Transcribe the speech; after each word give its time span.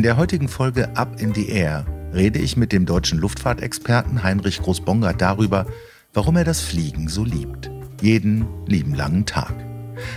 In 0.00 0.04
der 0.04 0.16
heutigen 0.16 0.48
Folge 0.48 0.96
Up 0.96 1.20
in 1.20 1.34
the 1.34 1.50
Air 1.50 1.84
rede 2.14 2.38
ich 2.38 2.56
mit 2.56 2.72
dem 2.72 2.86
deutschen 2.86 3.18
Luftfahrtexperten 3.18 4.22
Heinrich 4.22 4.62
Großbongert 4.62 5.20
darüber, 5.20 5.66
warum 6.14 6.38
er 6.38 6.44
das 6.44 6.62
Fliegen 6.62 7.08
so 7.08 7.22
liebt. 7.22 7.70
Jeden 8.00 8.46
lieben 8.66 8.94
langen 8.94 9.26
Tag. 9.26 9.52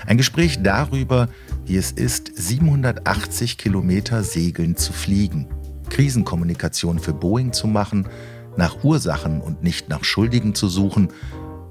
Ein 0.07 0.15
Gespräch 0.15 0.63
darüber, 0.63 1.27
wie 1.65 1.75
es 1.75 1.91
ist, 1.91 2.31
780 2.33 3.57
Kilometer 3.57 4.23
segeln 4.23 4.77
zu 4.77 4.93
fliegen, 4.93 5.49
Krisenkommunikation 5.89 6.97
für 6.97 7.13
Boeing 7.13 7.51
zu 7.51 7.67
machen, 7.67 8.07
nach 8.55 8.85
Ursachen 8.85 9.41
und 9.41 9.63
nicht 9.63 9.89
nach 9.89 10.05
Schuldigen 10.05 10.55
zu 10.55 10.69
suchen, 10.69 11.09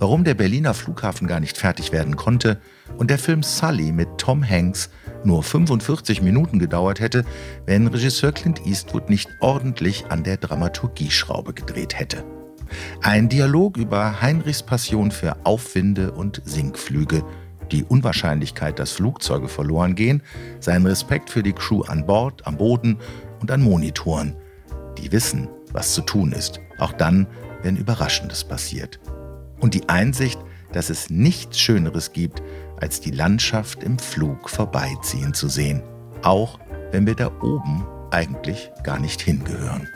warum 0.01 0.25
der 0.25 0.35
Berliner 0.35 0.75
Flughafen 0.75 1.29
gar 1.29 1.41
nicht 1.41 1.57
fertig 1.57 1.93
werden 1.93 2.17
konnte 2.17 2.61
und 2.99 3.09
der 3.09 3.19
Film 3.19 3.43
Sully 3.43 3.91
mit 3.91 4.19
Tom 4.19 4.47
Hanks 4.47 4.91
nur 5.25 5.43
45 5.43 6.23
Minuten 6.23 6.59
gedauert 6.59 7.01
hätte, 7.01 7.25
wenn 7.67 7.87
Regisseur 7.87 8.33
Clint 8.33 8.67
Eastwood 8.67 9.11
nicht 9.11 9.29
ordentlich 9.41 10.07
an 10.09 10.25
der 10.25 10.37
Dramaturgieschraube 10.37 11.53
gedreht 11.53 11.99
hätte. 11.99 12.25
Ein 13.03 13.29
Dialog 13.29 13.77
über 13.77 14.21
Heinrichs 14.23 14.63
Passion 14.63 15.11
für 15.11 15.37
Aufwinde 15.45 16.13
und 16.13 16.43
Sinkflüge, 16.45 17.25
die 17.71 17.85
Unwahrscheinlichkeit, 17.85 18.79
dass 18.79 18.93
Flugzeuge 18.93 19.49
verloren 19.49 19.95
gehen, 19.95 20.23
sein 20.61 20.87
Respekt 20.87 21.31
für 21.31 21.43
die 21.43 21.53
Crew 21.53 21.83
an 21.83 22.07
Bord, 22.07 22.47
am 22.47 22.57
Boden 22.57 22.99
und 23.41 23.51
an 23.51 23.63
Monitoren, 23.63 24.35
die 24.99 25.11
wissen, 25.13 25.49
was 25.73 25.95
zu 25.95 26.03
tun 26.03 26.33
ist, 26.33 26.61
auch 26.79 26.93
dann, 26.93 27.27
wenn 27.63 27.77
Überraschendes 27.77 28.45
passiert. 28.45 29.01
Und 29.61 29.75
die 29.75 29.89
Einsicht, 29.89 30.39
dass 30.73 30.91
es 30.91 31.11
nichts 31.11 31.59
Schöneres 31.59 32.13
gibt, 32.13 32.43
als 32.83 33.01
die 33.01 33.13
Landschaft 33.13 33.85
im 33.85 33.97
Flug 33.97 34.51
vorbeiziehen 34.51 35.35
zu 35.35 35.49
sehen, 35.49 35.85
auch 36.23 36.59
wenn 36.91 37.07
wir 37.07 37.15
da 37.15 37.31
oben 37.41 37.87
eigentlich 38.11 38.71
gar 38.83 38.99
nicht 38.99 39.23
hingehören. 39.23 39.87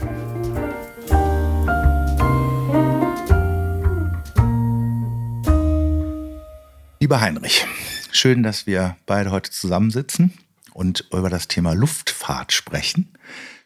Lieber 7.01 7.21
Heinrich, 7.21 7.67
schön, 8.13 8.45
dass 8.45 8.69
wir 8.69 8.97
beide 9.05 9.33
heute 9.33 9.51
zusammensitzen 9.51 10.33
und 10.73 11.09
über 11.13 11.29
das 11.29 11.49
Thema 11.49 11.75
Luftfahrt 11.75 12.53
sprechen. 12.53 13.13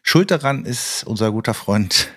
Schuld 0.01 0.31
daran 0.31 0.65
ist 0.65 1.03
unser 1.03 1.31
guter 1.31 1.53
Freund 1.53 2.07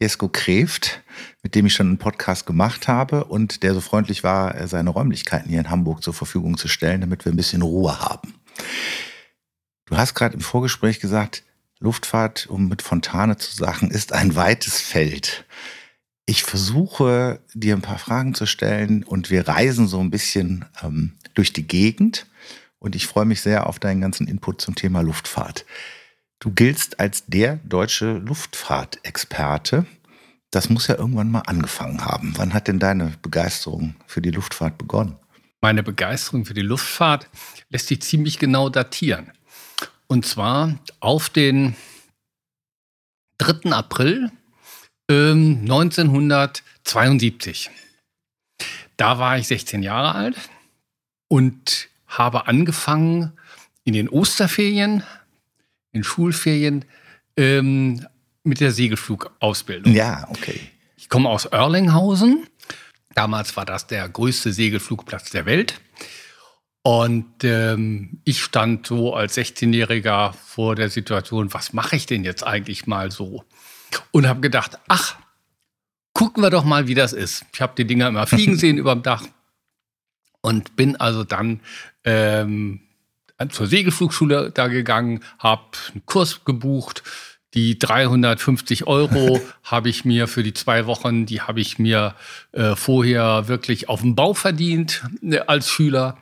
Jesko 0.00 0.28
Kreft, 0.28 1.02
mit 1.42 1.54
dem 1.54 1.66
ich 1.66 1.74
schon 1.74 1.88
einen 1.88 1.98
Podcast 1.98 2.46
gemacht 2.46 2.88
habe 2.88 3.24
und 3.24 3.62
der 3.62 3.74
so 3.74 3.80
freundlich 3.80 4.24
war, 4.24 4.66
seine 4.66 4.90
Räumlichkeiten 4.90 5.50
hier 5.50 5.60
in 5.60 5.70
Hamburg 5.70 6.02
zur 6.02 6.14
Verfügung 6.14 6.56
zu 6.56 6.68
stellen, 6.68 7.02
damit 7.02 7.24
wir 7.24 7.32
ein 7.32 7.36
bisschen 7.36 7.62
Ruhe 7.62 8.00
haben. 8.00 8.34
Du 9.86 9.96
hast 9.96 10.14
gerade 10.14 10.34
im 10.34 10.40
Vorgespräch 10.40 11.00
gesagt, 11.00 11.44
Luftfahrt, 11.80 12.46
um 12.46 12.68
mit 12.68 12.82
Fontane 12.82 13.36
zu 13.36 13.54
sagen, 13.54 13.90
ist 13.90 14.12
ein 14.12 14.36
weites 14.36 14.80
Feld. 14.80 15.44
Ich 16.26 16.44
versuche, 16.44 17.40
dir 17.54 17.74
ein 17.74 17.82
paar 17.82 17.98
Fragen 17.98 18.34
zu 18.34 18.46
stellen 18.46 19.02
und 19.02 19.30
wir 19.30 19.48
reisen 19.48 19.88
so 19.88 19.98
ein 19.98 20.10
bisschen 20.10 20.64
ähm, 20.82 21.16
durch 21.34 21.52
die 21.52 21.66
Gegend 21.66 22.26
und 22.78 22.94
ich 22.94 23.06
freue 23.06 23.24
mich 23.24 23.40
sehr 23.40 23.66
auf 23.66 23.78
deinen 23.78 24.00
ganzen 24.00 24.28
Input 24.28 24.60
zum 24.60 24.74
Thema 24.74 25.00
Luftfahrt. 25.00 25.64
Du 26.40 26.50
giltst 26.50 26.98
als 26.98 27.26
der 27.26 27.60
deutsche 27.64 28.14
Luftfahrtexperte. 28.14 29.84
Das 30.50 30.70
muss 30.70 30.86
ja 30.86 30.96
irgendwann 30.96 31.30
mal 31.30 31.42
angefangen 31.42 32.02
haben. 32.02 32.32
Wann 32.36 32.54
hat 32.54 32.66
denn 32.66 32.78
deine 32.78 33.12
Begeisterung 33.20 33.94
für 34.06 34.22
die 34.22 34.30
Luftfahrt 34.30 34.78
begonnen? 34.78 35.18
Meine 35.60 35.82
Begeisterung 35.82 36.46
für 36.46 36.54
die 36.54 36.62
Luftfahrt 36.62 37.28
lässt 37.68 37.88
sich 37.88 38.00
ziemlich 38.00 38.38
genau 38.38 38.70
datieren. 38.70 39.30
Und 40.06 40.24
zwar 40.24 40.78
auf 41.00 41.28
den 41.28 41.76
3. 43.36 43.72
April 43.72 44.32
ähm, 45.10 45.58
1972. 45.60 47.70
Da 48.96 49.18
war 49.18 49.36
ich 49.36 49.46
16 49.46 49.82
Jahre 49.82 50.14
alt 50.14 50.36
und 51.28 51.90
habe 52.06 52.48
angefangen, 52.48 53.34
in 53.84 53.92
den 53.92 54.08
Osterferien 54.08 55.02
in 55.92 56.04
Schulferien 56.04 56.84
ähm, 57.36 58.06
mit 58.42 58.60
der 58.60 58.72
Segelflugausbildung. 58.72 59.92
Ja, 59.92 60.26
okay. 60.30 60.60
Ich 60.96 61.08
komme 61.08 61.28
aus 61.28 61.46
Erlinghausen. 61.46 62.46
Damals 63.14 63.56
war 63.56 63.64
das 63.64 63.86
der 63.86 64.08
größte 64.08 64.52
Segelflugplatz 64.52 65.30
der 65.30 65.46
Welt. 65.46 65.80
Und 66.82 67.44
ähm, 67.44 68.20
ich 68.24 68.42
stand 68.42 68.86
so 68.86 69.14
als 69.14 69.36
16-Jähriger 69.36 70.32
vor 70.32 70.76
der 70.76 70.88
Situation, 70.88 71.52
was 71.52 71.72
mache 71.72 71.96
ich 71.96 72.06
denn 72.06 72.24
jetzt 72.24 72.42
eigentlich 72.42 72.86
mal 72.86 73.10
so? 73.10 73.44
Und 74.12 74.26
habe 74.26 74.40
gedacht, 74.40 74.78
ach, 74.88 75.16
gucken 76.14 76.42
wir 76.42 76.50
doch 76.50 76.64
mal, 76.64 76.86
wie 76.86 76.94
das 76.94 77.12
ist. 77.12 77.44
Ich 77.52 77.60
habe 77.60 77.74
die 77.76 77.84
Dinger 77.84 78.08
immer 78.08 78.26
fliegen 78.26 78.56
sehen 78.58 78.78
über 78.78 78.94
dem 78.94 79.02
Dach 79.02 79.24
und 80.40 80.76
bin 80.76 80.96
also 80.96 81.24
dann 81.24 81.60
ähm, 82.04 82.80
zur 83.48 83.66
Segelflugschule 83.66 84.50
da 84.50 84.68
gegangen, 84.68 85.24
habe 85.38 85.62
einen 85.92 86.04
Kurs 86.06 86.44
gebucht. 86.44 87.02
Die 87.54 87.78
350 87.78 88.86
Euro 88.86 89.40
habe 89.64 89.88
ich 89.88 90.04
mir 90.04 90.28
für 90.28 90.42
die 90.42 90.54
zwei 90.54 90.86
Wochen, 90.86 91.26
die 91.26 91.40
habe 91.40 91.60
ich 91.60 91.78
mir 91.78 92.14
äh, 92.52 92.76
vorher 92.76 93.48
wirklich 93.48 93.88
auf 93.88 94.02
dem 94.02 94.14
Bau 94.14 94.34
verdient 94.34 95.02
äh, 95.22 95.38
als 95.38 95.68
Schüler. 95.68 96.18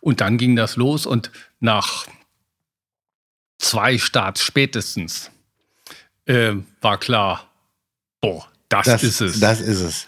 Und 0.00 0.20
dann 0.20 0.38
ging 0.38 0.56
das 0.56 0.76
los 0.76 1.06
und 1.06 1.30
nach 1.60 2.06
zwei 3.58 3.98
Starts 3.98 4.42
spätestens 4.42 5.30
äh, 6.26 6.54
war 6.80 6.98
klar, 6.98 7.48
boah, 8.20 8.48
das, 8.68 8.86
das 8.86 9.02
ist 9.02 9.20
es. 9.20 9.40
Das 9.40 9.60
ist 9.60 9.80
es. 9.80 10.06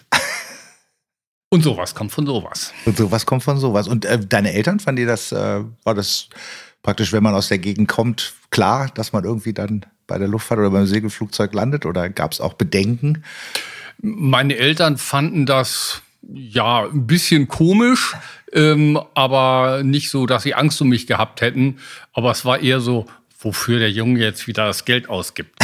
Und 1.49 1.63
sowas 1.63 1.95
kommt 1.95 2.11
von 2.11 2.25
sowas. 2.25 2.73
Und 2.85 2.97
sowas 2.97 3.25
kommt 3.25 3.43
von 3.43 3.57
sowas. 3.57 3.87
Und 3.87 4.05
äh, 4.05 4.19
deine 4.19 4.53
Eltern, 4.53 4.79
fanden 4.79 5.01
die 5.01 5.05
das, 5.05 5.31
äh, 5.31 5.61
war 5.83 5.93
das 5.93 6.29
praktisch, 6.81 7.13
wenn 7.13 7.23
man 7.23 7.35
aus 7.35 7.47
der 7.47 7.59
Gegend 7.59 7.87
kommt, 7.87 8.33
klar, 8.49 8.89
dass 8.93 9.13
man 9.13 9.23
irgendwie 9.23 9.53
dann 9.53 9.85
bei 10.07 10.17
der 10.17 10.27
Luftfahrt 10.27 10.59
oder 10.59 10.71
beim 10.71 10.87
Segelflugzeug 10.87 11.53
landet? 11.53 11.85
Oder 11.85 12.09
gab 12.09 12.31
es 12.31 12.41
auch 12.41 12.53
Bedenken? 12.53 13.23
Meine 14.01 14.57
Eltern 14.57 14.97
fanden 14.97 15.45
das 15.45 16.01
ja 16.27 16.85
ein 16.85 17.07
bisschen 17.07 17.47
komisch, 17.47 18.15
ähm, 18.51 18.99
aber 19.13 19.81
nicht 19.83 20.09
so, 20.09 20.25
dass 20.25 20.43
sie 20.43 20.55
Angst 20.55 20.81
um 20.81 20.89
mich 20.89 21.07
gehabt 21.07 21.41
hätten. 21.41 21.79
Aber 22.13 22.31
es 22.31 22.45
war 22.45 22.59
eher 22.59 22.79
so, 22.79 23.05
wofür 23.39 23.79
der 23.79 23.91
Junge 23.91 24.19
jetzt 24.19 24.47
wieder 24.47 24.65
das 24.65 24.85
Geld 24.85 25.09
ausgibt. 25.09 25.57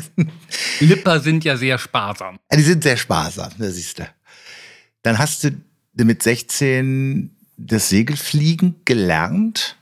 Lipper 0.80 1.20
sind 1.20 1.44
ja 1.44 1.56
sehr 1.56 1.78
sparsam. 1.78 2.38
Die 2.52 2.62
sind 2.62 2.82
sehr 2.82 2.96
sparsam, 2.96 3.50
da 3.58 3.68
siehst 3.70 3.98
du. 3.98 4.04
Dann 5.06 5.18
hast 5.18 5.44
du 5.44 5.52
mit 5.94 6.24
16 6.24 7.30
das 7.56 7.90
Segelfliegen 7.90 8.74
gelernt. 8.84 9.76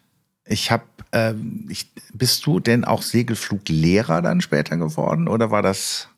Ich 0.44 0.70
habe, 0.70 0.84
ähm, 1.12 1.66
bist 2.12 2.44
du 2.44 2.60
denn 2.60 2.84
auch 2.84 3.00
Segelfluglehrer 3.00 4.20
dann 4.20 4.42
später 4.42 4.76
geworden 4.76 5.26
oder 5.26 5.50
war 5.50 5.62
das? 5.62 6.10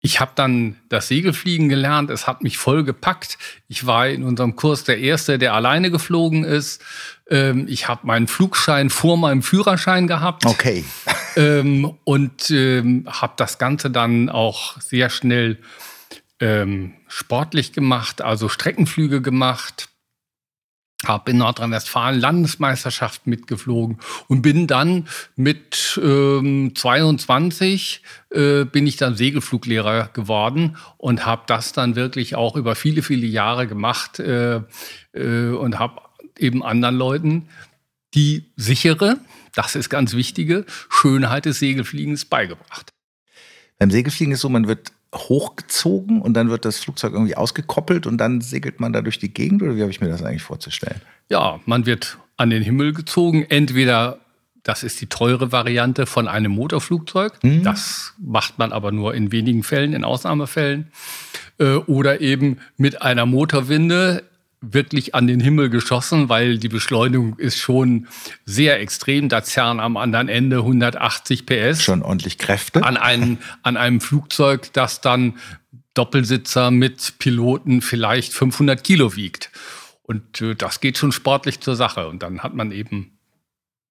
Ich 0.00 0.18
habe 0.18 0.32
dann 0.34 0.74
das 0.88 1.06
Segelfliegen 1.06 1.68
gelernt. 1.68 2.10
Es 2.10 2.26
hat 2.26 2.42
mich 2.42 2.58
voll 2.58 2.82
gepackt. 2.82 3.38
Ich 3.68 3.86
war 3.86 4.08
in 4.08 4.24
unserem 4.24 4.56
Kurs 4.56 4.82
der 4.82 4.98
Erste, 4.98 5.38
der 5.38 5.54
alleine 5.54 5.92
geflogen 5.92 6.42
ist. 6.42 6.82
Ähm, 7.30 7.66
ich 7.68 7.86
habe 7.86 8.04
meinen 8.08 8.26
Flugschein 8.26 8.90
vor 8.90 9.16
meinem 9.16 9.44
Führerschein 9.44 10.08
gehabt. 10.08 10.46
Okay. 10.46 10.84
Ähm, 11.36 11.94
und 12.02 12.50
habe 12.50 13.32
das 13.36 13.58
Ganze 13.58 13.90
dann 13.90 14.28
auch 14.28 14.80
sehr 14.80 15.10
schnell 15.10 15.58
ähm, 16.42 16.94
sportlich 17.06 17.72
gemacht, 17.72 18.20
also 18.20 18.48
Streckenflüge 18.48 19.22
gemacht, 19.22 19.88
habe 21.04 21.30
in 21.30 21.38
Nordrhein-Westfalen 21.38 22.20
Landesmeisterschaft 22.20 23.28
mitgeflogen 23.28 23.98
und 24.26 24.42
bin 24.42 24.66
dann 24.66 25.08
mit 25.36 26.00
ähm, 26.02 26.74
22 26.74 28.02
äh, 28.30 28.64
bin 28.64 28.86
ich 28.88 28.96
dann 28.96 29.16
Segelfluglehrer 29.16 30.10
geworden 30.12 30.76
und 30.96 31.24
habe 31.24 31.42
das 31.46 31.72
dann 31.72 31.94
wirklich 31.94 32.34
auch 32.34 32.56
über 32.56 32.74
viele 32.74 33.02
viele 33.02 33.26
Jahre 33.26 33.68
gemacht 33.68 34.18
äh, 34.18 34.62
äh, 35.12 35.48
und 35.50 35.78
habe 35.78 36.02
eben 36.38 36.64
anderen 36.64 36.96
Leuten 36.96 37.48
die 38.14 38.52
sichere, 38.56 39.18
das 39.54 39.76
ist 39.76 39.88
ganz 39.88 40.14
wichtige 40.14 40.66
Schönheit 40.90 41.46
des 41.46 41.60
Segelfliegens 41.60 42.24
beigebracht. 42.24 42.92
Beim 43.78 43.90
Segelfliegen 43.90 44.34
ist 44.34 44.40
so, 44.40 44.48
man 44.48 44.68
wird 44.68 44.92
hochgezogen 45.14 46.22
und 46.22 46.34
dann 46.34 46.50
wird 46.50 46.64
das 46.64 46.78
Flugzeug 46.78 47.12
irgendwie 47.12 47.36
ausgekoppelt 47.36 48.06
und 48.06 48.18
dann 48.18 48.40
segelt 48.40 48.80
man 48.80 48.92
da 48.92 49.02
durch 49.02 49.18
die 49.18 49.32
Gegend 49.32 49.62
oder 49.62 49.76
wie 49.76 49.82
habe 49.82 49.90
ich 49.90 50.00
mir 50.00 50.08
das 50.08 50.22
eigentlich 50.22 50.42
vorzustellen? 50.42 51.00
Ja, 51.28 51.60
man 51.66 51.86
wird 51.86 52.18
an 52.36 52.50
den 52.50 52.62
Himmel 52.62 52.92
gezogen. 52.92 53.44
Entweder 53.48 54.18
das 54.62 54.84
ist 54.84 55.00
die 55.00 55.06
teure 55.06 55.50
Variante 55.50 56.06
von 56.06 56.28
einem 56.28 56.52
Motorflugzeug. 56.52 57.32
Hm. 57.42 57.62
Das 57.62 58.14
macht 58.18 58.58
man 58.58 58.72
aber 58.72 58.92
nur 58.92 59.14
in 59.14 59.32
wenigen 59.32 59.62
Fällen, 59.62 59.92
in 59.92 60.04
Ausnahmefällen. 60.04 60.92
Äh, 61.58 61.74
oder 61.74 62.20
eben 62.20 62.58
mit 62.76 63.02
einer 63.02 63.26
Motorwinde 63.26 64.24
wirklich 64.62 65.14
an 65.14 65.26
den 65.26 65.40
Himmel 65.40 65.68
geschossen, 65.68 66.28
weil 66.28 66.58
die 66.58 66.68
Beschleunigung 66.68 67.38
ist 67.38 67.58
schon 67.58 68.06
sehr 68.44 68.80
extrem. 68.80 69.28
Da 69.28 69.42
zerren 69.42 69.80
am 69.80 69.96
anderen 69.96 70.28
Ende 70.28 70.58
180 70.58 71.44
PS. 71.46 71.82
Schon 71.82 72.02
ordentlich 72.02 72.38
Kräfte. 72.38 72.84
An, 72.84 72.96
ein, 72.96 73.38
an 73.62 73.76
einem 73.76 74.00
Flugzeug, 74.00 74.72
das 74.72 75.00
dann 75.00 75.34
Doppelsitzer 75.94 76.70
mit 76.70 77.18
Piloten 77.18 77.82
vielleicht 77.82 78.32
500 78.32 78.82
Kilo 78.82 79.14
wiegt. 79.16 79.50
Und 80.02 80.40
äh, 80.40 80.54
das 80.54 80.80
geht 80.80 80.96
schon 80.96 81.12
sportlich 81.12 81.60
zur 81.60 81.76
Sache. 81.76 82.08
Und 82.08 82.22
dann 82.22 82.42
hat 82.42 82.54
man 82.54 82.72
eben 82.72 83.18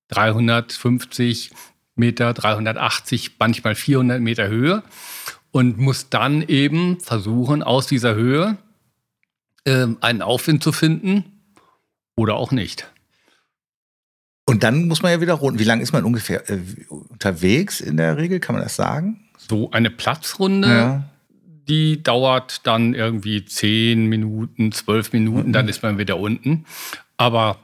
350 0.08 1.52
Meter, 1.96 2.34
380, 2.34 3.34
manchmal 3.38 3.76
400 3.76 4.22
Meter 4.22 4.48
Höhe 4.48 4.84
und 5.52 5.78
muss 5.78 6.10
dann 6.10 6.42
eben 6.42 7.00
versuchen, 7.00 7.62
aus 7.62 7.88
dieser 7.88 8.16
Höhe 8.16 8.58
einen 9.66 10.22
Aufwind 10.22 10.64
zu 10.64 10.72
finden 10.72 11.44
oder 12.16 12.36
auch 12.36 12.52
nicht. 12.52 12.92
Und 14.46 14.64
dann 14.64 14.88
muss 14.88 15.02
man 15.02 15.12
ja 15.12 15.22
wieder 15.22 15.36
runter. 15.36 15.60
Wie 15.60 15.66
lange 15.66 15.84
ist 15.84 15.94
man 15.94 16.04
ungefähr 16.04 16.50
äh, 16.50 16.60
unterwegs 16.90 17.80
in 17.80 17.98
der 17.98 18.18
Regel? 18.18 18.40
Kann 18.40 18.56
man 18.56 18.64
das 18.64 18.76
sagen? 18.76 19.30
So 19.38 19.72
eine 19.72 19.90
Platzrunde, 19.90 20.68
ja. 20.68 21.04
die 21.68 22.04
dauert 22.04 22.66
dann 22.68 22.94
irgendwie 22.94 23.46
10 23.46 24.08
Minuten, 24.08 24.72
12 24.72 25.14
Minuten, 25.14 25.50
mhm. 25.50 25.54
dann 25.54 25.68
ist 25.68 25.84
man 25.84 25.98
wieder 25.98 26.18
unten. 26.18 26.66
Aber 27.18 27.60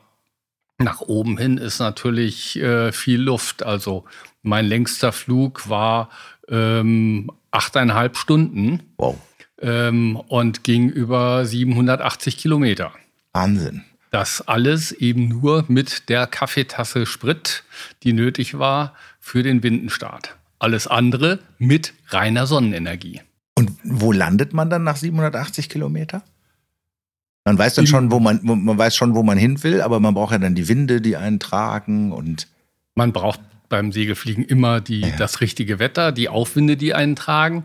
nach 0.78 1.02
oben 1.02 1.38
hin 1.38 1.58
ist 1.58 1.80
natürlich 1.80 2.58
äh, 2.58 2.92
viel 2.92 3.20
Luft. 3.20 3.64
Also 3.64 4.06
mein 4.42 4.66
längster 4.66 5.12
Flug 5.12 5.68
war 5.70 6.10
ähm, 6.48 7.32
achteinhalb 7.52 8.16
Stunden. 8.18 8.84
Wow. 8.98 9.18
Ähm, 9.62 10.16
und 10.16 10.64
ging 10.64 10.90
über 10.90 11.46
780 11.46 12.38
Kilometer. 12.38 12.92
Wahnsinn. 13.34 13.84
Das 14.12 14.48
alles 14.48 14.92
eben 14.92 15.28
nur 15.28 15.66
mit 15.68 16.10
der 16.10 16.28
Kaffeetasse 16.28 17.06
Sprit, 17.06 17.64
die 18.04 18.14
nötig 18.14 18.58
war 18.58 18.94
für 19.20 19.44
den 19.44 19.64
Windenstart. 19.64 20.36
Alles 20.60 20.88
andere 20.88 21.40
mit 21.58 21.94
reiner 22.08 22.48
Sonnenenergie. 22.48 23.22
Und 23.56 23.72
wo 23.84 24.12
landet 24.12 24.54
man 24.54 24.70
dann 24.70 24.84
nach 24.84 24.96
780 24.96 25.70
Kilometer? 25.70 26.24
Man 27.44 27.58
weiß 27.58 27.76
dann 27.76 27.88
schon, 27.88 28.12
wo 28.12 28.20
man, 28.20 28.40
man 28.44 28.78
weiß 28.78 28.96
schon, 28.96 29.16
wo 29.16 29.24
man 29.24 29.38
hin 29.38 29.64
will, 29.64 29.82
aber 29.82 30.00
man 30.00 30.14
braucht 30.14 30.34
ja 30.34 30.38
dann 30.38 30.54
die 30.54 30.68
Winde, 30.68 31.00
die 31.00 31.16
einen 31.16 31.40
tragen 31.40 32.12
und. 32.12 32.48
Man 32.94 33.14
braucht 33.14 33.40
beim 33.70 33.92
Segelfliegen 33.92 34.44
immer 34.44 34.82
die, 34.82 35.02
ja. 35.02 35.16
das 35.18 35.42
richtige 35.42 35.80
Wetter, 35.80 36.12
die 36.12 36.30
Aufwinde, 36.30 36.78
die 36.78 36.94
einen 36.94 37.16
tragen. 37.16 37.64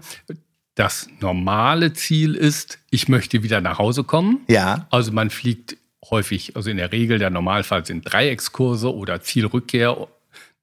Das 0.75 1.09
normale 1.21 1.93
Ziel 1.93 2.35
ist, 2.35 2.79
ich 2.91 3.09
möchte 3.09 3.43
wieder 3.43 3.61
nach 3.61 3.79
Hause 3.79 4.05
kommen. 4.05 4.41
Ja. 4.49 4.87
Also 4.91 5.13
man 5.13 5.31
fliegt 5.31 5.77
häufig, 6.11 6.57
also 6.57 6.71
in 6.71 6.79
der 6.79 6.93
Regel 6.93 7.19
der 7.19 7.31
Normalfall 7.31 7.85
sind 7.85 8.03
Dreieckskurse 8.11 8.93
oder 8.93 9.21
Zielrückkehr, 9.21 10.09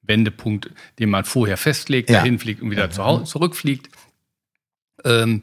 Wendepunkt, 0.02 0.70
den 0.98 1.10
man 1.10 1.24
vorher 1.24 1.56
festlegt, 1.56 2.10
ja. 2.10 2.18
dahin 2.18 2.38
fliegt 2.38 2.62
und 2.62 2.70
wieder 2.70 2.90
Hause, 2.96 3.24
zurückfliegt. 3.24 3.88
Ähm, 5.04 5.42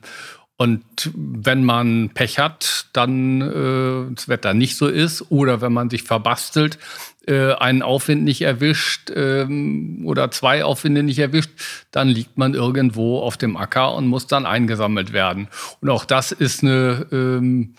und 0.58 1.12
wenn 1.16 1.64
man 1.64 2.10
Pech 2.14 2.40
hat, 2.40 2.88
dann 2.92 3.42
äh, 3.42 4.14
das 4.16 4.28
Wetter 4.28 4.54
nicht 4.54 4.75
so 4.75 4.88
ist 4.88 5.31
oder 5.31 5.62
wenn 5.62 5.72
man 5.72 5.90
sich 5.90 6.04
verbastelt, 6.04 6.80
äh, 7.28 7.54
einen 7.54 7.82
Aufwind 7.82 8.24
nicht 8.24 8.42
erwischt 8.42 9.12
ähm, 9.14 10.02
oder 10.06 10.32
zwei 10.32 10.64
Aufwinde 10.64 11.04
nicht 11.04 11.20
erwischt, 11.20 11.52
dann 11.92 12.08
liegt 12.08 12.38
man 12.38 12.54
irgendwo 12.54 13.20
auf 13.20 13.38
dem 13.38 13.58
Acker 13.58 13.94
und 13.96 14.08
muss 14.08 14.28
dann 14.28 14.46
eingesammelt 14.46 15.14
werden. 15.14 15.48
Und 15.82 15.90
auch 15.90 16.06
das 16.06 16.32
ist 16.32 16.64
eine 16.64 17.06
ähm, 17.12 17.76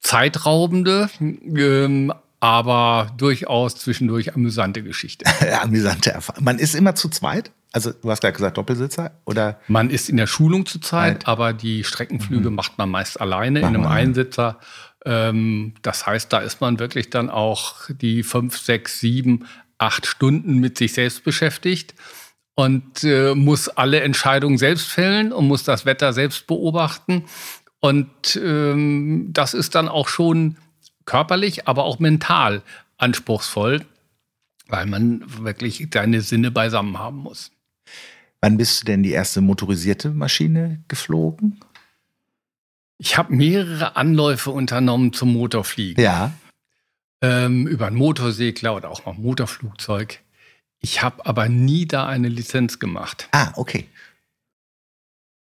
zeitraubende, 0.00 1.10
ähm, 1.20 2.12
aber 2.40 3.10
durchaus 3.16 3.76
zwischendurch 3.76 4.34
amüsante 4.34 4.82
Geschichte. 4.82 5.24
amüsante 5.60 6.12
Erfahrung. 6.12 6.44
Man 6.44 6.58
ist 6.58 6.74
immer 6.74 6.94
zu 6.94 7.08
zweit? 7.08 7.50
Also 7.72 7.92
du 7.92 8.10
hast 8.10 8.20
gerade 8.22 8.32
gesagt 8.32 8.56
Doppelsitzer 8.56 9.10
oder? 9.26 9.60
Man 9.68 9.90
ist 9.90 10.08
in 10.08 10.16
der 10.16 10.26
Schulung 10.26 10.64
zurzeit, 10.64 11.02
halt. 11.02 11.28
aber 11.28 11.52
die 11.52 11.84
Streckenflüge 11.84 12.48
mhm. 12.48 12.56
macht 12.56 12.78
man 12.78 12.88
meist 12.88 13.20
alleine 13.20 13.60
Mach 13.60 13.68
in 13.68 13.76
einem 13.76 13.86
Einsitzer. 13.86 14.58
Ähm, 15.08 15.72
das 15.80 16.06
heißt, 16.06 16.30
da 16.32 16.38
ist 16.38 16.60
man 16.60 16.78
wirklich 16.78 17.08
dann 17.08 17.30
auch 17.30 17.88
die 17.88 18.22
fünf, 18.22 18.58
sechs, 18.58 19.00
sieben, 19.00 19.46
acht 19.78 20.06
Stunden 20.06 20.58
mit 20.58 20.76
sich 20.76 20.92
selbst 20.92 21.24
beschäftigt 21.24 21.94
und 22.54 23.04
äh, 23.04 23.34
muss 23.34 23.70
alle 23.70 24.00
Entscheidungen 24.00 24.58
selbst 24.58 24.86
fällen 24.86 25.32
und 25.32 25.48
muss 25.48 25.64
das 25.64 25.86
Wetter 25.86 26.12
selbst 26.12 26.46
beobachten. 26.46 27.24
Und 27.80 28.36
ähm, 28.36 29.30
das 29.32 29.54
ist 29.54 29.74
dann 29.74 29.88
auch 29.88 30.08
schon 30.08 30.56
körperlich, 31.06 31.66
aber 31.66 31.84
auch 31.84 32.00
mental 32.00 32.62
anspruchsvoll, 32.98 33.86
weil 34.66 34.84
man 34.84 35.22
wirklich 35.42 35.88
seine 35.94 36.20
Sinne 36.20 36.50
beisammen 36.50 36.98
haben 36.98 37.18
muss. 37.18 37.50
Wann 38.42 38.58
bist 38.58 38.82
du 38.82 38.84
denn 38.84 39.02
die 39.02 39.12
erste 39.12 39.40
motorisierte 39.40 40.10
Maschine 40.10 40.82
geflogen? 40.86 41.60
Ich 42.98 43.16
habe 43.16 43.32
mehrere 43.34 43.96
Anläufe 43.96 44.50
unternommen 44.50 45.12
zum 45.12 45.32
Motorfliegen. 45.32 46.02
Ja. 46.02 46.32
Ähm, 47.22 47.66
über 47.66 47.86
einen 47.86 47.96
Motorsegler 47.96 48.74
oder 48.74 48.90
auch 48.90 49.06
mal 49.06 49.12
ein 49.12 49.22
Motorflugzeug. 49.22 50.20
Ich 50.80 51.02
habe 51.02 51.24
aber 51.26 51.48
nie 51.48 51.86
da 51.86 52.06
eine 52.06 52.28
Lizenz 52.28 52.78
gemacht. 52.78 53.28
Ah, 53.32 53.52
okay. 53.56 53.88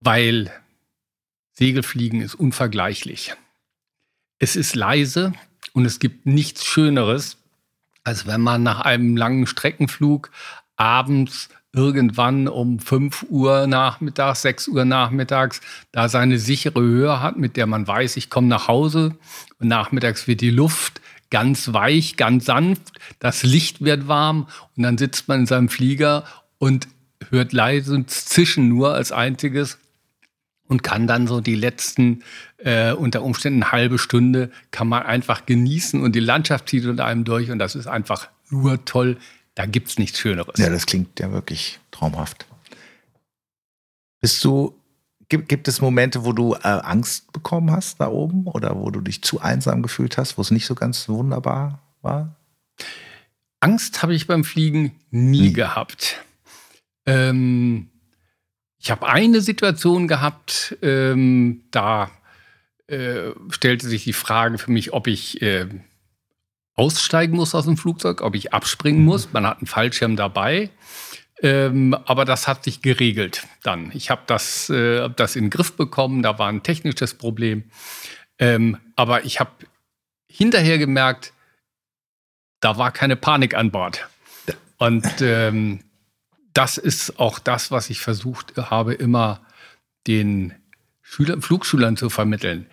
Weil 0.01 0.51
Segelfliegen 1.53 2.21
ist 2.21 2.35
unvergleichlich. 2.35 3.35
Es 4.39 4.57
ist 4.57 4.75
leise 4.75 5.33
und 5.73 5.87
es 5.87 5.99
gibt 5.99 6.27
nichts 6.27 6.65
Schöneres, 6.67 7.39
als 8.05 8.27
wenn 8.27 8.43
man 8.43 8.63
nach 8.63 8.81
einem 8.81 9.17
langen 9.17 9.47
Streckenflug 9.47 10.31
abends 10.77 11.49
irgendwann 11.77 12.49
um 12.49 12.81
5 12.81 13.27
Uhr 13.29 13.67
nachmittags, 13.67 14.43
6 14.43 14.69
Uhr 14.69 14.85
nachmittags 14.85 15.61
da 15.93 16.09
seine 16.09 16.39
sichere 16.39 16.81
Höhe 16.81 17.21
hat, 17.21 17.37
mit 17.37 17.57
der 17.57 17.67
man 17.67 17.87
weiß, 17.87 18.17
ich 18.17 18.31
komme 18.31 18.49
nach 18.49 18.67
Hause. 18.67 19.15
Und 19.61 19.69
nachmittags 19.69 20.27
wird 20.27 20.41
die 20.41 20.51
Luft 20.51 21.01
ganz 21.31 21.73
weich, 21.73 22.17
ganz 22.17 22.47
sanft, 22.47 22.99
das 23.19 23.43
Licht 23.43 23.85
wird 23.85 24.09
warm. 24.09 24.49
Und 24.77 24.83
dann 24.83 24.97
sitzt 24.97 25.29
man 25.29 25.41
in 25.41 25.47
seinem 25.47 25.69
Flieger 25.69 26.25
und 26.59 26.89
hört 27.31 27.53
leise 27.53 28.07
Zischen 28.07 28.69
nur 28.69 28.95
als 28.95 29.13
einziges 29.13 29.79
und 30.69 30.83
kann 30.83 31.07
dann 31.07 31.27
so 31.27 31.41
die 31.41 31.55
letzten 31.55 32.23
äh, 32.59 32.93
unter 32.93 33.23
Umständen 33.23 33.63
eine 33.63 33.73
halbe 33.73 33.99
Stunde 33.99 34.51
kann 34.71 34.89
man 34.89 35.03
einfach 35.03 35.45
genießen 35.47 36.03
und 36.03 36.15
die 36.15 36.21
Landschaft 36.21 36.69
zieht 36.71 36.87
unter 36.87 37.05
einem 37.05 37.25
durch. 37.25 37.51
Und 37.51 37.59
das 37.59 37.75
ist 37.75 37.87
einfach 37.87 38.29
nur 38.49 38.85
toll, 38.85 39.19
da 39.57 39.67
gibt 39.67 39.89
es 39.89 39.99
nichts 39.99 40.21
Schöneres. 40.21 40.59
Ja, 40.59 40.69
das 40.71 40.87
klingt 40.87 41.19
ja 41.19 41.33
wirklich 41.33 41.81
traumhaft. 41.91 42.47
Bist 44.21 44.45
du, 44.45 44.79
gibt, 45.29 45.49
gibt 45.49 45.67
es 45.67 45.81
Momente, 45.81 46.25
wo 46.25 46.33
du 46.33 46.55
äh, 46.55 46.59
Angst 46.63 47.33
bekommen 47.33 47.71
hast 47.71 48.01
da 48.01 48.09
oben 48.09 48.47
oder 48.47 48.79
wo 48.79 48.91
du 48.91 49.01
dich 49.01 49.23
zu 49.23 49.41
einsam 49.41 49.83
gefühlt 49.83 50.19
hast, 50.19 50.37
wo 50.37 50.43
es 50.43 50.51
nicht 50.51 50.67
so 50.67 50.75
ganz 50.75 51.09
wunderbar 51.09 51.81
war? 52.03 52.37
Angst 53.61 54.03
habe 54.03 54.15
ich 54.15 54.27
beim 54.27 54.45
Fliegen 54.45 54.93
nie, 55.11 55.41
nie. 55.41 55.53
gehabt. 55.55 56.23
Ähm, 57.07 57.89
ich 58.79 58.91
habe 58.91 59.09
eine 59.09 59.41
Situation 59.41 60.07
gehabt, 60.07 60.77
ähm, 60.83 61.63
da 61.71 62.11
äh, 62.89 63.31
stellte 63.49 63.89
sich 63.89 64.05
die 64.05 64.13
Frage 64.13 64.59
für 64.59 64.71
mich, 64.71 64.93
ob 64.93 65.07
ich 65.07 65.41
äh, 65.41 65.67
aussteigen 66.77 67.37
muss 67.37 67.55
aus 67.55 67.65
dem 67.65 67.77
Flugzeug, 67.77 68.21
ob 68.21 68.35
ich 68.35 68.53
abspringen 68.53 69.05
muss. 69.05 69.33
Man 69.33 69.47
hat 69.47 69.59
einen 69.59 69.67
Fallschirm 69.67 70.17
dabei. 70.17 70.71
Ähm, 71.43 71.95
aber 72.07 72.25
das 72.25 72.49
hat 72.49 72.65
sich 72.65 72.81
geregelt 72.81 73.47
dann. 73.63 73.91
Ich 73.93 74.11
habe 74.11 74.23
das, 74.27 74.71
äh, 74.71 75.11
das 75.11 75.37
in 75.37 75.45
den 75.45 75.51
Griff 75.51 75.75
bekommen, 75.75 76.23
da 76.23 76.39
war 76.39 76.49
ein 76.49 76.63
technisches 76.63 77.13
Problem. 77.15 77.65
Ähm, 78.39 78.79
aber 78.97 79.25
ich 79.27 79.39
habe 79.39 79.51
hinterher 80.29 80.79
gemerkt, 80.79 81.33
da 82.61 82.79
war 82.79 82.91
keine 82.91 83.17
Panik 83.17 83.55
an 83.55 83.71
Bord. 83.71 84.09
Und 84.79 85.21
ähm, 85.21 85.81
das 86.55 86.79
ist 86.79 87.19
auch 87.19 87.39
das, 87.39 87.71
was 87.71 87.91
ich 87.91 88.01
versucht 88.01 88.55
habe, 88.57 88.95
immer 88.95 89.41
den 90.07 90.55
Schüler, 91.03 91.41
Flugschülern 91.41 91.99
zu 91.99 92.09
vermitteln. 92.09 92.67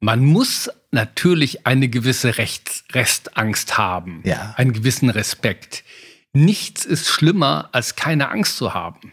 Man 0.00 0.24
muss 0.24 0.70
natürlich 0.94 1.66
eine 1.66 1.88
gewisse 1.88 2.38
Recht, 2.38 2.84
Restangst 2.92 3.76
haben, 3.76 4.22
ja. 4.24 4.54
einen 4.56 4.72
gewissen 4.72 5.10
Respekt. 5.10 5.84
Nichts 6.32 6.84
ist 6.84 7.08
schlimmer, 7.08 7.68
als 7.72 7.96
keine 7.96 8.30
Angst 8.30 8.56
zu 8.56 8.72
haben. 8.72 9.10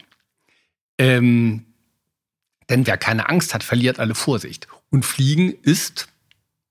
Ähm, 0.98 1.66
denn 2.70 2.86
wer 2.86 2.96
keine 2.96 3.28
Angst 3.28 3.52
hat, 3.54 3.62
verliert 3.62 3.98
alle 3.98 4.14
Vorsicht. 4.14 4.66
Und 4.90 5.04
Fliegen 5.04 5.52
ist 5.62 6.08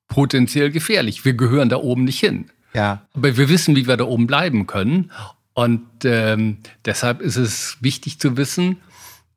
potenziell 0.08 0.72
gefährlich. 0.72 1.26
Wir 1.26 1.34
gehören 1.34 1.70
da 1.70 1.78
oben 1.78 2.06
nicht 2.06 2.20
hin. 2.20 2.50
Ja. 2.74 3.06
Aber 3.14 3.38
wir 3.38 3.50
wissen, 3.50 3.76
wie 3.76 3.88
wir 3.88 3.98
da 3.98 4.06
oben 4.06 4.28
bleiben 4.28 4.68
können. 4.68 5.12
Und 5.54 5.86
ähm, 6.04 6.58
deshalb 6.86 7.22
ist 7.22 7.36
es 7.36 7.78
wichtig 7.82 8.20
zu 8.20 8.38
wissen, 8.38 8.78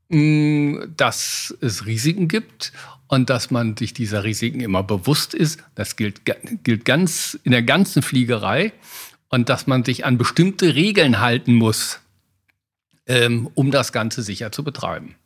mm, 0.08 0.94
dass 0.96 1.54
es 1.60 1.86
Risiken 1.86 2.28
gibt 2.28 2.72
und 3.08 3.30
dass 3.30 3.50
man 3.50 3.76
sich 3.76 3.94
dieser 3.94 4.24
Risiken 4.24 4.60
immer 4.60 4.82
bewusst 4.82 5.34
ist. 5.34 5.62
Das 5.74 5.96
gilt, 5.96 6.22
gilt 6.64 6.84
ganz 6.84 7.38
in 7.44 7.52
der 7.52 7.62
ganzen 7.62 8.02
Fliegerei 8.02 8.72
und 9.28 9.48
dass 9.48 9.66
man 9.66 9.84
sich 9.84 10.04
an 10.04 10.18
bestimmte 10.18 10.74
Regeln 10.74 11.20
halten 11.20 11.54
muss, 11.54 12.00
ähm, 13.06 13.50
um 13.54 13.70
das 13.70 13.92
Ganze 13.92 14.22
sicher 14.22 14.52
zu 14.52 14.64
betreiben. 14.64 15.16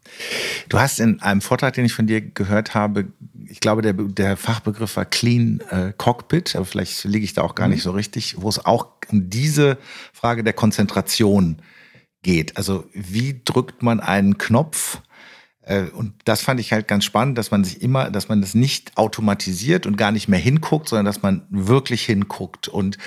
Du 0.68 0.78
hast 0.78 0.98
in 0.98 1.20
einem 1.20 1.40
Vortrag, 1.40 1.74
den 1.74 1.84
ich 1.84 1.92
von 1.92 2.06
dir 2.06 2.20
gehört 2.20 2.74
habe, 2.74 3.06
ich 3.50 3.60
glaube, 3.60 3.82
der, 3.82 3.94
der 3.94 4.36
Fachbegriff 4.36 4.96
war 4.96 5.04
Clean 5.04 5.60
äh, 5.70 5.92
Cockpit, 5.96 6.54
aber 6.56 6.64
vielleicht 6.64 7.04
liege 7.04 7.24
ich 7.24 7.32
da 7.32 7.42
auch 7.42 7.54
gar 7.54 7.68
mhm. 7.68 7.74
nicht 7.74 7.82
so 7.82 7.92
richtig, 7.92 8.36
wo 8.38 8.48
es 8.48 8.64
auch 8.64 8.88
um 9.10 9.30
diese 9.30 9.78
Frage 10.12 10.44
der 10.44 10.52
Konzentration 10.52 11.62
geht. 12.22 12.56
Also 12.56 12.84
wie 12.92 13.40
drückt 13.44 13.82
man 13.82 14.00
einen 14.00 14.38
Knopf? 14.38 15.00
Äh, 15.68 15.90
und 15.90 16.14
das 16.24 16.40
fand 16.40 16.58
ich 16.58 16.72
halt 16.72 16.88
ganz 16.88 17.04
spannend, 17.04 17.38
dass 17.38 17.50
man 17.50 17.62
sich 17.62 17.82
immer, 17.82 18.10
dass 18.10 18.28
man 18.28 18.40
das 18.40 18.54
nicht 18.54 18.96
automatisiert 18.96 19.86
und 19.86 19.96
gar 19.96 20.12
nicht 20.12 20.28
mehr 20.28 20.38
hinguckt, 20.38 20.88
sondern 20.88 21.06
dass 21.06 21.22
man 21.22 21.46
wirklich 21.50 22.04
hinguckt. 22.04 22.68
Und 22.68 22.98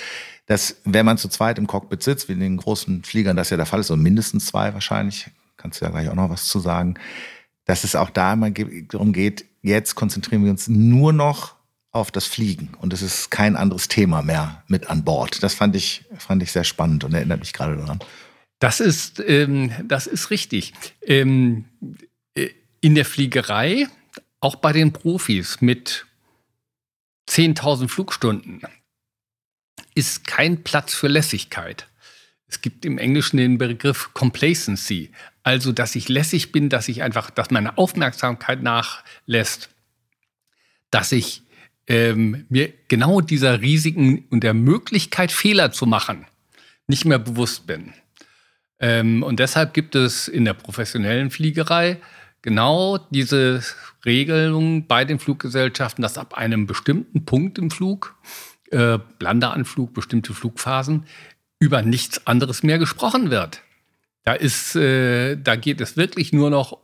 dass, 0.46 0.78
wenn 0.86 1.06
man 1.06 1.18
zu 1.18 1.28
zweit 1.28 1.58
im 1.58 1.68
Cockpit 1.68 2.04
sitzt, 2.04 2.30
wie 2.30 2.34
in 2.34 2.40
den 2.40 2.58
großen 2.58 3.04
Fliegern 3.04 3.36
das 3.36 3.50
ja 3.50 3.58
der 3.58 3.66
Fall 3.66 3.80
ist, 3.80 3.90
und 3.90 4.02
mindestens 4.02 4.46
zwei 4.46 4.74
wahrscheinlich, 4.74 5.28
kannst 5.58 5.82
du 5.82 5.86
ja 5.86 5.92
gleich 5.92 6.10
auch 6.10 6.16
noch 6.16 6.30
was 6.30 6.48
zu 6.48 6.60
sagen, 6.60 6.96
dass 7.66 7.84
es 7.84 7.96
auch 7.96 8.10
da 8.10 8.34
immer 8.34 8.52
darum 8.52 9.14
geht, 9.14 9.46
jetzt 9.62 9.96
konzentrieren 9.96 10.44
wir 10.44 10.52
uns 10.52 10.68
nur 10.68 11.14
noch 11.14 11.56
auf 11.92 12.10
das 12.10 12.26
Fliegen 12.26 12.70
und 12.80 12.94
es 12.94 13.02
ist 13.02 13.32
kein 13.32 13.56
anderes 13.56 13.88
Thema 13.88 14.22
mehr 14.22 14.64
mit 14.68 14.90
an 14.90 15.04
Bord. 15.04 15.44
Das 15.44 15.54
fand 15.54 15.76
ich, 15.76 16.06
fand 16.18 16.42
ich 16.42 16.52
sehr 16.52 16.64
spannend 16.64 17.04
und 17.04 17.14
erinnert 17.14 17.40
mich 17.40 17.54
gerade 17.54 17.76
daran. 17.76 18.00
Das 18.60 18.80
ist, 18.80 19.22
ähm, 19.26 19.72
das 19.88 20.08
ist 20.08 20.30
richtig. 20.30 20.74
Ähm, 21.06 21.66
äh, 21.82 22.06
in 22.82 22.96
der 22.96 23.06
Fliegerei, 23.06 23.88
auch 24.40 24.56
bei 24.56 24.74
den 24.74 24.92
Profis 24.92 25.62
mit 25.62 26.06
10.000 27.30 27.88
Flugstunden, 27.88 28.62
ist 29.94 30.26
kein 30.26 30.64
Platz 30.64 30.94
für 30.94 31.08
Lässigkeit. 31.08 31.88
Es 32.48 32.62
gibt 32.62 32.84
im 32.84 32.98
Englischen 32.98 33.38
den 33.38 33.58
Begriff 33.58 34.14
Complacency, 34.14 35.12
also 35.44 35.72
dass 35.72 35.96
ich 35.96 36.10
lässig 36.10 36.52
bin, 36.52 36.70
dass 36.70 36.90
ich 36.90 37.04
einfach, 37.04 37.30
dass 37.30 37.52
meine 37.52 37.78
Aufmerksamkeit 37.78 38.62
nachlässt, 38.62 39.70
dass 40.90 41.12
ich 41.12 41.44
ähm, 41.88 42.46
mir 42.50 42.74
genau 42.88 43.22
dieser 43.22 43.62
Risiken 43.62 44.26
und 44.30 44.44
der 44.44 44.54
Möglichkeit, 44.54 45.32
Fehler 45.32 45.72
zu 45.72 45.86
machen, 45.86 46.26
nicht 46.88 47.06
mehr 47.06 47.20
bewusst 47.20 47.68
bin. 47.68 47.94
Ähm, 48.80 49.24
und 49.24 49.40
deshalb 49.40 49.74
gibt 49.74 49.96
es 49.96 50.28
in 50.28 50.44
der 50.44 50.54
professionellen 50.54 51.32
Fliegerei 51.32 52.02
genau 52.42 52.98
diese 52.98 53.64
Regelung 54.06 54.88
bei 54.88 55.06
den 55.06 55.20
Fluggesellschaften, 55.20 56.02
dass 56.02 56.18
ab 56.18 56.36
einem 56.36 56.68
bestimmten 56.68 57.26
Punkt 57.26 57.58
im 57.58 57.72
Flug, 57.72 58.16
äh, 58.72 59.00
Landeanflug, 59.20 59.94
bestimmte 59.94 60.34
Flugphasen, 60.34 61.06
über 61.60 61.82
nichts 61.82 62.26
anderes 62.26 62.64
mehr 62.64 62.80
gesprochen 62.80 63.30
wird. 63.30 63.62
Da, 64.24 64.34
ist, 64.34 64.76
äh, 64.76 65.36
da 65.36 65.56
geht 65.56 65.82
es 65.82 65.98
wirklich 65.98 66.34
nur 66.34 66.50
noch 66.50 66.78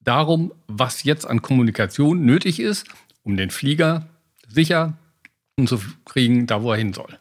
darum, 0.00 0.52
was 0.66 1.04
jetzt 1.04 1.26
an 1.26 1.42
Kommunikation 1.42 2.24
nötig 2.24 2.60
ist, 2.60 2.86
um 3.22 3.36
den 3.36 3.50
Flieger 3.50 4.08
sicher 4.48 4.94
zu 5.66 5.80
kriegen, 6.04 6.46
da 6.46 6.62
wo 6.62 6.72
er 6.72 6.78
hin 6.78 6.92
soll. 6.92 7.18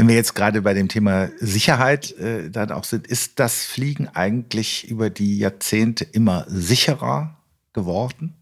Wenn 0.00 0.08
wir 0.08 0.14
jetzt 0.14 0.34
gerade 0.34 0.62
bei 0.62 0.72
dem 0.72 0.88
Thema 0.88 1.28
Sicherheit 1.40 2.12
äh, 2.12 2.48
dann 2.48 2.72
auch 2.72 2.84
sind, 2.84 3.06
ist 3.06 3.38
das 3.38 3.66
Fliegen 3.66 4.08
eigentlich 4.08 4.88
über 4.88 5.10
die 5.10 5.36
Jahrzehnte 5.36 6.04
immer 6.04 6.46
sicherer 6.48 7.36
geworden? 7.74 8.34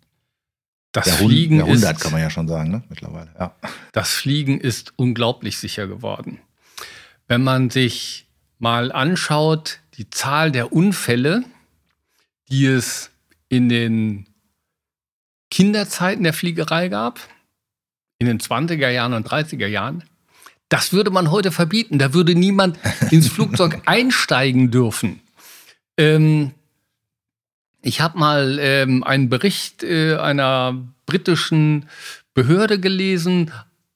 Das 0.92 1.06
Jahrhund 1.06 1.32
Fliegen 1.32 1.56
Jahrhundert 1.56 1.96
ist, 1.96 2.00
kann 2.00 2.12
man 2.12 2.20
ja 2.20 2.30
schon 2.30 2.46
sagen, 2.46 2.70
ne? 2.70 2.84
mittlerweile. 2.88 3.34
Ja. 3.36 3.56
Das 3.90 4.12
Fliegen 4.12 4.60
ist 4.60 4.92
unglaublich 4.94 5.58
sicher 5.58 5.88
geworden. 5.88 6.38
Wenn 7.26 7.42
man 7.42 7.70
sich 7.70 8.28
mal 8.60 8.92
anschaut, 8.92 9.80
die 9.94 10.10
Zahl 10.10 10.52
der 10.52 10.72
Unfälle, 10.72 11.42
die 12.50 12.66
es 12.66 13.10
in 13.48 13.68
den 13.68 14.28
Kinderzeiten 15.50 16.22
der 16.22 16.34
Fliegerei 16.34 16.88
gab, 16.88 17.18
in 18.20 18.28
den 18.28 18.38
20er 18.38 18.90
Jahren 18.90 19.12
und 19.12 19.26
30er 19.26 19.66
Jahren, 19.66 20.04
das 20.68 20.92
würde 20.92 21.10
man 21.10 21.30
heute 21.30 21.52
verbieten. 21.52 21.98
Da 21.98 22.14
würde 22.14 22.34
niemand 22.34 22.78
ins 23.10 23.28
Flugzeug 23.28 23.82
einsteigen 23.86 24.70
dürfen. 24.70 25.20
Ähm, 25.96 26.52
ich 27.82 28.00
habe 28.00 28.18
mal 28.18 28.58
ähm, 28.60 29.04
einen 29.04 29.28
Bericht 29.28 29.82
äh, 29.82 30.16
einer 30.16 30.76
britischen 31.06 31.88
Behörde 32.34 32.78
gelesen 32.80 33.50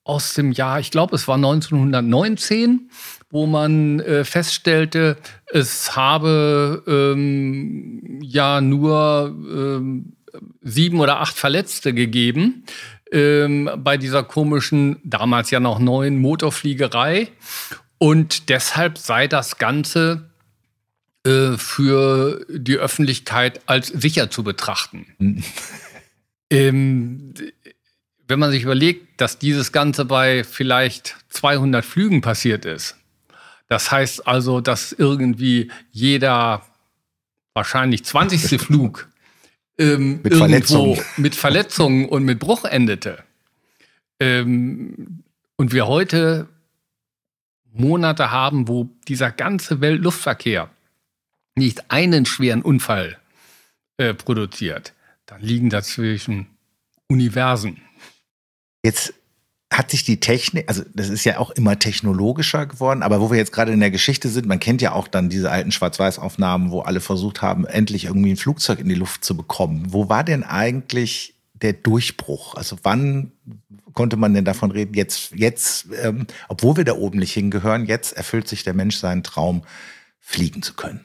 aus 0.04 0.34
dem 0.34 0.50
Jahr, 0.50 0.80
ich 0.80 0.90
glaube, 0.90 1.14
es 1.14 1.28
war 1.28 1.36
1919 1.36 2.90
wo 3.32 3.46
man 3.46 3.98
äh, 4.00 4.24
feststellte, 4.24 5.16
es 5.46 5.96
habe 5.96 6.84
ähm, 6.86 8.20
ja 8.22 8.60
nur 8.60 9.34
ähm, 9.50 10.12
sieben 10.60 11.00
oder 11.00 11.20
acht 11.20 11.36
Verletzte 11.36 11.94
gegeben 11.94 12.64
ähm, 13.12 13.70
bei 13.76 13.96
dieser 13.96 14.24
komischen, 14.24 14.96
damals 15.04 15.50
ja 15.50 15.60
noch 15.60 15.78
neuen 15.78 16.18
Motorfliegerei. 16.18 17.28
Und 17.98 18.48
deshalb 18.48 18.98
sei 18.98 19.28
das 19.28 19.58
Ganze 19.58 20.30
äh, 21.24 21.56
für 21.56 22.44
die 22.48 22.76
Öffentlichkeit 22.76 23.60
als 23.66 23.88
sicher 23.88 24.30
zu 24.30 24.42
betrachten. 24.42 25.06
ähm, 26.50 27.34
wenn 28.26 28.38
man 28.38 28.50
sich 28.50 28.62
überlegt, 28.64 29.20
dass 29.20 29.38
dieses 29.38 29.72
Ganze 29.72 30.04
bei 30.04 30.42
vielleicht 30.42 31.16
200 31.28 31.84
Flügen 31.84 32.22
passiert 32.22 32.64
ist, 32.64 32.96
das 33.68 33.90
heißt 33.90 34.26
also, 34.26 34.60
dass 34.60 34.92
irgendwie 34.92 35.70
jeder 35.90 36.66
wahrscheinlich 37.54 38.04
20. 38.04 38.60
Flug 38.60 39.08
ähm, 39.82 40.20
mit, 40.22 40.34
Verletzungen. 40.34 41.00
mit 41.16 41.34
Verletzungen 41.34 42.08
und 42.08 42.24
mit 42.24 42.38
Bruch 42.38 42.64
endete. 42.64 43.22
Ähm, 44.20 45.24
und 45.56 45.72
wir 45.72 45.86
heute 45.86 46.48
Monate 47.72 48.30
haben, 48.30 48.68
wo 48.68 48.88
dieser 49.08 49.30
ganze 49.30 49.80
Weltluftverkehr 49.80 50.70
nicht 51.54 51.90
einen 51.90 52.26
schweren 52.26 52.62
Unfall 52.62 53.18
äh, 53.96 54.14
produziert, 54.14 54.94
dann 55.26 55.40
liegen 55.40 55.70
dazwischen 55.70 56.46
Universen. 57.08 57.80
Jetzt 58.84 59.14
hat 59.72 59.90
sich 59.90 60.04
die 60.04 60.20
Technik, 60.20 60.68
also 60.68 60.82
das 60.94 61.08
ist 61.08 61.24
ja 61.24 61.38
auch 61.38 61.50
immer 61.50 61.78
technologischer 61.78 62.66
geworden, 62.66 63.02
aber 63.02 63.20
wo 63.20 63.30
wir 63.30 63.38
jetzt 63.38 63.52
gerade 63.52 63.72
in 63.72 63.80
der 63.80 63.90
Geschichte 63.90 64.28
sind, 64.28 64.46
man 64.46 64.60
kennt 64.60 64.82
ja 64.82 64.92
auch 64.92 65.08
dann 65.08 65.30
diese 65.30 65.50
alten 65.50 65.72
Schwarz-Weiß-Aufnahmen, 65.72 66.70
wo 66.70 66.80
alle 66.80 67.00
versucht 67.00 67.40
haben, 67.40 67.64
endlich 67.64 68.04
irgendwie 68.04 68.32
ein 68.32 68.36
Flugzeug 68.36 68.80
in 68.80 68.88
die 68.88 68.94
Luft 68.94 69.24
zu 69.24 69.36
bekommen. 69.36 69.86
Wo 69.88 70.08
war 70.08 70.24
denn 70.24 70.44
eigentlich 70.44 71.34
der 71.54 71.72
Durchbruch? 71.72 72.54
Also 72.54 72.76
wann 72.82 73.32
konnte 73.94 74.16
man 74.16 74.34
denn 74.34 74.44
davon 74.44 74.70
reden, 74.70 74.94
jetzt, 74.94 75.32
jetzt, 75.34 75.86
ähm, 76.02 76.26
obwohl 76.48 76.76
wir 76.76 76.84
da 76.84 76.92
oben 76.94 77.18
nicht 77.18 77.32
hingehören, 77.32 77.86
jetzt 77.86 78.12
erfüllt 78.12 78.48
sich 78.48 78.64
der 78.64 78.74
Mensch 78.74 78.96
seinen 78.96 79.22
Traum, 79.22 79.62
fliegen 80.20 80.62
zu 80.62 80.74
können? 80.74 81.00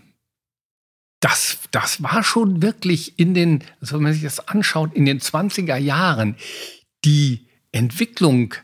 Das, 1.22 1.60
das 1.72 2.04
war 2.04 2.22
schon 2.22 2.62
wirklich 2.62 3.18
in 3.18 3.34
den, 3.34 3.64
also 3.82 3.96
wenn 3.96 4.04
man 4.04 4.14
sich 4.14 4.24
das 4.24 4.48
anschaut, 4.48 4.94
in 4.94 5.06
den 5.06 5.20
20er 5.20 5.78
Jahren, 5.78 6.36
die 7.06 7.47
Entwicklung 7.78 8.56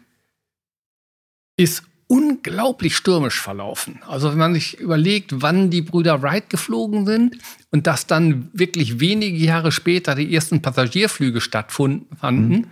ist 1.56 1.84
unglaublich 2.08 2.96
stürmisch 2.96 3.40
verlaufen. 3.40 4.02
Also 4.08 4.32
wenn 4.32 4.38
man 4.38 4.54
sich 4.54 4.80
überlegt, 4.80 5.42
wann 5.42 5.70
die 5.70 5.82
Brüder 5.82 6.22
Wright 6.22 6.50
geflogen 6.50 7.06
sind 7.06 7.38
und 7.72 7.88
dass 7.88 8.06
dann 8.06 8.50
wirklich 8.54 9.00
wenige 9.00 9.38
Jahre 9.38 9.72
später 9.72 10.14
die 10.14 10.34
ersten 10.34 10.62
Passagierflüge 10.62 11.42
stattfanden 11.42 12.56
mhm. 12.56 12.68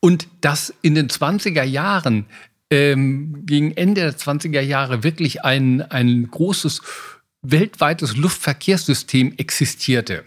und 0.00 0.26
dass 0.40 0.74
in 0.82 0.94
den 0.94 1.08
20er 1.08 1.62
Jahren, 1.62 2.26
ähm, 2.70 3.44
gegen 3.44 3.72
Ende 3.76 4.00
der 4.00 4.16
20er 4.16 4.62
Jahre 4.62 5.04
wirklich 5.04 5.44
ein, 5.44 5.82
ein 5.82 6.28
großes 6.30 6.80
weltweites 7.42 8.16
Luftverkehrssystem 8.16 9.34
existierte. 9.36 10.24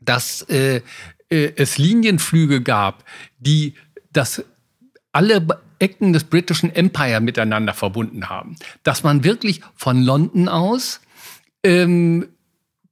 Dass 0.00 0.42
äh, 0.42 0.82
äh, 1.28 1.52
es 1.56 1.78
Linienflüge 1.78 2.62
gab, 2.62 3.04
die 3.38 3.74
das 4.12 4.44
alle 5.12 5.46
Ecken 5.78 6.12
des 6.12 6.24
britischen 6.24 6.74
Empire 6.74 7.20
miteinander 7.20 7.74
verbunden 7.74 8.28
haben. 8.28 8.56
Dass 8.82 9.02
man 9.02 9.24
wirklich 9.24 9.60
von 9.74 10.02
London 10.02 10.48
aus 10.48 11.00
ähm, 11.64 12.28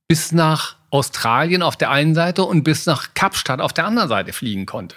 bis 0.08 0.32
nach 0.32 0.76
Australien 0.90 1.62
auf 1.62 1.76
der 1.76 1.90
einen 1.90 2.14
Seite 2.14 2.44
und 2.44 2.64
bis 2.64 2.86
nach 2.86 3.14
Kapstadt 3.14 3.60
auf 3.60 3.72
der 3.72 3.86
anderen 3.86 4.08
Seite 4.08 4.32
fliegen 4.32 4.66
konnte. 4.66 4.96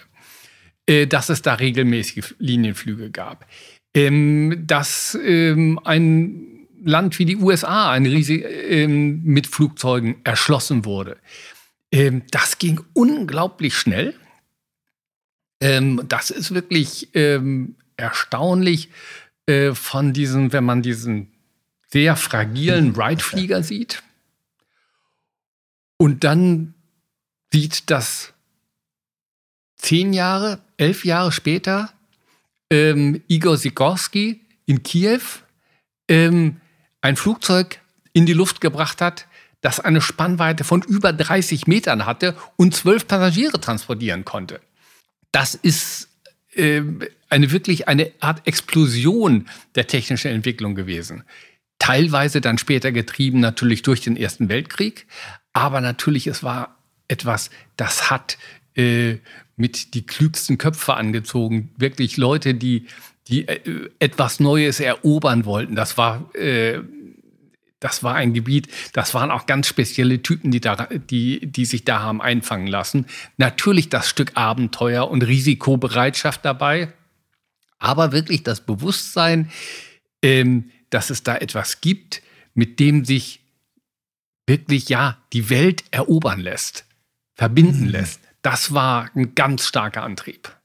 Äh, 0.85 1.07
dass 1.07 1.29
es 1.29 1.41
da 1.41 1.53
regelmäßige 1.53 2.35
Linienflüge 2.39 3.09
gab. 3.09 3.45
Ähm, 3.95 4.63
dass 4.65 5.17
ähm, 5.23 5.79
ein 5.83 6.67
Land 6.83 7.19
wie 7.19 7.25
die 7.25 7.37
USA 7.37 7.91
ein 7.91 8.05
riesig, 8.05 8.43
ähm, 8.43 9.23
mit 9.23 9.47
Flugzeugen 9.47 10.15
erschlossen 10.25 10.83
wurde. 10.83 11.17
Ähm, 11.91 12.23
das 12.31 12.57
ging 12.57 12.81
unglaublich 12.93 13.77
schnell. 13.77 14.15
Ähm, 15.63 16.01
das 16.09 16.29
ist 16.29 16.53
wirklich 16.53 17.07
ähm, 17.13 17.75
erstaunlich 17.95 18.89
äh, 19.45 19.73
von 19.73 20.11
diesem, 20.11 20.51
wenn 20.51 20.65
man 20.65 20.81
diesen 20.81 21.31
sehr 21.87 22.17
fragilen 22.17 22.97
Wright-Flieger 22.97 23.63
sieht 23.63 24.03
und 25.95 26.25
dann 26.25 26.73
sieht, 27.53 27.89
dass 27.89 28.33
zehn 29.77 30.11
Jahre, 30.11 30.59
elf 30.75 31.05
Jahre 31.05 31.31
später 31.31 31.93
ähm, 32.69 33.23
Igor 33.29 33.55
Sikorsky 33.55 34.41
in 34.65 34.83
Kiew 34.83 35.21
ähm, 36.09 36.59
ein 36.99 37.15
Flugzeug 37.15 37.79
in 38.11 38.25
die 38.25 38.33
Luft 38.33 38.59
gebracht 38.59 38.99
hat, 38.99 39.27
das 39.61 39.79
eine 39.79 40.01
Spannweite 40.01 40.65
von 40.65 40.81
über 40.81 41.13
30 41.13 41.67
Metern 41.67 42.05
hatte 42.05 42.35
und 42.57 42.75
zwölf 42.75 43.07
Passagiere 43.07 43.61
transportieren 43.61 44.25
konnte. 44.25 44.59
Das 45.33 45.55
ist 45.55 46.07
äh, 46.53 46.81
eine 47.29 47.51
wirklich 47.51 47.89
eine 47.89 48.11
Art 48.21 48.47
Explosion 48.47 49.49
der 49.75 49.87
technischen 49.87 50.31
Entwicklung 50.31 50.75
gewesen. 50.75 51.23
Teilweise 51.79 52.39
dann 52.39 52.57
später 52.57 52.93
getrieben 52.93 53.41
natürlich 53.41 53.81
durch 53.81 53.99
den 53.99 54.15
Ersten 54.15 54.47
Weltkrieg, 54.47 55.07
aber 55.51 55.81
natürlich 55.81 56.27
es 56.27 56.43
war 56.43 56.77
etwas, 57.07 57.49
das 57.75 58.09
hat 58.09 58.37
äh, 58.75 59.17
mit 59.55 59.95
die 59.95 60.05
klügsten 60.05 60.57
Köpfe 60.57 60.93
angezogen. 60.93 61.71
Wirklich 61.77 62.17
Leute, 62.17 62.53
die, 62.53 62.87
die 63.27 63.47
äh, 63.47 63.89
etwas 63.99 64.39
Neues 64.39 64.79
erobern 64.79 65.45
wollten. 65.45 65.75
Das 65.75 65.97
war, 65.97 66.33
äh, 66.35 66.79
das 67.83 68.01
war 68.01 68.15
ein 68.15 68.33
Gebiet, 68.33 68.69
das 68.93 69.13
waren 69.13 69.29
auch 69.29 69.45
ganz 69.45 69.67
spezielle 69.67 70.21
Typen, 70.21 70.51
die, 70.51 70.61
da, 70.61 70.87
die, 70.87 71.45
die 71.45 71.65
sich 71.65 71.83
da 71.83 71.99
haben 71.99 72.21
einfangen 72.21 72.67
lassen. 72.67 73.07
Natürlich 73.37 73.89
das 73.89 74.07
Stück 74.07 74.31
Abenteuer 74.35 75.09
und 75.09 75.21
Risikobereitschaft 75.21 76.45
dabei, 76.45 76.93
aber 77.79 78.13
wirklich 78.13 78.43
das 78.43 78.61
Bewusstsein, 78.61 79.51
ähm, 80.21 80.71
dass 80.89 81.09
es 81.09 81.23
da 81.23 81.35
etwas 81.35 81.81
gibt, 81.81 82.21
mit 82.53 82.79
dem 82.79 83.03
sich 83.03 83.41
wirklich 84.47 84.87
ja 84.87 85.17
die 85.33 85.49
Welt 85.49 85.83
erobern 85.91 86.39
lässt, 86.39 86.85
verbinden 87.35 87.85
mhm. 87.85 87.89
lässt. 87.89 88.21
Das 88.41 88.73
war 88.73 89.09
ein 89.13 89.35
ganz 89.35 89.67
starker 89.67 90.03
Antrieb. 90.03 90.55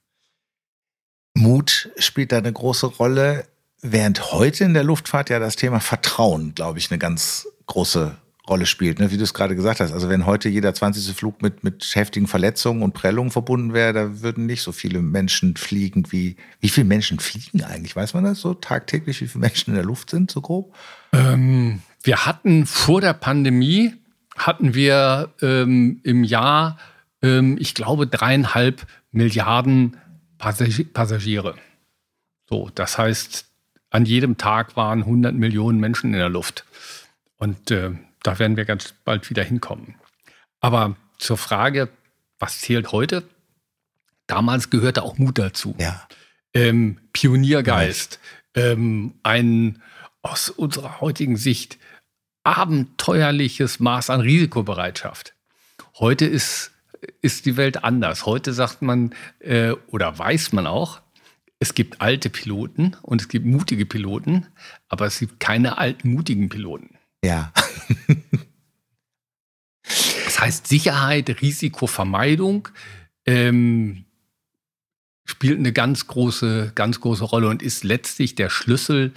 Mut 1.35 1.91
spielt 1.99 2.31
da 2.31 2.39
eine 2.39 2.53
große 2.53 2.87
Rolle, 2.87 3.47
während 3.81 4.33
heute 4.33 4.65
in 4.65 4.75
der 4.75 4.85
Luftfahrt 4.85 5.31
ja 5.31 5.39
das 5.39 5.57
Thema 5.57 5.81
Vertrauen, 5.81 6.55
glaube 6.55 6.79
ich, 6.79 6.91
eine 6.91 6.99
ganz 6.99 7.47
große 7.67 8.17
Rolle 8.49 8.67
spielt, 8.67 8.99
ne? 8.99 9.11
wie 9.11 9.19
du 9.19 9.25
es 9.25 9.35
gerade 9.35 9.55
gesagt 9.55 9.81
hast. 9.81 9.93
Also 9.93 10.09
wenn 10.09 10.27
heute 10.27 10.49
jeder 10.49 10.73
20. 10.73 11.15
Flug 11.15 11.43
mit, 11.43 11.63
mit 11.65 11.85
heftigen 11.95 12.27
Verletzungen 12.27 12.83
und 12.83 12.95
Prellungen 12.95 13.31
verbunden 13.31 13.75
wäre, 13.75 13.93
da 13.93 14.23
würden 14.23 14.47
nicht 14.47 14.63
so 14.63 14.73
viele 14.73 15.03
Menschen 15.03 15.57
fliegen 15.57 16.11
wie, 16.11 16.37
wie 16.61 16.69
viele 16.69 16.87
Menschen 16.87 17.19
fliegen 17.19 17.63
eigentlich? 17.63 17.95
Weiß 17.95 18.15
man 18.15 18.25
das 18.25 18.41
so 18.41 18.55
tagtäglich, 18.55 19.21
wie 19.21 19.29
viele 19.29 19.41
Menschen 19.43 19.71
in 19.71 19.77
der 19.77 19.85
Luft 19.85 20.11
sind, 20.11 20.31
so 20.31 20.41
grob? 20.41 20.75
Ähm, 21.13 21.83
wir 22.03 22.27
hatten 22.27 22.67
vor 22.67 23.01
der 23.01 23.13
Pandemie, 23.13 23.95
hatten 24.37 24.75
wir 24.75 25.31
ähm, 25.43 26.01
im 26.03 26.25
Jahr, 26.25 26.79
ähm, 27.23 27.57
ich 27.61 27.75
glaube, 27.75 28.07
dreieinhalb 28.07 28.87
Milliarden 29.11 29.97
Passagi 30.39 30.85
Passagiere. 30.85 31.55
So, 32.49 32.71
das 32.75 32.97
heißt, 32.97 33.48
an 33.90 34.04
jedem 34.04 34.37
Tag 34.37 34.76
waren 34.76 35.00
100 35.00 35.35
Millionen 35.35 35.80
Menschen 35.80 36.12
in 36.12 36.18
der 36.18 36.28
Luft. 36.28 36.64
Und 37.37 37.71
äh, 37.71 37.92
da 38.23 38.38
werden 38.38 38.57
wir 38.57 38.64
ganz 38.64 38.95
bald 39.04 39.30
wieder 39.30 39.42
hinkommen. 39.42 39.95
Aber 40.61 40.97
zur 41.18 41.38
Frage, 41.38 41.88
was 42.38 42.61
zählt 42.61 42.92
heute? 42.92 43.25
Damals 44.26 44.71
gehörte 44.71 45.02
auch 45.02 45.18
Mut 45.18 45.38
dazu. 45.38 45.75
Ja. 45.78 46.07
Ähm, 46.52 46.99
Pioniergeist. 47.12 48.21
Ähm, 48.54 49.14
ein 49.23 49.83
aus 50.22 50.51
unserer 50.51 51.01
heutigen 51.01 51.37
Sicht 51.37 51.79
abenteuerliches 52.44 53.81
Maß 53.81 54.11
an 54.11 54.20
Risikobereitschaft. 54.20 55.35
Heute 55.98 56.27
ist, 56.27 56.72
ist 57.22 57.46
die 57.46 57.57
Welt 57.57 57.85
anders. 57.85 58.27
Heute 58.27 58.53
sagt 58.53 58.83
man 58.83 59.14
äh, 59.40 59.72
oder 59.88 60.18
weiß 60.18 60.53
man 60.53 60.66
auch, 60.66 61.01
es 61.61 61.75
gibt 61.75 62.01
alte 62.01 62.31
Piloten 62.31 62.97
und 63.03 63.21
es 63.21 63.29
gibt 63.29 63.47
mutige 63.47 63.85
Piloten, 63.85 64.47
aber 64.88 65.07
es 65.07 65.18
gibt 65.18 65.40
keine 65.40 65.79
alten 65.79 66.12
mutigen 66.12 66.49
Piloten. 66.49 66.97
Ja. 67.25 67.53
das 70.25 70.40
heißt, 70.40 70.68
Sicherheit, 70.68 71.40
Risikovermeidung 71.40 72.68
ähm, 73.27 74.05
spielt 75.25 75.59
eine 75.59 75.73
ganz 75.73 76.07
große, 76.07 76.73
ganz 76.75 77.01
große 77.01 77.25
Rolle 77.25 77.49
und 77.49 77.62
ist 77.62 77.83
letztlich 77.83 78.37
der 78.37 78.51
Schlüssel 78.51 79.12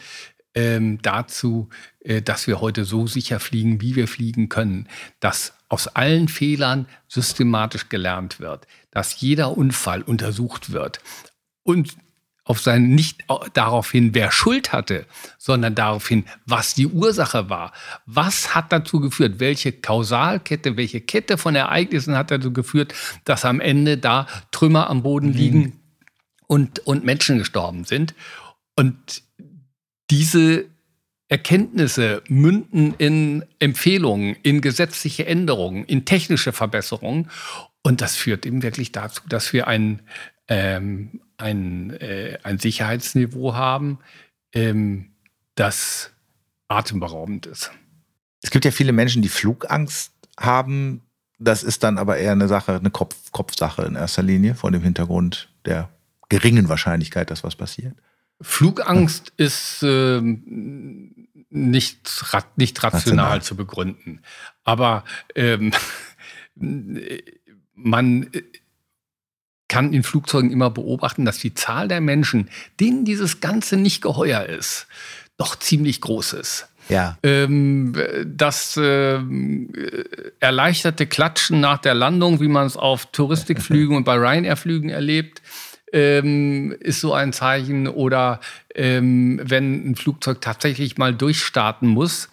ähm, 0.56 1.02
dazu, 1.02 1.70
äh, 2.00 2.22
dass 2.22 2.48
wir 2.48 2.60
heute 2.60 2.86
so 2.86 3.06
sicher 3.08 3.40
fliegen, 3.40 3.82
wie 3.82 3.96
wir 3.96 4.08
fliegen 4.08 4.50
können, 4.50 4.90
dass 5.20 5.54
aus 5.70 5.88
allen 5.88 6.28
Fehlern 6.28 6.88
systematisch 7.08 7.88
gelernt 7.88 8.40
wird, 8.40 8.68
dass 8.90 9.22
jeder 9.22 9.56
Unfall 9.58 10.02
untersucht 10.02 10.72
wird 10.72 11.02
und 11.64 11.96
auf 12.44 12.60
sein 12.60 12.90
nicht 12.90 13.24
darauf 13.54 13.92
hin, 13.92 14.14
wer 14.14 14.32
Schuld 14.32 14.74
hatte, 14.74 15.06
sondern 15.38 15.76
darauf 15.76 16.08
hin, 16.08 16.26
was 16.46 16.74
die 16.74 16.88
Ursache 16.88 17.50
war. 17.50 17.72
Was 18.06 18.56
hat 18.56 18.72
dazu 18.72 19.00
geführt? 19.00 19.40
Welche 19.40 19.72
Kausalkette, 19.72 20.76
welche 20.76 21.02
Kette 21.02 21.38
von 21.38 21.56
Ereignissen 21.56 22.16
hat 22.16 22.32
dazu 22.32 22.52
geführt, 22.52 22.94
dass 23.26 23.46
am 23.46 23.60
Ende 23.60 23.98
da 23.98 24.28
Trümmer 24.52 24.90
am 24.90 25.04
Boden 25.04 25.30
mhm. 25.30 25.34
liegen 25.34 25.80
und, 26.48 26.80
und 26.80 27.04
Menschen 27.06 27.38
gestorben 27.38 27.84
sind? 27.84 28.16
Und 28.76 29.24
diese 30.10 30.66
Erkenntnisse 31.32 32.22
münden 32.28 32.94
in 32.98 33.46
Empfehlungen, 33.60 34.36
in 34.44 34.60
gesetzliche 34.60 35.26
Änderungen, 35.26 35.86
in 35.86 36.04
technische 36.04 36.52
Verbesserungen. 36.52 37.30
Und 37.84 38.02
das 38.02 38.18
führt 38.18 38.46
eben 38.46 38.62
wirklich 38.62 38.92
dazu, 38.92 39.22
dass 39.30 39.54
wir 39.54 39.66
ein, 39.68 40.02
ähm, 40.50 41.22
ein, 41.42 41.92
äh, 41.92 42.38
ein 42.44 42.60
Sicherheitsniveau 42.60 43.54
haben, 43.54 44.00
ähm, 44.54 45.12
das 45.56 46.12
atemberaubend 46.68 47.46
ist. 47.46 47.72
Es 48.42 48.50
gibt 48.50 48.66
ja 48.66 48.72
viele 48.72 48.94
Menschen, 48.94 49.22
die 49.22 49.30
Flugangst 49.30 50.14
haben. 50.40 51.02
Das 51.38 51.64
ist 51.64 51.84
dann 51.84 51.98
aber 51.98 52.18
eher 52.18 52.32
eine 52.32 52.48
Sache, 52.48 52.76
eine 52.76 52.90
Kopf 52.90 53.32
Kopfsache 53.32 53.84
in 53.84 53.96
erster 53.96 54.24
Linie, 54.24 54.56
vor 54.56 54.72
dem 54.72 54.82
Hintergrund 54.82 55.50
der 55.66 55.90
geringen 56.30 56.70
Wahrscheinlichkeit, 56.70 57.30
dass 57.30 57.44
was 57.44 57.56
passiert. 57.56 57.96
Flugangst 58.42 59.34
ist 59.38 59.84
äh, 59.84 60.20
nicht, 60.22 61.98
nicht 62.56 62.84
rational, 62.84 62.84
rational, 62.84 63.42
zu 63.42 63.56
begründen. 63.56 64.22
Aber 64.64 65.04
ähm, 65.36 65.72
man 67.76 68.30
kann 69.72 69.94
in 69.94 70.04
Flugzeugen 70.04 70.52
immer 70.52 70.70
beobachten, 70.70 71.24
dass 71.24 71.38
die 71.38 71.54
Zahl 71.54 71.88
der 71.88 72.02
Menschen, 72.02 72.50
denen 72.82 73.06
dieses 73.06 73.40
Ganze 73.40 73.78
nicht 73.78 74.02
geheuer 74.02 74.44
ist, 74.44 74.86
doch 75.38 75.58
ziemlich 75.58 76.02
groß 76.02 76.34
ist. 76.34 76.68
Ja. 76.90 77.18
Ähm, 77.24 77.96
das 78.26 78.76
äh, 78.76 79.20
erleichterte 80.42 81.08
Klatschen 81.08 81.62
nach 81.62 81.78
der 81.78 81.94
Landung, 81.94 82.42
wie 82.42 82.50
man 82.50 82.68
es 82.68 82.76
auf 82.76 83.06
Touristikflügen 83.14 83.96
und 83.96 84.04
bei 84.04 84.16
Ryanair-Flügen 84.16 84.90
erlebt, 84.90 85.42
ähm, 85.94 86.76
ist 86.82 87.00
so 87.00 87.14
ein 87.14 87.32
Zeichen. 87.32 87.88
Oder 87.88 88.42
ähm, 88.76 89.40
wenn 89.42 89.92
ein 89.92 89.96
Flugzeug 89.96 90.42
tatsächlich 90.42 90.98
mal 90.98 91.16
durchstarten 91.16 91.88
muss, 91.88 92.28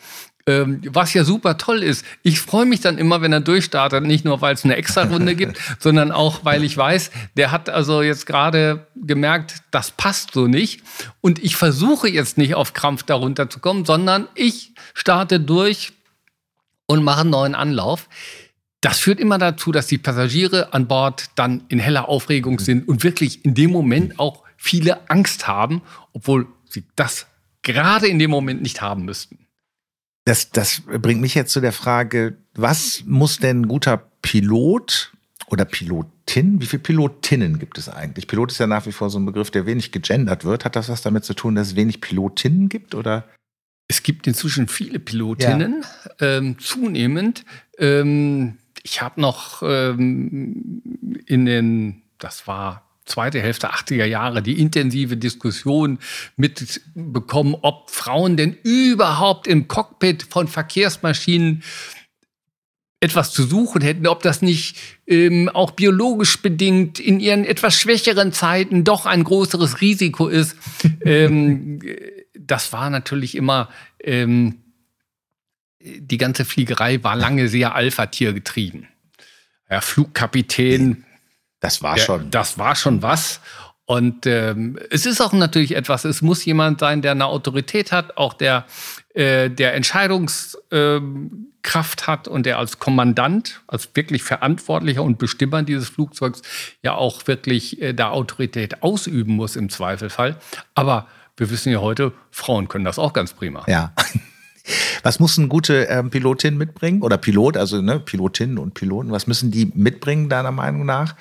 ähm, 0.48 0.80
was 0.86 1.12
ja 1.12 1.24
super 1.24 1.58
toll 1.58 1.82
ist. 1.82 2.06
Ich 2.22 2.40
freue 2.40 2.64
mich 2.64 2.80
dann 2.80 2.96
immer, 2.96 3.20
wenn 3.20 3.34
er 3.34 3.42
durchstartet, 3.42 4.02
nicht 4.04 4.24
nur, 4.24 4.40
weil 4.40 4.54
es 4.54 4.64
eine 4.64 4.76
extra 4.76 5.02
Runde 5.02 5.36
gibt, 5.36 5.58
sondern 5.78 6.10
auch, 6.10 6.42
weil 6.46 6.64
ich 6.64 6.74
weiß, 6.74 7.10
der 7.36 7.52
hat 7.52 7.68
also 7.68 8.00
jetzt 8.00 8.24
gerade 8.24 8.86
gemerkt, 8.96 9.56
das 9.70 9.90
passt 9.90 10.32
so 10.32 10.46
nicht. 10.46 10.80
Und 11.20 11.38
ich 11.44 11.56
versuche 11.56 12.08
jetzt 12.08 12.38
nicht 12.38 12.54
auf 12.54 12.72
Krampf 12.72 13.02
darunter 13.02 13.50
zu 13.50 13.60
kommen, 13.60 13.84
sondern 13.84 14.26
ich 14.34 14.72
starte 14.94 15.38
durch 15.38 15.92
und 16.86 17.04
mache 17.04 17.20
einen 17.20 17.30
neuen 17.30 17.54
Anlauf. 17.54 18.08
Das 18.80 18.98
führt 18.98 19.20
immer 19.20 19.36
dazu, 19.36 19.70
dass 19.70 19.86
die 19.86 19.98
Passagiere 19.98 20.72
an 20.72 20.88
Bord 20.88 21.26
dann 21.34 21.64
in 21.68 21.78
heller 21.78 22.08
Aufregung 22.08 22.58
sind 22.58 22.88
und 22.88 23.04
wirklich 23.04 23.44
in 23.44 23.54
dem 23.54 23.70
Moment 23.70 24.18
auch 24.18 24.44
viele 24.56 25.10
Angst 25.10 25.46
haben, 25.46 25.82
obwohl 26.14 26.46
sie 26.70 26.84
das 26.96 27.26
gerade 27.60 28.06
in 28.06 28.18
dem 28.18 28.30
Moment 28.30 28.62
nicht 28.62 28.80
haben 28.80 29.04
müssten. 29.04 29.47
Das, 30.28 30.50
das 30.50 30.82
bringt 30.82 31.22
mich 31.22 31.34
jetzt 31.34 31.54
zu 31.54 31.60
der 31.62 31.72
Frage, 31.72 32.36
was 32.54 33.02
muss 33.06 33.38
denn 33.38 33.62
ein 33.62 33.66
guter 33.66 33.96
Pilot 34.20 35.14
oder 35.46 35.64
Pilotin, 35.64 36.60
wie 36.60 36.66
viele 36.66 36.82
Pilotinnen 36.82 37.58
gibt 37.58 37.78
es 37.78 37.88
eigentlich? 37.88 38.26
Pilot 38.26 38.52
ist 38.52 38.58
ja 38.58 38.66
nach 38.66 38.84
wie 38.84 38.92
vor 38.92 39.08
so 39.08 39.18
ein 39.18 39.24
Begriff, 39.24 39.50
der 39.50 39.64
wenig 39.64 39.90
gegendert 39.90 40.44
wird. 40.44 40.66
Hat 40.66 40.76
das 40.76 40.90
was 40.90 41.00
damit 41.00 41.24
zu 41.24 41.32
tun, 41.32 41.54
dass 41.54 41.68
es 41.68 41.76
wenig 41.76 42.02
Pilotinnen 42.02 42.68
gibt 42.68 42.94
oder? 42.94 43.24
Es 43.88 44.02
gibt 44.02 44.26
inzwischen 44.26 44.68
viele 44.68 44.98
Pilotinnen, 44.98 45.82
ja. 46.20 46.36
ähm, 46.36 46.58
zunehmend. 46.58 47.46
Ähm, 47.78 48.58
ich 48.82 49.00
habe 49.00 49.22
noch 49.22 49.62
ähm, 49.62 50.82
in 51.24 51.46
den, 51.46 52.02
das 52.18 52.46
war 52.46 52.87
zweite 53.08 53.40
Hälfte 53.40 53.72
80er 53.72 54.04
Jahre, 54.04 54.42
die 54.42 54.60
intensive 54.60 55.16
Diskussion 55.16 55.98
mitbekommen, 56.36 57.56
ob 57.62 57.90
Frauen 57.90 58.36
denn 58.36 58.56
überhaupt 58.62 59.46
im 59.46 59.68
Cockpit 59.68 60.26
von 60.28 60.48
Verkehrsmaschinen 60.48 61.62
etwas 63.00 63.32
zu 63.32 63.44
suchen 63.44 63.80
hätten, 63.80 64.06
ob 64.06 64.22
das 64.22 64.42
nicht 64.42 64.76
ähm, 65.06 65.48
auch 65.48 65.70
biologisch 65.72 66.42
bedingt 66.42 66.98
in 66.98 67.20
ihren 67.20 67.44
etwas 67.44 67.78
schwächeren 67.78 68.32
Zeiten 68.32 68.82
doch 68.82 69.06
ein 69.06 69.22
größeres 69.22 69.80
Risiko 69.80 70.26
ist. 70.26 70.56
ähm, 71.04 71.80
das 72.34 72.72
war 72.72 72.90
natürlich 72.90 73.36
immer, 73.36 73.68
ähm, 74.02 74.62
die 75.80 76.18
ganze 76.18 76.44
Fliegerei 76.44 77.02
war 77.04 77.14
lange 77.14 77.48
sehr 77.48 77.74
Alpha-Tier 77.74 78.32
getrieben. 78.32 78.88
Ja, 79.70 79.80
Flugkapitän. 79.80 81.04
Das 81.60 81.82
war 81.82 81.94
der, 81.96 82.02
schon. 82.02 82.30
Das 82.30 82.58
war 82.58 82.76
schon 82.76 83.02
was. 83.02 83.40
Und 83.84 84.26
ähm, 84.26 84.78
es 84.90 85.06
ist 85.06 85.20
auch 85.22 85.32
natürlich 85.32 85.74
etwas, 85.74 86.04
es 86.04 86.20
muss 86.20 86.44
jemand 86.44 86.80
sein, 86.80 87.00
der 87.00 87.12
eine 87.12 87.24
Autorität 87.24 87.90
hat, 87.90 88.18
auch 88.18 88.34
der, 88.34 88.66
äh, 89.14 89.48
der 89.48 89.72
Entscheidungskraft 89.72 90.70
ähm, 90.72 92.06
hat 92.06 92.28
und 92.28 92.44
der 92.44 92.58
als 92.58 92.80
Kommandant, 92.80 93.62
als 93.66 93.88
wirklich 93.94 94.24
Verantwortlicher 94.24 95.02
und 95.02 95.18
Bestimmer 95.18 95.62
dieses 95.62 95.88
Flugzeugs 95.88 96.42
ja 96.82 96.96
auch 96.96 97.26
wirklich 97.26 97.80
äh, 97.80 97.94
da 97.94 98.10
Autorität 98.10 98.82
ausüben 98.82 99.36
muss 99.36 99.56
im 99.56 99.70
Zweifelfall. 99.70 100.36
Aber 100.74 101.06
wir 101.38 101.48
wissen 101.48 101.72
ja 101.72 101.80
heute, 101.80 102.12
Frauen 102.30 102.68
können 102.68 102.84
das 102.84 102.98
auch 102.98 103.14
ganz 103.14 103.32
prima. 103.32 103.64
Ja. 103.68 103.94
Was 105.02 105.20
muss 105.20 105.38
eine 105.38 105.48
gute 105.48 105.84
ähm, 105.84 106.10
Pilotin 106.10 106.56
mitbringen? 106.56 107.02
Oder 107.02 107.18
Pilot, 107.18 107.56
also 107.56 107.80
ne, 107.80 108.00
Pilotinnen 108.00 108.58
und 108.58 108.74
Piloten, 108.74 109.10
was 109.10 109.26
müssen 109.26 109.50
die 109.50 109.70
mitbringen, 109.74 110.28
deiner 110.28 110.52
Meinung 110.52 110.86
nach? 110.86 111.16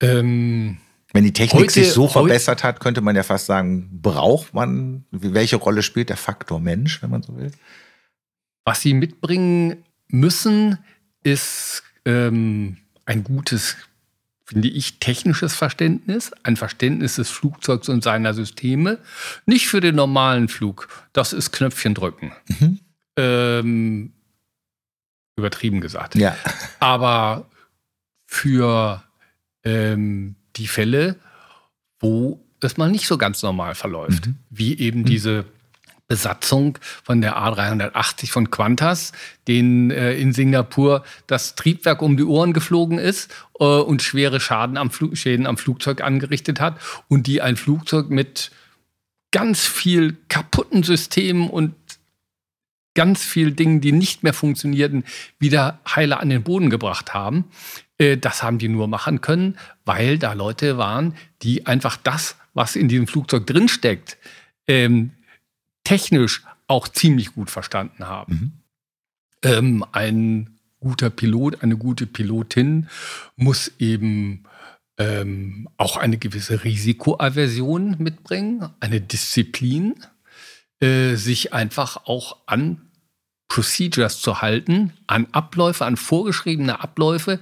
Ähm, 0.00 0.78
Wenn 1.12 1.24
die 1.24 1.32
Technik 1.32 1.62
heute, 1.62 1.72
sich 1.72 1.92
so 1.92 2.08
verbessert 2.08 2.64
hat, 2.64 2.80
könnte 2.80 3.00
man 3.00 3.16
ja 3.16 3.22
fast 3.22 3.46
sagen, 3.46 3.88
braucht 4.00 4.54
man, 4.54 5.04
welche 5.10 5.56
Rolle 5.56 5.82
spielt 5.82 6.08
der 6.08 6.16
Faktor 6.16 6.60
Mensch, 6.60 7.02
wenn 7.02 7.10
man 7.10 7.22
so 7.22 7.36
will? 7.36 7.50
Was 8.64 8.82
sie 8.82 8.94
mitbringen 8.94 9.84
müssen, 10.08 10.78
ist 11.22 11.82
ähm, 12.04 12.76
ein 13.06 13.24
gutes 13.24 13.76
finde 14.48 14.68
ich, 14.68 14.98
technisches 14.98 15.54
Verständnis, 15.54 16.32
ein 16.42 16.56
Verständnis 16.56 17.16
des 17.16 17.28
Flugzeugs 17.28 17.90
und 17.90 18.02
seiner 18.02 18.32
Systeme. 18.32 18.98
Nicht 19.44 19.68
für 19.68 19.82
den 19.82 19.94
normalen 19.94 20.48
Flug. 20.48 20.88
Das 21.12 21.34
ist 21.34 21.52
Knöpfchen 21.52 21.92
drücken. 21.92 22.32
Mhm. 22.46 22.78
Ähm, 23.16 24.12
übertrieben 25.36 25.82
gesagt. 25.82 26.14
Ja. 26.14 26.34
Aber 26.80 27.50
für 28.24 29.02
ähm, 29.64 30.34
die 30.56 30.66
Fälle, 30.66 31.16
wo 32.00 32.42
es 32.60 32.78
mal 32.78 32.90
nicht 32.90 33.06
so 33.06 33.18
ganz 33.18 33.42
normal 33.42 33.74
verläuft, 33.74 34.28
mhm. 34.28 34.36
wie 34.48 34.78
eben 34.78 35.00
mhm. 35.00 35.04
diese 35.04 35.44
Besatzung 36.08 36.78
von 37.04 37.20
der 37.20 37.36
A380 37.36 38.30
von 38.30 38.50
Qantas, 38.50 39.12
denen 39.46 39.90
äh, 39.90 40.14
in 40.14 40.32
Singapur 40.32 41.04
das 41.26 41.54
Triebwerk 41.54 42.00
um 42.00 42.16
die 42.16 42.24
Ohren 42.24 42.54
geflogen 42.54 42.98
ist 42.98 43.30
äh, 43.60 43.64
und 43.64 44.02
schwere 44.02 44.40
Schaden 44.40 44.78
am 44.78 44.90
Schäden 44.90 45.46
am 45.46 45.58
Flugzeug 45.58 46.00
angerichtet 46.00 46.60
hat 46.60 46.78
und 47.08 47.26
die 47.26 47.42
ein 47.42 47.56
Flugzeug 47.56 48.08
mit 48.08 48.50
ganz 49.30 49.66
viel 49.66 50.16
kaputten 50.28 50.82
Systemen 50.82 51.50
und 51.50 51.74
ganz 52.94 53.22
viel 53.22 53.52
Dingen, 53.52 53.80
die 53.80 53.92
nicht 53.92 54.22
mehr 54.22 54.32
funktionierten, 54.32 55.04
wieder 55.38 55.78
heile 55.94 56.18
an 56.20 56.30
den 56.30 56.42
Boden 56.42 56.70
gebracht 56.70 57.12
haben. 57.12 57.44
Äh, 57.98 58.16
das 58.16 58.42
haben 58.42 58.58
die 58.58 58.68
nur 58.68 58.88
machen 58.88 59.20
können, 59.20 59.58
weil 59.84 60.18
da 60.18 60.32
Leute 60.32 60.78
waren, 60.78 61.14
die 61.42 61.66
einfach 61.66 61.98
das, 61.98 62.36
was 62.54 62.76
in 62.76 62.88
diesem 62.88 63.06
Flugzeug 63.06 63.46
drinsteckt, 63.46 64.16
ähm, 64.66 65.12
technisch 65.88 66.44
auch 66.66 66.86
ziemlich 66.86 67.32
gut 67.32 67.50
verstanden 67.50 68.06
haben. 68.06 68.62
Mhm. 69.42 69.50
Ähm, 69.50 69.84
ein 69.92 70.58
guter 70.80 71.08
Pilot, 71.08 71.62
eine 71.62 71.78
gute 71.78 72.06
Pilotin 72.06 72.88
muss 73.36 73.72
eben 73.78 74.44
ähm, 74.98 75.66
auch 75.78 75.96
eine 75.96 76.18
gewisse 76.18 76.62
Risikoaversion 76.62 77.96
mitbringen, 77.98 78.68
eine 78.80 79.00
Disziplin, 79.00 79.94
äh, 80.80 81.14
sich 81.14 81.54
einfach 81.54 82.04
auch 82.04 82.36
an 82.44 82.90
Procedures 83.48 84.20
zu 84.20 84.42
halten, 84.42 84.92
an 85.06 85.26
Abläufe, 85.32 85.86
an 85.86 85.96
vorgeschriebene 85.96 86.80
Abläufe, 86.80 87.40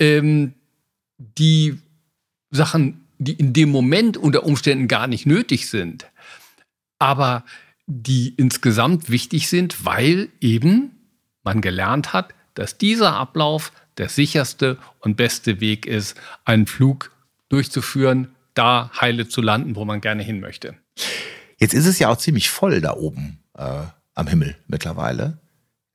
ähm, 0.00 0.54
die 1.18 1.78
Sachen, 2.50 3.06
die 3.18 3.34
in 3.34 3.52
dem 3.52 3.70
Moment 3.70 4.16
unter 4.16 4.44
Umständen 4.44 4.88
gar 4.88 5.06
nicht 5.08 5.26
nötig 5.26 5.68
sind, 5.68 6.10
aber 6.98 7.44
die 7.86 8.34
insgesamt 8.36 9.10
wichtig 9.10 9.48
sind, 9.48 9.84
weil 9.84 10.28
eben 10.40 10.92
man 11.42 11.60
gelernt 11.60 12.12
hat, 12.12 12.34
dass 12.54 12.78
dieser 12.78 13.14
Ablauf 13.14 13.72
der 13.98 14.08
sicherste 14.08 14.78
und 15.00 15.16
beste 15.16 15.60
Weg 15.60 15.86
ist, 15.86 16.16
einen 16.44 16.66
Flug 16.66 17.12
durchzuführen, 17.48 18.28
da 18.54 18.90
heile 19.00 19.28
zu 19.28 19.40
landen, 19.42 19.76
wo 19.76 19.84
man 19.84 20.00
gerne 20.00 20.22
hin 20.22 20.40
möchte. 20.40 20.74
Jetzt 21.58 21.74
ist 21.74 21.86
es 21.86 21.98
ja 21.98 22.08
auch 22.08 22.16
ziemlich 22.16 22.50
voll 22.50 22.80
da 22.80 22.94
oben 22.94 23.38
äh, 23.56 23.82
am 24.14 24.26
Himmel 24.26 24.56
mittlerweile. 24.66 25.38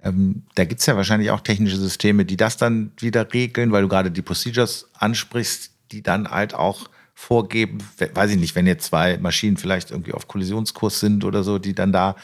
Ähm, 0.01 0.43
da 0.55 0.65
gibt 0.65 0.81
es 0.81 0.85
ja 0.85 0.95
wahrscheinlich 0.95 1.31
auch 1.31 1.41
technische 1.41 1.77
Systeme, 1.77 2.25
die 2.25 2.37
das 2.37 2.57
dann 2.57 2.91
wieder 2.97 3.33
regeln, 3.33 3.71
weil 3.71 3.81
du 3.81 3.87
gerade 3.87 4.11
die 4.11 4.21
Procedures 4.21 4.89
ansprichst, 4.93 5.71
die 5.91 6.03
dann 6.03 6.29
halt 6.29 6.53
auch 6.53 6.89
vorgeben, 7.19 7.79
weiß 8.13 8.29
ich 8.29 8.37
nicht, 8.37 8.55
wenn 8.55 8.67
jetzt 8.67 8.85
zwei 8.85 9.17
Maschinen 9.17 9.57
vielleicht 9.57 9.89
irgendwie 9.89 10.13
auf 10.13 10.27
Kollisionskurs 10.27 10.99
sind 10.99 11.25
oder 11.25 11.43
so, 11.43 11.57
die 11.57 11.73
dann 11.73 11.91
da 11.91 12.15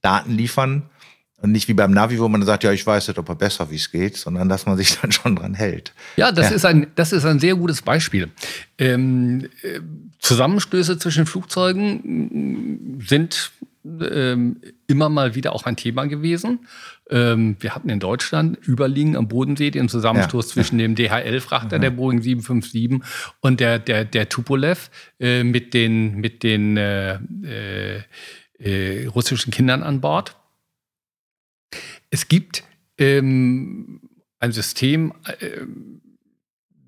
Daten 0.00 0.34
liefern. 0.34 0.88
Und 1.42 1.52
nicht 1.52 1.68
wie 1.68 1.74
beim 1.74 1.90
Navi, 1.90 2.18
wo 2.18 2.26
man 2.26 2.42
sagt, 2.42 2.64
ja, 2.64 2.72
ich 2.72 2.86
weiß 2.86 3.08
nicht, 3.08 3.18
ob 3.18 3.28
er 3.28 3.34
besser, 3.34 3.70
wie 3.70 3.76
es 3.76 3.90
geht, 3.90 4.16
sondern 4.16 4.48
dass 4.48 4.64
man 4.64 4.78
sich 4.78 4.98
dann 5.02 5.12
schon 5.12 5.36
dran 5.36 5.52
hält. 5.52 5.92
Ja, 6.16 6.32
das, 6.32 6.48
ja. 6.48 6.56
Ist, 6.56 6.64
ein, 6.64 6.86
das 6.94 7.12
ist 7.12 7.26
ein 7.26 7.38
sehr 7.38 7.54
gutes 7.54 7.82
Beispiel. 7.82 8.30
Ähm, 8.78 9.46
äh, 9.62 9.80
Zusammenstöße 10.20 10.98
zwischen 10.98 11.26
Flugzeugen 11.26 12.98
sind 13.06 13.52
ähm, 13.84 14.60
immer 14.86 15.08
mal 15.08 15.34
wieder 15.34 15.54
auch 15.54 15.64
ein 15.64 15.76
Thema 15.76 16.06
gewesen. 16.06 16.66
Ähm, 17.08 17.56
wir 17.60 17.74
hatten 17.74 17.88
in 17.88 18.00
Deutschland 18.00 18.58
überliegen 18.66 19.16
am 19.16 19.28
Bodensee 19.28 19.70
den 19.70 19.88
Zusammenstoß 19.88 20.48
ja. 20.48 20.52
zwischen 20.52 20.78
dem 20.78 20.94
DHL-Frachter, 20.94 21.78
mhm. 21.78 21.82
der 21.82 21.90
Boeing 21.90 22.22
757, 22.22 23.00
und 23.40 23.60
der, 23.60 23.78
der, 23.78 24.04
der 24.04 24.28
Tupolev 24.28 24.90
äh, 25.18 25.44
mit 25.44 25.74
den, 25.74 26.16
mit 26.16 26.42
den 26.42 26.76
äh, 26.76 27.18
äh, 27.44 28.02
äh 28.58 29.06
russischen 29.06 29.50
Kindern 29.50 29.82
an 29.82 30.00
Bord. 30.00 30.36
Es 32.10 32.28
gibt 32.28 32.64
ähm, 32.98 34.00
ein 34.40 34.52
System, 34.52 35.14
äh, 35.24 35.62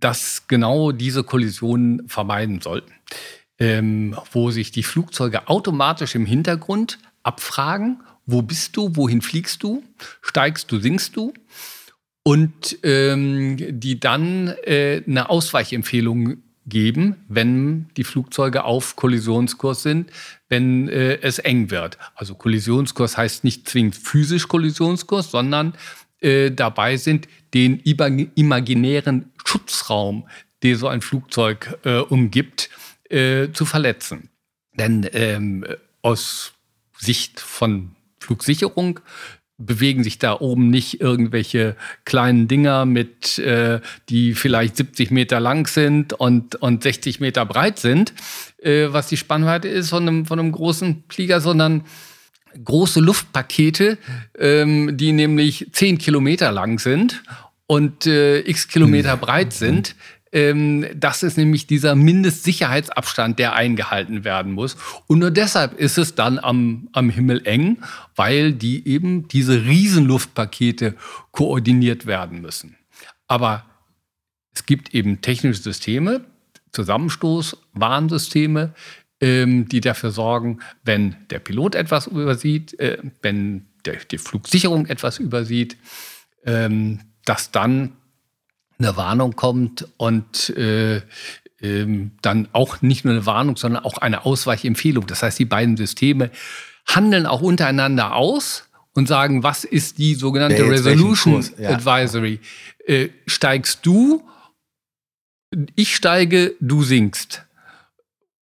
das 0.01 0.49
genau 0.49 0.93
diese 0.93 1.23
Kollisionen 1.23 2.09
vermeiden 2.09 2.61
soll 2.61 2.83
ähm, 3.59 4.17
wo 4.33 4.51
sich 4.51 4.73
die 4.73 4.83
Flugzeuge 4.83 5.49
automatisch 5.49 6.15
im 6.15 6.27
Hintergrund 6.27 6.99
abfragen, 7.23 8.03
wo 8.27 8.43
bist 8.43 8.77
du, 8.77 8.97
wohin 8.97 9.23
fliegst 9.23 9.63
du, 9.63 9.83
steigst 10.21 10.71
du, 10.71 10.79
sinkst 10.79 11.17
du? 11.17 11.33
Und 12.25 12.79
ähm, 12.85 13.57
die 13.81 13.99
dann 13.99 14.49
äh, 14.65 15.03
eine 15.07 15.29
Ausweichempfehlung 15.29 16.43
geben, 16.67 17.17
wenn 17.29 17.89
die 17.97 18.05
Flugzeuge 18.05 18.65
auf 18.65 18.95
Kollisionskurs 18.95 19.83
sind, 19.83 20.11
wenn 20.49 20.89
äh, 20.89 21.19
es 21.21 21.41
eng 21.41 21.71
wird. 21.71 21.99
Also 22.15 22.35
Kollisionskurs 22.37 23.17
heißt 23.17 23.43
nicht 23.43 23.69
zwingend 23.69 23.97
physisch 23.97 24.47
Kollisionskurs, 24.47 25.33
sondern 25.33 25.75
äh, 26.21 26.53
dabei 26.53 26.97
sind, 26.97 27.27
den 27.55 27.81
imaginären 27.81 29.33
Schutzraum, 29.45 30.29
der 30.63 30.77
so 30.77 30.87
ein 30.87 31.01
Flugzeug 31.01 31.79
äh, 31.85 31.99
umgibt, 31.99 32.71
äh, 33.13 33.53
zu 33.53 33.65
verletzen. 33.65 34.31
Denn 34.75 35.09
ähm, 35.13 35.67
aus 36.01 36.53
Sicht 36.99 37.41
von 37.41 37.95
Flugsicherung 38.21 39.01
bewegen 39.59 40.03
sich 40.03 40.19
da 40.19 40.41
oben 40.41 40.71
nicht 40.71 41.01
irgendwelche 41.01 41.77
kleinen 42.05 42.49
Dinger 42.49 42.85
mit, 42.85 43.39
äh, 43.39 43.81
die 44.09 44.35
vielleicht 44.35 44.77
70 44.77 45.11
Meter 45.11 45.41
lang 45.41 45.67
sind 45.67 46.13
und, 46.15 46.57
und 46.57 46.83
60 46.83 47.21
Meter 47.21 47.47
breit 47.47 47.79
sind, 47.79 48.13
äh, 48.59 48.89
was 48.89 49.09
die 49.09 49.17
Spannweite 49.17 49.69
ist 49.69 49.91
von 49.91 50.09
einem, 50.09 50.27
von 50.27 50.39
einem 50.39 50.53
großen 50.53 51.05
Flieger, 51.09 51.41
sondern 51.41 51.85
große 52.65 53.01
Luftpakete, 53.01 53.99
ähm, 54.39 54.97
die 54.97 55.13
nämlich 55.13 55.69
10 55.73 55.99
Kilometer 55.99 56.53
lang 56.53 56.79
sind 56.79 57.23
und 57.67 58.07
äh, 58.07 58.41
x 58.41 58.69
Kilometer 58.69 59.17
breit 59.17 59.53
sind, 59.53 59.95
Ähm, 60.33 60.87
das 60.95 61.23
ist 61.23 61.37
nämlich 61.37 61.67
dieser 61.67 61.95
Mindestsicherheitsabstand, 61.95 63.39
der 63.39 63.55
eingehalten 63.55 64.25
werden 64.25 64.53
muss. 64.53 64.77
Und 65.07 65.19
nur 65.19 65.31
deshalb 65.31 65.79
ist 65.79 65.99
es 65.99 66.15
dann 66.15 66.39
am, 66.39 66.89
am 66.93 67.11
Himmel 67.11 67.47
eng, 67.47 67.79
weil 68.17 68.53
die 68.53 68.89
eben 68.89 69.29
diese 69.29 69.65
Riesenluftpakete 69.65 70.95
koordiniert 71.31 72.07
werden 72.07 72.41
müssen. 72.41 72.77
Aber 73.29 73.67
es 74.55 74.67
gibt 74.67 74.95
eben 74.95 75.21
technische 75.21 75.63
Systeme, 75.63 76.25
Zusammenstoß, 76.73 77.59
Warnsysteme, 77.75 78.75
ähm, 79.21 79.69
die 79.69 79.81
dafür 79.81 80.11
sorgen, 80.11 80.61
wenn 80.85 81.17
der 81.31 81.39
Pilot 81.39 81.75
etwas 81.75 82.07
übersieht, 82.07 82.79
äh, 82.81 82.99
wenn 83.21 83.67
der, 83.85 83.97
die 83.97 84.19
Flugsicherung 84.19 84.87
etwas 84.87 85.19
übersieht, 85.19 85.77
ähm, 86.45 87.01
dass 87.25 87.51
dann 87.51 87.93
eine 88.83 88.97
Warnung 88.97 89.37
kommt 89.37 89.89
und 89.97 90.51
äh, 90.51 91.03
ähm, 91.61 92.13
dann 92.23 92.49
auch 92.53 92.83
nicht 92.83 93.05
nur 93.05 93.15
eine 93.15 93.27
Warnung, 93.27 93.57
sondern 93.57 93.85
auch 93.85 93.99
eine 93.99 94.25
Ausweichempfehlung. 94.25 95.07
Das 95.07 95.23
heißt, 95.23 95.39
die 95.39 95.45
beiden 95.45 95.77
Systeme 95.77 96.31
handeln 96.87 97.27
auch 97.27 97.41
untereinander 97.41 98.15
aus 98.15 98.69
und 98.95 99.07
sagen, 99.07 99.43
was 99.43 99.65
ist 99.65 99.99
die 99.99 100.15
sogenannte 100.15 100.69
Resolution 100.69 101.45
ja. 101.59 101.71
Advisory? 101.71 102.41
Äh, 102.85 103.11
steigst 103.27 103.87
du, 103.87 104.23
ich 105.77 105.95
steige, 105.95 106.55
du 106.61 106.83
sinkst. 106.83 107.45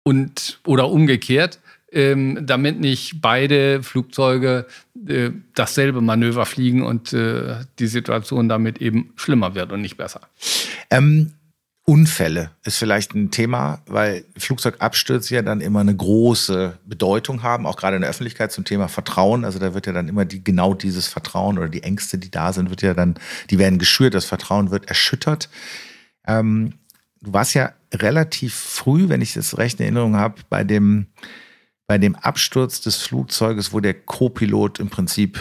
Und, 0.02 0.60
oder 0.64 0.88
umgekehrt 0.90 1.58
ähm, 1.96 2.46
damit 2.46 2.78
nicht 2.78 3.22
beide 3.22 3.82
Flugzeuge 3.82 4.66
äh, 5.08 5.30
dasselbe 5.54 6.02
Manöver 6.02 6.44
fliegen 6.44 6.82
und 6.82 7.12
äh, 7.14 7.56
die 7.78 7.86
Situation 7.86 8.48
damit 8.48 8.78
eben 8.82 9.12
schlimmer 9.16 9.54
wird 9.54 9.72
und 9.72 9.80
nicht 9.80 9.96
besser. 9.96 10.20
Ähm, 10.90 11.32
Unfälle 11.88 12.50
ist 12.64 12.78
vielleicht 12.78 13.14
ein 13.14 13.30
Thema, 13.30 13.80
weil 13.86 14.24
Flugzeugabstürze 14.36 15.36
ja 15.36 15.42
dann 15.42 15.60
immer 15.60 15.80
eine 15.80 15.94
große 15.94 16.76
Bedeutung 16.84 17.42
haben, 17.44 17.64
auch 17.64 17.76
gerade 17.76 17.96
in 17.96 18.02
der 18.02 18.10
Öffentlichkeit 18.10 18.52
zum 18.52 18.64
Thema 18.64 18.88
Vertrauen. 18.88 19.44
Also 19.44 19.58
da 19.58 19.72
wird 19.72 19.86
ja 19.86 19.92
dann 19.92 20.08
immer 20.08 20.24
die, 20.24 20.42
genau 20.42 20.74
dieses 20.74 21.06
Vertrauen 21.06 21.58
oder 21.58 21.68
die 21.68 21.84
Ängste, 21.84 22.18
die 22.18 22.30
da 22.30 22.52
sind, 22.52 22.70
wird 22.70 22.82
ja 22.82 22.92
dann, 22.92 23.14
die 23.50 23.58
werden 23.58 23.78
geschürt, 23.78 24.14
das 24.14 24.24
Vertrauen 24.24 24.70
wird 24.70 24.88
erschüttert. 24.88 25.48
Ähm, 26.26 26.74
du 27.22 27.32
warst 27.32 27.54
ja 27.54 27.72
relativ 27.94 28.54
früh, 28.54 29.08
wenn 29.08 29.22
ich 29.22 29.32
das 29.32 29.56
recht 29.56 29.78
in 29.78 29.84
Erinnerung 29.84 30.16
habe, 30.16 30.42
bei 30.50 30.64
dem 30.64 31.06
bei 31.86 31.98
dem 31.98 32.16
Absturz 32.16 32.80
des 32.80 32.96
Flugzeuges, 32.96 33.72
wo 33.72 33.80
der 33.80 33.94
Co-Pilot 33.94 34.80
im 34.80 34.90
Prinzip 34.90 35.38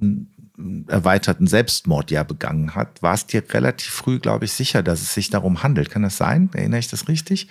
einen 0.00 0.86
erweiterten 0.88 1.46
Selbstmord 1.46 2.10
ja 2.10 2.22
begangen 2.22 2.74
hat, 2.74 3.02
war 3.02 3.14
es 3.14 3.26
dir 3.26 3.42
relativ 3.52 3.90
früh, 3.90 4.18
glaube 4.18 4.44
ich, 4.44 4.52
sicher, 4.52 4.82
dass 4.82 5.02
es 5.02 5.14
sich 5.14 5.30
darum 5.30 5.62
handelt. 5.62 5.90
Kann 5.90 6.02
das 6.02 6.16
sein? 6.16 6.50
Erinnere 6.52 6.80
ich 6.80 6.88
das 6.88 7.08
richtig? 7.08 7.48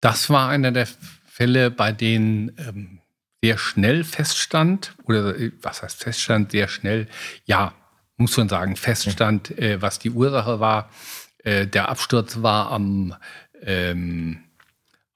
Das 0.00 0.28
war 0.30 0.48
einer 0.48 0.72
der 0.72 0.86
Fälle, 1.26 1.70
bei 1.70 1.92
denen 1.92 2.52
ähm, 2.58 3.00
sehr 3.42 3.58
schnell 3.58 4.04
feststand, 4.04 4.94
oder 5.04 5.36
äh, 5.36 5.52
was 5.62 5.82
heißt 5.82 6.02
feststand, 6.02 6.52
sehr 6.52 6.68
schnell, 6.68 7.08
ja, 7.44 7.74
muss 8.16 8.36
man 8.36 8.48
sagen, 8.48 8.76
feststand, 8.76 9.58
äh, 9.58 9.82
was 9.82 9.98
die 9.98 10.10
Ursache 10.10 10.60
war. 10.60 10.90
Äh, 11.38 11.66
der 11.66 11.88
Absturz 11.88 12.42
war 12.42 12.70
am, 12.70 13.14
ähm, 13.62 14.44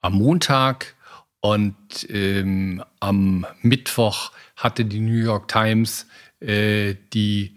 am 0.01 0.13
Montag 0.13 0.95
und 1.41 1.75
ähm, 2.09 2.83
am 2.99 3.45
Mittwoch 3.61 4.31
hatte 4.55 4.85
die 4.85 4.99
New 4.99 5.23
York 5.23 5.47
Times 5.47 6.05
äh, 6.39 6.95
die 7.13 7.55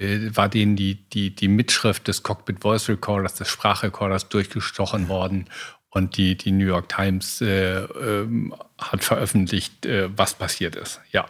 äh, 0.00 0.34
war 0.34 0.48
denen 0.48 0.76
die, 0.76 1.08
die, 1.10 1.34
die 1.34 1.48
Mitschrift 1.48 2.08
des 2.08 2.22
Cockpit 2.22 2.60
Voice 2.60 2.88
Recorders, 2.88 3.34
des 3.34 3.48
Sprachrekorders 3.48 4.28
durchgestochen 4.28 5.08
worden. 5.08 5.46
Und 5.90 6.16
die, 6.16 6.36
die 6.36 6.52
New 6.52 6.66
York 6.66 6.88
Times 6.88 7.40
äh, 7.40 7.80
ähm, 7.80 8.54
hat 8.78 9.02
veröffentlicht, 9.02 9.84
äh, 9.86 10.08
was 10.16 10.34
passiert 10.34 10.76
ist. 10.76 11.00
Ja. 11.10 11.26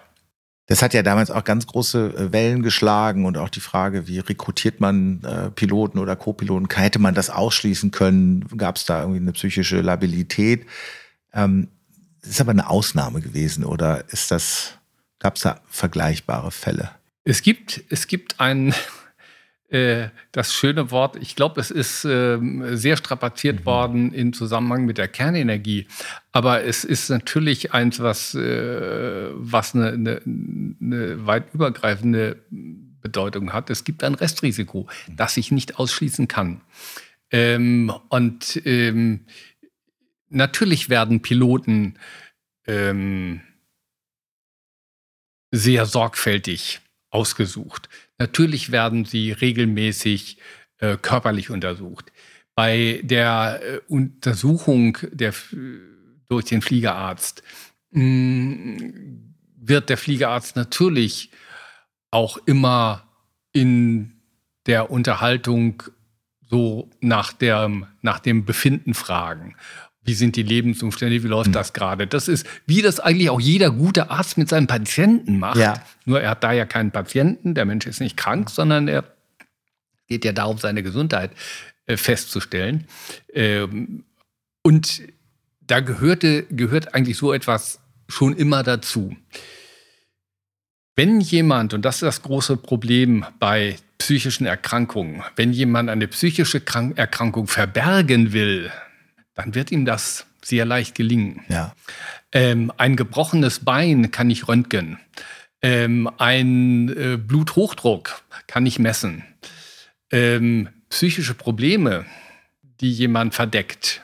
Das 0.66 0.83
hat 0.83 0.94
ja 0.94 1.03
damals 1.03 1.31
auch 1.31 1.44
ganz 1.44 1.66
große 1.66 2.14
äh, 2.14 2.33
Wellen 2.33 2.62
geschlagen 2.62 3.24
und 3.24 3.38
auch 3.38 3.48
die 3.48 3.61
Frage, 3.61 4.07
wie 4.07 4.18
rekrutiert 4.18 4.81
man 4.81 5.24
äh, 5.24 5.50
Piloten 5.50 5.98
oder 5.98 6.14
Co-Piloten? 6.14 6.68
Hätte 6.72 6.98
man 6.98 7.14
das 7.14 7.31
ausschließen 7.31 7.90
können? 7.90 8.46
Gab 8.57 8.76
es 8.76 8.85
da 8.85 9.00
irgendwie 9.00 9.20
eine 9.20 9.33
psychische 9.33 9.81
Labilität? 9.81 10.66
Ähm, 11.33 11.68
ist 12.22 12.40
aber 12.40 12.50
eine 12.50 12.68
Ausnahme 12.68 13.20
gewesen 13.20 13.64
oder 13.64 14.04
ist 14.09 14.30
das, 14.30 14.78
gab 15.18 15.37
es 15.37 15.42
da 15.42 15.61
vergleichbare 15.68 16.50
Fälle? 16.50 16.90
Es 17.24 17.42
gibt, 17.42 17.83
es 17.88 18.06
gibt 18.06 18.40
ein, 18.40 18.74
äh, 19.68 20.09
das 20.33 20.54
schöne 20.54 20.90
Wort, 20.90 21.16
ich 21.16 21.37
glaube, 21.37 21.61
es 21.61 21.70
ist 21.70 22.04
äh, 22.04 22.38
sehr 22.72 22.96
strapaziert 22.96 23.61
mhm. 23.61 23.66
worden 23.66 24.12
im 24.12 24.33
Zusammenhang 24.33 24.85
mit 24.85 24.98
der 24.98 25.09
Kernenergie. 25.09 25.87
Aber 26.33 26.64
es 26.64 26.85
ist 26.85 27.09
natürlich 27.09 27.72
eins, 27.72 28.00
was, 28.00 28.35
äh, 28.35 29.28
was 29.33 29.74
eine, 29.74 29.88
eine, 29.88 30.20
eine 30.80 31.26
weit 31.26 31.54
übergreifende 31.54 32.37
Bedeutung 33.00 33.52
hat. 33.52 33.70
Es 33.70 33.85
gibt 33.85 34.04
ein 34.04 34.14
Restrisiko, 34.14 34.88
mhm. 35.09 35.16
das 35.16 35.37
ich 35.37 35.50
nicht 35.50 35.78
ausschließen 35.78 36.28
kann. 36.28 36.61
Ähm, 37.33 37.92
und 38.09 38.61
ähm, 38.64 39.20
natürlich 40.30 40.88
werden 40.88 41.22
Piloten 41.22 41.98
ähm, 42.66 43.42
sehr 45.50 45.86
sorgfältig 45.86 46.80
ausgesucht. 47.10 47.88
Natürlich 48.18 48.70
werden 48.70 49.04
sie 49.04 49.32
regelmäßig 49.32 50.38
äh, 50.78 50.96
körperlich 50.96 51.50
untersucht. 51.50 52.12
Bei 52.54 53.00
der 53.02 53.60
äh, 53.62 53.80
Untersuchung 53.88 54.98
der, 55.10 55.34
durch 56.28 56.46
den 56.46 56.62
Fliegerarzt 56.62 57.42
mh, 57.90 58.04
mm, 58.04 59.34
wird 59.62 59.88
der 59.88 59.98
Fliegerarzt 59.98 60.56
natürlich 60.56 61.30
auch 62.10 62.38
immer 62.46 63.06
in 63.52 64.20
der 64.66 64.90
Unterhaltung 64.90 65.82
so 66.48 66.90
nach, 67.00 67.32
der, 67.32 67.70
nach 68.02 68.20
dem 68.20 68.44
Befinden 68.44 68.94
fragen 68.94 69.56
wie 70.02 70.14
sind 70.14 70.36
die 70.36 70.42
Lebensumstände, 70.42 71.22
wie 71.22 71.28
läuft 71.28 71.48
mhm. 71.48 71.54
das 71.54 71.72
gerade? 71.72 72.06
Das 72.06 72.28
ist, 72.28 72.46
wie 72.66 72.82
das 72.82 73.00
eigentlich 73.00 73.30
auch 73.30 73.40
jeder 73.40 73.70
gute 73.70 74.10
Arzt 74.10 74.38
mit 74.38 74.48
seinem 74.48 74.66
Patienten 74.66 75.38
macht. 75.38 75.58
Ja. 75.58 75.82
Nur 76.04 76.20
er 76.20 76.30
hat 76.30 76.44
da 76.44 76.52
ja 76.52 76.64
keinen 76.64 76.90
Patienten, 76.90 77.54
der 77.54 77.64
Mensch 77.64 77.86
ist 77.86 78.00
nicht 78.00 78.16
krank, 78.16 78.50
sondern 78.50 78.88
er 78.88 79.04
geht 80.08 80.24
ja 80.24 80.32
darum, 80.32 80.58
seine 80.58 80.82
Gesundheit 80.82 81.30
äh, 81.86 81.96
festzustellen. 81.96 82.86
Ähm, 83.32 84.04
und 84.62 85.02
da 85.60 85.80
gehörte, 85.80 86.44
gehört 86.50 86.94
eigentlich 86.94 87.16
so 87.16 87.32
etwas 87.32 87.80
schon 88.08 88.36
immer 88.36 88.62
dazu. 88.62 89.16
Wenn 90.96 91.20
jemand, 91.20 91.72
und 91.72 91.84
das 91.84 91.96
ist 91.96 92.02
das 92.02 92.22
große 92.22 92.56
Problem 92.56 93.24
bei 93.38 93.76
psychischen 93.98 94.46
Erkrankungen, 94.46 95.22
wenn 95.36 95.52
jemand 95.52 95.88
eine 95.88 96.08
psychische 96.08 96.60
Erkrankung 96.96 97.46
verbergen 97.46 98.32
will, 98.32 98.72
dann 99.34 99.54
wird 99.54 99.70
ihm 99.72 99.84
das 99.84 100.26
sehr 100.42 100.64
leicht 100.64 100.94
gelingen. 100.94 101.44
Ja. 101.48 101.74
Ähm, 102.32 102.72
ein 102.76 102.96
gebrochenes 102.96 103.60
Bein 103.60 104.10
kann 104.10 104.30
ich 104.30 104.48
röntgen. 104.48 104.98
Ähm, 105.62 106.10
ein 106.18 106.88
äh, 106.88 107.16
Bluthochdruck 107.16 108.22
kann 108.46 108.64
ich 108.66 108.78
messen. 108.78 109.24
Ähm, 110.10 110.68
psychische 110.88 111.34
Probleme, 111.34 112.06
die 112.80 112.90
jemand 112.90 113.34
verdeckt, 113.34 114.02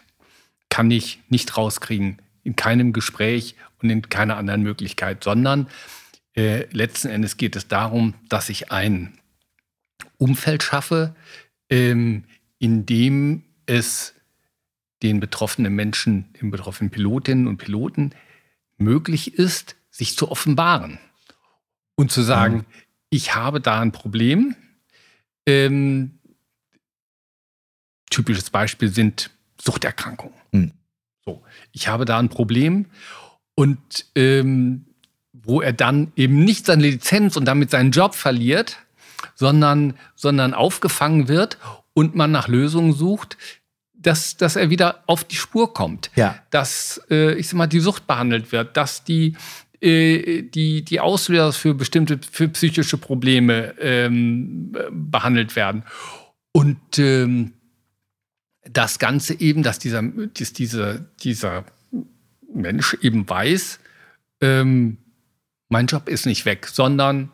kann 0.68 0.90
ich 0.90 1.20
nicht 1.28 1.56
rauskriegen 1.56 2.20
in 2.44 2.54
keinem 2.54 2.92
Gespräch 2.92 3.56
und 3.82 3.90
in 3.90 4.08
keiner 4.08 4.36
anderen 4.36 4.62
Möglichkeit, 4.62 5.24
sondern 5.24 5.68
äh, 6.36 6.66
letzten 6.70 7.08
Endes 7.08 7.38
geht 7.38 7.56
es 7.56 7.66
darum, 7.66 8.14
dass 8.28 8.50
ich 8.50 8.70
ein 8.70 9.18
Umfeld 10.18 10.62
schaffe, 10.62 11.14
ähm, 11.70 12.24
in 12.58 12.86
dem 12.86 13.44
es 13.66 14.14
den 15.02 15.20
betroffenen 15.20 15.74
Menschen, 15.74 16.32
den 16.40 16.50
betroffenen 16.50 16.90
Pilotinnen 16.90 17.46
und 17.46 17.58
Piloten 17.58 18.10
möglich 18.78 19.34
ist, 19.34 19.76
sich 19.90 20.16
zu 20.16 20.30
offenbaren 20.30 20.98
und 21.94 22.10
zu 22.10 22.22
sagen, 22.22 22.56
mhm. 22.56 22.64
ich 23.10 23.34
habe 23.34 23.60
da 23.60 23.80
ein 23.80 23.92
Problem. 23.92 24.54
Ähm, 25.46 26.18
typisches 28.10 28.50
Beispiel 28.50 28.88
sind 28.88 29.30
Suchterkrankungen. 29.60 30.34
Mhm. 30.52 30.72
So, 31.24 31.42
ich 31.72 31.88
habe 31.88 32.04
da 32.04 32.18
ein 32.18 32.28
Problem 32.28 32.86
und 33.54 34.06
ähm, 34.14 34.86
wo 35.32 35.60
er 35.60 35.72
dann 35.72 36.12
eben 36.16 36.44
nicht 36.44 36.66
seine 36.66 36.82
Lizenz 36.82 37.36
und 37.36 37.44
damit 37.44 37.70
seinen 37.70 37.90
Job 37.90 38.14
verliert, 38.14 38.78
sondern, 39.34 39.94
sondern 40.14 40.54
aufgefangen 40.54 41.28
wird 41.28 41.58
und 41.94 42.14
man 42.14 42.32
nach 42.32 42.48
Lösungen 42.48 42.92
sucht, 42.92 43.36
dass, 44.06 44.36
dass 44.36 44.54
er 44.54 44.70
wieder 44.70 45.02
auf 45.06 45.24
die 45.24 45.34
Spur 45.34 45.74
kommt. 45.74 46.10
Ja. 46.14 46.40
Dass, 46.50 47.02
äh, 47.10 47.34
ich 47.34 47.48
sag 47.48 47.56
mal, 47.56 47.66
die 47.66 47.80
Sucht 47.80 48.06
behandelt 48.06 48.52
wird, 48.52 48.76
dass 48.76 49.02
die, 49.02 49.36
äh, 49.80 50.42
die, 50.42 50.84
die 50.84 51.00
Auslöser 51.00 51.52
für 51.52 51.74
bestimmte, 51.74 52.20
für 52.30 52.48
psychische 52.48 52.98
Probleme 52.98 53.74
ähm, 53.80 54.76
behandelt 54.92 55.56
werden. 55.56 55.82
Und 56.52 56.98
ähm, 56.98 57.54
das 58.62 59.00
Ganze 59.00 59.40
eben, 59.40 59.64
dass 59.64 59.80
dieser, 59.80 60.02
dass 60.02 60.52
dieser, 60.52 61.00
dieser 61.22 61.64
Mensch 62.54 62.96
eben 63.02 63.28
weiß, 63.28 63.80
ähm, 64.40 64.98
mein 65.68 65.86
Job 65.86 66.08
ist 66.08 66.26
nicht 66.26 66.44
weg, 66.46 66.68
sondern 66.68 67.32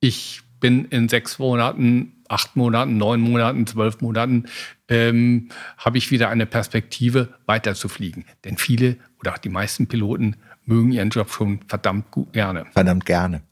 ich 0.00 0.40
bin 0.58 0.86
in 0.86 1.10
sechs 1.10 1.38
Monaten, 1.38 2.13
acht 2.28 2.56
Monaten, 2.56 2.96
neun 2.96 3.20
Monaten, 3.20 3.66
zwölf 3.66 4.00
Monaten, 4.00 4.44
ähm, 4.88 5.48
habe 5.78 5.98
ich 5.98 6.10
wieder 6.10 6.28
eine 6.28 6.46
Perspektive, 6.46 7.34
weiter 7.46 7.74
zu 7.74 7.88
fliegen. 7.88 8.24
Denn 8.44 8.56
viele 8.56 8.96
oder 9.20 9.34
die 9.42 9.48
meisten 9.48 9.86
Piloten 9.86 10.36
mögen 10.64 10.92
ihren 10.92 11.10
Job 11.10 11.30
schon 11.30 11.60
verdammt 11.68 12.10
gut, 12.10 12.32
gerne. 12.32 12.66
Verdammt 12.72 13.04
gerne. 13.06 13.42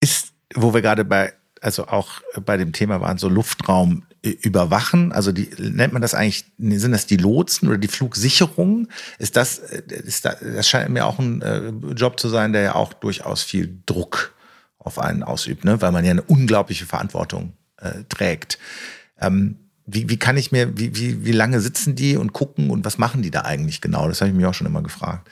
Ist, 0.00 0.32
wo 0.54 0.74
wir 0.74 0.82
gerade 0.82 1.04
bei, 1.04 1.32
also 1.60 1.86
auch 1.86 2.20
bei 2.44 2.56
dem 2.56 2.72
Thema 2.72 3.00
waren, 3.00 3.18
so 3.18 3.28
Luftraum 3.28 4.04
überwachen, 4.22 5.12
also 5.12 5.30
die, 5.32 5.48
nennt 5.58 5.92
man 5.92 6.02
das 6.02 6.14
eigentlich, 6.14 6.44
sind 6.58 6.92
das 6.92 7.06
die 7.06 7.16
Lotsen 7.16 7.68
oder 7.68 7.78
die 7.78 7.88
Flugsicherung? 7.88 8.88
Ist 9.18 9.36
das, 9.36 9.58
ist 9.58 10.24
das, 10.24 10.40
das 10.40 10.68
scheint 10.68 10.90
mir 10.90 11.06
auch 11.06 11.18
ein 11.18 11.40
äh, 11.42 11.68
Job 11.94 12.18
zu 12.18 12.28
sein, 12.28 12.52
der 12.52 12.62
ja 12.62 12.74
auch 12.74 12.92
durchaus 12.92 13.42
viel 13.42 13.78
Druck 13.86 14.34
auf 14.78 14.98
einen 14.98 15.22
ausübt, 15.22 15.64
ne? 15.64 15.80
weil 15.80 15.92
man 15.92 16.04
ja 16.04 16.12
eine 16.12 16.22
unglaubliche 16.22 16.86
Verantwortung 16.86 17.52
äh, 17.78 18.04
trägt. 18.08 18.58
Ähm, 19.20 19.56
wie, 19.86 20.08
wie 20.08 20.18
kann 20.18 20.36
ich 20.36 20.52
mir, 20.52 20.76
wie, 20.78 20.94
wie, 20.96 21.24
wie 21.24 21.32
lange 21.32 21.60
sitzen 21.60 21.94
die 21.94 22.16
und 22.16 22.32
gucken 22.32 22.70
und 22.70 22.84
was 22.84 22.98
machen 22.98 23.22
die 23.22 23.30
da 23.30 23.42
eigentlich 23.42 23.80
genau? 23.80 24.06
Das 24.06 24.20
habe 24.20 24.30
ich 24.30 24.36
mich 24.36 24.44
auch 24.46 24.54
schon 24.54 24.66
immer 24.66 24.82
gefragt. 24.82 25.28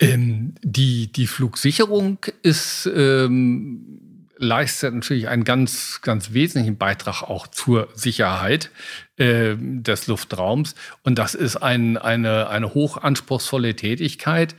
Ähm, 0.00 0.54
die, 0.62 1.12
die 1.12 1.26
Flugsicherung 1.26 2.18
ist 2.42 2.88
ähm, 2.94 4.08
leistet 4.38 4.94
natürlich 4.94 5.28
einen 5.28 5.44
ganz, 5.44 6.00
ganz 6.02 6.32
wesentlichen 6.32 6.78
Beitrag 6.78 7.22
auch 7.22 7.46
zur 7.48 7.88
Sicherheit 7.94 8.70
äh, 9.16 9.56
des 9.58 10.06
Luftraums. 10.06 10.74
Und 11.02 11.18
das 11.18 11.34
ist 11.34 11.56
ein, 11.56 11.96
eine, 11.96 12.48
eine 12.48 12.72
hochanspruchsvolle 12.74 13.74
Tätigkeit, 13.74 14.54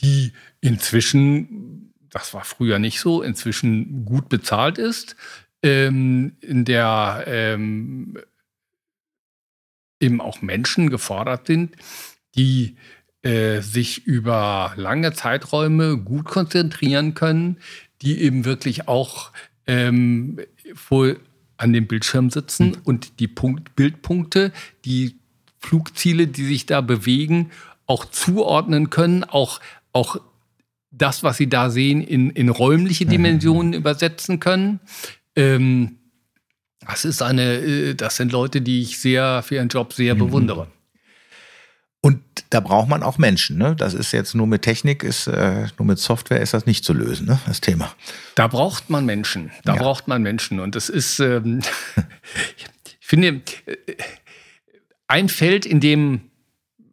die 0.00 0.32
inzwischen, 0.60 1.83
das 2.14 2.32
war 2.32 2.44
früher 2.44 2.78
nicht 2.78 3.00
so, 3.00 3.22
inzwischen 3.22 4.04
gut 4.04 4.28
bezahlt 4.28 4.78
ist, 4.78 5.16
ähm, 5.62 6.36
in 6.40 6.64
der 6.64 7.24
ähm, 7.26 8.16
eben 10.00 10.20
auch 10.20 10.40
Menschen 10.40 10.90
gefordert 10.90 11.48
sind, 11.48 11.76
die 12.36 12.76
äh, 13.22 13.60
sich 13.60 14.06
über 14.06 14.74
lange 14.76 15.12
Zeiträume 15.12 15.98
gut 15.98 16.26
konzentrieren 16.26 17.14
können, 17.14 17.58
die 18.00 18.20
eben 18.20 18.44
wirklich 18.44 18.86
auch 18.86 19.32
ähm, 19.66 20.38
vor, 20.74 21.16
an 21.56 21.72
dem 21.72 21.88
Bildschirm 21.88 22.30
sitzen 22.30 22.68
mhm. 22.68 22.80
und 22.84 23.18
die 23.18 23.28
Punkt, 23.28 23.74
Bildpunkte, 23.74 24.52
die 24.84 25.18
Flugziele, 25.58 26.28
die 26.28 26.44
sich 26.44 26.66
da 26.66 26.80
bewegen, 26.80 27.50
auch 27.86 28.04
zuordnen 28.04 28.90
können, 28.90 29.24
auch, 29.24 29.60
auch 29.92 30.20
das, 30.96 31.22
was 31.22 31.36
sie 31.36 31.48
da 31.48 31.70
sehen, 31.70 32.00
in, 32.02 32.30
in 32.30 32.48
räumliche 32.48 33.06
Dimensionen 33.06 33.68
mhm. 33.68 33.78
übersetzen 33.78 34.40
können. 34.40 34.80
Ähm, 35.36 35.96
das 36.86 37.04
ist 37.04 37.22
eine, 37.22 37.54
äh, 37.54 37.94
das 37.94 38.16
sind 38.16 38.32
Leute, 38.32 38.60
die 38.60 38.82
ich 38.82 38.98
sehr 39.00 39.42
für 39.42 39.56
ihren 39.56 39.68
Job 39.68 39.92
sehr 39.92 40.14
mhm. 40.14 40.18
bewundere. 40.18 40.68
Und 42.00 42.20
da 42.50 42.60
braucht 42.60 42.88
man 42.90 43.02
auch 43.02 43.16
Menschen. 43.16 43.56
Ne? 43.56 43.74
Das 43.74 43.94
ist 43.94 44.12
jetzt 44.12 44.34
nur 44.34 44.46
mit 44.46 44.60
Technik, 44.60 45.02
ist, 45.02 45.26
äh, 45.26 45.68
nur 45.78 45.86
mit 45.86 45.98
Software 45.98 46.42
ist 46.42 46.52
das 46.52 46.66
nicht 46.66 46.84
zu 46.84 46.92
lösen, 46.92 47.26
ne? 47.26 47.38
das 47.46 47.62
Thema. 47.62 47.94
Da 48.34 48.46
braucht 48.46 48.90
man 48.90 49.06
Menschen. 49.06 49.50
Da 49.64 49.74
ja. 49.74 49.80
braucht 49.80 50.06
man 50.06 50.22
Menschen. 50.22 50.60
Und 50.60 50.74
das 50.74 50.90
ist, 50.90 51.18
ähm, 51.20 51.62
ich 52.58 52.66
finde, 53.00 53.40
äh, 53.64 53.94
ein 55.08 55.30
Feld, 55.30 55.64
in 55.64 55.80
dem, 55.80 56.20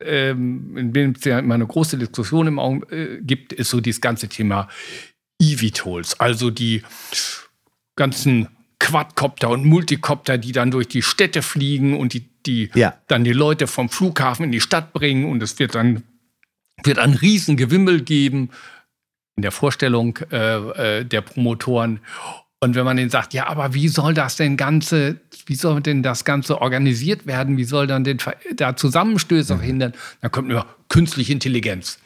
ähm, 0.05 0.77
in 0.77 0.93
dem 0.93 1.11
es 1.11 1.23
ja 1.23 1.39
immer 1.39 1.55
eine 1.55 1.67
große 1.67 1.97
Diskussion 1.97 2.47
im 2.47 2.59
Augen 2.59 2.83
äh, 2.89 3.19
gibt, 3.21 3.53
ist 3.53 3.69
so 3.69 3.81
dieses 3.81 4.01
ganze 4.01 4.27
Thema 4.27 4.67
eVTOLs. 5.41 6.19
Also 6.19 6.51
die 6.51 6.83
ganzen 7.95 8.47
Quadcopter 8.79 9.49
und 9.49 9.65
Multicopter, 9.65 10.37
die 10.37 10.51
dann 10.51 10.71
durch 10.71 10.87
die 10.87 11.01
Städte 11.01 11.41
fliegen 11.41 11.97
und 11.97 12.13
die, 12.13 12.25
die 12.45 12.71
ja. 12.73 12.95
dann 13.07 13.23
die 13.23 13.33
Leute 13.33 13.67
vom 13.67 13.89
Flughafen 13.89 14.45
in 14.45 14.51
die 14.51 14.61
Stadt 14.61 14.93
bringen 14.93 15.25
und 15.25 15.43
es 15.43 15.59
wird 15.59 15.75
dann 15.75 16.03
wird 16.83 16.97
ein 16.97 17.13
Riesengewimmel 17.13 18.01
geben 18.01 18.49
in 19.35 19.43
der 19.43 19.51
Vorstellung 19.51 20.17
äh, 20.31 20.99
äh, 20.99 21.05
der 21.05 21.21
Promotoren. 21.21 21.99
Und 22.63 22.75
wenn 22.75 22.85
man 22.85 22.95
denen 22.95 23.09
sagt, 23.09 23.33
ja, 23.33 23.47
aber 23.47 23.73
wie 23.73 23.87
soll 23.87 24.13
das 24.13 24.35
denn 24.35 24.55
Ganze, 24.55 25.19
wie 25.47 25.55
soll 25.55 25.81
denn 25.81 26.03
das 26.03 26.25
Ganze 26.25 26.61
organisiert 26.61 27.25
werden? 27.25 27.57
Wie 27.57 27.63
soll 27.63 27.87
dann 27.87 28.03
den, 28.03 28.19
da 28.55 28.75
Zusammenstöße 28.75 29.55
mhm. 29.55 29.57
verhindern? 29.57 29.93
Dann 30.21 30.31
kommt 30.31 30.47
nur 30.47 30.67
künstliche 30.87 31.33
Intelligenz. 31.33 31.97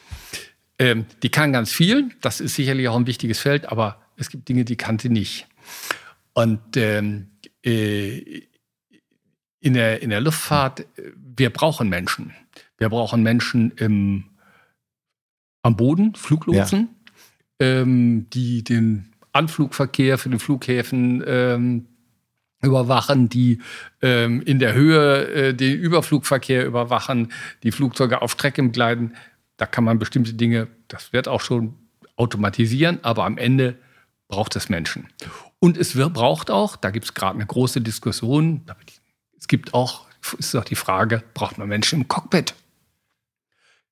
Ähm, 0.80 1.06
die 1.24 1.30
kann 1.30 1.52
ganz 1.52 1.74
viel, 1.74 2.10
das 2.22 2.40
ist 2.40 2.56
sicherlich 2.56 2.88
auch 2.88 2.96
ein 2.96 3.06
wichtiges 3.06 3.40
Feld, 3.40 3.70
aber 3.70 4.02
es 4.16 4.30
gibt 4.30 4.48
Dinge, 4.48 4.64
die 4.64 4.78
kann 4.78 4.98
sie 4.98 5.10
nicht. 5.10 5.46
Und 6.34 6.78
ähm, 6.78 7.32
äh, 7.66 8.44
in, 9.60 9.74
der, 9.74 10.02
in 10.02 10.10
der 10.10 10.22
Luftfahrt, 10.22 10.86
wir 11.36 11.50
brauchen 11.50 11.90
Menschen. 11.90 12.34
Wir 12.78 12.88
brauchen 12.88 13.24
Menschen 13.24 13.72
im, 13.72 14.26
am 15.64 15.76
Boden, 15.76 16.16
Fluglotsen, 16.16 16.90
ja. 17.60 17.68
ähm, 17.68 18.30
die 18.30 18.64
den 18.64 19.15
Anflugverkehr 19.36 20.18
für 20.18 20.30
den 20.30 20.40
Flughäfen 20.40 21.24
ähm, 21.26 21.88
überwachen, 22.62 23.30
die 23.30 23.60
ähm, 24.02 24.42
in 24.42 24.60
der 24.60 24.74
Höhe 24.74 25.28
äh, 25.28 25.54
den 25.54 25.78
Überflugverkehr 25.78 26.66
überwachen, 26.66 27.32
die 27.64 27.72
Flugzeuge 27.72 28.22
auf 28.22 28.32
Strecke 28.32 28.64
begleiten. 28.64 29.14
Da 29.58 29.66
kann 29.66 29.84
man 29.84 30.00
bestimmte 30.00 30.34
Dinge, 30.34 30.68
das 30.88 31.14
wird 31.14 31.28
auch 31.28 31.42
schon 31.42 31.76
automatisieren, 32.16 33.00
aber 33.04 33.26
am 33.26 33.38
Ende 33.38 33.78
braucht 34.28 34.56
es 34.56 34.70
Menschen. 34.70 35.08
Und 35.60 35.78
es 35.78 35.94
braucht 35.94 36.50
auch, 36.50 36.76
da 36.76 36.90
gibt 36.92 37.06
es 37.06 37.14
gerade 37.14 37.36
eine 37.36 37.46
große 37.46 37.82
Diskussion, 37.82 38.62
es 39.38 39.48
gibt 39.48 39.74
auch, 39.74 40.06
ist 40.38 40.56
auch 40.56 40.64
die 40.64 40.76
Frage, 40.76 41.24
braucht 41.34 41.58
man 41.58 41.68
Menschen 41.68 42.02
im 42.02 42.08
Cockpit? 42.08 42.56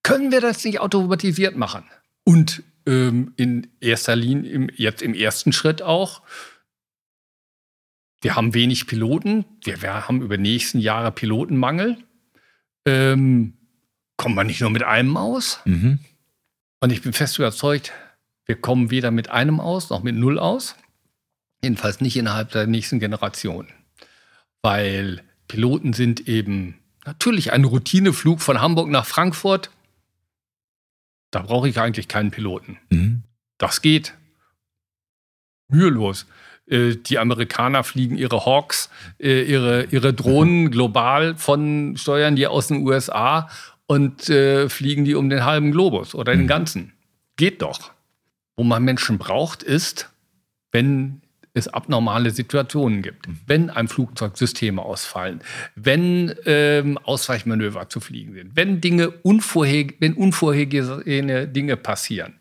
Können 0.02 0.32
wir 0.32 0.42
das 0.42 0.64
nicht 0.64 0.80
automatisiert 0.80 1.56
machen? 1.56 1.84
Und 2.24 2.64
ähm, 2.86 3.34
in 3.38 3.68
erster 3.80 4.16
Linie, 4.16 4.52
im, 4.52 4.70
jetzt 4.76 5.02
im 5.02 5.14
ersten 5.14 5.54
Schritt 5.54 5.82
auch, 5.82 6.22
wir 8.22 8.36
haben 8.36 8.54
wenig 8.54 8.88
Piloten, 8.88 9.46
wir, 9.64 9.82
wir 9.82 10.08
haben 10.08 10.22
über 10.22 10.38
die 10.38 10.44
nächsten 10.44 10.80
Jahre 10.80 11.12
Pilotenmangel. 11.12 11.98
Ähm, 12.86 13.54
kommt 14.18 14.36
man 14.36 14.48
nicht 14.48 14.62
nur 14.62 14.70
mit 14.70 14.84
einem 14.84 15.18
aus? 15.18 15.60
Mhm. 15.66 16.00
Und 16.80 16.92
ich 16.92 17.02
bin 17.02 17.14
fest 17.14 17.38
überzeugt, 17.38 17.92
wir 18.46 18.56
kommen 18.56 18.92
weder 18.92 19.12
mit 19.12 19.30
einem 19.30 19.60
aus 19.60 19.90
noch 19.90 20.04
mit 20.04 20.16
null 20.16 20.40
aus. 20.40 20.76
Jedenfalls 21.64 22.02
nicht 22.02 22.18
innerhalb 22.18 22.52
der 22.52 22.68
nächsten 22.68 23.00
Generation. 23.00 23.68
Weil 24.62 25.24
Piloten 25.48 25.94
sind 25.94 26.28
eben 26.28 26.80
natürlich 27.06 27.54
ein 27.54 27.64
Routineflug 27.64 28.42
von 28.42 28.62
Hamburg 28.62 28.90
nach 28.90 29.06
Frankfurt. 29.06 29.70
Da 31.34 31.42
brauche 31.42 31.68
ich 31.68 31.80
eigentlich 31.80 32.08
keinen 32.08 32.30
Piloten. 32.30 32.78
Mhm. 32.92 33.24
Das 33.58 33.82
geht. 33.82 34.14
Mühelos. 35.68 36.28
Äh, 36.68 36.96
die 36.96 37.18
Amerikaner 37.18 37.84
fliegen 37.84 38.18
ihre 38.18 38.46
Hawks, 38.46 38.92
äh, 39.20 39.42
ihre, 39.42 39.86
ihre 39.86 40.14
Drohnen 40.14 40.70
global 40.72 41.36
von 41.36 41.98
Steuern 41.98 42.36
die 42.36 42.46
aus 42.46 42.68
den 42.68 42.86
USA 42.86 43.50
und 43.88 44.30
äh, 44.30 44.70
fliegen 44.70 45.06
die 45.06 45.16
um 45.16 45.28
den 45.32 45.44
halben 45.44 45.72
Globus 45.72 46.14
oder 46.14 46.34
den 46.34 46.44
mhm. 46.44 46.48
ganzen. 46.48 46.94
Geht 47.36 47.64
doch. 47.64 47.92
Wo 48.56 48.64
man 48.64 48.84
Menschen 48.84 49.18
braucht, 49.18 49.64
ist, 49.64 50.12
wenn 50.72 51.23
es 51.54 51.68
abnormale 51.68 52.32
Situationen 52.32 53.02
gibt. 53.02 53.28
Mhm. 53.28 53.40
Wenn 53.46 53.70
einem 53.70 53.88
Flugzeugsysteme 53.88 54.82
ausfallen, 54.82 55.42
wenn 55.76 56.34
ähm, 56.46 56.98
Ausweichmanöver 56.98 57.90
zu 57.90 58.00
fliegen 58.00 58.34
sind, 58.34 58.56
wenn 58.56 58.82
Dinge 58.82 59.12
unvorher, 59.12 59.88
wenn 60.00 60.14
unvorhergesehene 60.14 61.48
Dinge 61.48 61.78
passieren, 61.78 62.40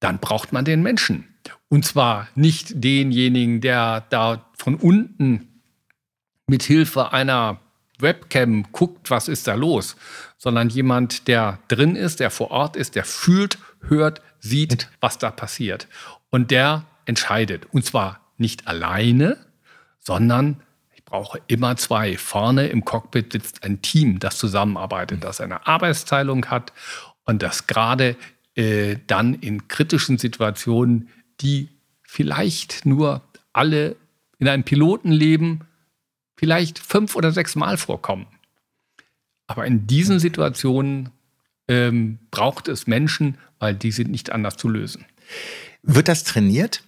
dann 0.00 0.18
braucht 0.18 0.52
man 0.52 0.64
den 0.64 0.82
Menschen. 0.82 1.28
Und 1.68 1.84
zwar 1.84 2.28
nicht 2.34 2.84
denjenigen, 2.84 3.60
der 3.60 4.04
da 4.10 4.50
von 4.56 4.76
unten 4.76 5.48
mit 6.46 6.62
Hilfe 6.62 7.12
einer 7.12 7.60
Webcam 7.98 8.66
guckt, 8.72 9.10
was 9.10 9.28
ist 9.28 9.46
da 9.46 9.54
los, 9.54 9.96
sondern 10.36 10.68
jemand, 10.68 11.28
der 11.28 11.58
drin 11.68 11.96
ist, 11.96 12.20
der 12.20 12.30
vor 12.30 12.50
Ort 12.50 12.76
ist, 12.76 12.96
der 12.96 13.04
fühlt, 13.04 13.58
hört, 13.80 14.20
sieht, 14.40 14.90
was 15.00 15.18
da 15.18 15.30
passiert. 15.30 15.88
Und 16.30 16.50
der 16.50 16.84
entscheidet. 17.06 17.66
Und 17.72 17.84
zwar 17.84 18.20
nicht 18.36 18.66
alleine, 18.66 19.36
sondern 19.98 20.62
ich 20.94 21.04
brauche 21.04 21.40
immer 21.46 21.76
zwei. 21.76 22.16
Vorne 22.16 22.68
im 22.68 22.84
Cockpit 22.84 23.32
sitzt 23.32 23.64
ein 23.64 23.82
Team, 23.82 24.18
das 24.18 24.38
zusammenarbeitet, 24.38 25.24
das 25.24 25.40
eine 25.40 25.66
Arbeitsteilung 25.66 26.46
hat 26.46 26.72
und 27.24 27.42
das 27.42 27.66
gerade 27.66 28.16
äh, 28.54 28.96
dann 29.06 29.34
in 29.34 29.68
kritischen 29.68 30.18
Situationen, 30.18 31.08
die 31.40 31.68
vielleicht 32.02 32.86
nur 32.86 33.22
alle 33.52 33.96
in 34.38 34.48
einem 34.48 34.64
Pilotenleben 34.64 35.64
vielleicht 36.36 36.78
fünf 36.78 37.16
oder 37.16 37.32
sechs 37.32 37.56
Mal 37.56 37.76
vorkommen. 37.76 38.26
Aber 39.46 39.66
in 39.66 39.86
diesen 39.86 40.18
Situationen 40.18 41.10
ähm, 41.68 42.18
braucht 42.30 42.68
es 42.68 42.86
Menschen, 42.86 43.38
weil 43.58 43.74
die 43.74 43.92
sind 43.92 44.10
nicht 44.10 44.32
anders 44.32 44.56
zu 44.56 44.68
lösen. 44.68 45.04
Wird 45.82 46.08
das 46.08 46.24
trainiert? 46.24 46.82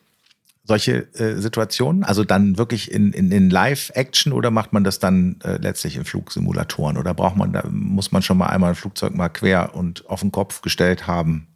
Solche 0.67 1.13
äh, 1.15 1.41
Situationen? 1.41 2.03
Also 2.03 2.25
dann 2.25 2.59
wirklich 2.59 2.91
in, 2.91 3.13
in, 3.13 3.31
in 3.31 3.51
Live-Action 3.51 4.33
oder 4.33 4.51
macht 4.51 4.73
man 4.73 4.83
das 4.83 4.99
dann 4.99 5.39
äh, 5.45 5.59
letztlich 5.59 5.97
in 5.97 6.05
Flugsimulatoren? 6.05 6.97
Oder 6.97 7.15
braucht 7.15 7.37
man 7.37 7.53
da, 7.53 7.65
muss 7.71 8.11
man 8.11 8.23
schon 8.23 8.39
mal 8.39 8.47
einmal 8.47 8.71
ein 8.71 8.75
Flugzeug 8.75 9.15
mal 9.15 9.29
quer 9.29 9.75
und 9.75 10.07
auf 10.07 10.21
den 10.21 10.33
Kopf 10.33 10.63
gestellt 10.63 11.07
haben, 11.07 11.49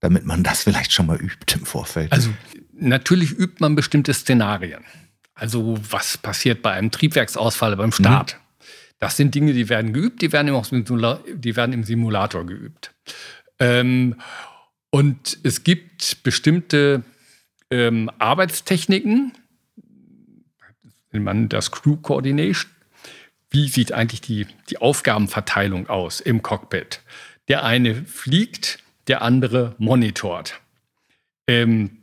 damit 0.00 0.26
man 0.26 0.42
das 0.42 0.64
vielleicht 0.64 0.92
schon 0.92 1.06
mal 1.06 1.16
übt 1.16 1.54
im 1.54 1.64
Vorfeld? 1.64 2.12
Also 2.12 2.30
natürlich 2.72 3.32
übt 3.32 3.56
man 3.60 3.74
bestimmte 3.74 4.12
Szenarien. 4.12 4.84
Also 5.34 5.78
was 5.90 6.18
passiert 6.18 6.60
bei 6.60 6.72
einem 6.72 6.90
Triebwerksausfall 6.90 7.76
beim 7.76 7.92
Start? 7.92 8.34
Mhm. 8.34 8.66
Das 8.98 9.16
sind 9.16 9.34
Dinge, 9.34 9.52
die 9.52 9.68
werden 9.68 9.92
geübt, 9.92 10.22
die 10.22 10.30
werden 10.30 10.48
im, 10.48 10.94
die 11.40 11.56
werden 11.56 11.72
im 11.72 11.84
Simulator 11.84 12.46
geübt. 12.46 12.94
Ähm, 13.58 14.16
und 14.90 15.38
es 15.42 15.64
gibt 15.64 16.22
bestimmte 16.22 17.02
ähm, 17.72 18.10
Arbeitstechniken, 18.18 19.32
nennt 21.10 21.24
man 21.24 21.48
das 21.48 21.70
Crew 21.70 21.96
Coordination. 21.96 22.70
Wie 23.50 23.66
sieht 23.68 23.92
eigentlich 23.92 24.20
die, 24.20 24.46
die 24.68 24.78
Aufgabenverteilung 24.78 25.88
aus 25.88 26.20
im 26.20 26.42
Cockpit? 26.42 27.00
Der 27.48 27.64
eine 27.64 27.94
fliegt, 28.04 28.78
der 29.08 29.22
andere 29.22 29.74
monitort. 29.78 30.60
Ähm, 31.46 31.98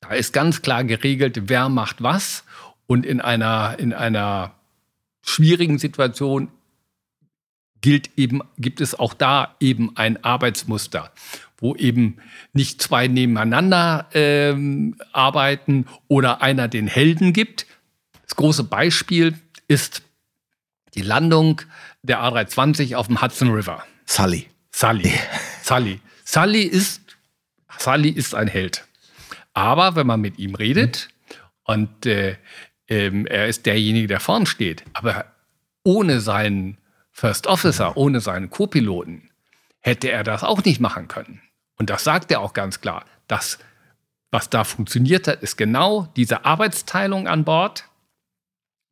da 0.00 0.10
ist 0.10 0.32
ganz 0.32 0.62
klar 0.62 0.84
geregelt, 0.84 1.48
wer 1.48 1.68
macht 1.68 2.02
was. 2.02 2.44
Und 2.86 3.06
in 3.06 3.20
einer, 3.20 3.78
in 3.78 3.94
einer 3.94 4.54
schwierigen 5.22 5.78
Situation 5.78 6.48
gilt 7.80 8.10
eben, 8.18 8.42
gibt 8.58 8.80
es 8.80 8.98
auch 8.98 9.14
da 9.14 9.56
eben 9.58 9.96
ein 9.96 10.22
Arbeitsmuster, 10.22 11.12
wo 11.62 11.76
eben 11.76 12.18
nicht 12.52 12.82
zwei 12.82 13.06
nebeneinander 13.06 14.08
ähm, 14.12 14.96
arbeiten 15.12 15.86
oder 16.08 16.42
einer 16.42 16.66
den 16.68 16.88
Helden 16.88 17.32
gibt. 17.32 17.66
Das 18.24 18.36
große 18.36 18.64
Beispiel 18.64 19.38
ist 19.68 20.02
die 20.94 21.02
Landung 21.02 21.62
der 22.02 22.20
A320 22.20 22.96
auf 22.96 23.06
dem 23.06 23.22
Hudson 23.22 23.50
River. 23.50 23.84
Sully. 24.06 24.48
Sully. 24.72 25.12
Sully. 25.62 26.00
Sully 26.24 26.62
ist, 26.62 27.00
Sully 27.78 28.10
ist 28.10 28.34
ein 28.34 28.48
Held. 28.48 28.84
Aber 29.54 29.94
wenn 29.94 30.06
man 30.06 30.20
mit 30.20 30.38
ihm 30.38 30.56
redet 30.56 31.10
und 31.62 32.06
äh, 32.06 32.36
ähm, 32.88 33.26
er 33.26 33.46
ist 33.46 33.66
derjenige, 33.66 34.08
der 34.08 34.18
vorn 34.18 34.46
steht. 34.46 34.82
Aber 34.94 35.26
ohne 35.84 36.20
seinen 36.20 36.78
First 37.12 37.46
Officer, 37.46 37.96
ohne 37.96 38.20
seinen 38.20 38.50
Co-Piloten, 38.50 39.30
hätte 39.80 40.10
er 40.10 40.24
das 40.24 40.42
auch 40.42 40.64
nicht 40.64 40.80
machen 40.80 41.06
können. 41.06 41.41
Und 41.78 41.90
das 41.90 42.04
sagt 42.04 42.30
er 42.30 42.40
auch 42.40 42.52
ganz 42.52 42.80
klar. 42.80 43.04
Das, 43.28 43.58
was 44.30 44.50
da 44.50 44.64
funktioniert 44.64 45.28
hat, 45.28 45.42
ist 45.42 45.56
genau 45.56 46.08
diese 46.16 46.44
Arbeitsteilung 46.44 47.28
an 47.28 47.44
Bord, 47.44 47.84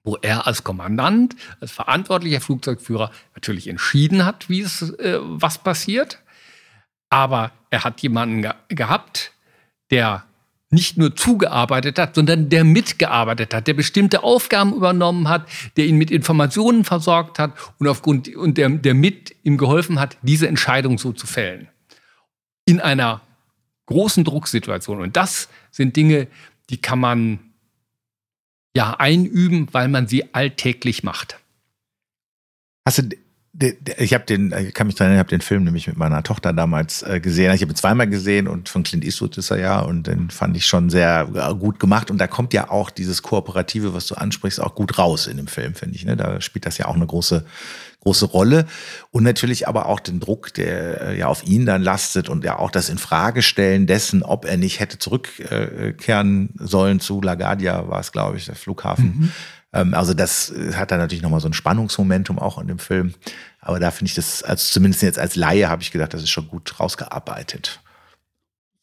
wo 0.05 0.17
er 0.17 0.47
als 0.47 0.65
Kommandant, 0.65 1.37
als 1.61 1.73
verantwortlicher 1.73 2.41
Flugzeugführer 2.41 3.11
natürlich 3.35 3.69
entschieden 3.69 4.25
hat, 4.25 4.49
wie 4.49 4.61
es, 4.61 4.83
äh, 4.83 5.19
was 5.21 5.59
passiert. 5.59 6.19
Aber 7.11 7.53
er 7.71 7.85
hat 7.85 8.01
jemanden 8.01 8.43
ge 8.43 8.53
gehabt, 8.69 9.33
der 9.91 10.25
nicht 10.71 10.97
nur 10.97 11.17
zugearbeitet 11.17 11.99
hat, 11.99 12.15
sondern 12.15 12.49
der 12.49 12.63
mitgearbeitet 12.65 13.53
hat, 13.53 13.67
der 13.67 13.75
bestimmte 13.75 14.23
Aufgaben 14.23 14.73
übernommen 14.73 15.29
hat, 15.29 15.47
der 15.77 15.87
ihn 15.87 15.97
mit 15.97 16.13
Informationen 16.13 16.85
versorgt 16.85 17.41
hat 17.41 17.53
und 17.79 17.89
aufgrund 17.89 18.35
und 18.37 18.57
der, 18.57 18.69
der 18.69 18.95
mit 18.95 19.35
ihm 19.43 19.59
geholfen 19.59 19.99
hat, 19.99 20.17
diese 20.23 20.47
Entscheidung 20.47 20.97
so 20.99 21.13
zu 21.13 21.27
fällen. 21.27 21.69
In 22.71 22.79
einer 22.79 23.21
großen 23.87 24.23
Drucksituation. 24.23 25.01
Und 25.01 25.17
das 25.17 25.49
sind 25.73 25.97
Dinge, 25.97 26.29
die 26.71 26.81
kann 26.81 27.01
man 27.01 27.41
ja 28.77 28.95
einüben, 29.01 29.67
weil 29.73 29.89
man 29.89 30.07
sie 30.07 30.33
alltäglich 30.33 31.03
macht. 31.03 31.41
Hast 32.87 32.99
du 32.99 33.09
ich 33.53 34.15
habe 34.15 34.25
den, 34.25 34.55
ich 34.57 34.75
kann 34.75 34.87
mich 34.87 34.95
daran 34.95 35.11
erinnern, 35.11 35.17
ich 35.17 35.19
habe 35.19 35.37
den 35.37 35.41
Film 35.41 35.65
nämlich 35.65 35.89
mit 35.89 35.97
meiner 35.97 36.23
Tochter 36.23 36.53
damals 36.53 37.03
äh, 37.03 37.19
gesehen. 37.19 37.53
Ich 37.53 37.63
habe 37.63 37.73
ihn 37.73 37.77
zweimal 37.77 38.07
gesehen 38.07 38.47
und 38.47 38.69
von 38.69 38.85
Clint 38.85 39.05
Eastwood 39.05 39.37
ist 39.39 39.51
er 39.51 39.59
ja 39.59 39.81
und 39.81 40.07
den 40.07 40.31
fand 40.31 40.57
ich 40.57 40.67
schon 40.67 40.89
sehr 40.89 41.29
äh, 41.35 41.55
gut 41.55 41.81
gemacht. 41.81 42.13
Und 42.13 42.19
da 42.19 42.29
kommt 42.29 42.55
ja 42.55 42.71
auch 42.71 42.91
dieses 42.91 43.23
Kooperative, 43.23 43.93
was 43.93 44.07
du 44.07 44.15
ansprichst, 44.15 44.61
auch 44.61 44.77
gut 44.77 44.99
raus 44.99 45.27
in 45.27 45.37
dem 45.37 45.49
Film, 45.49 45.75
finde 45.75 45.97
ich. 45.97 46.05
Ne? 46.05 46.17
Da 46.17 46.41
spielt 46.41 46.65
das 46.65 46.79
ja 46.79 46.87
auch 46.87 46.95
eine 46.95 47.09
große, 47.09 47.45
große 48.03 48.27
Rolle. 48.27 48.67
Und 49.11 49.25
natürlich 49.25 49.67
aber 49.67 49.87
auch 49.87 49.99
den 49.99 50.21
Druck, 50.21 50.55
der 50.55 51.01
äh, 51.01 51.19
ja 51.19 51.27
auf 51.27 51.45
ihn 51.45 51.67
dann 51.67 51.83
lastet 51.83 52.29
und 52.29 52.45
ja 52.45 52.57
auch 52.57 52.71
das 52.71 52.89
Infragestellen 52.89 53.89
dessen, 53.89 54.23
ob 54.23 54.45
er 54.45 54.59
nicht 54.59 54.79
hätte 54.79 54.99
zurückkehren 54.99 56.51
sollen 56.57 57.01
zu 57.01 57.21
LaGuardia, 57.21 57.89
war 57.89 57.99
es, 57.99 58.13
glaube 58.13 58.37
ich, 58.37 58.45
der 58.45 58.55
Flughafen. 58.55 59.17
Mhm 59.19 59.33
also 59.73 60.15
das 60.15 60.51
äh, 60.51 60.75
hat 60.75 60.91
dann 60.91 60.99
natürlich 60.99 61.23
nochmal 61.23 61.41
so 61.41 61.49
ein 61.49 61.53
Spannungsmomentum 61.53 62.39
auch 62.39 62.59
in 62.59 62.69
dem 62.69 62.79
Film. 62.79 63.15
Aber 63.61 63.79
da 63.79 63.91
finde 63.91 64.09
ich 64.09 64.15
das, 64.15 64.43
also 64.43 64.73
zumindest 64.73 65.03
jetzt 65.03 65.19
als 65.19 65.37
Laie 65.37 65.69
habe 65.69 65.83
ich 65.83 65.93
gedacht, 65.93 66.15
das 66.15 66.23
ist 66.23 66.31
schon 66.31 66.49
gut 66.49 66.81
rausgearbeitet. 66.81 67.81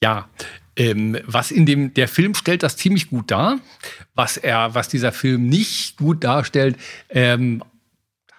Ja, 0.02 0.30
ähm, 0.78 1.18
was 1.26 1.52
in 1.52 1.66
dem, 1.66 1.94
der 1.94 2.08
Film 2.08 2.36
stellt 2.36 2.64
das 2.64 2.78
ziemlich 2.78 3.10
gut 3.10 3.32
dar. 3.32 3.60
Was 4.14 4.38
er, 4.38 4.76
was 4.76 4.88
dieser 4.88 5.12
Film 5.12 5.50
nicht 5.50 5.98
gut 5.98 6.24
darstellt, 6.24 6.78
ähm, 7.10 7.64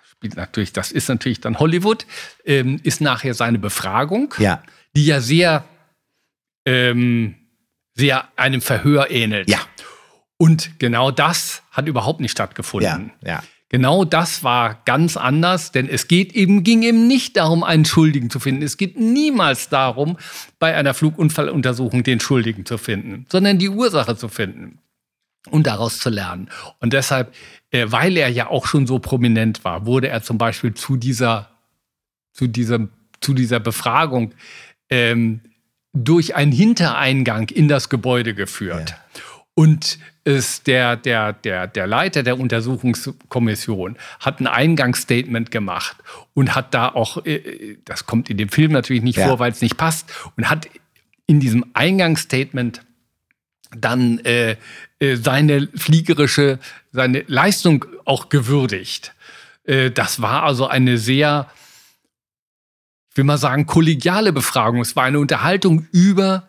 spielt 0.08 0.36
natürlich, 0.36 0.72
das 0.72 0.92
ist 0.92 1.08
natürlich 1.08 1.40
dann 1.40 1.58
Hollywood, 1.58 2.06
ähm, 2.44 2.80
ist 2.82 3.00
nachher 3.00 3.34
seine 3.34 3.58
Befragung, 3.58 4.34
ja. 4.38 4.62
die 4.94 5.06
ja 5.06 5.20
sehr, 5.20 5.64
ähm, 6.64 7.34
sehr 7.94 8.28
einem 8.36 8.60
Verhör 8.60 9.10
ähnelt. 9.10 9.50
Ja. 9.50 9.58
Und 10.38 10.78
genau 10.78 11.10
das 11.10 11.62
hat 11.70 11.86
überhaupt 11.88 12.20
nicht 12.20 12.30
stattgefunden. 12.32 13.12
Ja, 13.22 13.28
ja. 13.28 13.42
Genau 13.70 14.06
das 14.06 14.42
war 14.42 14.80
ganz 14.86 15.18
anders, 15.18 15.72
denn 15.72 15.88
es 15.90 16.08
geht 16.08 16.32
eben, 16.32 16.64
ging 16.64 16.82
eben 16.82 17.06
nicht 17.06 17.36
darum, 17.36 17.62
einen 17.62 17.84
Schuldigen 17.84 18.30
zu 18.30 18.40
finden. 18.40 18.62
Es 18.62 18.78
geht 18.78 18.98
niemals 18.98 19.68
darum, 19.68 20.16
bei 20.58 20.74
einer 20.74 20.94
Flugunfalluntersuchung 20.94 22.02
den 22.02 22.18
Schuldigen 22.18 22.64
zu 22.64 22.78
finden, 22.78 23.26
sondern 23.30 23.58
die 23.58 23.68
Ursache 23.68 24.16
zu 24.16 24.28
finden 24.28 24.78
und 25.50 25.66
daraus 25.66 25.98
zu 25.98 26.08
lernen. 26.08 26.48
Und 26.80 26.94
deshalb, 26.94 27.34
äh, 27.70 27.86
weil 27.88 28.16
er 28.16 28.28
ja 28.28 28.48
auch 28.48 28.66
schon 28.66 28.86
so 28.86 29.00
prominent 29.00 29.64
war, 29.64 29.84
wurde 29.84 30.08
er 30.08 30.22
zum 30.22 30.38
Beispiel 30.38 30.72
zu 30.72 30.96
dieser, 30.96 31.50
zu 32.32 32.46
dieser, 32.46 32.88
zu 33.20 33.34
dieser 33.34 33.60
Befragung 33.60 34.32
ähm, 34.88 35.42
durch 35.92 36.34
einen 36.34 36.52
Hintereingang 36.52 37.50
in 37.50 37.68
das 37.68 37.90
Gebäude 37.90 38.34
geführt. 38.34 38.90
Ja. 38.90 38.96
Und 39.58 39.98
ist 40.22 40.68
der, 40.68 40.94
der, 40.94 41.32
der, 41.32 41.66
der 41.66 41.88
Leiter 41.88 42.22
der 42.22 42.38
Untersuchungskommission 42.38 43.96
hat 44.20 44.38
ein 44.38 44.46
Eingangsstatement 44.46 45.50
gemacht 45.50 45.96
und 46.32 46.54
hat 46.54 46.74
da 46.74 46.88
auch, 46.90 47.26
äh, 47.26 47.76
das 47.84 48.06
kommt 48.06 48.30
in 48.30 48.36
dem 48.36 48.50
Film 48.50 48.70
natürlich 48.70 49.02
nicht 49.02 49.18
ja. 49.18 49.26
vor, 49.26 49.40
weil 49.40 49.50
es 49.50 49.60
nicht 49.60 49.76
passt, 49.76 50.12
und 50.36 50.48
hat 50.48 50.68
in 51.26 51.40
diesem 51.40 51.64
Eingangsstatement 51.74 52.82
dann 53.76 54.20
äh, 54.20 54.54
äh, 55.00 55.16
seine 55.16 55.66
fliegerische, 55.74 56.60
seine 56.92 57.24
Leistung 57.26 57.84
auch 58.04 58.28
gewürdigt. 58.28 59.12
Äh, 59.64 59.90
das 59.90 60.22
war 60.22 60.44
also 60.44 60.68
eine 60.68 60.98
sehr, 60.98 61.50
ich 63.10 63.16
will 63.16 63.24
mal 63.24 63.38
sagen, 63.38 63.66
kollegiale 63.66 64.32
Befragung. 64.32 64.80
Es 64.82 64.94
war 64.94 65.02
eine 65.02 65.18
Unterhaltung 65.18 65.88
über 65.90 66.48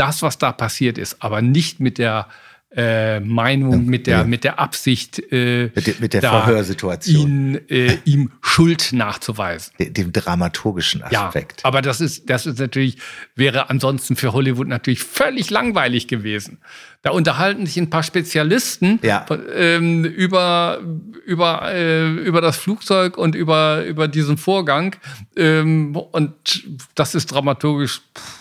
das, 0.00 0.22
was 0.22 0.38
da 0.38 0.52
passiert 0.52 0.98
ist, 0.98 1.22
aber 1.22 1.42
nicht 1.42 1.78
mit 1.78 1.98
der 1.98 2.26
äh, 2.72 3.18
Meinung, 3.18 3.86
mit 3.86 4.06
der, 4.06 4.18
ja. 4.18 4.24
mit 4.24 4.44
der 4.44 4.60
Absicht, 4.60 5.18
äh, 5.32 5.70
mit, 5.74 5.86
de, 5.88 5.94
mit 5.98 6.14
der 6.14 6.22
Verhörsituation, 6.22 7.54
ihn, 7.56 7.60
äh, 7.68 7.98
ihm 8.04 8.30
Schuld 8.42 8.92
nachzuweisen. 8.92 9.72
De, 9.78 9.90
dem 9.90 10.12
dramaturgischen 10.12 11.02
Aspekt. 11.02 11.62
Ja, 11.62 11.64
aber 11.64 11.82
das 11.82 12.00
ist, 12.00 12.30
das 12.30 12.46
ist 12.46 12.60
natürlich, 12.60 12.96
wäre 13.34 13.70
ansonsten 13.70 14.14
für 14.14 14.32
Hollywood 14.32 14.68
natürlich 14.68 15.02
völlig 15.02 15.50
langweilig 15.50 16.06
gewesen. 16.06 16.58
Da 17.02 17.10
unterhalten 17.10 17.66
sich 17.66 17.76
ein 17.76 17.90
paar 17.90 18.04
Spezialisten 18.04 19.00
ja. 19.02 19.26
ähm, 19.52 20.04
über, 20.04 20.80
über, 21.26 21.72
äh, 21.72 22.08
über 22.08 22.40
das 22.40 22.56
Flugzeug 22.56 23.18
und 23.18 23.34
über, 23.34 23.84
über 23.84 24.06
diesen 24.06 24.36
Vorgang. 24.36 24.94
Ähm, 25.36 25.96
und 25.96 26.68
das 26.94 27.16
ist 27.16 27.32
dramaturgisch. 27.32 28.00
Pff, 28.16 28.39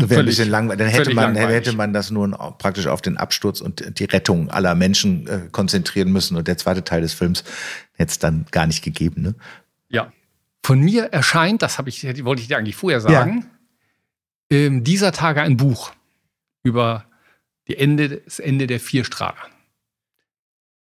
Wäre 0.00 0.20
ein 0.20 0.26
bisschen 0.26 0.48
langweilig. 0.48 0.78
Dann 0.78 0.88
hätte 0.88 1.14
man, 1.14 1.34
langweilig. 1.34 1.56
hätte 1.66 1.76
man 1.76 1.92
das 1.92 2.10
nur 2.10 2.30
praktisch 2.58 2.86
auf 2.86 3.02
den 3.02 3.16
Absturz 3.16 3.60
und 3.60 3.98
die 3.98 4.04
Rettung 4.04 4.50
aller 4.50 4.74
Menschen 4.74 5.26
äh, 5.26 5.48
konzentrieren 5.52 6.10
müssen. 6.12 6.36
Und 6.36 6.48
der 6.48 6.56
zweite 6.56 6.82
Teil 6.82 7.02
des 7.02 7.12
Films 7.12 7.44
hätte 7.92 8.10
es 8.10 8.18
dann 8.18 8.46
gar 8.50 8.66
nicht 8.66 8.82
gegeben. 8.82 9.22
Ne? 9.22 9.34
Ja. 9.88 10.12
Von 10.64 10.80
mir 10.80 11.04
erscheint, 11.04 11.62
das 11.62 11.78
ich, 11.86 12.24
wollte 12.24 12.42
ich 12.42 12.48
dir 12.48 12.58
eigentlich 12.58 12.76
vorher 12.76 13.00
sagen, 13.00 13.46
ja. 14.50 14.58
ähm, 14.58 14.84
dieser 14.84 15.12
Tage 15.12 15.42
ein 15.42 15.56
Buch 15.56 15.92
über 16.62 17.04
die 17.68 17.76
Ende, 17.76 18.22
das 18.24 18.38
Ende 18.38 18.66
der 18.66 18.80
Vierstrahler. 18.80 19.48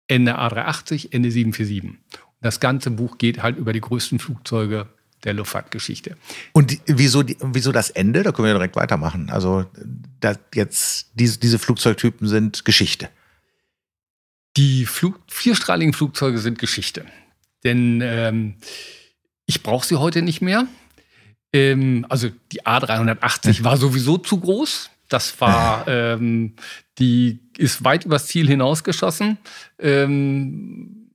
Ende 0.08 0.40
A380, 0.40 1.12
Ende 1.12 1.32
747. 1.32 2.00
Das 2.42 2.60
ganze 2.60 2.92
Buch 2.92 3.18
geht 3.18 3.44
halt 3.44 3.58
über 3.58 3.74
die 3.74 3.82
größten 3.82 4.20
Flugzeuge 4.20 4.88
der 5.24 5.34
Luftfahrtgeschichte. 5.34 6.18
Und 6.54 6.80
wieso, 6.86 7.24
wieso 7.42 7.72
das 7.72 7.90
Ende? 7.90 8.24
Da 8.24 8.32
können 8.32 8.48
wir 8.48 8.54
direkt 8.54 8.76
weitermachen. 8.76 9.30
Also 9.30 9.66
jetzt 10.54 11.12
diese, 11.14 11.40
diese 11.40 11.60
Flugzeugtypen 11.60 12.28
sind 12.28 12.66
Geschichte. 12.66 13.10
Die 14.58 14.86
Flug, 14.86 15.20
vierstrahligen 15.28 15.94
Flugzeuge 15.94 16.40
sind 16.40 16.60
Geschichte. 16.60 17.06
Denn 17.64 18.02
ähm, 18.02 18.56
ich 19.46 19.64
brauche 19.64 19.86
sie 19.86 19.98
heute 19.98 20.22
nicht 20.22 20.42
mehr. 20.42 20.68
Ähm, 21.54 22.06
also 22.10 22.30
die 22.52 22.64
A380 22.64 23.64
war 23.64 23.78
sowieso 23.78 24.18
zu 24.18 24.40
groß. 24.40 24.90
Das 25.10 25.42
war, 25.42 25.88
ähm, 25.88 26.56
die 27.00 27.40
ist 27.58 27.84
weit 27.84 28.06
übers 28.06 28.28
Ziel 28.28 28.48
hinausgeschossen. 28.48 29.38
Ähm, 29.80 31.12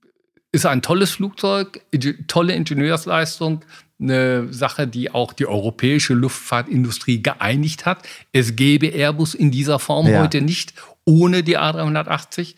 ist 0.51 0.67
ein 0.67 0.83
tolles 0.83 1.13
Flugzeug, 1.13 1.81
tolle 2.29 2.55
Ingenieursleistung, 2.55 3.65
eine 4.01 4.53
Sache, 4.53 4.87
die 4.87 5.11
auch 5.11 5.33
die 5.33 5.47
europäische 5.47 6.15
Luftfahrtindustrie 6.15 7.23
geeinigt 7.23 7.87
hat. 7.87 8.07
Es 8.33 8.57
gäbe 8.57 8.89
Airbus 8.89 9.35
in 9.35 9.51
dieser 9.51 9.79
Form 9.79 10.09
ja. 10.09 10.21
heute 10.21 10.41
nicht 10.41 10.75
ohne 11.05 11.43
die 11.43 11.59
A380. 11.59 12.55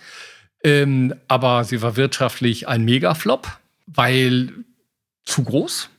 Ähm, 0.64 1.14
aber 1.28 1.64
sie 1.64 1.82
war 1.82 1.96
wirtschaftlich 1.96 2.68
ein 2.68 2.84
Megaflop, 2.84 3.48
weil 3.86 4.52
zu 5.24 5.44
groß. 5.44 5.90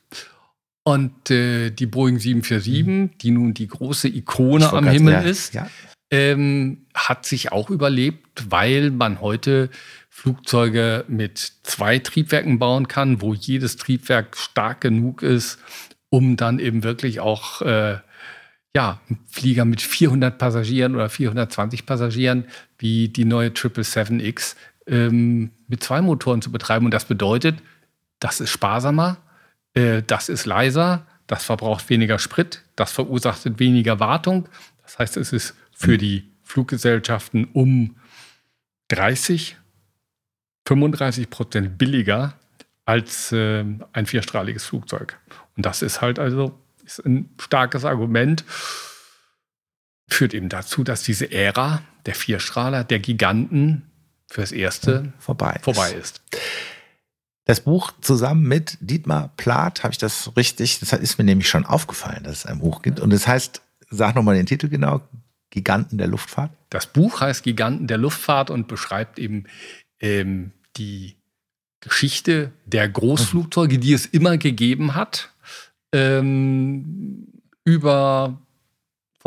Und 0.83 1.31
äh, 1.31 1.69
die 1.69 1.85
Boeing 1.85 2.17
747, 2.17 2.85
mhm. 2.85 3.17
die 3.17 3.31
nun 3.31 3.53
die 3.53 3.67
große 3.67 4.07
Ikone 4.07 4.71
am 4.71 4.87
Himmel 4.87 5.13
ja, 5.13 5.19
ist, 5.19 5.53
ja. 5.53 5.69
Ähm, 6.09 6.85
hat 6.93 7.25
sich 7.25 7.51
auch 7.51 7.69
überlebt, 7.69 8.45
weil 8.49 8.91
man 8.91 9.19
heute 9.19 9.69
Flugzeuge 10.17 11.05
mit 11.07 11.37
zwei 11.61 11.99
Triebwerken 11.99 12.57
bauen 12.57 12.87
kann, 12.87 13.21
wo 13.21 13.35
jedes 13.35 13.75
Triebwerk 13.75 14.35
stark 14.35 14.81
genug 14.81 15.21
ist, 15.21 15.59
um 16.09 16.37
dann 16.37 16.57
eben 16.57 16.81
wirklich 16.81 17.19
auch 17.19 17.61
äh, 17.61 17.99
ja, 18.75 18.99
einen 19.07 19.19
Flieger 19.27 19.63
mit 19.63 19.79
400 19.79 20.39
Passagieren 20.39 20.95
oder 20.95 21.07
420 21.09 21.85
Passagieren 21.85 22.45
wie 22.79 23.09
die 23.09 23.25
neue 23.25 23.49
777X 23.49 24.55
ähm, 24.87 25.51
mit 25.67 25.83
zwei 25.83 26.01
Motoren 26.01 26.41
zu 26.41 26.51
betreiben. 26.51 26.85
Und 26.85 26.95
das 26.95 27.05
bedeutet, 27.05 27.59
das 28.19 28.41
ist 28.41 28.49
sparsamer, 28.49 29.17
äh, 29.75 30.01
das 30.01 30.29
ist 30.29 30.47
leiser, 30.47 31.05
das 31.27 31.45
verbraucht 31.45 31.91
weniger 31.91 32.17
Sprit, 32.17 32.63
das 32.75 32.91
verursacht 32.91 33.59
weniger 33.59 33.99
Wartung. 33.99 34.49
Das 34.81 34.97
heißt, 34.97 35.17
es 35.17 35.31
ist 35.31 35.53
für 35.71 35.99
die 35.99 36.27
Fluggesellschaften 36.41 37.49
um 37.53 37.97
30, 38.87 39.57
35 40.67 41.29
Prozent 41.29 41.77
billiger 41.77 42.33
als 42.85 43.31
äh, 43.31 43.63
ein 43.93 44.05
vierstrahliges 44.05 44.65
Flugzeug. 44.65 45.17
Und 45.55 45.65
das 45.65 45.81
ist 45.81 46.01
halt 46.01 46.19
also 46.19 46.59
ist 46.85 47.05
ein 47.05 47.29
starkes 47.39 47.85
Argument. 47.85 48.43
Führt 50.09 50.33
eben 50.33 50.49
dazu, 50.49 50.83
dass 50.83 51.03
diese 51.03 51.31
Ära 51.31 51.81
der 52.05 52.15
Vierstrahler, 52.15 52.83
der 52.83 52.99
Giganten 52.99 53.89
fürs 54.29 54.51
Erste 54.51 55.13
vorbei, 55.19 55.59
vorbei 55.61 55.91
ist. 55.91 56.21
Das 57.45 57.61
Buch 57.61 57.93
zusammen 58.01 58.43
mit 58.43 58.77
Dietmar 58.81 59.31
Plath, 59.37 59.83
habe 59.83 59.93
ich 59.93 59.97
das 59.97 60.35
richtig? 60.35 60.79
Das 60.79 60.91
ist 60.93 61.17
mir 61.17 61.23
nämlich 61.23 61.47
schon 61.47 61.65
aufgefallen, 61.65 62.23
dass 62.23 62.39
es 62.39 62.45
ein 62.45 62.59
Buch 62.59 62.81
gibt. 62.81 62.99
Und 62.99 63.13
es 63.13 63.21
das 63.21 63.27
heißt, 63.27 63.61
sag 63.89 64.15
nochmal 64.15 64.35
den 64.35 64.45
Titel 64.45 64.67
genau, 64.67 65.01
Giganten 65.49 65.97
der 65.97 66.07
Luftfahrt. 66.07 66.51
Das 66.69 66.87
Buch 66.87 67.21
heißt 67.21 67.43
Giganten 67.43 67.87
der 67.87 67.97
Luftfahrt 67.97 68.49
und 68.49 68.67
beschreibt 68.67 69.17
eben 69.17 69.45
ähm, 69.99 70.51
die 70.77 71.15
Geschichte 71.79 72.51
der 72.65 72.89
Großflugzeuge, 72.89 73.77
die 73.77 73.93
es 73.93 74.05
immer 74.05 74.37
gegeben 74.37 74.95
hat, 74.95 75.31
ähm, 75.93 77.27
über 77.63 78.41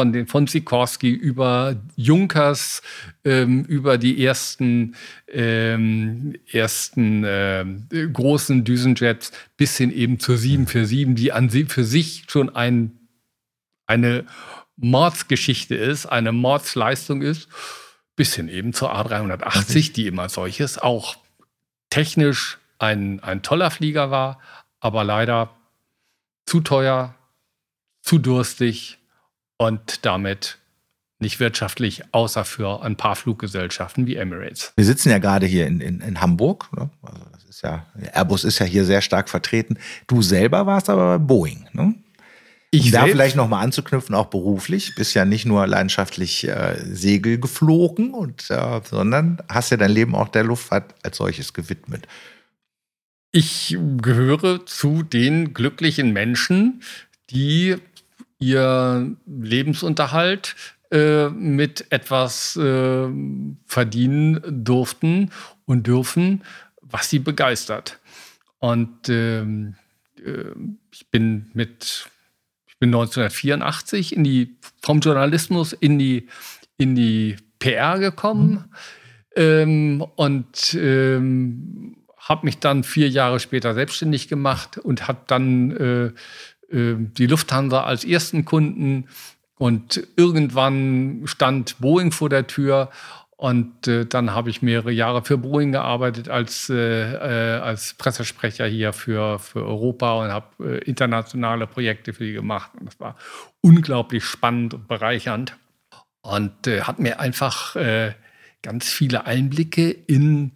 von, 0.01 0.15
den, 0.15 0.27
von 0.27 0.47
Sikorsky 0.47 1.11
über 1.11 1.77
Junkers, 1.95 2.81
ähm, 3.25 3.65
über 3.65 3.99
die 3.99 4.25
ersten, 4.25 4.95
ähm, 5.29 6.35
ersten 6.51 7.23
äh, 7.25 7.67
großen 8.11 8.65
Düsenjets 8.65 9.33
bis 9.59 9.77
hin 9.77 9.93
eben 9.93 10.19
zur 10.19 10.39
747, 10.39 11.15
die 11.15 11.33
an 11.33 11.51
sie 11.51 11.65
für 11.67 11.85
sich 11.85 12.25
schon 12.29 12.49
ein, 12.55 12.99
eine 13.87 14.25
Mordsgeschichte 14.77 15.75
ist, 15.75 16.07
eine 16.07 16.33
Mordsleistung 16.33 17.21
ist, 17.21 17.49
bis 18.17 18.35
hin 18.35 18.49
eben 18.49 18.73
zur 18.73 18.95
A380, 18.95 19.93
die 19.93 20.07
immer 20.07 20.31
solches 20.31 20.79
auch 20.79 21.17
technisch 21.91 22.59
ein, 22.79 23.21
ein 23.21 23.43
toller 23.43 23.71
Flieger 23.71 24.11
war, 24.11 24.39
aber 24.81 25.05
leider 25.05 25.51
zu 26.47 26.61
teuer, 26.61 27.15
zu 28.03 28.19
durstig, 28.19 29.01
und 29.61 30.07
damit 30.07 30.57
nicht 31.19 31.39
wirtschaftlich, 31.39 32.03
außer 32.13 32.47
für 32.47 32.83
ein 32.83 32.97
paar 32.97 33.15
Fluggesellschaften 33.15 34.07
wie 34.07 34.17
Emirates. 34.17 34.73
Wir 34.75 34.87
sitzen 34.87 35.11
ja 35.11 35.19
gerade 35.19 35.45
hier 35.45 35.67
in, 35.67 35.83
in, 35.83 36.01
in 36.01 36.23
Hamburg. 36.23 36.71
Ne? 36.75 36.89
Also 37.03 37.47
ist 37.47 37.61
ja, 37.61 37.85
Airbus 38.15 38.45
ist 38.45 38.59
ja 38.59 38.65
hier 38.65 38.87
sehr 38.87 39.03
stark 39.03 39.29
vertreten. 39.29 39.77
Du 40.07 40.23
selber 40.23 40.65
warst 40.65 40.89
aber 40.89 41.19
bei 41.19 41.25
Boeing. 41.25 41.69
Ne? 41.75 41.95
Ich 42.73 42.93
da 42.93 43.05
vielleicht 43.07 43.35
nochmal 43.35 43.65
anzuknüpfen, 43.65 44.15
auch 44.15 44.27
beruflich, 44.27 44.95
bist 44.95 45.15
ja 45.15 45.25
nicht 45.25 45.45
nur 45.45 45.67
leidenschaftlich 45.67 46.47
äh, 46.47 46.77
Segel 46.85 47.39
geflogen, 47.39 48.15
und, 48.15 48.49
äh, 48.49 48.81
sondern 48.85 49.43
hast 49.49 49.71
ja 49.71 49.77
dein 49.77 49.91
Leben 49.91 50.15
auch 50.15 50.29
der 50.29 50.45
Luftfahrt 50.45 50.95
als 51.03 51.17
solches 51.17 51.53
gewidmet. 51.53 52.07
Ich 53.33 53.77
gehöre 53.99 54.67
zu 54.67 55.03
den 55.03 55.53
glücklichen 55.53 56.13
Menschen, 56.13 56.83
die 57.31 57.77
ihr 58.39 59.17
Lebensunterhalt 59.27 60.55
äh, 60.91 61.29
mit 61.29 61.87
etwas 61.91 62.57
äh, 62.57 63.09
verdienen 63.67 64.65
durften 64.65 65.31
und 65.67 65.87
dürfen, 65.87 66.43
was 66.81 67.11
sie 67.11 67.21
begeistert. 67.21 67.99
Und 68.59 69.09
ähm, 69.09 69.77
äh, 70.25 70.51
ich 70.91 71.09
bin 71.09 71.51
mit 71.53 72.09
bin 72.81 72.89
1984 72.89 74.17
in 74.17 74.25
die, 74.25 74.57
vom 74.83 74.99
Journalismus 75.01 75.73
in 75.73 75.99
die, 75.99 76.27
in 76.77 76.97
die 76.97 77.37
PR 77.61 77.99
gekommen 77.99 78.65
mhm. 79.37 79.43
ähm, 79.43 80.05
und 80.17 80.75
ähm, 80.75 81.97
habe 82.17 82.47
mich 82.47 82.59
dann 82.59 82.83
vier 82.83 83.09
Jahre 83.09 83.39
später 83.39 83.75
selbstständig 83.75 84.29
gemacht 84.29 84.79
und 84.79 85.07
habe 85.07 85.21
dann 85.27 85.71
äh, 85.71 86.13
ähm, 86.75 87.13
die 87.15 87.27
Lufthansa 87.27 87.85
als 87.85 88.05
ersten 88.05 88.45
Kunden 88.45 89.09
und 89.57 90.07
irgendwann 90.17 91.23
stand 91.27 91.79
Boeing 91.81 92.13
vor 92.13 92.31
der 92.31 92.47
Tür 92.47 92.91
und 93.41 93.89
äh, 93.89 94.05
dann 94.05 94.35
habe 94.35 94.51
ich 94.51 94.61
mehrere 94.61 94.93
Jahre 94.93 95.25
für 95.25 95.39
Boeing 95.39 95.73
gearbeitet 95.73 96.29
als, 96.29 96.69
äh, 96.69 96.75
äh, 96.75 97.59
als 97.61 97.95
Pressesprecher 97.95 98.67
hier 98.67 98.93
für, 98.93 99.39
für 99.39 99.65
Europa 99.65 100.13
und 100.13 100.29
habe 100.29 100.77
äh, 100.77 100.85
internationale 100.85 101.67
Projekte 101.67 102.13
für 102.13 102.25
die 102.25 102.35
gemacht. 102.35 102.71
Und 102.79 102.85
das 102.85 103.01
war 103.01 103.17
unglaublich 103.63 104.27
spannend 104.27 104.75
und 104.75 104.89
bereichernd 104.89 105.57
und 106.21 106.67
äh, 106.67 106.83
hat 106.83 106.99
mir 106.99 107.19
einfach 107.19 107.77
äh, 107.77 108.13
ganz 108.61 108.91
viele 108.91 109.25
Einblicke 109.25 109.91
in, 109.91 110.53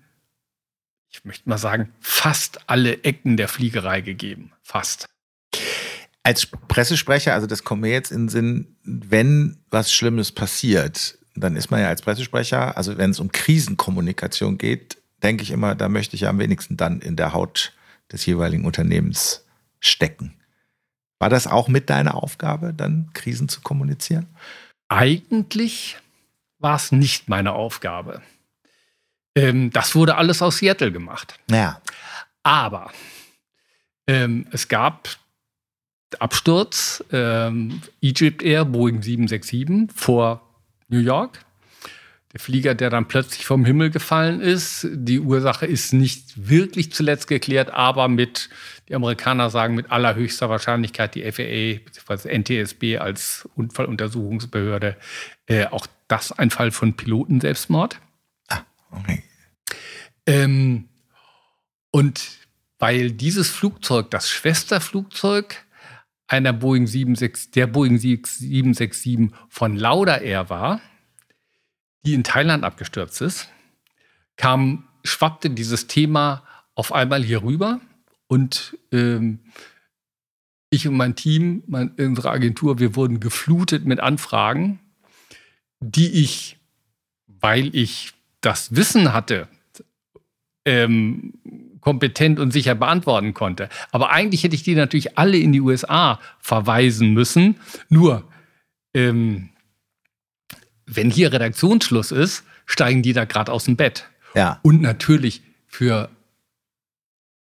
ich 1.10 1.24
möchte 1.24 1.48
mal 1.48 1.56
sagen, 1.56 1.90
fast 2.00 2.68
alle 2.68 3.02
Ecken 3.02 3.38
der 3.38 3.48
Fliegerei 3.48 4.02
gegeben. 4.02 4.52
Fast. 4.60 5.06
Als 6.22 6.44
Pressesprecher, 6.44 7.32
also 7.32 7.46
das 7.46 7.64
kommt 7.64 7.80
mir 7.80 7.92
jetzt 7.92 8.12
in 8.12 8.24
den 8.24 8.28
Sinn, 8.28 8.76
wenn 8.82 9.64
was 9.70 9.90
Schlimmes 9.90 10.32
passiert, 10.32 11.16
dann 11.34 11.56
ist 11.56 11.70
man 11.70 11.80
ja 11.80 11.88
als 11.88 12.02
Pressesprecher, 12.02 12.76
also 12.76 12.96
wenn 12.96 13.10
es 13.10 13.20
um 13.20 13.32
Krisenkommunikation 13.32 14.58
geht, 14.58 14.98
denke 15.22 15.42
ich 15.42 15.50
immer, 15.50 15.74
da 15.74 15.88
möchte 15.88 16.14
ich 16.14 16.22
ja 16.22 16.30
am 16.30 16.38
wenigsten 16.38 16.76
dann 16.76 17.00
in 17.00 17.16
der 17.16 17.32
Haut 17.32 17.72
des 18.12 18.24
jeweiligen 18.26 18.64
Unternehmens 18.64 19.44
stecken. 19.80 20.34
War 21.18 21.30
das 21.30 21.46
auch 21.46 21.68
mit 21.68 21.90
deiner 21.90 22.14
Aufgabe, 22.22 22.74
dann 22.74 23.10
Krisen 23.14 23.48
zu 23.48 23.60
kommunizieren? 23.62 24.26
Eigentlich 24.88 25.96
war 26.58 26.76
es 26.76 26.92
nicht 26.92 27.28
meine 27.28 27.52
Aufgabe. 27.52 28.22
Ähm, 29.34 29.70
das 29.70 29.94
wurde 29.94 30.16
alles 30.16 30.42
aus 30.42 30.58
Seattle 30.58 30.92
gemacht. 30.92 31.38
Ja. 31.50 31.80
Aber 32.42 32.92
ähm, 34.06 34.46
es 34.52 34.68
gab 34.68 35.08
Absturz, 36.18 37.02
ähm, 37.10 37.80
Egypt 38.00 38.42
Air, 38.42 38.64
Boeing 38.64 39.02
767 39.02 39.90
vor 39.96 40.43
New 40.94 41.00
York. 41.00 41.44
Der 42.32 42.40
Flieger, 42.40 42.74
der 42.74 42.90
dann 42.90 43.06
plötzlich 43.06 43.46
vom 43.46 43.64
Himmel 43.64 43.90
gefallen 43.90 44.40
ist. 44.40 44.88
Die 44.90 45.20
Ursache 45.20 45.66
ist 45.66 45.92
nicht 45.92 46.48
wirklich 46.48 46.92
zuletzt 46.92 47.28
geklärt, 47.28 47.70
aber 47.70 48.08
mit, 48.08 48.48
die 48.88 48.94
Amerikaner 48.94 49.50
sagen 49.50 49.74
mit 49.74 49.90
allerhöchster 49.92 50.48
Wahrscheinlichkeit, 50.48 51.14
die 51.14 51.22
FAA 51.30 51.84
bzw. 51.84 52.36
NTSB 52.38 52.98
als 52.98 53.48
Unfalluntersuchungsbehörde, 53.54 54.96
äh, 55.46 55.66
auch 55.66 55.86
das 56.08 56.32
ein 56.32 56.50
Fall 56.50 56.72
von 56.72 56.94
Pilotenselbstmord. 56.94 58.00
Ah, 58.48 58.62
okay. 58.90 59.22
Ähm, 60.26 60.88
und 61.92 62.20
weil 62.80 63.12
dieses 63.12 63.50
Flugzeug, 63.50 64.10
das 64.10 64.28
Schwesterflugzeug 64.28 65.64
einer 66.26 66.52
Boeing 66.52 66.86
76, 66.86 67.50
der 67.50 67.66
Boeing 67.66 67.98
767 67.98 69.30
von 69.48 69.76
Lauda 69.76 70.18
Air 70.18 70.48
war, 70.50 70.80
die 72.04 72.14
in 72.14 72.24
Thailand 72.24 72.64
abgestürzt 72.64 73.20
ist, 73.20 73.48
kam, 74.36 74.88
schwappte 75.04 75.50
dieses 75.50 75.86
Thema 75.86 76.42
auf 76.74 76.92
einmal 76.92 77.22
hier 77.22 77.42
rüber 77.42 77.80
und 78.26 78.76
ähm, 78.90 79.40
ich 80.70 80.88
und 80.88 80.96
mein 80.96 81.14
Team, 81.14 81.62
mein, 81.66 81.90
unsere 81.98 82.30
Agentur, 82.30 82.78
wir 82.78 82.96
wurden 82.96 83.20
geflutet 83.20 83.84
mit 83.84 84.00
Anfragen, 84.00 84.80
die 85.80 86.10
ich, 86.22 86.58
weil 87.26 87.74
ich 87.76 88.12
das 88.40 88.74
Wissen 88.74 89.12
hatte, 89.12 89.48
ähm, 90.64 91.34
kompetent 91.84 92.40
und 92.40 92.50
sicher 92.50 92.74
beantworten 92.74 93.34
konnte. 93.34 93.68
Aber 93.92 94.10
eigentlich 94.10 94.42
hätte 94.42 94.54
ich 94.54 94.62
die 94.62 94.74
natürlich 94.74 95.18
alle 95.18 95.36
in 95.36 95.52
die 95.52 95.60
USA 95.60 96.18
verweisen 96.40 97.12
müssen. 97.12 97.56
Nur, 97.90 98.24
ähm, 98.94 99.50
wenn 100.86 101.10
hier 101.10 101.32
Redaktionsschluss 101.32 102.10
ist, 102.10 102.44
steigen 102.64 103.02
die 103.02 103.12
da 103.12 103.26
gerade 103.26 103.52
aus 103.52 103.64
dem 103.64 103.76
Bett. 103.76 104.08
Ja. 104.34 104.60
Und 104.62 104.80
natürlich 104.80 105.42
für 105.66 106.08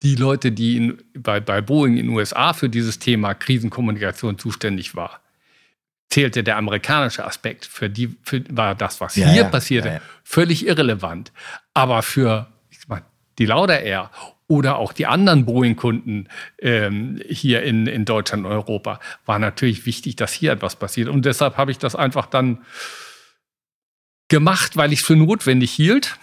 die 0.03 0.15
Leute, 0.15 0.53
die 0.53 0.79
in, 0.79 1.03
bei, 1.19 1.41
bei 1.41 1.61
Boeing 1.61 1.99
in 1.99 2.07
den 2.07 2.17
USA 2.17 2.55
für 2.55 2.71
dieses 2.71 2.99
Thema 2.99 3.35
Krisenkommunikation 3.35 4.39
zuständig 4.39 4.97
war, 4.97 5.21
zählte 6.09 6.43
der 6.43 6.57
amerikanische 6.57 7.27
Aspekt. 7.27 7.67
Für 7.67 7.91
die 7.91 8.17
für, 8.23 8.43
war 8.49 8.75
das, 8.75 9.03
was 9.03 9.17
ja, 9.17 9.29
hier 9.29 9.43
ja, 9.43 9.49
passierte, 9.49 10.01
völlig 10.25 10.67
irrelevant. 10.67 11.31
Aber 11.75 12.01
für 12.03 12.47
die 13.41 13.47
Lauda 13.47 13.75
Air 13.79 14.11
oder 14.47 14.77
auch 14.77 14.93
die 14.93 15.07
anderen 15.07 15.47
Boeing-Kunden 15.47 16.29
ähm, 16.59 17.21
hier 17.29 17.63
in, 17.63 17.87
in 17.87 18.05
Deutschland 18.05 18.45
und 18.45 18.53
Europa 18.53 19.01
war 19.25 19.39
natürlich 19.39 19.87
wichtig, 19.87 20.17
dass 20.17 20.33
hier 20.33 20.53
etwas 20.53 20.77
passiert. 20.77 21.09
Und 21.09 21.25
deshalb 21.25 21.57
habe 21.57 21.71
ich 21.71 21.79
das 21.79 21.97
einfach 21.97 22.27
dann 22.27 22.59
gemacht, 24.29 24.77
weil 24.77 24.93
ich 24.93 25.01
es 25.01 25.07
für 25.07 25.17
notwendig 25.17 25.71
hielt. 25.71 26.17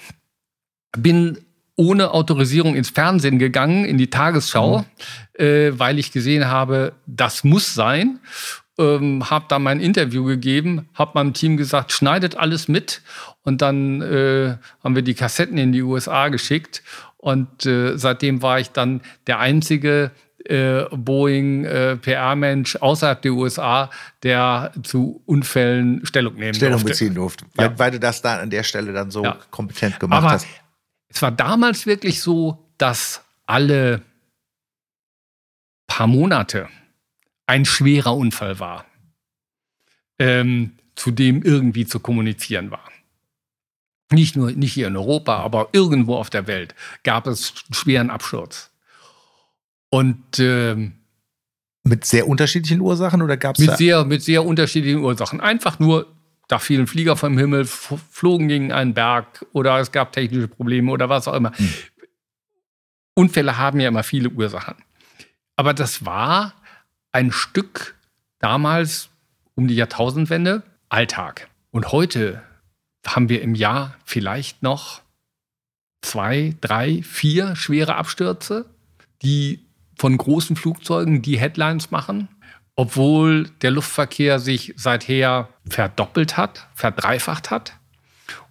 Bin 0.98 1.40
ohne 1.76 2.12
Autorisierung 2.12 2.76
ins 2.76 2.90
Fernsehen 2.90 3.40
gegangen, 3.40 3.86
in 3.86 3.98
die 3.98 4.10
Tagesschau, 4.10 4.80
mhm. 4.80 5.44
äh, 5.44 5.80
weil 5.80 5.98
ich 5.98 6.12
gesehen 6.12 6.48
habe, 6.48 6.94
das 7.06 7.44
muss 7.44 7.74
sein. 7.74 8.20
Ähm, 8.80 9.30
habe 9.30 9.46
da 9.48 9.58
mein 9.58 9.80
Interview 9.80 10.24
gegeben, 10.24 10.90
habe 10.94 11.12
meinem 11.16 11.34
Team 11.34 11.58
gesagt, 11.58 11.92
schneidet 11.92 12.36
alles 12.36 12.68
mit. 12.68 13.02
Und 13.44 13.62
dann 13.62 14.02
äh, 14.02 14.58
haben 14.84 14.96
wir 14.96 15.02
die 15.02 15.14
Kassetten 15.14 15.58
in 15.58 15.72
die 15.72 15.82
USA 15.82 16.28
geschickt. 16.28 16.84
Und 17.18 17.66
äh, 17.66 17.98
seitdem 17.98 18.42
war 18.42 18.60
ich 18.60 18.72
dann 18.72 19.02
der 19.26 19.40
einzige 19.40 20.12
äh, 20.46 20.86
Boeing 20.92 21.66
äh, 21.66 21.98
PR-Mensch 21.98 22.78
außerhalb 22.78 23.22
der 23.22 23.34
USA, 23.34 23.90
der 24.24 24.72
zu 24.84 25.22
Unfällen 25.26 26.06
Stellung 26.06 26.36
nehmen 26.36 26.54
Stellung 26.54 26.74
durfte. 26.74 26.90
beziehen 26.90 27.16
durfte. 27.16 27.46
Weil, 27.56 27.68
ja. 27.68 27.80
weil, 27.80 27.92
du 27.92 28.00
das 28.00 28.22
da 28.22 28.40
an 28.40 28.50
der 28.50 28.64
Stelle 28.64 28.94
dann 28.94 29.12
so 29.12 29.24
ja. 29.24 29.38
kompetent 29.52 30.00
gemacht 30.00 30.24
Aber 30.24 30.32
hast. 30.32 30.48
Es 31.10 31.22
war 31.22 31.32
damals 31.32 31.86
wirklich 31.86 32.22
so, 32.22 32.70
dass 32.78 33.24
alle 33.46 34.02
paar 35.88 36.08
Monate 36.08 36.70
ein 37.48 37.66
schwerer 37.66 38.16
Unfall 38.16 38.60
war, 38.60 38.86
ähm, 40.20 40.78
zu 40.96 41.12
dem 41.12 41.42
irgendwie 41.42 41.86
zu 41.86 42.00
kommunizieren 42.00 42.72
war. 42.72 42.84
Nicht 44.12 44.36
nur 44.36 44.52
nicht 44.52 44.74
hier 44.74 44.88
in 44.88 44.96
Europa, 44.96 45.38
aber 45.38 45.70
irgendwo 45.74 46.16
auf 46.16 46.30
der 46.30 46.48
Welt 46.48 46.76
gab 47.04 47.28
es 47.28 47.54
schweren 47.72 48.10
Absturz. 48.10 48.72
Und 49.90 50.40
ähm, 50.40 50.94
mit 51.84 52.06
sehr 52.06 52.28
unterschiedlichen 52.28 52.82
Ursachen 52.82 53.22
oder 53.22 53.38
gab 53.38 53.58
es 53.58 53.66
mit 53.66 53.78
sehr 53.78 54.06
mit 54.06 54.24
sehr 54.24 54.46
unterschiedlichen 54.46 55.00
Ursachen. 55.00 55.42
Einfach 55.42 55.80
nur 55.80 56.08
da 56.48 56.60
fielen 56.60 56.88
Flieger 56.88 57.18
vom 57.18 57.38
Himmel, 57.38 57.66
flogen 57.66 58.48
gegen 58.48 58.72
einen 58.72 58.94
Berg 58.94 59.46
oder 59.52 59.80
es 59.80 59.92
gab 59.92 60.14
technische 60.14 60.48
Probleme 60.48 60.92
oder 60.92 61.10
was 61.10 61.28
auch 61.28 61.34
immer. 61.34 61.52
Hm. 61.58 61.74
Unfälle 63.14 63.58
haben 63.58 63.80
ja 63.80 63.90
immer 63.90 64.04
viele 64.04 64.30
Ursachen. 64.30 64.76
Aber 65.56 65.74
das 65.74 66.06
war 66.06 66.54
ein 67.12 67.32
Stück 67.32 67.96
damals 68.40 69.10
um 69.56 69.68
die 69.68 69.76
Jahrtausendwende 69.76 70.64
Alltag. 70.88 71.50
Und 71.72 71.92
heute 71.92 72.44
haben 73.08 73.30
wir 73.30 73.42
im 73.42 73.56
Jahr 73.56 73.96
vielleicht 74.06 74.62
noch 74.62 75.02
zwei, 76.02 76.56
drei, 76.62 77.02
vier 77.02 77.56
schwere 77.56 77.96
Abstürze, 77.96 78.66
die 79.24 79.66
von 79.98 80.16
großen 80.16 80.56
Flugzeugen 80.56 81.24
die 81.24 81.40
Headlines 81.40 81.90
machen 81.90 82.30
obwohl 82.78 83.50
der 83.64 83.72
Luftverkehr 83.72 84.40
sich 84.40 84.74
seither 84.78 85.50
verdoppelt 85.68 86.38
hat, 86.38 86.68
verdreifacht 86.76 87.50
hat. 87.50 87.74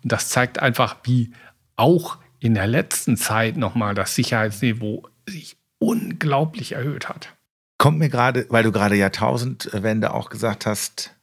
Und 0.03 0.13
das 0.13 0.29
zeigt 0.29 0.59
einfach, 0.59 0.97
wie 1.05 1.33
auch 1.77 2.19
in 2.41 2.55
der 2.55 2.67
letzten 2.67 3.17
Zeit 3.17 3.57
nochmal 3.57 3.95
das 3.95 4.17
Sicherheitsniveau 4.17 5.09
sich 5.27 5.57
unglaublich 5.79 6.73
erhöht 6.73 7.09
hat. 7.09 7.35
Kommt 7.79 7.99
mir 7.99 8.09
gerade, 8.09 8.47
weil 8.49 8.65
du 8.65 8.73
gerade 8.73 8.97
Jahrtausendwende 8.97 10.13
auch 10.13 10.29
gesagt 10.29 10.67
hast, 10.67 11.15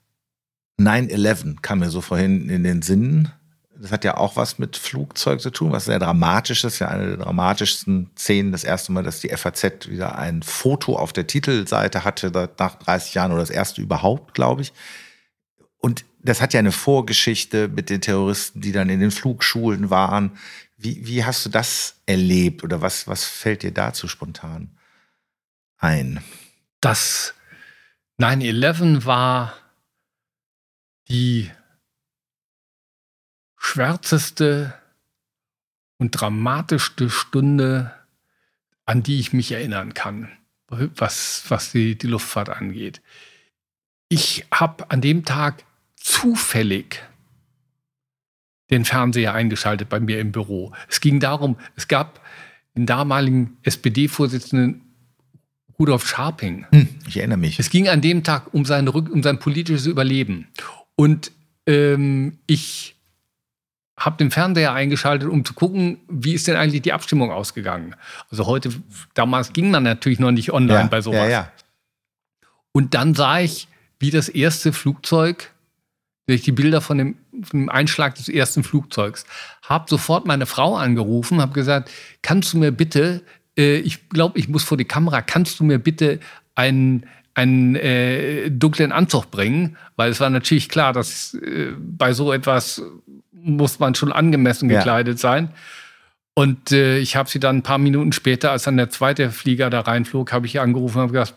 9-11 0.79 1.61
kam 1.61 1.79
mir 1.79 1.89
so 1.89 2.01
vorhin 2.01 2.49
in 2.49 2.63
den 2.63 2.81
Sinn. 2.81 3.29
Das 3.75 3.91
hat 3.91 4.03
ja 4.03 4.17
auch 4.17 4.35
was 4.35 4.59
mit 4.59 4.77
Flugzeug 4.77 5.41
zu 5.41 5.49
tun, 5.49 5.71
was 5.71 5.85
sehr 5.85 5.99
dramatisch 5.99 6.63
ist. 6.63 6.79
Ja, 6.79 6.87
eine 6.87 7.07
der 7.07 7.17
dramatischsten 7.17 8.11
Szenen. 8.17 8.51
Das 8.51 8.63
erste 8.63 8.91
Mal, 8.91 9.03
dass 9.03 9.19
die 9.19 9.29
FAZ 9.29 9.89
wieder 9.89 10.17
ein 10.17 10.41
Foto 10.41 10.95
auf 10.95 11.11
der 11.11 11.27
Titelseite 11.27 12.03
hatte, 12.03 12.31
nach 12.57 12.75
30 12.75 13.13
Jahren 13.13 13.31
oder 13.31 13.41
das 13.41 13.49
erste 13.49 13.81
überhaupt, 13.81 14.33
glaube 14.33 14.61
ich. 14.61 14.73
Und 15.79 16.05
das 16.21 16.41
hat 16.41 16.53
ja 16.53 16.59
eine 16.59 16.71
Vorgeschichte 16.71 17.67
mit 17.67 17.89
den 17.89 17.99
Terroristen, 17.99 18.61
die 18.61 18.71
dann 18.71 18.89
in 18.89 19.01
den 19.01 19.11
Flugschulen 19.11 19.89
waren. 19.89 20.37
Wie, 20.77 21.05
wie 21.05 21.25
hast 21.25 21.45
du 21.45 21.49
das 21.49 21.95
erlebt 22.05 22.63
oder 22.63 22.81
was, 22.81 23.07
was 23.07 23.25
fällt 23.25 23.63
dir 23.63 23.73
dazu 23.73 24.07
spontan 24.07 24.71
ein? 25.77 26.23
Das 26.79 27.33
9-11 28.19 29.05
war 29.05 29.53
die 31.09 31.49
schwärzeste 33.57 34.73
und 35.97 36.11
dramatischste 36.11 37.09
Stunde, 37.09 37.93
an 38.85 39.03
die 39.03 39.19
ich 39.19 39.33
mich 39.33 39.51
erinnern 39.51 39.93
kann, 39.93 40.31
was, 40.67 41.43
was 41.47 41.71
die, 41.71 41.97
die 41.97 42.07
Luftfahrt 42.07 42.49
angeht. 42.49 43.01
Ich 44.09 44.45
habe 44.51 44.91
an 44.91 45.01
dem 45.01 45.25
Tag 45.25 45.63
zufällig 45.95 47.01
den 48.69 48.85
Fernseher 48.85 49.33
eingeschaltet 49.33 49.89
bei 49.89 49.99
mir 49.99 50.19
im 50.19 50.31
Büro. 50.31 50.73
Es 50.89 50.99
ging 50.99 51.19
darum, 51.19 51.57
es 51.75 51.87
gab 51.87 52.21
den 52.75 52.85
damaligen 52.85 53.57
SPD-Vorsitzenden 53.63 54.81
Rudolf 55.79 56.07
Scharping. 56.07 56.65
Hm, 56.71 56.89
ich 57.07 57.17
erinnere 57.17 57.37
mich. 57.37 57.59
Es 57.59 57.69
ging 57.69 57.87
an 57.87 58.01
dem 58.01 58.23
Tag 58.23 58.53
um 58.53 58.65
sein, 58.65 58.87
um 58.87 59.23
sein 59.23 59.39
politisches 59.39 59.85
Überleben. 59.85 60.47
Und 60.95 61.31
ähm, 61.65 62.37
ich 62.47 62.95
habe 63.97 64.17
den 64.17 64.31
Fernseher 64.31 64.73
eingeschaltet, 64.73 65.29
um 65.29 65.45
zu 65.45 65.53
gucken, 65.53 65.97
wie 66.07 66.33
ist 66.33 66.47
denn 66.47 66.55
eigentlich 66.55 66.81
die 66.81 66.93
Abstimmung 66.93 67.31
ausgegangen. 67.31 67.95
Also 68.29 68.45
heute, 68.45 68.69
damals 69.13 69.53
ging 69.53 69.71
man 69.71 69.83
natürlich 69.83 70.19
noch 70.19 70.31
nicht 70.31 70.51
online 70.51 70.81
ja, 70.81 70.87
bei 70.87 71.01
sowas. 71.01 71.19
Ja, 71.19 71.29
ja. 71.29 71.51
Und 72.71 72.93
dann 72.95 73.13
sah 73.13 73.39
ich, 73.39 73.67
wie 73.99 74.11
das 74.11 74.29
erste 74.29 74.73
Flugzeug, 74.73 75.51
durch 76.25 76.41
die 76.41 76.51
Bilder 76.51 76.81
von 76.81 76.97
dem, 76.97 77.15
von 77.43 77.61
dem 77.61 77.69
Einschlag 77.69 78.15
des 78.15 78.29
ersten 78.29 78.63
Flugzeugs, 78.63 79.25
habe 79.61 79.85
sofort 79.89 80.25
meine 80.25 80.45
Frau 80.45 80.75
angerufen, 80.75 81.41
habe 81.41 81.53
gesagt, 81.53 81.91
kannst 82.21 82.53
du 82.53 82.57
mir 82.57 82.71
bitte, 82.71 83.21
äh, 83.57 83.77
ich 83.77 84.09
glaube, 84.09 84.39
ich 84.39 84.47
muss 84.47 84.63
vor 84.63 84.77
die 84.77 84.85
Kamera, 84.85 85.21
kannst 85.21 85.59
du 85.59 85.63
mir 85.63 85.79
bitte 85.79 86.19
einen 86.55 87.05
einen 87.35 87.75
äh, 87.75 88.51
dunklen 88.51 88.91
Anzug 88.91 89.31
bringen, 89.31 89.77
weil 89.95 90.11
es 90.11 90.19
war 90.19 90.29
natürlich 90.29 90.69
klar, 90.69 90.93
dass 90.93 91.33
äh, 91.33 91.73
bei 91.77 92.13
so 92.13 92.31
etwas 92.31 92.81
muss 93.31 93.79
man 93.79 93.95
schon 93.95 94.11
angemessen 94.11 94.69
gekleidet 94.69 95.17
ja. 95.17 95.21
sein. 95.21 95.49
Und 96.35 96.71
äh, 96.71 96.97
ich 96.97 97.15
habe 97.15 97.29
sie 97.29 97.39
dann 97.39 97.57
ein 97.57 97.63
paar 97.63 97.77
Minuten 97.77 98.11
später, 98.11 98.51
als 98.51 98.63
dann 98.63 98.77
der 98.77 98.89
zweite 98.89 99.29
Flieger 99.31 99.69
da 99.69 99.81
reinflog, 99.81 100.31
habe 100.31 100.45
ich 100.45 100.55
ihr 100.55 100.61
angerufen 100.61 100.97
und 100.97 101.03
habe 101.03 101.13
gesagt, 101.13 101.35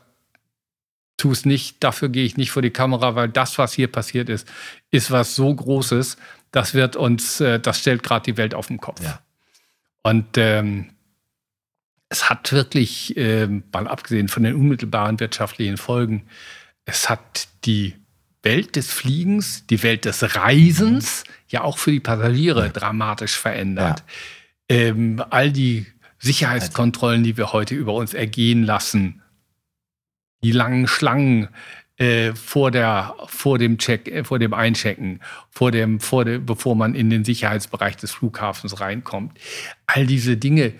tu 1.17 1.33
es 1.33 1.45
nicht, 1.45 1.83
dafür 1.83 2.09
gehe 2.09 2.25
ich 2.25 2.37
nicht 2.37 2.51
vor 2.51 2.63
die 2.63 2.71
Kamera, 2.71 3.15
weil 3.15 3.29
das, 3.29 3.59
was 3.59 3.73
hier 3.73 3.89
passiert 3.89 4.29
ist, 4.29 4.49
ist 4.91 5.11
was 5.11 5.35
so 5.35 5.55
Großes, 5.55 6.17
das 6.51 6.75
wird 6.75 6.97
uns, 6.97 7.41
äh, 7.41 7.59
das 7.59 7.79
stellt 7.81 8.03
gerade 8.03 8.25
die 8.25 8.37
Welt 8.37 8.55
auf 8.55 8.69
den 8.69 8.79
Kopf. 8.79 9.03
Ja. 9.03 9.21
Und 10.03 10.37
ähm, 10.37 10.91
es 12.09 12.31
hat 12.31 12.53
wirklich, 12.53 13.17
äh, 13.17 13.47
mal 13.47 13.89
abgesehen 13.89 14.29
von 14.29 14.43
den 14.43 14.55
unmittelbaren 14.55 15.19
wirtschaftlichen 15.21 15.77
Folgen, 15.77 16.27
es 16.85 17.11
hat 17.11 17.49
die 17.65 17.95
Welt 18.43 18.77
des 18.77 18.93
Fliegens, 18.93 19.67
die 19.67 19.83
Welt 19.83 20.05
des 20.05 20.37
Reisens 20.37 21.25
ja 21.49 21.63
auch 21.63 21.79
für 21.79 21.91
die 21.91 22.01
Passagiere 22.01 22.71
dramatisch 22.71 23.37
verändert. 23.37 24.05
Ja. 24.71 24.77
Ähm, 24.77 25.23
all 25.31 25.51
die 25.51 25.87
Sicherheitskontrollen, 26.19 27.25
die 27.25 27.37
wir 27.37 27.53
heute 27.53 27.75
über 27.75 27.95
uns 27.95 28.15
ergehen 28.15 28.63
lassen, 28.63 29.23
die 30.43 30.53
langen 30.53 30.87
Schlangen 30.87 31.49
äh, 31.97 32.35
vor, 32.35 32.71
der, 32.71 33.15
vor 33.27 33.59
dem 33.59 33.79
Check, 33.79 34.07
äh, 34.09 34.23
vor 34.23 34.39
dem 34.39 34.55
Einchecken, 34.55 35.21
vor 35.51 35.71
dem, 35.71 35.99
vor 35.99 36.25
dem, 36.25 36.47
bevor 36.47 36.77
man 36.77 36.95
in 36.95 37.11
den 37.11 37.25
Sicherheitsbereich 37.25 37.97
des 37.97 38.13
Flughafens 38.13 38.81
reinkommt. 38.81 39.39
All 39.87 40.07
diese 40.07 40.37
Dinge, 40.37 40.75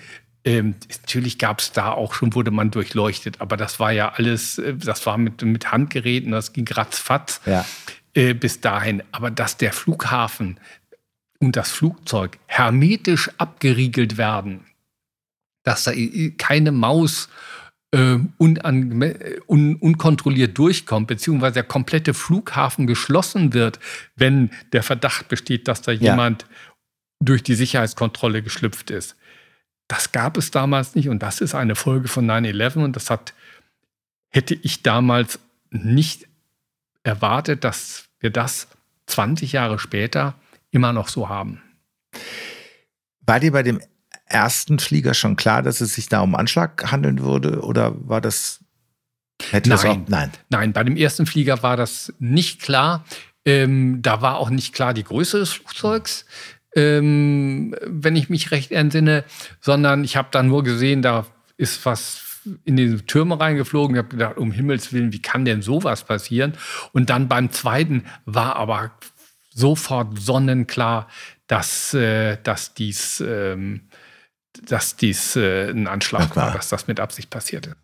ähm, 0.47 0.77
natürlich 1.03 1.39
gab 1.39 1.59
es 1.59 1.73
da 1.73 1.91
auch 1.91 2.15
schon, 2.15 2.33
wurde 2.35 2.53
man 2.53 2.71
durchleuchtet, 2.71 3.41
aber 3.41 3.57
das 3.57 3.81
war 3.81 3.91
ja 3.91 4.13
alles, 4.13 4.59
äh, 4.59 4.75
das 4.77 5.05
war 5.05 5.19
mit, 5.19 5.43
mit 5.43 5.73
Handgeräten, 5.73 6.31
das 6.31 6.53
ging 6.53 6.69
ratzfatz 6.69 7.41
ja. 7.47 7.67
äh, 8.15 8.33
bis 8.33 8.61
dahin. 8.61 9.03
Aber 9.11 9.33
dass 9.33 9.57
der 9.57 9.73
Flughafen 9.73 10.61
und 11.41 11.57
das 11.57 11.73
Flugzeug 11.73 12.39
hermetisch 12.47 13.29
abgeriegelt 13.39 14.19
werden, 14.19 14.65
dass 15.65 15.83
da 15.83 15.93
keine 16.39 16.71
Maus 16.71 17.29
äh, 17.91 18.19
un, 18.39 18.61
un, 19.49 19.77
unkontrolliert 19.77 20.57
durchkommt, 20.57 21.09
beziehungsweise 21.09 21.55
der 21.55 21.65
komplette 21.65 22.15
Flughafen 22.15 22.87
geschlossen 22.87 23.53
wird, 23.53 23.81
wenn 24.15 24.51
der 24.73 24.85
Verdacht 24.85 25.27
besteht, 25.27 25.67
dass 25.67 25.83
da 25.83 25.91
ja. 25.91 26.13
jemand 26.13 26.47
durch 27.21 27.43
die 27.43 27.57
Sicherheitskontrolle 27.57 28.45
geschlüpft 28.45 28.93
ist. 28.93 29.17
Das 29.89 30.13
gab 30.13 30.37
es 30.37 30.51
damals 30.51 30.95
nicht 30.95 31.09
und 31.09 31.23
das 31.23 31.41
ist 31.41 31.55
eine 31.55 31.75
Folge 31.75 32.09
von 32.09 32.29
9-11 32.29 32.85
und 32.85 32.97
das 32.97 33.11
hat, 33.11 33.35
hätte 34.31 34.55
ich 34.55 34.83
damals 34.83 35.39
nicht 35.71 36.27
erwartet, 37.03 37.65
dass 37.65 38.07
wir 38.19 38.31
das 38.31 38.67
20 39.07 39.53
Jahre 39.53 39.79
später 39.79 40.35
immer 40.71 40.93
noch 40.93 41.09
so 41.09 41.29
haben. 41.29 41.63
War 43.21 43.41
dir 43.41 43.53
bei 43.53 43.63
dem 43.63 43.81
ersten 44.27 44.79
Flieger 44.79 45.15
schon 45.15 45.37
klar, 45.37 45.63
dass 45.63 45.81
es 45.81 45.95
sich 45.95 46.09
da 46.09 46.21
um 46.21 46.35
Anschlag 46.35 46.91
handeln 46.91 47.21
würde? 47.21 47.63
Oder 47.63 47.95
war 48.09 48.21
das. 48.21 48.61
Hätte 49.51 49.69
nein, 49.69 49.79
das 49.79 49.85
auch, 49.85 49.99
nein. 50.09 50.33
Nein, 50.49 50.73
bei 50.73 50.83
dem 50.83 50.97
ersten 50.97 51.27
Flieger 51.27 51.63
war 51.63 51.77
das 51.77 52.13
nicht 52.19 52.61
klar. 52.63 53.05
Ähm, 53.45 54.03
da 54.03 54.23
war 54.23 54.39
auch 54.39 54.51
nicht 54.51 54.75
klar 54.75 54.95
die 54.95 55.05
Größe 55.05 55.39
des 55.39 55.53
Flugzeugs, 55.53 56.25
ähm, 56.77 57.75
wenn 57.85 58.15
ich 58.15 58.31
mich 58.31 58.53
recht 58.53 58.71
entsinne, 58.71 59.25
sondern 59.61 60.05
ich 60.05 60.17
habe 60.17 60.29
dann 60.31 60.47
nur 60.47 60.63
gesehen, 60.63 61.03
da 61.03 61.27
ist 61.57 61.85
was 61.85 62.23
in 62.65 62.77
die 62.77 62.99
Türme 62.99 63.41
reingeflogen. 63.41 63.97
Ich 63.97 63.99
habe 63.99 64.09
gedacht, 64.09 64.37
um 64.37 64.53
Himmels 64.53 64.93
Willen, 64.93 65.13
wie 65.13 65.23
kann 65.23 65.45
denn 65.45 65.63
sowas 65.63 66.05
passieren? 66.05 66.53
Und 66.93 67.11
dann 67.11 67.27
beim 67.27 67.51
zweiten 67.51 68.05
war 68.25 68.55
aber 68.55 68.93
sofort 69.51 70.17
sonnenklar, 70.19 71.09
dass, 71.49 71.95
äh, 71.95 72.37
dass 72.43 72.75
dies 72.75 73.21
ähm, 73.27 73.89
dass 74.65 74.97
dies 74.97 75.37
äh, 75.37 75.71
ein 75.71 75.87
Anschlag 75.87 76.37
war, 76.37 76.53
dass 76.53 76.69
das 76.69 76.87
mit 76.87 77.01
Absicht 77.01 77.31
passierte. 77.31 77.77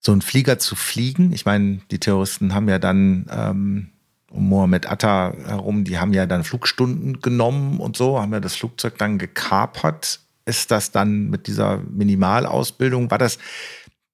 So 0.00 0.12
ein 0.12 0.22
Flieger 0.22 0.58
zu 0.58 0.76
fliegen, 0.76 1.32
ich 1.32 1.44
meine, 1.44 1.80
die 1.90 1.98
Terroristen 1.98 2.54
haben 2.54 2.68
ja 2.68 2.78
dann 2.78 3.26
ähm, 3.30 3.90
um 4.30 4.48
Mohammed 4.48 4.90
Atta 4.90 5.32
herum, 5.46 5.84
die 5.84 5.98
haben 5.98 6.12
ja 6.12 6.26
dann 6.26 6.44
Flugstunden 6.44 7.20
genommen 7.20 7.80
und 7.80 7.96
so, 7.96 8.20
haben 8.20 8.32
ja 8.32 8.40
das 8.40 8.56
Flugzeug 8.56 8.98
dann 8.98 9.18
gekapert. 9.18 10.20
Ist 10.44 10.70
das 10.70 10.92
dann 10.92 11.30
mit 11.30 11.46
dieser 11.46 11.78
Minimalausbildung, 11.78 13.10
war 13.10 13.18
das, 13.18 13.38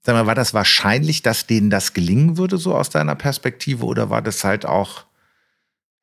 sag 0.02 0.14
mal, 0.14 0.26
war 0.26 0.34
das 0.34 0.54
wahrscheinlich, 0.54 1.22
dass 1.22 1.46
denen 1.46 1.70
das 1.70 1.92
gelingen 1.92 2.36
würde, 2.36 2.58
so 2.58 2.74
aus 2.74 2.90
deiner 2.90 3.14
Perspektive, 3.14 3.84
oder 3.84 4.10
war 4.10 4.22
das 4.22 4.44
halt 4.44 4.66
auch 4.66 5.04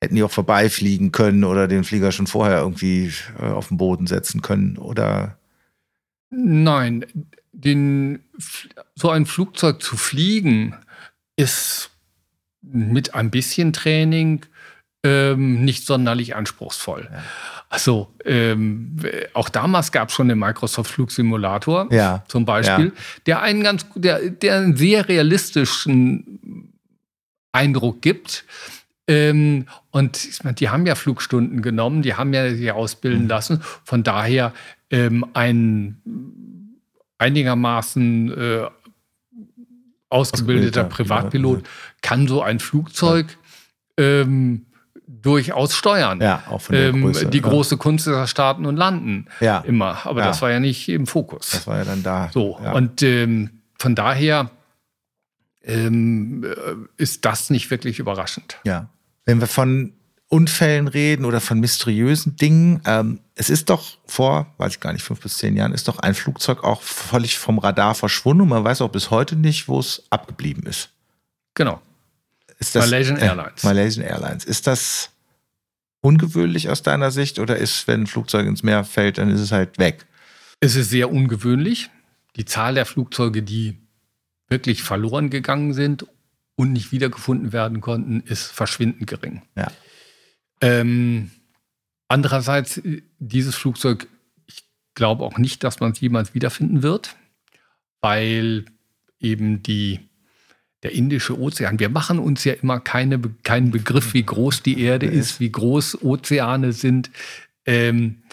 hätten 0.01 0.15
die 0.15 0.23
auch 0.23 0.31
vorbeifliegen 0.31 1.11
können 1.11 1.43
oder 1.43 1.67
den 1.67 1.83
Flieger 1.83 2.11
schon 2.11 2.27
vorher 2.27 2.59
irgendwie 2.59 3.13
äh, 3.39 3.45
auf 3.45 3.67
den 3.67 3.77
Boden 3.77 4.07
setzen 4.07 4.41
können 4.41 4.77
oder? 4.77 5.37
Nein, 6.31 7.05
den, 7.51 8.23
so 8.95 9.09
ein 9.11 9.25
Flugzeug 9.25 9.81
zu 9.81 9.97
fliegen 9.97 10.75
ist 11.35 11.91
mit 12.61 13.15
ein 13.15 13.31
bisschen 13.31 13.73
Training 13.73 14.45
ähm, 15.03 15.65
nicht 15.65 15.85
sonderlich 15.85 16.35
anspruchsvoll. 16.35 17.09
Ja. 17.11 17.23
Also 17.69 18.13
ähm, 18.25 18.97
auch 19.33 19.49
damals 19.49 19.91
gab 19.91 20.09
es 20.09 20.15
schon 20.15 20.27
den 20.27 20.37
Microsoft 20.37 20.91
Flugsimulator 20.91 21.87
ja. 21.91 22.23
zum 22.27 22.45
Beispiel, 22.45 22.87
ja. 22.87 22.91
der 23.25 23.41
einen 23.41 23.63
ganz, 23.63 23.85
der, 23.95 24.29
der 24.29 24.57
einen 24.57 24.75
sehr 24.75 25.07
realistischen 25.07 26.73
Eindruck 27.51 28.01
gibt. 28.01 28.45
Ähm, 29.07 29.65
und 29.89 30.59
die 30.59 30.69
haben 30.69 30.85
ja 30.85 30.95
Flugstunden 30.95 31.61
genommen, 31.61 32.01
die 32.01 32.13
haben 32.15 32.33
ja 32.33 32.53
sich 32.53 32.71
ausbilden 32.71 33.23
mhm. 33.23 33.29
lassen. 33.29 33.61
Von 33.83 34.03
daher 34.03 34.53
ähm, 34.89 35.25
ein 35.33 35.97
einigermaßen 37.17 38.37
äh, 38.37 38.67
ausgebildeter 40.09 40.83
Privatpilot. 40.83 41.63
Kann 42.01 42.27
so 42.27 42.41
ein 42.41 42.59
Flugzeug 42.59 43.37
ja. 43.99 44.05
ähm, 44.05 44.65
durchaus 45.07 45.75
steuern. 45.75 46.21
Ja, 46.21 46.43
auch 46.49 46.61
von 46.61 46.75
der 46.75 46.89
ähm, 46.89 47.01
Größe, 47.01 47.27
Die 47.27 47.41
große 47.41 47.77
Kunst 47.77 48.07
ist 48.07 48.29
Starten 48.29 48.65
und 48.65 48.75
Landen. 48.75 49.27
Ja. 49.39 49.59
Immer. 49.59 50.05
Aber 50.05 50.21
das 50.21 50.41
war 50.41 50.51
ja 50.51 50.59
nicht 50.59 50.89
im 50.89 51.07
Fokus. 51.07 51.51
Das 51.51 51.67
war 51.67 51.77
ja 51.77 51.85
dann 51.85 52.03
da. 52.03 52.29
So. 52.33 52.57
Und 52.57 53.03
ähm, 53.03 53.61
von 53.77 53.95
daher 53.95 54.51
ähm, 55.63 56.43
äh, 56.43 57.01
ist 57.01 57.25
das 57.25 57.49
nicht 57.49 57.69
wirklich 57.71 57.99
überraschend. 57.99 58.57
Ja. 58.63 58.89
Wenn 59.25 59.39
wir 59.39 59.47
von 59.47 59.93
Unfällen 60.27 60.87
reden 60.87 61.25
oder 61.25 61.41
von 61.41 61.59
mysteriösen 61.59 62.37
Dingen, 62.37 62.81
ähm, 62.85 63.19
es 63.35 63.49
ist 63.49 63.69
doch 63.69 63.97
vor, 64.05 64.47
weiß 64.57 64.73
ich 64.73 64.79
gar 64.79 64.93
nicht, 64.93 65.03
fünf 65.03 65.19
bis 65.21 65.37
zehn 65.37 65.57
Jahren, 65.57 65.73
ist 65.73 65.87
doch 65.87 65.99
ein 65.99 66.13
Flugzeug 66.13 66.63
auch 66.63 66.81
völlig 66.81 67.37
vom 67.37 67.59
Radar 67.59 67.95
verschwunden 67.95 68.43
und 68.43 68.49
man 68.49 68.63
weiß 68.63 68.81
auch 68.81 68.89
bis 68.89 69.11
heute 69.11 69.35
nicht, 69.35 69.67
wo 69.67 69.79
es 69.79 70.03
abgeblieben 70.09 70.63
ist. 70.63 70.89
Genau. 71.53 71.81
Ist 72.61 72.75
das, 72.75 72.85
Malaysian 72.85 73.17
äh, 73.17 73.25
Airlines. 73.25 73.63
Malaysian 73.63 74.05
Airlines. 74.05 74.45
Ist 74.45 74.67
das 74.67 75.09
ungewöhnlich 76.01 76.69
aus 76.69 76.83
deiner 76.83 77.11
Sicht 77.11 77.39
oder 77.39 77.57
ist, 77.57 77.87
wenn 77.87 78.01
ein 78.01 78.07
Flugzeug 78.07 78.47
ins 78.47 78.63
Meer 78.63 78.83
fällt, 78.83 79.17
dann 79.17 79.29
ist 79.29 79.41
es 79.41 79.51
halt 79.51 79.79
weg? 79.79 80.05
Es 80.59 80.75
ist 80.75 80.89
sehr 80.89 81.11
ungewöhnlich. 81.11 81.89
Die 82.35 82.45
Zahl 82.45 82.75
der 82.75 82.85
Flugzeuge, 82.85 83.43
die 83.43 83.77
wirklich 84.47 84.83
verloren 84.83 85.29
gegangen 85.29 85.73
sind 85.73 86.05
und 86.55 86.71
nicht 86.71 86.91
wiedergefunden 86.91 87.51
werden 87.51 87.81
konnten, 87.81 88.21
ist 88.21 88.51
verschwindend 88.51 89.07
gering. 89.07 89.41
Ja. 89.55 89.71
Ähm, 90.61 91.31
andererseits, 92.07 92.79
dieses 93.17 93.55
Flugzeug, 93.55 94.07
ich 94.45 94.63
glaube 94.93 95.23
auch 95.23 95.39
nicht, 95.39 95.63
dass 95.63 95.79
man 95.79 95.93
es 95.93 95.99
jemals 95.99 96.35
wiederfinden 96.35 96.83
wird, 96.83 97.15
weil 98.01 98.65
eben 99.19 99.63
die, 99.63 100.10
der 100.83 100.93
Indische 100.93 101.39
Ozean, 101.39 101.79
wir 101.79 101.89
machen 101.89 102.19
uns 102.19 102.43
ja 102.43 102.53
immer 102.53 102.79
keine, 102.79 103.19
keinen 103.43 103.71
Begriff, 103.71 104.13
wie 104.13 104.23
groß 104.23 104.63
die 104.63 104.81
Erde 104.81 105.05
ist, 105.05 105.39
wie 105.39 105.51
groß 105.51 106.01
Ozeane 106.03 106.73
sind. 106.73 107.11
Ähm, 107.65 108.23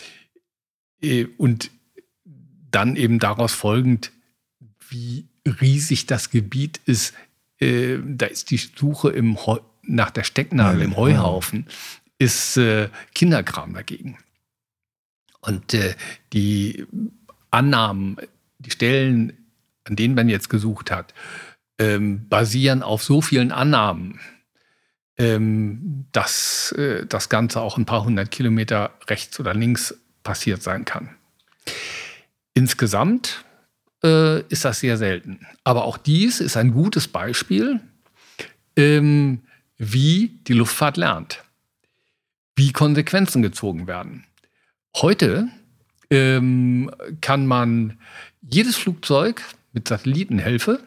äh, 1.03 1.27
und 1.37 1.71
dann 2.71 2.97
eben 2.97 3.19
daraus 3.19 3.53
folgend, 3.53 4.13
wie 4.89 5.27
riesig 5.61 6.07
das 6.07 6.31
Gebiet 6.31 6.81
ist, 6.87 7.15
äh, 7.59 7.99
da 8.05 8.27
ist 8.27 8.51
die 8.51 8.57
Suche 8.59 9.11
im 9.11 9.37
nach 9.83 10.11
der 10.11 10.25
Stecknadel 10.25 10.83
im 10.83 10.97
Heuhaufen, 10.97 11.67
ist 12.19 12.57
äh, 12.59 12.89
Kinderkram 13.15 13.73
dagegen. 13.73 14.19
Und 15.41 15.73
äh, 15.73 15.95
die 16.33 16.87
Annahmen, 17.51 18.17
die 18.59 18.71
Stellen, 18.71 19.33
an 19.85 19.97
denen 19.97 20.15
man 20.15 20.29
jetzt 20.29 20.51
gesucht 20.51 20.91
hat, 20.91 21.15
ähm, 21.79 22.29
basieren 22.29 22.83
auf 22.83 23.03
so 23.03 23.21
vielen 23.21 23.53
Annahmen, 23.53 24.21
ähm, 25.17 26.07
dass 26.13 26.73
äh, 26.73 27.07
das 27.07 27.29
Ganze 27.29 27.61
auch 27.61 27.77
ein 27.77 27.87
paar 27.87 28.05
hundert 28.05 28.31
Kilometer 28.31 28.93
rechts 29.09 29.39
oder 29.41 29.55
links 29.55 29.95
passiert 30.23 30.63
sein 30.63 30.85
kann. 30.85 31.11
Insgesamt 32.55 33.45
äh, 34.03 34.43
ist 34.43 34.65
das 34.65 34.81
sehr 34.81 34.97
selten. 34.97 35.47
Aber 35.65 35.85
auch 35.85 35.97
dies 35.97 36.41
ist 36.41 36.57
ein 36.57 36.73
gutes 36.73 37.09
Beispiel, 37.09 37.81
ähm, 38.77 39.43
wie 39.77 40.41
die 40.47 40.55
Luftfahrt 40.55 40.97
lernt, 40.97 41.45
wie 42.57 42.73
Konsequenzen 42.73 43.43
gezogen 43.43 43.87
werden. 43.87 44.25
Heute 44.97 45.49
ähm, 46.11 46.91
kann 47.21 47.47
man 47.47 47.99
jedes 48.41 48.77
Flugzeug 48.77 49.43
mit 49.73 49.87
Satellitenhilfe 49.87 50.81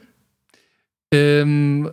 ähm, 1.11 1.91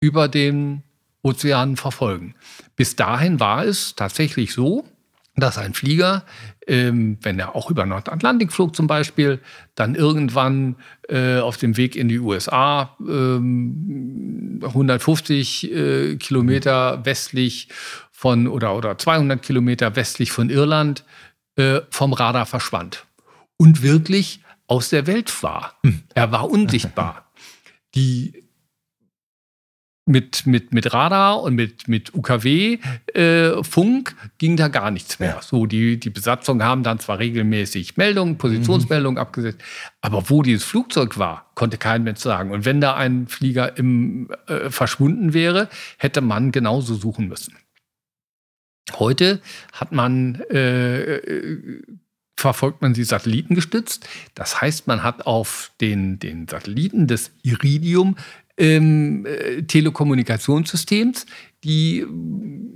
über 0.00 0.28
den 0.28 0.82
Ozean 1.22 1.76
verfolgen. 1.76 2.34
Bis 2.76 2.96
dahin 2.96 3.40
war 3.40 3.64
es 3.64 3.94
tatsächlich 3.94 4.52
so, 4.52 4.84
dass 5.36 5.56
ein 5.56 5.72
Flieger, 5.72 6.24
ähm, 6.66 7.16
wenn 7.22 7.38
er 7.38 7.54
auch 7.56 7.70
über 7.70 7.86
Nordatlantik 7.86 8.52
flog 8.52 8.76
zum 8.76 8.86
Beispiel, 8.86 9.40
dann 9.74 9.94
irgendwann 9.94 10.76
äh, 11.08 11.38
auf 11.38 11.56
dem 11.56 11.76
Weg 11.76 11.96
in 11.96 12.08
die 12.08 12.18
USA 12.18 12.96
ähm, 13.00 14.60
150 14.62 15.72
äh, 15.72 16.16
Kilometer 16.16 17.04
westlich 17.06 17.68
von 18.10 18.46
oder, 18.46 18.76
oder 18.76 18.98
200 18.98 19.40
Kilometer 19.40 19.96
westlich 19.96 20.32
von 20.32 20.50
Irland 20.50 21.04
äh, 21.56 21.80
vom 21.90 22.12
Radar 22.12 22.46
verschwand 22.46 23.06
und 23.56 23.82
wirklich 23.82 24.40
aus 24.66 24.90
der 24.90 25.06
Welt 25.06 25.42
war. 25.42 25.74
Hm. 25.84 26.02
Er 26.14 26.30
war 26.30 26.50
unsichtbar. 26.50 27.21
Die 27.94 28.44
mit, 30.04 30.46
mit, 30.46 30.74
mit 30.74 30.92
Radar 30.92 31.42
und 31.42 31.54
mit, 31.54 31.86
mit 31.86 32.12
UKW-Funk 32.14 34.10
äh, 34.10 34.14
ging 34.38 34.56
da 34.56 34.68
gar 34.68 34.90
nichts 34.90 35.20
mehr. 35.20 35.36
Ja. 35.36 35.42
So, 35.42 35.66
die, 35.66 36.00
die 36.00 36.10
Besatzung 36.10 36.62
haben 36.62 36.82
dann 36.82 36.98
zwar 36.98 37.20
regelmäßig 37.20 37.96
Meldungen, 37.96 38.36
Positionsmeldungen 38.36 39.14
mhm. 39.14 39.20
abgesetzt, 39.20 39.60
aber 40.00 40.28
wo 40.28 40.42
dieses 40.42 40.64
Flugzeug 40.64 41.18
war, 41.18 41.50
konnte 41.54 41.78
kein 41.78 42.02
Mensch 42.02 42.20
sagen. 42.20 42.50
Und 42.50 42.64
wenn 42.64 42.80
da 42.80 42.94
ein 42.94 43.28
Flieger 43.28 43.76
im, 43.78 44.28
äh, 44.48 44.70
verschwunden 44.70 45.34
wäre, 45.34 45.68
hätte 45.98 46.20
man 46.20 46.50
genauso 46.50 46.94
suchen 46.94 47.28
müssen. 47.28 47.54
Heute 48.94 49.40
hat 49.72 49.92
man 49.92 50.42
äh, 50.50 51.16
äh 51.16 51.82
verfolgt 52.42 52.82
man 52.82 52.94
sie 52.94 53.04
satellitengestützt. 53.04 54.06
Das 54.34 54.60
heißt, 54.60 54.86
man 54.86 55.02
hat 55.02 55.26
auf 55.26 55.72
den, 55.80 56.18
den 56.18 56.46
Satelliten 56.46 57.06
des 57.06 57.30
Iridium 57.42 58.16
ähm, 58.58 59.24
äh, 59.24 59.62
Telekommunikationssystems, 59.62 61.26
die 61.64 62.00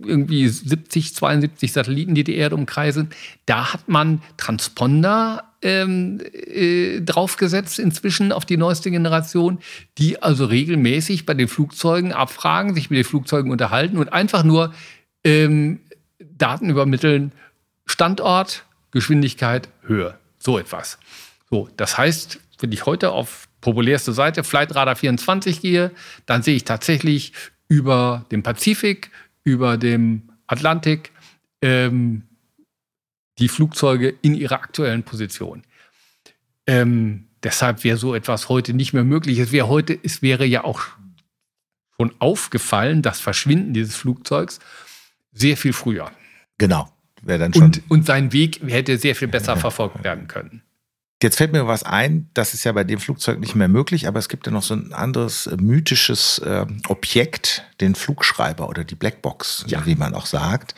irgendwie 0.05 0.49
70, 0.49 1.15
72 1.15 1.73
Satelliten, 1.73 2.15
die 2.15 2.25
die 2.25 2.37
Erde 2.37 2.55
umkreisen. 2.55 3.11
Da 3.45 3.73
hat 3.73 3.89
man 3.89 4.23
Transponder 4.37 5.53
ähm, 5.63 6.21
äh, 6.33 7.01
draufgesetzt 7.01 7.79
inzwischen 7.79 8.33
auf 8.33 8.45
die 8.45 8.57
neueste 8.57 8.91
Generation, 8.91 9.59
die 9.99 10.23
also 10.23 10.47
regelmäßig 10.47 11.27
bei 11.27 11.35
den 11.35 11.49
Flugzeugen 11.49 12.13
abfragen, 12.13 12.75
sich 12.75 12.89
mit 12.89 12.99
den 12.99 13.05
Flugzeugen 13.05 13.51
unterhalten 13.51 13.99
und 13.99 14.13
einfach 14.13 14.45
nur 14.45 14.73
ähm, 15.25 15.81
Daten 16.19 16.71
übermitteln. 16.71 17.33
Standort, 17.85 18.65
Geschwindigkeit, 18.91 19.69
Höhe. 19.83 20.19
So 20.39 20.59
etwas. 20.59 20.99
So, 21.51 21.69
das 21.77 21.99
heißt, 21.99 22.41
wenn 22.61 22.73
ich 22.73 22.87
heute 22.87 23.13
auf 23.13 23.49
populärste 23.61 24.13
Seite 24.13 24.45
Flightradar 24.45 24.97
24 24.97 25.61
gehe, 25.61 25.91
dann 26.25 26.43
sehe 26.43 26.57
ich 26.57 26.65
tatsächlich 26.65 27.33
über 27.69 28.25
dem 28.31 28.43
Pazifik, 28.43 29.11
über 29.45 29.77
dem 29.77 30.31
Atlantik 30.47 31.11
ähm, 31.63 32.23
die 33.39 33.49
Flugzeuge 33.49 34.15
in 34.23 34.35
ihrer 34.35 34.57
aktuellen 34.57 35.03
Position. 35.03 35.63
Ähm, 36.67 37.27
deshalb 37.43 37.85
wäre 37.85 37.97
so 37.97 38.15
etwas 38.15 38.49
heute 38.49 38.73
nicht 38.73 38.93
mehr 38.93 39.05
möglich. 39.05 39.39
Es 39.39 39.53
wäre 39.53 39.69
heute, 39.69 39.99
es 40.03 40.23
wäre 40.23 40.47
ja 40.47 40.65
auch 40.65 40.81
schon 41.97 42.15
aufgefallen, 42.19 43.03
das 43.03 43.21
Verschwinden 43.21 43.73
dieses 43.73 43.97
Flugzeugs 43.97 44.59
sehr 45.33 45.57
viel 45.57 45.73
früher. 45.73 46.11
Genau. 46.59 46.96
Dann 47.27 47.53
schon 47.53 47.65
und, 47.65 47.83
und 47.89 48.07
sein 48.07 48.33
Weg 48.33 48.61
hätte 48.67 48.99
sehr 48.99 49.15
viel 49.15 49.29
besser 49.29 49.57
verfolgt 49.57 50.05
werden 50.05 50.29
können. 50.29 50.63
Jetzt 51.23 51.39
fällt 51.39 51.53
mir 51.53 51.67
was 51.67 51.83
ein, 51.83 52.29
das 52.35 52.53
ist 52.53 52.65
ja 52.65 52.73
bei 52.73 52.85
dem 52.85 52.99
Flugzeug 52.99 53.41
nicht 53.41 53.55
mehr 53.55 53.69
möglich, 53.69 54.07
aber 54.07 54.19
es 54.19 54.29
gibt 54.29 54.47
ja 54.47 54.53
noch 54.53 54.63
so 54.63 54.75
ein 54.75 54.93
anderes 54.93 55.47
äh, 55.47 55.57
mythisches 55.57 56.39
äh, 56.41 56.67
Objekt, 56.89 57.65
den 57.81 57.95
Flugschreiber 57.95 58.69
oder 58.69 58.85
die 58.85 58.97
Blackbox, 58.97 59.65
ja. 59.67 59.87
wie 59.87 59.95
man 59.95 60.15
auch 60.15 60.27
sagt, 60.27 60.75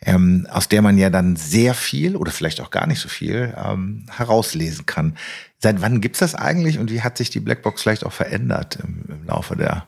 ähm, 0.00 0.48
aus 0.50 0.68
der 0.68 0.82
man 0.82 0.98
ja 0.98 1.10
dann 1.10 1.36
sehr 1.36 1.74
viel 1.74 2.16
oder 2.16 2.32
vielleicht 2.32 2.60
auch 2.60 2.70
gar 2.70 2.88
nicht 2.88 2.98
so 2.98 3.08
viel 3.08 3.54
ähm, 3.56 4.06
herauslesen 4.10 4.84
kann. 4.84 5.16
Seit 5.58 5.80
wann 5.80 6.00
gibt's 6.00 6.18
das 6.18 6.34
eigentlich 6.34 6.80
und 6.80 6.90
wie 6.90 7.02
hat 7.02 7.16
sich 7.16 7.30
die 7.30 7.40
Blackbox 7.40 7.82
vielleicht 7.82 8.04
auch 8.04 8.12
verändert 8.12 8.78
im, 8.82 9.04
im 9.08 9.26
Laufe 9.26 9.54
der 9.54 9.86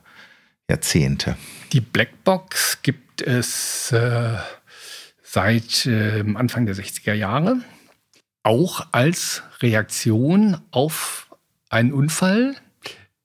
Jahrzehnte? 0.69 1.37
Die 1.73 1.81
Blackbox 1.81 2.83
gibt 2.83 3.23
es 3.23 3.91
äh, 3.91 4.37
seit 5.33 5.87
äh, 5.87 6.25
Anfang 6.35 6.67
der 6.67 6.75
60er 6.75 7.15
Jahre 7.15 7.61
auch 8.43 8.89
als 8.91 9.45
Reaktion 9.61 10.59
auf 10.73 11.31
einen 11.69 11.93
Unfall, 11.93 12.57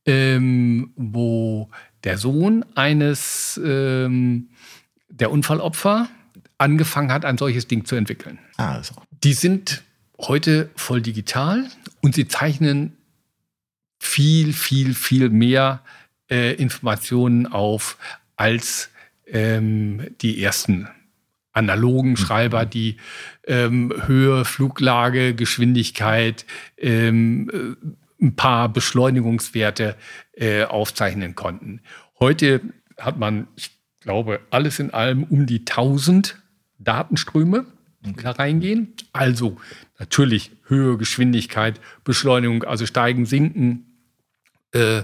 ähm, 0.05 0.91
wo 0.95 1.69
der 2.03 2.19
Sohn 2.19 2.63
eines 2.75 3.59
ähm, 3.63 4.49
der 5.09 5.31
Unfallopfer 5.31 6.07
angefangen 6.59 7.11
hat, 7.11 7.25
ein 7.25 7.39
solches 7.39 7.67
Ding 7.67 7.85
zu 7.85 7.95
entwickeln. 7.95 8.37
Also. 8.57 8.93
Die 9.23 9.33
sind 9.33 9.83
heute 10.19 10.69
voll 10.75 11.01
digital 11.01 11.65
und 12.01 12.13
sie 12.13 12.27
zeichnen 12.27 12.95
viel, 13.99 14.53
viel, 14.53 14.93
viel 14.93 15.31
mehr 15.31 15.81
äh, 16.29 16.53
Informationen 16.53 17.47
auf 17.47 17.97
als 18.35 18.91
ähm, 19.25 20.05
die 20.21 20.43
ersten 20.43 20.87
analogen 21.55 22.11
mhm. 22.11 22.17
Schreiber, 22.17 22.65
die 22.65 22.97
ähm, 23.47 23.91
Höhe, 24.05 24.45
Fluglage, 24.45 25.33
Geschwindigkeit, 25.33 26.45
ähm, 26.77 27.49
äh, 27.51 28.23
ein 28.23 28.35
paar 28.35 28.69
Beschleunigungswerte 28.69 29.95
äh, 30.33 30.63
aufzeichnen 30.63 31.35
konnten. 31.35 31.81
Heute 32.19 32.61
hat 32.97 33.17
man, 33.17 33.47
ich 33.55 33.71
glaube, 34.01 34.39
alles 34.51 34.79
in 34.79 34.93
allem 34.93 35.23
um 35.23 35.45
die 35.45 35.59
1000 35.59 36.41
Datenströme, 36.79 37.65
die 38.01 38.13
da 38.13 38.31
reingehen. 38.31 38.93
Also 39.11 39.57
natürlich 39.99 40.51
Höhe, 40.67 40.97
Geschwindigkeit, 40.97 41.79
Beschleunigung, 42.03 42.63
also 42.63 42.85
steigen, 42.85 43.25
sinken, 43.25 43.94
äh, 44.75 45.03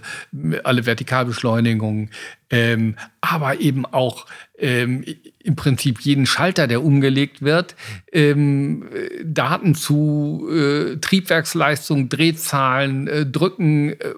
alle 0.63 0.85
Vertikalbeschleunigungen, 0.85 2.09
ähm, 2.49 2.95
aber 3.21 3.61
eben 3.61 3.85
auch 3.85 4.25
ähm, 4.57 5.05
im 5.39 5.55
Prinzip 5.55 6.01
jeden 6.01 6.25
Schalter, 6.25 6.67
der 6.67 6.83
umgelegt 6.83 7.41
wird, 7.41 7.75
ähm, 8.11 8.89
Daten 9.23 9.73
zu 9.75 10.47
äh, 10.51 10.97
Triebwerksleistung, 10.97 12.09
Drehzahlen, 12.09 13.07
äh, 13.07 13.25
Drücken, 13.25 13.91
äh, 13.91 14.13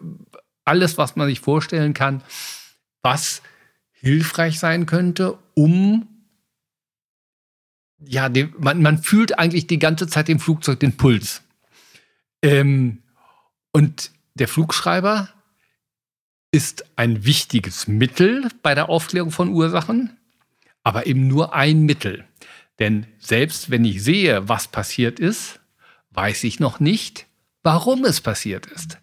alles, 0.66 0.98
was 0.98 1.16
man 1.16 1.28
sich 1.28 1.40
vorstellen 1.40 1.94
kann, 1.94 2.24
was 3.02 3.42
hilfreich 3.92 4.60
sein 4.60 4.86
könnte, 4.86 5.38
um 5.54 6.08
ja, 8.06 8.28
den, 8.28 8.54
man, 8.58 8.82
man 8.82 8.98
fühlt 8.98 9.40
eigentlich 9.40 9.68
die 9.68 9.80
ganze 9.80 10.08
Zeit 10.08 10.28
im 10.28 10.40
Flugzeug 10.40 10.80
den 10.80 10.98
Puls. 10.98 11.42
Ähm, 12.42 13.04
und 13.72 14.12
der 14.36 14.48
Flugschreiber 14.48 15.30
ist 16.54 16.86
ein 16.96 17.26
wichtiges 17.26 17.88
Mittel 17.88 18.48
bei 18.62 18.76
der 18.76 18.88
Aufklärung 18.88 19.32
von 19.32 19.50
Ursachen, 19.50 20.18
aber 20.84 21.08
eben 21.08 21.28
nur 21.28 21.56
ein 21.56 21.82
Mittel. 21.82 22.26
Denn 22.78 23.08
selbst 23.18 23.72
wenn 23.72 23.84
ich 23.84 24.04
sehe, 24.04 24.48
was 24.48 24.68
passiert 24.68 25.20
ist, 25.20 25.60
weiß 26.12 26.44
ich 26.44 26.60
noch 26.60 26.80
nicht, 26.80 27.26
warum 27.64 28.06
es 28.06 28.22
passiert 28.22 28.68
ist. 28.68 29.00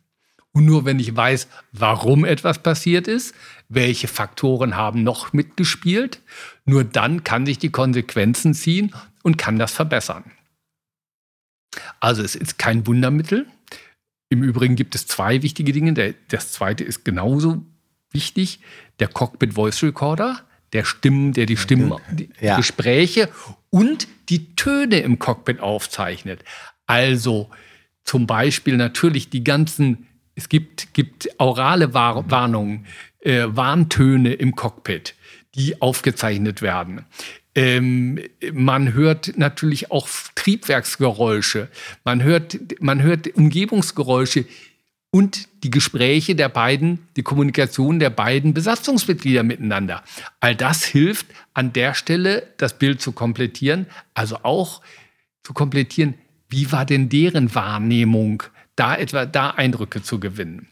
Und 0.52 0.64
nur 0.64 0.84
wenn 0.84 1.00
ich 1.00 1.14
weiß, 1.14 1.48
warum 1.72 2.24
etwas 2.24 2.62
passiert 2.62 3.08
ist, 3.08 3.34
welche 3.68 4.06
Faktoren 4.06 4.76
haben 4.76 5.02
noch 5.02 5.32
mitgespielt, 5.32 6.22
nur 6.64 6.84
dann 6.84 7.24
kann 7.24 7.46
ich 7.46 7.58
die 7.58 7.70
Konsequenzen 7.70 8.54
ziehen 8.54 8.94
und 9.22 9.38
kann 9.38 9.58
das 9.58 9.72
verbessern. 9.72 10.24
Also 11.98 12.22
es 12.22 12.36
ist 12.36 12.58
kein 12.58 12.86
Wundermittel, 12.86 13.46
im 14.30 14.42
Übrigen 14.42 14.76
gibt 14.76 14.94
es 14.94 15.06
zwei 15.06 15.42
wichtige 15.42 15.72
Dinge. 15.72 15.92
Der, 15.92 16.14
das 16.28 16.52
zweite 16.52 16.84
ist 16.84 17.04
genauso 17.04 17.62
wichtig. 18.12 18.60
Der 19.00 19.08
Cockpit 19.08 19.54
Voice 19.54 19.82
Recorder, 19.82 20.40
der 20.72 20.84
Stimmen, 20.84 21.32
der 21.32 21.46
die 21.46 21.56
Stimmen, 21.56 21.94
die 22.12 22.30
ja. 22.40 22.56
Gespräche 22.56 23.28
und 23.70 24.08
die 24.28 24.54
Töne 24.54 25.00
im 25.00 25.18
Cockpit 25.18 25.60
aufzeichnet. 25.60 26.44
Also 26.86 27.50
zum 28.04 28.26
Beispiel 28.26 28.76
natürlich 28.76 29.30
die 29.30 29.42
ganzen, 29.42 30.06
es 30.36 30.48
gibt, 30.48 30.94
gibt 30.94 31.28
aurale 31.40 31.92
Warnungen, 31.92 32.86
äh, 33.20 33.46
Warntöne 33.48 34.32
im 34.34 34.54
Cockpit, 34.54 35.16
die 35.56 35.82
aufgezeichnet 35.82 36.62
werden. 36.62 37.04
Ähm, 37.54 38.20
man 38.52 38.92
hört 38.94 39.36
natürlich 39.36 39.90
auch 39.90 40.08
Triebwerksgeräusche, 40.36 41.68
man 42.04 42.22
hört, 42.22 42.58
man 42.80 43.02
hört 43.02 43.34
Umgebungsgeräusche 43.34 44.44
und 45.10 45.48
die 45.64 45.70
Gespräche 45.70 46.36
der 46.36 46.48
beiden, 46.48 47.00
die 47.16 47.22
Kommunikation 47.22 47.98
der 47.98 48.10
beiden 48.10 48.54
Besatzungsmitglieder 48.54 49.42
miteinander. 49.42 50.04
All 50.38 50.54
das 50.54 50.84
hilft 50.84 51.26
an 51.52 51.72
der 51.72 51.94
Stelle, 51.94 52.46
das 52.56 52.78
Bild 52.78 53.00
zu 53.00 53.12
komplettieren, 53.12 53.86
also 54.14 54.38
auch 54.42 54.80
zu 55.42 55.52
komplettieren, 55.52 56.14
wie 56.48 56.70
war 56.70 56.84
denn 56.84 57.08
deren 57.08 57.54
Wahrnehmung, 57.54 58.44
da 58.76 58.96
etwa 58.96 59.26
da 59.26 59.50
Eindrücke 59.50 60.02
zu 60.02 60.20
gewinnen. 60.20 60.68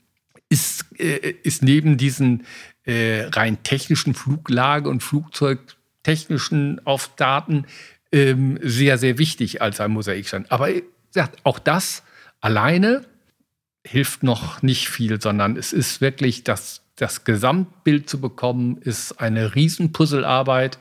Ist, 0.49 0.87
äh, 0.99 1.35
ist 1.43 1.63
neben 1.63 1.99
diesen 1.99 2.47
äh, 2.85 3.25
rein 3.25 3.63
technischen 3.65 4.15
Fluglage 4.15 4.89
und 4.89 5.03
Flugzeug 5.03 5.77
technischen 6.09 6.81
auf 6.87 7.11
Daten 7.17 7.67
ähm, 8.13 8.59
sehr, 8.63 8.97
sehr 8.97 9.19
wichtig 9.19 9.61
als 9.61 9.79
ein 9.79 9.91
Mosaikstein. 9.91 10.47
Aber 10.49 10.71
sagt, 11.11 11.45
auch 11.45 11.59
das 11.59 12.03
alleine 12.41 13.05
hilft 13.85 14.23
noch 14.23 14.63
nicht 14.63 14.89
viel, 14.89 15.21
sondern 15.21 15.59
es 15.59 15.75
ist 15.75 16.01
wirklich 16.01 16.45
das, 16.45 16.81
das 16.97 17.25
Gesamtbild 17.25 18.09
zu 18.09 18.23
bekommen, 18.23 18.79
ist 18.79 19.21
eine 19.21 19.55
Riesenpuzzlearbeit, 19.55 20.79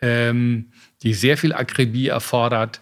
ähm, 0.00 0.70
die 1.02 1.14
sehr 1.14 1.36
viel 1.36 1.52
Akribie 1.52 2.06
erfordert. 2.06 2.80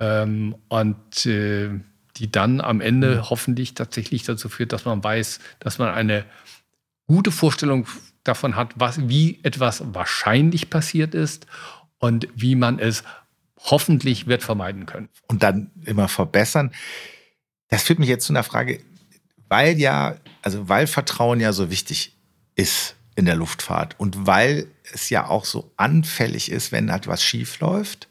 ähm, 0.00 0.56
und 0.68 1.26
äh, 1.26 1.68
die 2.16 2.32
dann 2.32 2.62
am 2.62 2.80
Ende 2.80 3.16
mhm. 3.16 3.30
hoffentlich 3.30 3.74
tatsächlich 3.74 4.22
dazu 4.22 4.48
führt, 4.48 4.72
dass 4.72 4.86
man 4.86 5.04
weiß, 5.04 5.38
dass 5.58 5.78
man 5.78 5.90
eine 5.92 6.24
gute 7.06 7.30
Vorstellung 7.30 7.86
davon 8.28 8.56
hat, 8.56 8.72
was, 8.76 9.08
wie 9.08 9.40
etwas 9.42 9.82
wahrscheinlich 9.94 10.70
passiert 10.70 11.14
ist 11.14 11.46
und 11.98 12.28
wie 12.34 12.54
man 12.54 12.78
es 12.78 13.04
hoffentlich 13.58 14.26
wird 14.26 14.42
vermeiden 14.42 14.86
können. 14.86 15.08
Und 15.28 15.42
dann 15.42 15.70
immer 15.84 16.08
verbessern. 16.08 16.72
Das 17.68 17.82
führt 17.82 17.98
mich 17.98 18.08
jetzt 18.08 18.26
zu 18.26 18.32
einer 18.32 18.42
Frage, 18.42 18.80
weil 19.48 19.78
ja, 19.78 20.16
also 20.42 20.68
weil 20.68 20.86
Vertrauen 20.86 21.40
ja 21.40 21.52
so 21.52 21.70
wichtig 21.70 22.16
ist 22.54 22.96
in 23.16 23.24
der 23.24 23.36
Luftfahrt 23.36 23.98
und 23.98 24.26
weil 24.26 24.68
es 24.92 25.10
ja 25.10 25.26
auch 25.26 25.44
so 25.44 25.72
anfällig 25.76 26.50
ist, 26.50 26.70
wenn 26.70 26.88
etwas 26.88 27.22
schief 27.22 27.58
läuft, 27.60 28.08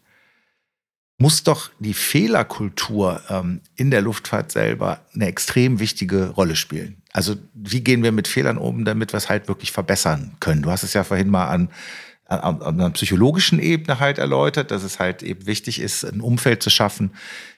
muss 1.17 1.43
doch 1.43 1.69
die 1.79 1.93
Fehlerkultur 1.93 3.21
ähm, 3.29 3.61
in 3.75 3.91
der 3.91 4.01
Luftfahrt 4.01 4.51
selber 4.51 5.05
eine 5.13 5.27
extrem 5.27 5.79
wichtige 5.79 6.29
Rolle 6.29 6.55
spielen. 6.55 7.01
Also 7.15 7.37
wie 7.53 7.79
gehen 7.79 8.03
wir 8.03 8.11
mit 8.11 8.27
Fehlern 8.27 8.57
um, 8.57 8.83
damit 8.83 9.13
wir 9.13 9.17
es 9.17 9.29
halt 9.29 9.47
wirklich 9.47 9.71
verbessern 9.71 10.35
können? 10.41 10.63
Du 10.63 10.69
hast 10.69 10.83
es 10.83 10.91
ja 10.91 11.05
vorhin 11.05 11.29
mal 11.29 11.47
an, 11.47 11.69
an, 12.25 12.61
an 12.61 12.61
einer 12.61 12.89
psychologischen 12.89 13.57
Ebene 13.57 14.01
halt 14.01 14.17
erläutert, 14.17 14.69
dass 14.69 14.83
es 14.83 14.99
halt 14.99 15.23
eben 15.23 15.45
wichtig 15.45 15.79
ist, 15.79 16.03
ein 16.03 16.19
Umfeld 16.19 16.61
zu 16.61 16.69
schaffen, 16.69 17.11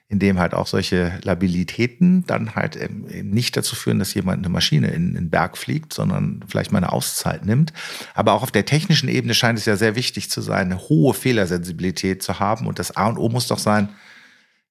in 0.10 0.20
dem 0.20 0.38
halt 0.38 0.53
auch 0.53 0.68
solche 0.68 1.20
Labilitäten 1.24 2.24
dann 2.28 2.53
halt 2.53 2.76
eben 2.76 3.08
nicht 3.32 3.58
dazu 3.58 3.76
führen, 3.76 3.97
dass 3.97 4.14
jemand 4.14 4.45
eine 4.45 4.49
Maschine 4.49 4.89
in 4.89 5.16
den 5.16 5.32
Berg 5.32 5.58
fliegt, 5.58 5.91
sondern 5.91 6.45
vielleicht 6.47 6.72
mal 6.72 6.78
eine 6.78 6.91
Auszeit 6.91 7.43
nimmt. 7.43 7.74
Aber 8.14 8.34
auch 8.34 8.43
auf 8.43 8.51
der 8.51 8.66
technischen 8.66 9.10
Ebene 9.10 9.34
scheint 9.34 9.58
es 9.58 9.66
ja 9.66 9.76
sehr 9.76 9.95
wichtig 9.95 10.30
zu 10.30 10.41
sein, 10.41 10.68
eine 10.68 10.82
hohe 10.88 11.16
Fehlersensibilität 11.16 12.22
zu 12.22 12.39
haben. 12.39 12.68
Und 12.68 12.78
das 12.78 12.95
A 12.95 13.08
und 13.08 13.18
O 13.18 13.28
muss 13.28 13.47
doch 13.47 13.58
sein, 13.58 13.89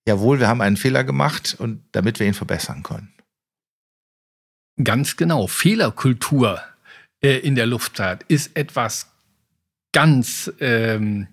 jawohl, 0.07 0.39
wir 0.39 0.47
haben 0.47 0.61
einen 0.61 0.77
Fehler 0.77 1.03
gemacht 1.03 1.57
und 1.59 1.83
damit 1.91 2.21
wir 2.21 2.29
ihn 2.29 2.35
verbessern 2.35 2.85
können. 2.85 3.16
Ganz 4.83 5.17
genau. 5.17 5.47
Fehlerkultur 5.47 6.61
äh, 7.23 7.39
in 7.39 7.55
der 7.55 7.67
Luftfahrt 7.67 8.25
ist 8.29 8.57
etwas 8.57 9.11
ganz, 9.93 10.53
ähm, 10.61 11.29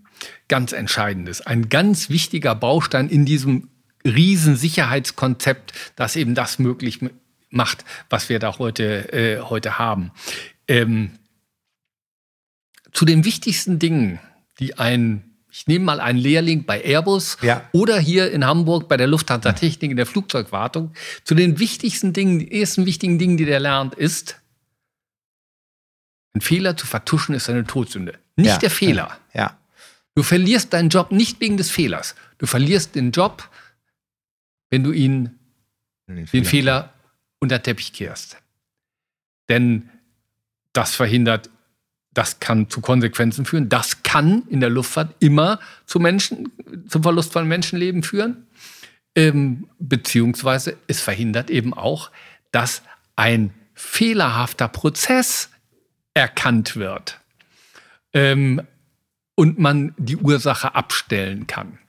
ganz 0.48 0.72
Entscheidendes. 0.72 1.42
Ein 1.42 1.70
ganz 1.70 2.10
wichtiger 2.10 2.56
Baustein 2.56 3.10
in 3.10 3.26
diesem 3.26 3.70
Riesensicherheitskonzept, 4.06 5.74
das 5.96 6.16
eben 6.16 6.36
das 6.36 6.60
möglich 6.60 7.00
macht, 7.50 7.86
was 8.10 8.30
wir 8.30 8.40
da 8.40 8.58
heute, 8.58 9.12
äh, 9.14 9.42
heute 9.42 9.78
haben. 9.78 10.12
Ähm, 10.68 11.12
zu 12.92 13.06
den 13.06 13.26
wichtigsten 13.26 13.80
Dingen, 13.80 14.20
die 14.60 14.78
ein, 14.78 15.33
ich 15.54 15.68
nehme 15.68 15.86
mal 15.86 16.00
einen 16.00 16.18
Lehrling 16.18 16.66
bei 16.66 16.84
Airbus 16.84 17.38
ja. 17.44 17.70
oder 17.74 18.00
hier 18.00 18.32
in 18.32 18.44
Hamburg 18.44 18.88
bei 18.88 18.98
der 18.98 19.06
Lufthansa 19.06 19.52
Technik 19.54 19.92
in 19.92 19.98
der 19.98 20.08
Flugzeugwartung, 20.08 20.94
zu 21.26 21.36
den 21.36 21.60
wichtigsten 21.60 22.12
Dingen, 22.12 22.40
die 22.40 22.60
ersten 22.60 22.88
wichtigen 22.88 23.20
Dingen, 23.20 23.38
die 23.38 23.46
der 23.46 23.60
lernt, 23.60 23.94
ist, 23.94 24.42
ein 26.34 26.42
Fehler 26.42 26.76
zu 26.76 26.88
vertuschen 26.88 27.36
ist 27.36 27.52
eine 27.52 27.66
Todsünde. 27.66 28.18
Nicht 28.36 28.48
ja. 28.48 28.58
der 28.58 28.72
Fehler. 28.72 29.20
Ja. 29.36 29.56
Du 30.16 30.24
verlierst 30.24 30.74
deinen 30.74 30.90
Job 30.90 31.12
nicht 31.12 31.40
wegen 31.40 31.58
des 31.58 31.70
Fehlers. 31.70 32.16
Du 32.40 32.48
verlierst 32.48 32.96
den 32.96 33.12
Job, 33.12 33.48
wenn 34.72 34.84
du 34.84 34.92
ihn 34.92 35.38
den, 36.08 36.26
den 36.26 36.46
Fehler 36.46 36.96
unter 37.40 37.62
Teppich 37.62 37.94
kehrst. 37.94 38.38
Denn 39.50 39.88
das 40.74 40.96
verhindert, 40.96 41.52
das 42.14 42.40
kann 42.40 42.70
zu 42.70 42.82
Konsequenzen 42.82 43.46
führen. 43.46 43.70
Das 43.70 44.04
kann 44.04 44.44
in 44.50 44.60
der 44.60 44.70
Luftfahrt 44.70 45.16
immer 45.20 45.60
zu 45.86 46.00
Menschen, 46.00 46.52
zum 46.88 47.04
Verlust 47.04 47.34
von 47.34 47.48
Menschenleben 47.48 48.04
führen. 48.04 48.48
Ähm, 49.16 49.68
beziehungsweise 49.80 50.78
es 50.88 51.02
verhindert 51.02 51.50
eben 51.50 51.74
auch, 51.74 52.10
dass 52.52 52.82
ein 53.16 53.54
fehlerhafter 53.74 54.68
Prozess 54.68 55.50
erkannt 56.14 56.76
wird 56.76 57.20
ähm, 58.14 58.62
und 59.36 59.60
man 59.60 59.94
die 59.98 60.18
Ursache 60.18 60.76
abstellen 60.76 61.48
kann 61.48 61.80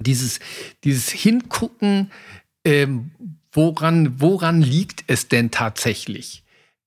dieses, 0.00 0.40
dieses 0.84 1.10
Hingucken, 1.10 2.10
ähm, 2.64 3.12
woran, 3.52 4.20
woran 4.20 4.62
liegt 4.62 5.04
es 5.06 5.28
denn 5.28 5.50
tatsächlich, 5.50 6.42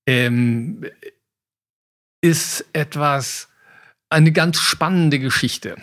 ähm, 0.06 0.86
ist 2.24 2.66
etwas, 2.72 3.50
eine 4.10 4.32
ganz 4.32 4.60
spannende 4.60 5.20
Geschichte. 5.20 5.76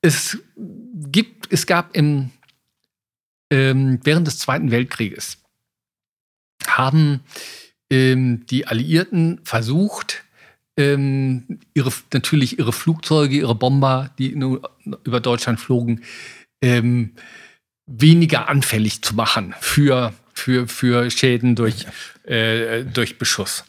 Es, 0.00 0.38
gibt, 0.56 1.52
es 1.52 1.66
gab 1.66 1.96
im, 1.96 2.30
ähm, 3.50 4.00
während 4.02 4.26
des 4.26 4.38
Zweiten 4.38 4.72
Weltkrieges, 4.72 5.38
haben 6.66 7.20
ähm, 7.88 8.44
die 8.46 8.66
Alliierten 8.66 9.40
versucht, 9.44 10.24
ähm, 10.76 11.60
ihre, 11.72 11.92
natürlich 12.12 12.58
ihre 12.58 12.72
Flugzeuge, 12.72 13.36
ihre 13.36 13.54
Bomber, 13.54 14.10
die 14.18 14.30
über 15.04 15.20
Deutschland 15.20 15.60
flogen, 15.60 16.02
ähm, 16.62 17.12
weniger 17.86 18.48
anfällig 18.48 19.02
zu 19.02 19.14
machen 19.14 19.54
für, 19.60 20.12
für, 20.32 20.66
für 20.66 21.10
Schäden 21.10 21.54
durch, 21.54 21.86
äh, 22.24 22.82
durch 22.82 23.18
Beschuss. 23.18 23.64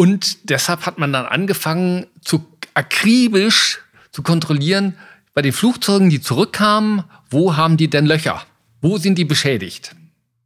Und 0.00 0.48
deshalb 0.48 0.86
hat 0.86 0.96
man 0.96 1.12
dann 1.12 1.26
angefangen, 1.26 2.06
zu 2.22 2.46
akribisch 2.72 3.80
zu 4.12 4.22
kontrollieren, 4.22 4.96
bei 5.34 5.42
den 5.42 5.52
Flugzeugen, 5.52 6.08
die 6.08 6.22
zurückkamen, 6.22 7.04
wo 7.28 7.58
haben 7.58 7.76
die 7.76 7.90
denn 7.90 8.06
Löcher? 8.06 8.46
Wo 8.80 8.96
sind 8.96 9.18
die 9.18 9.26
beschädigt? 9.26 9.94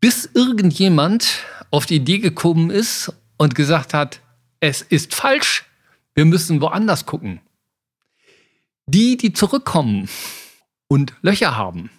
Bis 0.01 0.29
irgendjemand 0.35 1.45
auf 1.71 1.87
die 1.87 1.95
Idee 1.95 2.19
gekommen 2.19 2.71
ist 2.71 3.13
und 3.37 3.55
gesagt 3.55 3.95
hat, 3.95 4.19
es 4.59 4.83
ist 4.83 5.15
falsch, 5.15 5.65
wir 6.17 6.25
müssen 6.25 6.61
woanders 6.61 7.07
gucken. 7.07 7.41
Die, 8.87 9.17
die 9.17 9.35
zurückkommen 9.35 10.09
und 10.89 11.13
Löcher 11.23 11.57
haben, 11.57 11.91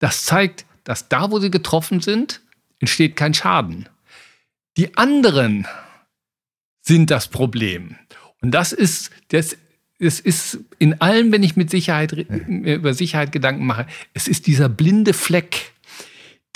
das 0.00 0.24
zeigt, 0.24 0.66
dass 0.82 1.08
da, 1.08 1.30
wo 1.30 1.38
sie 1.38 1.52
getroffen 1.52 2.00
sind, 2.00 2.40
entsteht 2.80 3.14
kein 3.14 3.32
Schaden. 3.32 3.88
Die 4.76 4.96
anderen 4.96 5.64
sind 6.88 7.10
das 7.10 7.28
Problem. 7.28 7.96
Und 8.40 8.50
das 8.50 8.72
ist, 8.72 9.10
das, 9.28 9.56
es 10.00 10.18
ist 10.18 10.58
in 10.78 11.00
allem, 11.00 11.30
wenn 11.30 11.44
ich 11.44 11.54
mit 11.54 11.70
Sicherheit, 11.70 12.12
über 12.12 12.94
Sicherheit 12.94 13.30
Gedanken 13.30 13.64
mache, 13.64 13.86
es 14.14 14.26
ist 14.26 14.48
dieser 14.48 14.68
blinde 14.68 15.14
Fleck, 15.14 15.72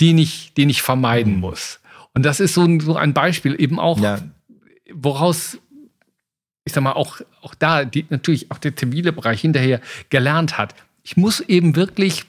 den 0.01 0.17
ich, 0.17 0.53
den 0.55 0.69
ich 0.69 0.81
vermeiden 0.81 1.35
mhm. 1.35 1.39
muss. 1.39 1.79
Und 2.13 2.25
das 2.25 2.41
ist 2.41 2.53
so 2.53 2.63
ein, 2.63 2.81
so 2.81 2.95
ein 2.97 3.13
Beispiel 3.13 3.55
eben 3.57 3.79
auch 3.79 3.99
ja 3.99 4.19
woraus 4.93 5.57
ich 6.65 6.71
sag 6.71 6.81
mal, 6.81 6.93
auch, 6.93 7.19
auch 7.41 7.55
da, 7.55 7.83
die, 7.83 8.05
natürlich 8.09 8.49
auch 8.49 8.57
der 8.57 8.73
zivile 8.73 9.11
Bereich 9.11 9.41
hinterher 9.41 9.81
gelernt 10.09 10.57
hat. 10.57 10.73
Ich 11.03 11.17
muss 11.17 11.41
eben 11.41 11.75
wirklich 11.75 12.23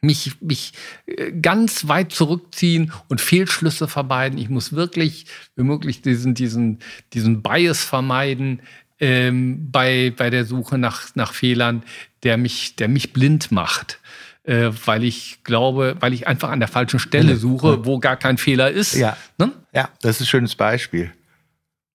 mich, 0.00 0.40
mich 0.40 0.72
äh, 1.06 1.32
ganz 1.32 1.88
weit 1.88 2.12
zurückziehen 2.12 2.92
und 3.08 3.20
Fehlschlüsse 3.20 3.88
vermeiden. 3.88 4.38
Ich 4.38 4.48
muss 4.48 4.72
wirklich, 4.72 5.26
wie 5.56 5.62
möglich, 5.62 6.02
diesen, 6.02 6.34
diesen, 6.34 6.78
diesen 7.12 7.42
Bias 7.42 7.84
vermeiden 7.84 8.62
ähm, 9.00 9.70
bei, 9.70 10.12
bei 10.16 10.30
der 10.30 10.44
Suche 10.44 10.78
nach, 10.78 11.14
nach 11.14 11.32
Fehlern, 11.32 11.82
der 12.22 12.36
mich, 12.36 12.76
der 12.76 12.88
mich 12.88 13.12
blind 13.12 13.52
macht. 13.52 14.00
Äh, 14.44 14.70
weil 14.84 15.02
ich 15.02 15.42
glaube, 15.42 15.96
weil 15.98 16.12
ich 16.12 16.28
einfach 16.28 16.50
an 16.50 16.60
der 16.60 16.68
falschen 16.68 17.00
Stelle 17.00 17.36
suche, 17.36 17.84
wo 17.84 17.98
gar 17.98 18.16
kein 18.16 18.38
Fehler 18.38 18.70
ist. 18.70 18.94
Ja, 18.94 19.16
ne? 19.38 19.50
ja 19.72 19.88
das 20.02 20.16
ist 20.16 20.22
ein 20.22 20.26
schönes 20.26 20.54
Beispiel. 20.54 21.12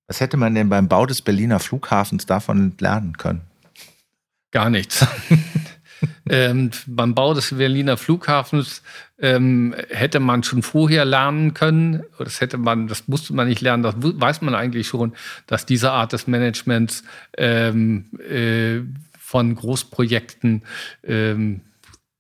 Was 0.07 0.19
hätte 0.19 0.35
man 0.35 0.53
denn 0.53 0.67
beim 0.67 0.89
Bau 0.89 1.05
des 1.05 1.21
Berliner 1.21 1.61
Flughafens 1.61 2.25
davon 2.25 2.73
lernen 2.79 3.17
können? 3.17 3.41
Gar 4.51 4.69
nichts. 4.69 5.07
ähm, 6.29 6.71
beim 6.87 7.15
Bau 7.15 7.33
des 7.33 7.55
Berliner 7.55 7.97
Flughafens 7.97 8.81
ähm, 9.19 9.75
hätte 9.89 10.19
man 10.19 10.43
schon 10.43 10.63
vorher 10.63 11.05
lernen 11.05 11.53
können, 11.53 12.03
das 12.17 12.41
hätte 12.41 12.57
man, 12.57 12.87
das 12.87 13.07
musste 13.07 13.33
man 13.33 13.47
nicht 13.47 13.61
lernen, 13.61 13.83
das 13.83 13.95
weiß 13.97 14.41
man 14.41 14.55
eigentlich 14.55 14.87
schon, 14.87 15.13
dass 15.47 15.65
diese 15.65 15.91
Art 15.91 16.13
des 16.13 16.27
Managements 16.27 17.03
ähm, 17.37 18.09
äh, 18.19 18.81
von 19.19 19.55
Großprojekten 19.55 20.63
ähm, 21.03 21.61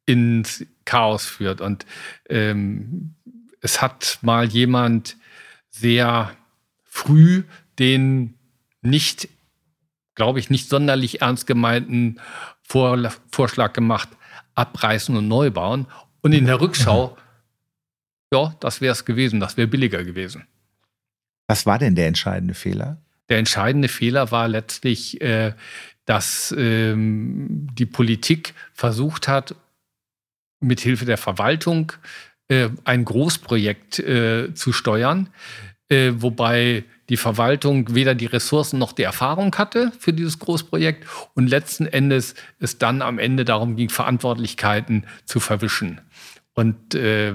ins 0.05 0.65
Chaos 0.85 1.25
führt. 1.25 1.61
Und 1.61 1.85
ähm, 2.29 3.15
es 3.61 3.81
hat 3.81 4.19
mal 4.21 4.45
jemand 4.45 5.17
sehr 5.69 6.31
früh 6.83 7.43
den 7.79 8.35
nicht, 8.81 9.29
glaube 10.15 10.39
ich, 10.39 10.49
nicht 10.49 10.69
sonderlich 10.69 11.21
ernst 11.21 11.47
gemeinten 11.47 12.17
Vor 12.71 13.11
Vorschlag 13.33 13.73
gemacht, 13.73 14.07
abreißen 14.55 15.17
und 15.17 15.27
neu 15.27 15.51
bauen. 15.51 15.87
Und 16.21 16.31
in 16.31 16.45
der 16.45 16.61
Rückschau, 16.61 17.17
ja, 18.33 18.55
das 18.61 18.79
wäre 18.79 18.93
es 18.93 19.03
gewesen, 19.03 19.41
das 19.41 19.57
wäre 19.57 19.67
billiger 19.67 20.05
gewesen. 20.05 20.47
Was 21.47 21.65
war 21.65 21.79
denn 21.79 21.95
der 21.95 22.07
entscheidende 22.07 22.53
Fehler? 22.53 23.01
Der 23.27 23.39
entscheidende 23.39 23.89
Fehler 23.89 24.31
war 24.31 24.47
letztlich, 24.47 25.19
äh, 25.19 25.53
dass 26.05 26.55
ähm, 26.57 27.67
die 27.73 27.85
Politik 27.85 28.53
versucht 28.73 29.27
hat, 29.27 29.53
mithilfe 30.61 31.03
der 31.03 31.17
Verwaltung 31.17 31.91
äh, 32.47 32.69
ein 32.85 33.03
Großprojekt 33.03 33.99
äh, 33.99 34.53
zu 34.53 34.71
steuern, 34.71 35.27
äh, 35.89 36.13
wobei 36.15 36.85
die 37.11 37.17
Verwaltung 37.17 37.93
weder 37.93 38.15
die 38.15 38.25
Ressourcen 38.25 38.79
noch 38.79 38.93
die 38.93 39.03
Erfahrung 39.03 39.53
hatte 39.57 39.91
für 39.99 40.13
dieses 40.13 40.39
Großprojekt 40.39 41.05
und 41.33 41.47
letzten 41.47 41.85
Endes 41.85 42.35
es 42.57 42.77
dann 42.77 43.01
am 43.01 43.19
Ende 43.19 43.43
darum 43.43 43.75
ging, 43.75 43.89
Verantwortlichkeiten 43.89 45.05
zu 45.25 45.41
verwischen. 45.41 45.99
Und 46.53 46.95
äh, 46.95 47.33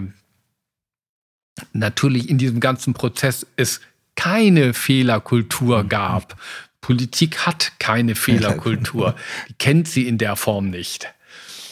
natürlich 1.74 2.30
in 2.30 2.38
diesem 2.38 2.60
ganzen 2.60 2.94
Prozess 2.94 3.46
es 3.56 3.82
keine 4.14 4.72
Fehlerkultur 4.72 5.82
mhm. 5.82 5.88
gab. 5.90 6.40
Politik 6.80 7.46
hat 7.46 7.72
keine 7.78 8.14
Fehlerkultur. 8.14 9.14
Die 9.50 9.54
kennt 9.58 9.88
sie 9.88 10.08
in 10.08 10.16
der 10.16 10.36
Form 10.36 10.70
nicht. 10.70 11.06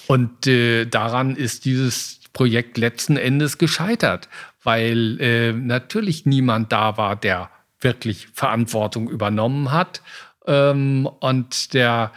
Und 0.09 0.47
äh, 0.47 0.85
daran 0.85 1.37
ist 1.37 1.65
dieses 1.65 2.21
Projekt 2.35 2.77
letzten 2.77 3.17
Endes 3.17 3.57
gescheitert, 3.57 4.29
weil 4.63 5.19
äh, 5.23 5.53
natürlich 5.55 6.27
niemand 6.27 6.71
da 6.71 6.99
war, 6.99 7.17
der 7.17 7.49
wirklich 7.85 8.29
Verantwortung 8.33 9.09
übernommen 9.09 9.71
hat 9.71 10.03
ähm, 10.47 11.09
und 11.21 11.75
der 11.75 12.13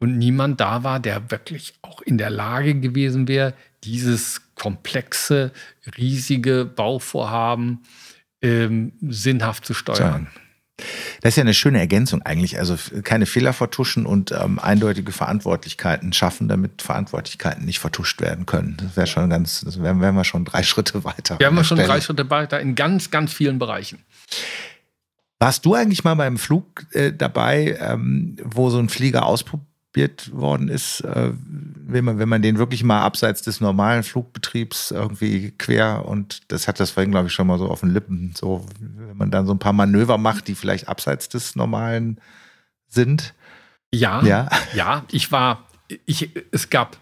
und 0.00 0.16
niemand 0.16 0.60
da 0.60 0.84
war, 0.84 1.00
der 1.00 1.32
wirklich 1.32 1.74
auch 1.82 2.00
in 2.02 2.18
der 2.18 2.30
Lage 2.30 2.76
gewesen 2.76 3.26
wäre, 3.26 3.54
dieses 3.82 4.54
komplexe, 4.54 5.52
riesige 5.96 6.64
Bauvorhaben 6.64 7.82
ähm, 8.40 8.92
sinnhaft 9.00 9.64
zu 9.64 9.74
steuern. 9.74 10.28
Das 11.20 11.30
ist 11.30 11.36
ja 11.36 11.42
eine 11.42 11.54
schöne 11.54 11.80
Ergänzung 11.80 12.22
eigentlich. 12.22 12.58
Also 12.58 12.76
keine 13.02 13.26
Fehler 13.26 13.52
vertuschen 13.52 14.06
und 14.06 14.30
ähm, 14.30 14.60
eindeutige 14.60 15.10
Verantwortlichkeiten 15.10 16.12
schaffen, 16.12 16.48
damit 16.48 16.82
Verantwortlichkeiten 16.82 17.64
nicht 17.64 17.80
vertuscht 17.80 18.20
werden 18.20 18.46
können. 18.46 18.76
Das 18.80 18.96
wäre 18.96 19.08
schon 19.08 19.28
ganz, 19.28 19.62
das 19.62 19.82
wären, 19.82 20.00
wären 20.00 20.14
wir 20.14 20.24
schon 20.24 20.44
drei 20.44 20.62
Schritte 20.62 21.02
weiter. 21.02 21.40
Wären 21.40 21.54
wir 21.54 21.64
schon 21.64 21.78
Stelle. 21.78 21.88
drei 21.88 22.00
Schritte 22.00 22.30
weiter 22.30 22.60
in 22.60 22.76
ganz, 22.76 23.10
ganz 23.10 23.32
vielen 23.32 23.58
Bereichen. 23.58 23.98
Warst 25.38 25.64
du 25.64 25.74
eigentlich 25.74 26.04
mal 26.04 26.14
beim 26.14 26.36
Flug 26.36 26.86
äh, 26.92 27.12
dabei, 27.12 27.78
ähm, 27.80 28.36
wo 28.42 28.70
so 28.70 28.78
ein 28.78 28.88
Flieger 28.88 29.26
ausprobiert 29.26 29.68
probiert 29.98 30.30
worden 30.32 30.68
ist, 30.68 31.00
äh, 31.00 31.32
wenn, 31.34 32.04
man, 32.04 32.18
wenn 32.18 32.28
man 32.28 32.42
den 32.42 32.58
wirklich 32.58 32.84
mal 32.84 33.02
abseits 33.02 33.42
des 33.42 33.60
normalen 33.60 34.02
Flugbetriebs 34.02 34.90
irgendwie 34.90 35.52
quer 35.52 36.04
und 36.04 36.42
das 36.52 36.68
hat 36.68 36.78
das 36.78 36.90
vorhin, 36.90 37.10
glaube 37.10 37.28
ich, 37.28 37.32
schon 37.32 37.46
mal 37.46 37.58
so 37.58 37.68
auf 37.68 37.80
den 37.80 37.90
Lippen, 37.90 38.32
so 38.36 38.64
wenn 38.78 39.16
man 39.16 39.30
dann 39.30 39.46
so 39.46 39.52
ein 39.52 39.58
paar 39.58 39.72
Manöver 39.72 40.18
macht, 40.18 40.46
die 40.46 40.54
vielleicht 40.54 40.88
abseits 40.88 41.28
des 41.28 41.56
normalen 41.56 42.20
sind. 42.86 43.34
Ja, 43.92 44.22
ja, 44.22 44.48
ja 44.74 45.04
ich 45.10 45.32
war, 45.32 45.66
ich, 46.04 46.30
es 46.52 46.70
gab, 46.70 46.98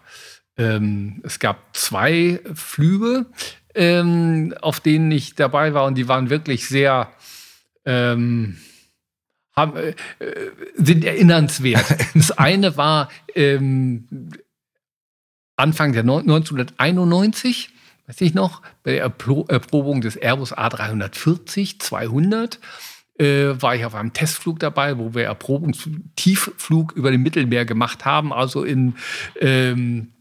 ähm, 0.57 1.21
es 1.25 1.39
gab 1.39 1.77
zwei 1.77 2.41
Flüge, 2.55 3.27
ähm, 3.75 4.55
auf 4.63 4.81
denen 4.81 5.11
ich 5.11 5.35
dabei 5.35 5.75
war 5.75 5.85
und 5.85 5.97
die 5.97 6.09
waren 6.09 6.31
wirklich 6.31 6.69
sehr, 6.69 7.11
ähm, 7.87 8.59
haben, 9.55 9.77
äh, 9.77 9.95
sind 10.75 11.05
erinnernswert. 11.05 11.85
Das 12.15 12.31
eine 12.33 12.77
war 12.77 13.09
ähm, 13.35 14.31
Anfang 15.57 15.93
der 15.93 16.03
1991, 16.03 17.71
weiß 18.07 18.21
ich 18.21 18.35
noch, 18.35 18.61
bei 18.83 18.93
der 18.93 19.03
Erprobung 19.05 20.03
des 20.03 20.17
Airbus 20.17 20.55
A340 20.55 21.79
200 21.81 22.61
äh, 23.19 23.55
war 23.61 23.75
ich 23.75 23.87
auf 23.87 23.95
einem 23.95 24.13
Testflug 24.13 24.59
dabei, 24.59 24.99
wo 24.99 25.15
wir 25.15 25.25
Erprobungstiefflug 25.25 26.93
über 26.93 27.11
dem 27.11 27.23
Mittelmeer 27.23 27.65
gemacht 27.65 28.05
haben, 28.05 28.33
also 28.33 28.63
in 28.63 28.95
ähm, 29.41 30.13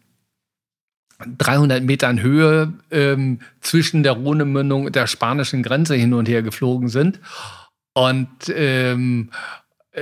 300 1.19 1.83
Metern 1.83 2.21
Höhe 2.21 2.73
ähm, 2.91 3.39
zwischen 3.61 4.03
der 4.03 4.13
Rhonemündung 4.13 4.85
und 4.85 4.95
der 4.95 5.07
spanischen 5.07 5.63
Grenze 5.63 5.95
hin 5.95 6.13
und 6.13 6.27
her 6.27 6.43
geflogen 6.43 6.89
sind. 6.89 7.19
Und 7.93 8.29
ähm, 8.53 9.29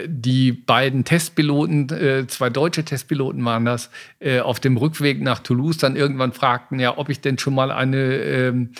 die 0.07 0.51
beiden 0.51 1.03
Testpiloten, 1.03 1.89
äh, 1.89 2.25
zwei 2.27 2.49
deutsche 2.49 2.83
Testpiloten 2.83 3.43
waren 3.45 3.65
das, 3.65 3.91
äh, 4.19 4.39
auf 4.39 4.59
dem 4.59 4.77
Rückweg 4.77 5.21
nach 5.21 5.39
Toulouse 5.39 5.77
dann 5.77 5.95
irgendwann 5.95 6.33
fragten, 6.33 6.79
ja, 6.79 6.97
ob 6.97 7.09
ich 7.09 7.21
denn 7.21 7.37
schon 7.37 7.53
mal 7.53 7.71
eine, 7.71 7.97
ähm, 7.97 8.71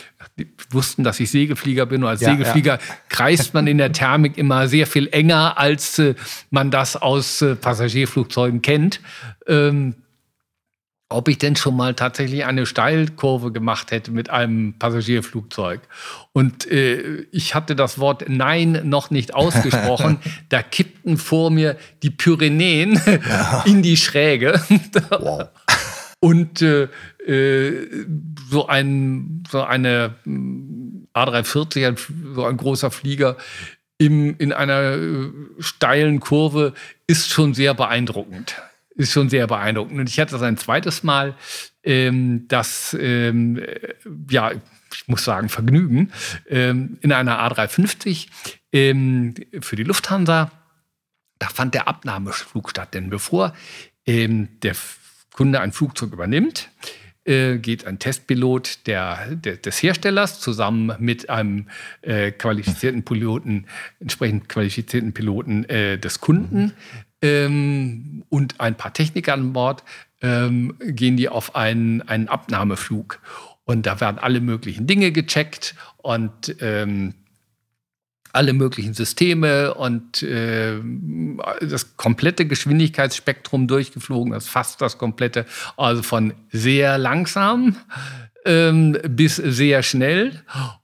wussten, 0.72 1.04
dass 1.04 1.20
ich 1.20 1.30
Segelflieger 1.30 1.86
bin. 1.86 2.04
Und 2.04 2.10
als 2.10 2.22
ja, 2.22 2.32
Segelflieger 2.32 2.74
ja. 2.74 2.96
kreist 3.10 3.54
man 3.54 3.68
in 3.68 3.78
der 3.78 3.92
Thermik 3.92 4.38
immer 4.38 4.68
sehr 4.68 4.88
viel 4.88 5.08
enger, 5.12 5.58
als 5.60 6.00
äh, 6.00 6.16
man 6.50 6.72
das 6.72 6.96
aus 6.96 7.42
äh, 7.42 7.56
Passagierflugzeugen 7.56 8.62
kennt. 8.62 9.00
Ähm, 9.48 9.96
ob 11.14 11.28
ich 11.28 11.38
denn 11.38 11.56
schon 11.56 11.76
mal 11.76 11.94
tatsächlich 11.94 12.46
eine 12.46 12.66
Steilkurve 12.66 13.52
gemacht 13.52 13.92
hätte 13.92 14.12
mit 14.12 14.30
einem 14.30 14.74
Passagierflugzeug. 14.80 15.82
Und 16.32 16.70
äh, 16.70 17.26
ich 17.32 17.56
hatte 17.56 17.76
das 17.76 18.00
Wort 18.00 18.26
Nein 18.28 18.82
noch 18.84 19.12
nicht 19.12 19.34
ausgesprochen. 19.36 20.20
da 20.50 20.62
kippten 20.62 21.18
vor 21.18 21.52
mir 21.52 21.78
die 22.02 22.10
Pyrenäen 22.10 23.00
ja. 23.06 23.64
in 23.66 23.82
die 23.82 23.98
Schräge. 23.98 24.62
Wow. 25.10 25.50
Und 26.20 26.62
äh, 26.62 26.88
äh, 27.26 28.06
so, 28.50 28.68
ein, 28.68 29.44
so 29.50 29.62
eine 29.64 30.16
hm, 30.24 31.08
A340, 31.14 31.98
so 32.34 32.46
ein 32.46 32.58
großer 32.58 32.92
Flieger 32.92 33.38
im, 33.98 34.36
in 34.38 34.54
einer 34.54 34.94
äh, 34.94 35.32
steilen 35.60 36.20
Kurve 36.20 36.74
ist 37.08 37.30
schon 37.30 37.54
sehr 37.54 37.74
beeindruckend 37.74 38.56
ist 38.96 39.12
schon 39.12 39.30
sehr 39.30 39.48
beeindruckend. 39.48 40.00
Und 40.00 40.10
ich 40.10 40.20
hatte 40.20 40.34
das 40.34 40.42
ein 40.42 40.58
zweites 40.58 41.04
Mal, 41.04 41.36
ähm, 41.84 42.48
das, 42.48 42.96
ähm, 43.00 43.62
ja, 44.30 44.52
ich 44.52 45.08
muss 45.08 45.24
sagen, 45.24 45.50
Vergnügen, 45.50 46.12
ähm, 46.48 46.98
in 47.02 47.12
einer 47.12 47.40
A350 47.40 48.28
ähm, 48.72 49.34
für 49.62 49.76
die 49.76 49.84
Lufthansa. 49.84 50.52
Da 51.40 51.48
fand 51.50 51.74
der 51.74 51.88
Abnahmeflug 51.88 52.70
statt. 52.70 52.94
Denn 52.94 53.10
bevor 53.10 53.54
ähm, 54.06 54.50
der 54.62 54.76
Kunde 55.34 55.60
ein 55.60 55.72
Flugzeug 55.72 56.14
übernimmt, 56.14 56.70
äh, 57.26 57.58
geht 57.58 57.88
ein 57.88 58.00
Testpilot 58.00 58.86
der, 58.86 59.36
der, 59.36 59.58
des 59.58 59.82
Herstellers 59.82 60.40
zusammen 60.40 60.94
mit 61.00 61.30
einem 61.30 61.68
äh, 62.02 62.32
qualifizierten 62.32 63.04
Piloten, 63.04 63.66
entsprechend 64.00 64.50
qualifizierten 64.50 65.14
Piloten 65.14 65.64
äh, 65.70 65.98
des 65.98 66.20
Kunden 66.20 66.74
ähm, 67.24 68.24
und 68.30 68.60
ein 68.60 68.76
paar 68.76 68.94
Techniker 68.94 69.34
an 69.34 69.54
Bord, 69.54 69.84
ähm, 70.22 70.76
gehen 70.80 71.18
die 71.18 71.30
auf 71.30 71.56
einen, 71.56 72.02
einen 72.04 72.28
Abnahmeflug. 72.28 73.20
Und 73.66 73.86
da 73.86 74.00
werden 74.00 74.20
alle 74.20 74.42
möglichen 74.42 74.86
Dinge 74.86 75.12
gecheckt 75.12 75.74
und 75.98 76.56
ähm, 76.60 77.16
alle 78.34 78.54
möglichen 78.54 78.94
Systeme 78.94 79.74
und 79.76 80.24
äh, 80.24 80.80
das 81.62 81.96
komplette 81.98 82.46
Geschwindigkeitsspektrum 82.46 83.68
durchgeflogen, 83.68 84.34
das 84.34 84.48
fast 84.48 84.82
das 84.82 84.98
komplette, 84.98 85.46
also 85.78 86.02
von 86.02 86.34
sehr 86.52 86.98
langsam 86.98 87.78
ähm, 88.46 88.98
bis 89.08 89.36
sehr 89.36 89.84
schnell 89.84 90.44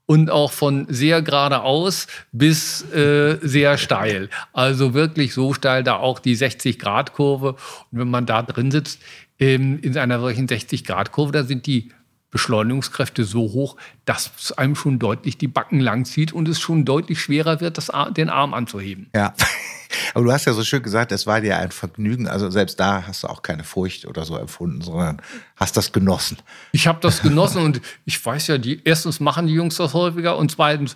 und 0.10 0.32
auch 0.32 0.52
von 0.52 0.88
sehr 0.90 1.22
geradeaus 1.22 2.08
bis 2.32 2.82
äh, 2.94 3.38
sehr 3.44 3.78
steil. 3.78 4.32
Also 4.54 4.96
wirklich 4.96 5.36
so 5.36 5.54
steil, 5.54 5.84
da 5.84 5.98
auch 5.98 6.18
die 6.18 6.36
60-Grad-Kurve. 6.36 7.50
Und 7.92 8.00
wenn 8.00 8.10
man 8.10 8.26
da 8.26 8.42
drin 8.42 8.72
sitzt, 8.72 9.04
ähm, 9.38 9.78
in 9.84 9.96
einer 10.00 10.20
solchen 10.20 10.48
60-Grad-Kurve, 10.48 11.32
da 11.32 11.44
sind 11.44 11.68
die 11.68 11.92
Beschleunigungskräfte 12.32 13.24
so 13.24 13.42
hoch, 13.52 13.76
dass 14.06 14.32
es 14.40 14.52
einem 14.52 14.76
schon 14.76 15.00
deutlich 15.00 15.38
die 15.38 15.48
Backen 15.48 15.80
langzieht 15.80 16.32
und 16.32 16.48
es 16.48 16.60
schon 16.60 16.86
deutlich 16.86 17.20
schwerer 17.20 17.60
wird, 17.60 17.78
das, 17.78 17.92
den 18.16 18.30
Arm 18.30 18.54
anzuheben. 18.54 19.10
Ja, 19.16 19.34
aber 20.14 20.26
du 20.26 20.32
hast 20.32 20.46
ja 20.46 20.54
so 20.54 20.64
schön 20.64 20.84
gesagt, 20.84 21.12
es 21.12 21.26
war 21.26 21.42
dir 21.42 21.58
ein 21.58 21.72
Vergnügen. 21.72 22.28
Also 22.28 22.50
selbst 22.52 22.80
da 22.80 23.08
hast 23.08 23.24
du 23.24 23.28
auch 23.28 23.42
keine 23.42 23.64
Furcht 23.64 24.06
oder 24.06 24.26
so 24.26 24.38
empfunden, 24.38 24.82
sondern 24.82 25.22
hast 25.56 25.76
das 25.76 25.92
genossen. 25.92 26.38
Ich 26.72 26.88
habe 26.88 27.00
das 27.02 27.22
genossen 27.22 27.64
und 27.64 27.82
ich 28.06 28.24
weiß 28.24 28.48
ja, 28.48 28.58
die 28.58 28.82
erstens 28.84 29.20
machen 29.20 29.48
die 29.48 29.54
Jungs 29.54 29.78
das 29.78 29.94
häufiger 29.94 30.38
und 30.38 30.52
zweitens, 30.52 30.96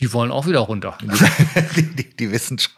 die 0.00 0.12
wollen 0.12 0.30
auch 0.30 0.46
wieder 0.46 0.60
runter. 0.60 0.96
die, 1.76 1.82
die, 1.82 2.16
die 2.16 2.30
wissen 2.30 2.58
schon. 2.60 2.72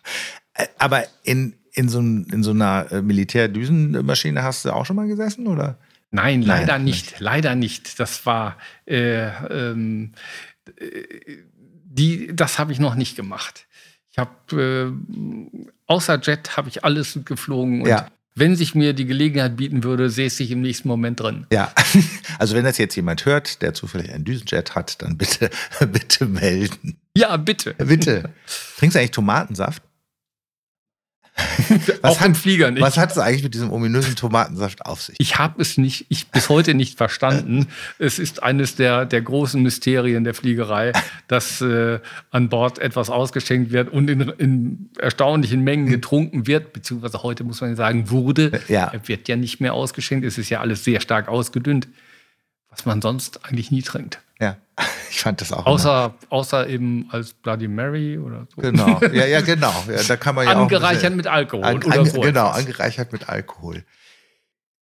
Aber 0.78 1.04
in, 1.24 1.54
in, 1.72 1.90
so, 1.90 2.00
in 2.00 2.42
so 2.42 2.52
einer 2.52 2.90
äh, 2.90 3.02
Militärdüsenmaschine 3.02 4.42
hast 4.42 4.64
du 4.64 4.74
auch 4.74 4.86
schon 4.86 4.96
mal 4.96 5.06
gesessen, 5.06 5.46
oder? 5.46 5.76
Nein, 6.10 6.42
leider 6.42 6.74
Nein, 6.74 6.84
nicht. 6.84 7.10
nicht. 7.12 7.20
Leider 7.20 7.54
nicht. 7.54 8.00
Das 8.00 8.26
war 8.26 8.56
äh, 8.86 9.26
ähm, 9.26 10.12
äh, 10.78 11.04
die, 11.84 12.30
das 12.34 12.58
habe 12.58 12.72
ich 12.72 12.78
noch 12.78 12.94
nicht 12.94 13.16
gemacht. 13.16 13.66
Ich 14.10 14.18
habe 14.18 14.32
äh, 14.52 14.92
außer 15.86 16.20
Jet 16.20 16.56
habe 16.56 16.68
ich 16.68 16.84
alles 16.84 17.18
geflogen 17.24 17.82
und 17.82 17.88
ja. 17.88 18.06
wenn 18.34 18.56
sich 18.56 18.74
mir 18.74 18.92
die 18.92 19.06
Gelegenheit 19.06 19.56
bieten 19.56 19.84
würde, 19.84 20.10
sehe 20.10 20.26
ich 20.26 20.50
im 20.50 20.62
nächsten 20.62 20.88
Moment 20.88 21.20
drin. 21.20 21.46
Ja, 21.52 21.72
also 22.38 22.56
wenn 22.56 22.64
das 22.64 22.78
jetzt 22.78 22.96
jemand 22.96 23.24
hört, 23.24 23.62
der 23.62 23.74
zufällig 23.74 24.12
einen 24.12 24.24
Düsenjet 24.24 24.74
hat, 24.74 25.00
dann 25.02 25.16
bitte 25.16 25.50
bitte 25.92 26.26
melden. 26.26 27.00
Ja, 27.16 27.36
bitte. 27.36 27.74
Bitte. 27.74 28.30
Trinkst 28.78 28.96
du 28.96 28.98
eigentlich 28.98 29.10
Tomatensaft? 29.12 29.82
auch 32.02 32.20
im 32.22 32.34
Flieger 32.34 32.70
nicht. 32.70 32.82
Was 32.82 32.96
hat 32.96 33.10
es 33.10 33.18
eigentlich 33.18 33.42
mit 33.42 33.54
diesem 33.54 33.72
ominösen 33.72 34.16
Tomatensaft 34.16 34.84
auf 34.86 35.02
sich? 35.02 35.16
Ich 35.18 35.38
habe 35.38 35.60
es 35.62 35.78
nicht, 35.78 36.06
ich 36.08 36.28
bis 36.28 36.48
heute 36.48 36.74
nicht 36.74 36.98
verstanden. 36.98 37.66
es 37.98 38.18
ist 38.18 38.42
eines 38.42 38.76
der, 38.76 39.06
der 39.06 39.22
großen 39.22 39.62
Mysterien 39.62 40.24
der 40.24 40.34
Fliegerei, 40.34 40.92
dass 41.28 41.60
äh, 41.60 42.00
an 42.30 42.48
Bord 42.48 42.78
etwas 42.78 43.10
ausgeschenkt 43.10 43.72
wird 43.72 43.90
und 43.90 44.10
in, 44.10 44.20
in 44.20 44.90
erstaunlichen 44.98 45.62
Mengen 45.62 45.86
hm. 45.86 45.92
getrunken 45.92 46.46
wird, 46.46 46.72
beziehungsweise 46.72 47.22
heute 47.22 47.44
muss 47.44 47.60
man 47.60 47.76
sagen, 47.76 48.10
wurde. 48.10 48.60
Ja. 48.68 48.92
Wird 49.04 49.28
ja 49.28 49.36
nicht 49.36 49.60
mehr 49.60 49.74
ausgeschenkt. 49.74 50.26
Es 50.26 50.38
ist 50.38 50.50
ja 50.50 50.60
alles 50.60 50.84
sehr 50.84 51.00
stark 51.00 51.28
ausgedünnt, 51.28 51.88
was 52.70 52.86
man 52.86 53.02
sonst 53.02 53.44
eigentlich 53.44 53.70
nie 53.70 53.82
trinkt. 53.82 54.20
Ja, 54.40 54.56
ich 55.10 55.20
fand 55.20 55.40
das 55.40 55.52
auch. 55.52 55.66
Außer, 55.66 56.14
außer 56.30 56.68
eben 56.68 57.08
als 57.10 57.34
Bloody 57.34 57.68
Mary 57.68 58.18
oder 58.18 58.46
so. 58.54 58.62
Genau, 58.62 59.00
ja, 59.12 59.26
ja, 59.26 59.40
genau. 59.42 59.72
Ja, 59.88 60.02
da 60.02 60.16
kann 60.16 60.34
man 60.34 60.46
ja 60.46 60.54
angereichert 60.54 61.14
mit 61.14 61.26
Alkohol. 61.26 61.64
An, 61.64 61.82
oder 61.82 62.06
so 62.06 62.20
genau, 62.20 62.48
etwas. 62.48 62.58
angereichert 62.58 63.12
mit 63.12 63.28
Alkohol. 63.28 63.84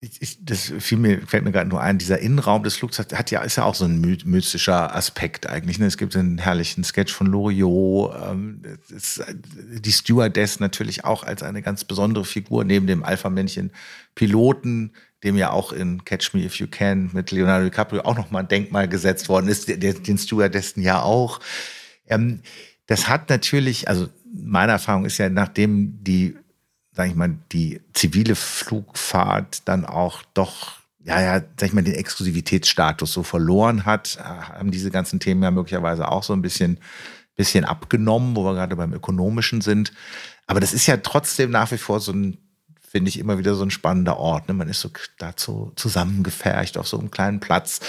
Ich, 0.04 0.20
ich, 0.20 0.44
das 0.44 0.74
fiel 0.80 0.98
mir, 0.98 1.28
fällt 1.28 1.44
mir 1.44 1.52
gerade 1.52 1.70
nur 1.70 1.80
ein, 1.80 2.00
dieser 2.00 2.18
Innenraum 2.18 2.64
des 2.64 2.76
Flugzeugs 2.76 3.14
hat 3.14 3.30
ja, 3.30 3.42
ist 3.42 3.58
ja 3.58 3.66
auch 3.66 3.76
so 3.76 3.86
ein 3.86 4.02
mystischer 4.02 4.96
Aspekt 4.96 5.48
eigentlich. 5.48 5.78
Ne? 5.78 5.86
Es 5.86 5.98
gibt 5.98 6.16
einen 6.16 6.40
herrlichen 6.40 6.84
Sketch 6.84 7.14
von 7.14 7.28
Loriot. 7.28 8.16
Ähm, 8.26 8.64
ist, 8.90 9.24
die 9.30 9.92
Stewardess 9.92 10.60
natürlich 10.60 11.06
auch 11.06 11.24
als 11.24 11.44
eine 11.44 11.62
ganz 11.62 11.84
besondere 11.84 12.26
Figur 12.26 12.64
neben 12.64 12.88
dem 12.88 13.04
Alpha-Männchen 13.04 13.72
Piloten 14.16 14.94
dem 15.24 15.38
ja 15.38 15.52
auch 15.52 15.72
in 15.72 16.04
Catch 16.04 16.34
Me 16.34 16.44
If 16.44 16.56
You 16.56 16.68
Can 16.68 17.12
mit 17.14 17.32
Leonardo 17.32 17.66
DiCaprio 17.66 18.02
auch 18.02 18.18
nochmal 18.18 18.44
ein 18.44 18.48
Denkmal 18.48 18.88
gesetzt 18.88 19.30
worden 19.30 19.48
ist, 19.48 19.68
den 19.68 20.18
Stewardessen 20.18 20.82
ja 20.82 21.02
auch. 21.02 21.40
Ähm, 22.08 22.42
das 22.88 23.08
hat 23.08 23.30
natürlich, 23.30 23.88
also 23.88 24.08
meine 24.34 24.74
Erfahrung 24.74 25.06
ist 25.06 25.18
ja, 25.18 25.30
nachdem 25.30 26.04
die, 26.04 26.36
sag 26.92 27.08
ich 27.08 27.16
mal, 27.16 27.38
die 27.52 27.82
zivile 27.94 28.36
Flugfahrt 28.36 29.68
dann 29.68 29.86
auch 29.86 30.24
doch 30.34 30.82
ja, 31.04 31.20
ja, 31.22 31.42
sag 31.58 31.70
ich 31.70 31.74
mal, 31.74 31.84
den 31.84 31.96
Exklusivitätsstatus 31.96 33.12
so 33.12 33.24
verloren 33.24 33.86
hat, 33.86 34.20
haben 34.22 34.72
diese 34.72 34.92
ganzen 34.92 35.20
Themen 35.20 35.42
ja 35.42 35.52
möglicherweise 35.52 36.08
auch 36.08 36.24
so 36.24 36.34
ein 36.34 36.42
bisschen, 36.42 36.78
bisschen 37.36 37.66
abgenommen, 37.66 38.36
wo 38.36 38.44
wir 38.44 38.54
gerade 38.54 38.76
beim 38.76 38.94
Ökonomischen 38.94 39.62
sind. 39.62 39.94
Aber 40.46 40.60
das 40.60 40.74
ist 40.74 40.88
ja 40.88 40.98
trotzdem 40.98 41.50
nach 41.50 41.72
wie 41.72 41.78
vor 41.78 42.00
so 42.00 42.12
ein 42.12 42.38
finde 42.92 43.08
ich 43.08 43.20
immer 43.20 43.38
wieder 43.38 43.56
so 43.56 43.64
ein 43.64 43.72
spannender 43.72 44.18
Ort. 44.18 44.50
Ne? 44.50 44.54
Man 44.54 44.68
ist 44.68 44.82
so 44.82 44.90
dazu 45.18 45.72
zusammengefercht 45.78 46.78
auf 46.78 46.90
so 46.90 47.00
einem 47.00 47.10
kleinen 47.10 47.40
Platz. 47.40 47.80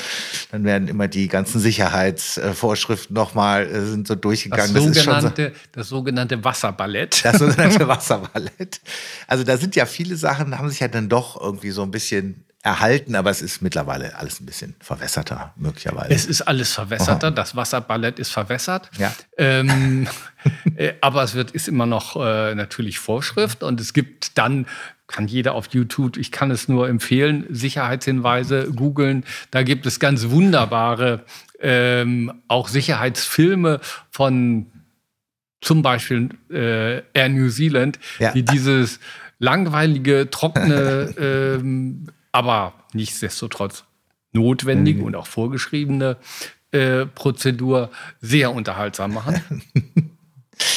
Dann 0.53 0.65
werden 0.65 0.87
immer 0.87 1.09
die 1.09 1.27
ganzen 1.27 1.61
Sicherheitsvorschriften 1.61 3.12
nochmal 3.12 3.66
äh, 3.66 3.85
sind 3.85 4.07
so 4.07 4.15
durchgegangen. 4.15 4.73
Das, 4.73 4.85
das 4.85 5.05
sogenannte, 5.05 5.53
so, 5.55 5.61
das 5.73 5.89
sogenannte 5.89 6.45
Wasserballett. 6.45 7.24
Das 7.24 7.39
sogenannte 7.39 7.89
Wasserballett. 7.89 8.81
Also 9.27 9.43
da 9.43 9.57
sind 9.57 9.74
ja 9.74 9.87
viele 9.87 10.15
Sachen, 10.15 10.57
haben 10.57 10.70
sich 10.70 10.79
ja 10.79 10.89
dann 10.89 11.09
doch 11.09 11.41
irgendwie 11.41 11.70
so 11.70 11.83
ein 11.83 11.91
bisschen 11.91 12.45
erhalten, 12.62 13.16
aber 13.16 13.30
es 13.30 13.43
ist 13.43 13.60
mittlerweile 13.60 14.16
alles 14.16 14.40
ein 14.40 14.47
bisschen 14.47 14.76
verwässerter, 14.80 15.52
möglicherweise. 15.56 16.12
Es 16.12 16.26
ist 16.26 16.43
alles 16.43 16.72
verwässerter, 16.72 17.28
Aha. 17.28 17.34
das 17.34 17.56
Wasserballett 17.56 18.20
ist 18.20 18.30
verwässert. 18.30 18.89
Ja. 18.98 19.12
Ähm, 19.36 20.06
äh, 20.76 20.93
aber 21.01 21.24
es 21.24 21.34
wird, 21.34 21.51
ist 21.51 21.66
immer 21.66 21.86
noch 21.86 22.14
äh, 22.14 22.55
natürlich 22.55 23.01
Vorschrift 23.01 23.64
und 23.64 23.80
es 23.80 23.93
gibt 23.93 24.39
dann, 24.39 24.66
kann 25.09 25.26
jeder 25.26 25.55
auf 25.55 25.68
YouTube, 25.72 26.16
ich 26.16 26.30
kann 26.30 26.52
es 26.52 26.68
nur 26.68 26.89
empfehlen, 26.89 27.47
Sicherheitshinweise 27.51 28.70
googeln. 28.70 29.24
Da 29.51 29.64
gibt 29.64 29.84
es 29.84 29.98
ganz 29.98 30.30
wunderbare 30.30 31.24
ähm, 31.59 32.43
auch 32.47 32.68
Sicherheitsfilme 32.68 33.80
von 34.10 34.70
zum 35.60 35.82
Beispiel 35.82 36.30
äh, 36.48 37.02
Air 37.12 37.28
New 37.28 37.48
Zealand, 37.48 37.98
ja. 38.20 38.32
die 38.32 38.44
dieses 38.44 39.01
langweilige, 39.40 40.30
trockene 40.30 41.14
ähm, 41.60 42.06
aber 42.33 42.75
nichtsdestotrotz 42.93 43.85
notwendige 44.33 45.01
mhm. 45.01 45.07
und 45.07 45.17
auch 45.17 45.27
vorgeschriebene 45.27 46.17
äh, 46.73 47.07
Prozedur 47.07 47.91
sehr 48.21 48.53
unterhaltsam 48.53 49.15
machen. 49.15 49.63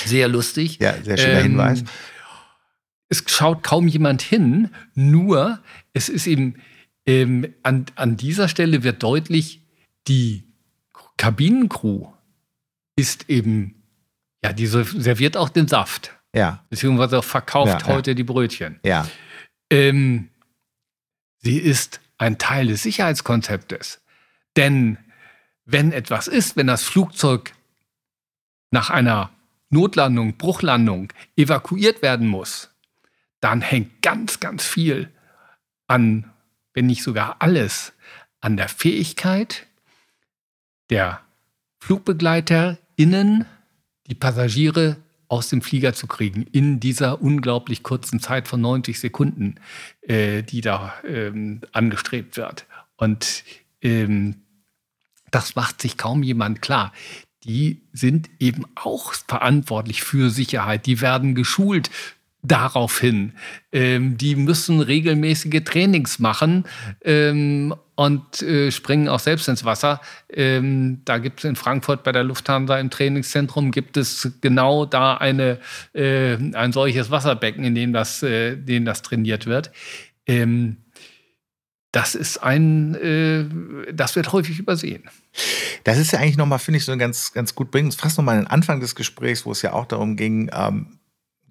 sehr 0.05 0.27
lustig. 0.27 0.79
Ja, 0.79 0.93
sehr 1.01 1.17
schöner 1.17 1.39
ähm, 1.39 1.43
Hinweis. 1.43 1.83
Es 3.07 3.23
schaut 3.27 3.63
kaum 3.63 3.87
jemand 3.87 4.21
hin, 4.21 4.69
nur 4.93 5.59
es 5.93 6.09
ist 6.09 6.27
eben 6.27 6.55
ähm, 7.05 7.53
an, 7.63 7.85
an 7.95 8.17
dieser 8.17 8.49
Stelle 8.49 8.83
wird 8.83 9.03
deutlich, 9.03 9.61
die 10.07 10.43
Kabinencrew 11.17 12.07
ist 12.95 13.29
eben, 13.29 13.83
ja, 14.43 14.53
die 14.53 14.65
serviert 14.67 15.37
auch 15.37 15.49
den 15.49 15.67
Saft. 15.67 16.17
Ja. 16.33 16.65
Beziehungsweise 16.69 17.21
verkauft 17.21 17.83
ja, 17.83 17.87
heute 17.87 18.11
ja. 18.11 18.15
die 18.15 18.23
Brötchen. 18.23 18.79
Ja. 18.83 19.07
Ähm, 19.69 20.29
Sie 21.45 21.59
ist 21.59 22.01
ein 22.17 22.39
Teil 22.39 22.65
des 22.65 22.81
Sicherheitskonzeptes. 22.81 24.01
Denn 24.55 24.97
wenn 25.63 25.91
etwas 25.91 26.27
ist, 26.27 26.57
wenn 26.57 26.65
das 26.65 26.81
Flugzeug 26.81 27.53
nach 28.71 28.89
einer 28.89 29.29
Notlandung, 29.69 30.37
Bruchlandung 30.37 31.13
evakuiert 31.35 32.01
werden 32.01 32.27
muss, 32.27 32.71
dann 33.41 33.61
hängt 33.61 34.01
ganz, 34.01 34.39
ganz 34.39 34.65
viel 34.65 35.11
an, 35.85 36.33
wenn 36.73 36.87
nicht 36.87 37.03
sogar 37.03 37.35
alles, 37.43 37.93
an 38.41 38.57
der 38.57 38.67
Fähigkeit 38.67 39.67
der 40.89 41.21
FlugbegleiterInnen, 41.79 43.45
die 44.07 44.15
Passagiere 44.15 44.97
aus 45.27 45.49
dem 45.49 45.61
Flieger 45.61 45.93
zu 45.93 46.07
kriegen 46.07 46.43
in 46.51 46.79
dieser 46.79 47.21
unglaublich 47.21 47.83
kurzen 47.83 48.19
Zeit 48.19 48.47
von 48.47 48.61
90 48.61 48.99
Sekunden, 48.99 49.55
äh, 50.01 50.43
die 50.43 50.61
da 50.61 50.93
ähm, 51.07 51.61
angestrebt 51.71 52.37
wird. 52.37 52.65
Und 52.97 53.43
ähm, 53.81 54.35
das 55.31 55.55
macht 55.55 55.81
sich 55.81 55.97
kaum 55.97 56.23
jemand 56.23 56.61
klar. 56.61 56.93
Die 57.43 57.81
sind 57.93 58.29
eben 58.39 58.65
auch 58.75 59.13
verantwortlich 59.13 60.03
für 60.03 60.29
Sicherheit. 60.29 60.85
Die 60.85 61.01
werden 61.01 61.35
geschult 61.35 61.91
daraufhin. 62.47 63.33
Ähm, 63.71 64.17
die 64.17 64.35
müssen 64.35 64.79
regelmäßige 64.79 65.63
Trainings 65.63 66.19
machen 66.19 66.65
ähm, 67.03 67.73
und 67.95 68.41
äh, 68.41 68.71
springen 68.71 69.07
auch 69.07 69.19
selbst 69.19 69.47
ins 69.47 69.65
Wasser. 69.65 70.01
Ähm, 70.29 71.01
da 71.05 71.17
gibt 71.17 71.39
es 71.39 71.45
in 71.45 71.55
Frankfurt 71.55 72.03
bei 72.03 72.11
der 72.11 72.23
Lufthansa 72.23 72.79
im 72.79 72.89
Trainingszentrum 72.89 73.71
gibt 73.71 73.97
es 73.97 74.31
genau 74.41 74.85
da 74.85 75.15
eine, 75.15 75.59
äh, 75.93 76.35
ein 76.53 76.71
solches 76.73 77.11
Wasserbecken, 77.11 77.63
in 77.63 77.75
dem 77.75 77.93
das, 77.93 78.21
äh, 78.23 78.53
in 78.53 78.65
dem 78.65 78.85
das 78.85 79.01
trainiert 79.01 79.45
wird. 79.45 79.71
Ähm, 80.27 80.77
das 81.91 82.13
ist 82.13 82.39
ein, 82.39 82.95
äh, 82.95 83.93
das 83.93 84.17
wird 84.17 84.33
häufig 84.33 84.59
übersehen. 84.59 85.09
Das 85.85 85.97
ist 85.97 86.11
ja 86.11 86.19
eigentlich 86.19 86.35
nochmal, 86.35 86.59
finde 86.59 86.79
ich, 86.79 86.85
so 86.85 86.97
ganz, 86.97 87.31
ganz 87.31 87.55
gut 87.55 87.71
bringen. 87.71 87.91
Fast 87.93 88.17
nochmal 88.17 88.37
den 88.37 88.47
Anfang 88.47 88.81
des 88.81 88.95
Gesprächs, 88.95 89.45
wo 89.45 89.53
es 89.53 89.61
ja 89.61 89.71
auch 89.71 89.85
darum 89.85 90.17
ging, 90.17 90.51
ähm, 90.53 90.97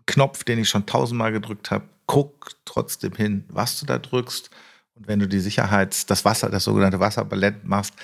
Knopf, 0.06 0.44
den 0.44 0.58
ich 0.58 0.68
schon 0.68 0.86
tausendmal 0.86 1.32
gedrückt 1.32 1.70
habe, 1.70 1.88
guck 2.06 2.50
trotzdem 2.64 3.14
hin, 3.14 3.44
was 3.48 3.80
du 3.80 3.86
da 3.86 3.98
drückst. 3.98 4.50
Und 4.94 5.08
wenn 5.08 5.18
du 5.18 5.26
die 5.26 5.40
Sicherheits-, 5.40 6.06
das 6.06 6.24
Wasser, 6.24 6.50
das 6.50 6.64
sogenannte 6.64 7.00
Wasserballett 7.00 7.64
machst, 7.64 7.94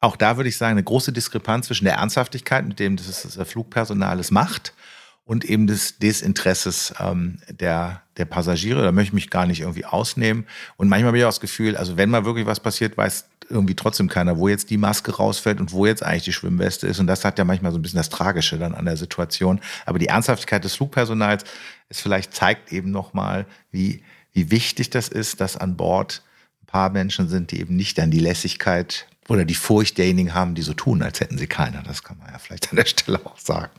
auch 0.00 0.16
da 0.16 0.36
würde 0.36 0.48
ich 0.48 0.56
sagen, 0.56 0.72
eine 0.72 0.82
große 0.82 1.12
Diskrepanz 1.12 1.66
zwischen 1.66 1.84
der 1.84 1.94
Ernsthaftigkeit, 1.94 2.66
mit 2.66 2.80
dem 2.80 2.96
das, 2.96 3.22
das 3.22 3.48
Flugpersonal 3.48 4.18
es 4.18 4.30
macht, 4.30 4.74
und 5.24 5.44
eben 5.44 5.66
des 5.66 5.98
Desinteresses 5.98 6.94
ähm, 6.98 7.38
der, 7.48 8.02
der 8.16 8.24
Passagiere. 8.24 8.82
Da 8.82 8.92
möchte 8.92 9.10
ich 9.10 9.14
mich 9.14 9.30
gar 9.30 9.46
nicht 9.46 9.60
irgendwie 9.60 9.84
ausnehmen. 9.84 10.46
Und 10.76 10.88
manchmal 10.88 11.08
habe 11.08 11.18
ich 11.18 11.24
auch 11.24 11.28
das 11.28 11.40
Gefühl, 11.40 11.76
also 11.76 11.96
wenn 11.96 12.10
mal 12.10 12.24
wirklich 12.24 12.46
was 12.46 12.60
passiert, 12.60 12.96
weiß 12.96 13.26
irgendwie 13.48 13.76
trotzdem 13.76 14.08
keiner, 14.08 14.38
wo 14.38 14.48
jetzt 14.48 14.70
die 14.70 14.78
Maske 14.78 15.14
rausfällt 15.14 15.60
und 15.60 15.72
wo 15.72 15.86
jetzt 15.86 16.02
eigentlich 16.02 16.24
die 16.24 16.32
Schwimmweste 16.32 16.86
ist. 16.86 16.98
Und 16.98 17.06
das 17.06 17.24
hat 17.24 17.38
ja 17.38 17.44
manchmal 17.44 17.70
so 17.72 17.78
ein 17.78 17.82
bisschen 17.82 17.98
das 17.98 18.08
Tragische 18.08 18.58
dann 18.58 18.74
an 18.74 18.84
der 18.84 18.96
Situation. 18.96 19.60
Aber 19.86 19.98
die 19.98 20.06
Ernsthaftigkeit 20.06 20.64
des 20.64 20.74
Flugpersonals 20.74 21.44
ist 21.88 22.00
vielleicht 22.00 22.34
zeigt 22.34 22.72
eben 22.72 22.90
nochmal, 22.90 23.46
wie, 23.70 24.02
wie 24.32 24.50
wichtig 24.50 24.90
das 24.90 25.08
ist, 25.08 25.40
dass 25.40 25.56
an 25.56 25.76
Bord 25.76 26.22
ein 26.62 26.66
paar 26.66 26.90
Menschen 26.90 27.28
sind, 27.28 27.52
die 27.52 27.60
eben 27.60 27.76
nicht 27.76 27.98
dann 27.98 28.10
die 28.10 28.20
Lässigkeit 28.20 29.06
oder 29.28 29.44
die 29.44 29.54
Furcht 29.54 29.98
derjenigen 29.98 30.34
haben, 30.34 30.54
die 30.54 30.62
so 30.62 30.74
tun, 30.74 31.02
als 31.02 31.20
hätten 31.20 31.38
sie 31.38 31.46
keiner. 31.46 31.82
Das 31.82 32.02
kann 32.02 32.18
man 32.18 32.32
ja 32.32 32.38
vielleicht 32.38 32.70
an 32.70 32.76
der 32.76 32.86
Stelle 32.86 33.20
auch 33.24 33.38
sagen. 33.38 33.70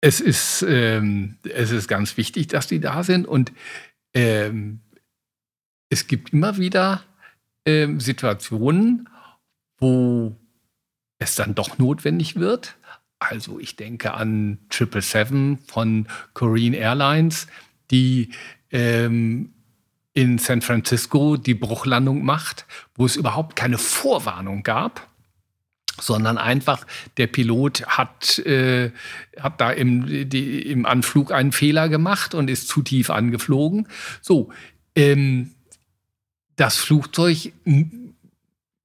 Es 0.00 0.20
ist, 0.20 0.62
ähm, 0.66 1.36
es 1.44 1.70
ist 1.70 1.88
ganz 1.88 2.16
wichtig, 2.16 2.48
dass 2.48 2.66
die 2.66 2.80
da 2.80 3.02
sind 3.02 3.26
und 3.26 3.52
ähm, 4.14 4.80
es 5.90 6.06
gibt 6.06 6.32
immer 6.32 6.56
wieder 6.56 7.02
ähm, 7.66 8.00
Situationen, 8.00 9.08
wo 9.78 10.36
es 11.18 11.34
dann 11.34 11.54
doch 11.54 11.78
notwendig 11.78 12.36
wird. 12.36 12.76
Also 13.18 13.60
ich 13.60 13.76
denke 13.76 14.14
an 14.14 14.58
777 14.70 15.70
von 15.70 16.08
Korean 16.32 16.72
Airlines, 16.72 17.46
die 17.90 18.30
ähm, 18.70 19.52
in 20.14 20.38
San 20.38 20.62
Francisco 20.62 21.36
die 21.36 21.54
Bruchlandung 21.54 22.24
macht, 22.24 22.66
wo 22.94 23.04
es 23.04 23.16
überhaupt 23.16 23.56
keine 23.56 23.78
Vorwarnung 23.78 24.62
gab. 24.62 25.09
Sondern 26.00 26.38
einfach 26.38 26.86
der 27.16 27.26
Pilot 27.26 27.86
hat, 27.86 28.38
äh, 28.40 28.90
hat 29.38 29.60
da 29.60 29.70
im, 29.70 30.28
die, 30.28 30.62
im 30.70 30.86
Anflug 30.86 31.32
einen 31.32 31.52
Fehler 31.52 31.88
gemacht 31.88 32.34
und 32.34 32.48
ist 32.50 32.68
zu 32.68 32.82
tief 32.82 33.10
angeflogen. 33.10 33.88
So, 34.20 34.50
ähm, 34.94 35.52
das 36.56 36.76
Flugzeug 36.76 37.52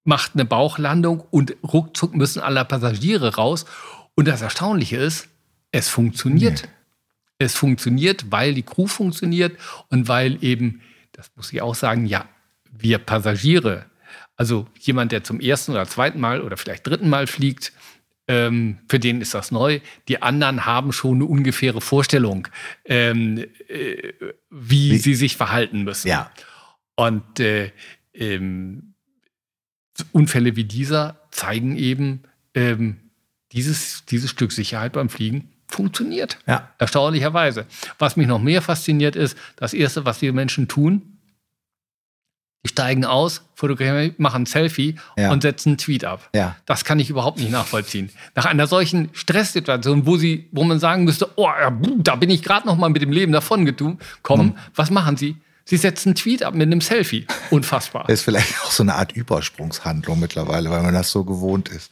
macht 0.03 0.32
eine 0.36 0.45
Bauchlandung 0.45 1.23
und 1.32 1.56
ruckzuck 1.64 2.15
müssen 2.15 2.41
alle 2.41 2.64
Passagiere 2.64 3.36
raus. 3.36 3.65
Und 4.15 4.27
das 4.27 4.41
Erstaunliche 4.41 4.98
ist, 4.98 5.27
es 5.72 5.90
funktioniert. 5.90 6.64
Nee. 6.64 6.69
Es 7.38 7.53
funktioniert, 7.56 8.32
weil 8.32 8.53
die 8.53 8.64
Crew 8.64 8.88
funktioniert 8.88 9.57
und 9.90 10.07
weil 10.07 10.41
eben, 10.41 10.82
das 11.11 11.30
muss 11.36 11.52
ich 11.52 11.61
auch 11.61 11.76
sagen, 11.76 12.06
ja, 12.06 12.30
wir 12.72 12.98
Passagiere 12.98 13.88
also 14.36 14.68
jemand, 14.80 15.12
der 15.12 15.24
zum 15.24 15.40
ersten 15.40 15.72
oder 15.72 15.88
zweiten 15.88 16.20
Mal 16.20 16.41
oder 16.41 16.57
vielleicht 16.57 16.86
dritten 16.86 17.10
Mal 17.10 17.28
fliegt, 17.28 17.72
ähm, 18.28 18.80
für 18.90 18.99
den 18.99 19.22
ist 19.22 19.34
das 19.34 19.52
neu. 19.52 19.80
Die 20.07 20.22
anderen 20.22 20.66
haben 20.66 20.91
schon 20.91 21.16
eine 21.16 21.26
ungefähre 21.26 21.82
Vorstellung, 21.82 22.48
ähm, 22.86 23.45
äh, 23.68 24.14
wie, 24.49 24.91
wie, 24.91 24.98
sie 24.98 25.16
sich 25.16 25.38
verhalten 25.38 25.84
müssen. 25.84 26.07
Ja. 26.07 26.32
Und 26.95 27.40
äh, 27.40 27.72
ähm, 28.14 28.95
Unfälle 30.12 30.56
wie 30.56 30.66
dieser 30.66 31.22
zeigen 31.32 31.78
eben, 31.78 32.24
ähm, 32.53 32.98
dieses, 33.52 34.06
dieses 34.06 34.30
Stück 34.32 34.52
Sicherheit 34.52 34.94
beim 34.94 35.10
Fliegen 35.10 35.52
funktioniert. 35.68 36.38
Ja. 36.48 36.74
Erstaunlicherweise. 36.78 37.66
Was 37.99 38.18
mich 38.18 38.28
noch 38.28 38.40
mehr 38.40 38.62
fasziniert 38.62 39.16
ist, 39.16 39.38
das 39.56 39.74
Erste, 39.74 40.06
was 40.06 40.20
die 40.20 40.32
Menschen 40.32 40.68
tun, 40.68 41.14
die 42.65 42.69
steigen 42.69 43.05
aus, 43.05 43.41
fotografieren, 43.53 44.15
machen 44.17 44.43
ein 44.43 44.45
Selfie 44.45 44.95
ja. 45.17 45.31
und 45.31 45.43
setzen 45.43 45.69
einen 45.69 45.77
Tweet 45.77 46.03
ab. 46.03 46.29
Ja. 46.33 46.55
Das 46.65 46.83
kann 46.83 46.99
ich 46.99 47.09
überhaupt 47.09 47.39
nicht 47.39 47.51
nachvollziehen. 47.51 48.09
Nach 48.33 48.45
einer 48.45 48.67
solchen 48.67 49.09
Stresssituation, 49.13 50.05
wo 50.05 50.17
sie, 50.17 50.47
wo 50.51 50.63
man 50.63 50.79
sagen 50.79 51.03
müsste, 51.03 51.29
oh, 51.35 51.47
da 51.97 52.15
bin 52.15 52.29
ich 52.29 52.41
gerade 52.41 52.65
noch 52.65 52.75
mal 52.75 52.89
mit 52.89 53.01
dem 53.01 53.11
Leben 53.11 53.31
davon 53.31 53.65
gekommen, 53.65 54.49
hm. 54.49 54.55
was 54.73 54.89
machen 54.89 55.15
sie? 55.15 55.37
Sie 55.67 55.77
setzen 55.77 56.09
einen 56.09 56.15
Tweet 56.15 56.43
ab 56.43 56.53
mit 56.53 56.63
einem 56.63 56.81
Selfie. 56.81 57.25
Unfassbar. 57.49 58.03
Das 58.07 58.13
ist 58.19 58.21
vielleicht 58.23 58.53
auch 58.63 58.71
so 58.71 58.83
eine 58.83 58.95
Art 58.95 59.11
Übersprungshandlung 59.13 60.19
mittlerweile, 60.19 60.69
weil 60.69 60.83
man 60.83 60.93
das 60.93 61.11
so 61.11 61.23
gewohnt 61.23 61.69
ist. 61.69 61.91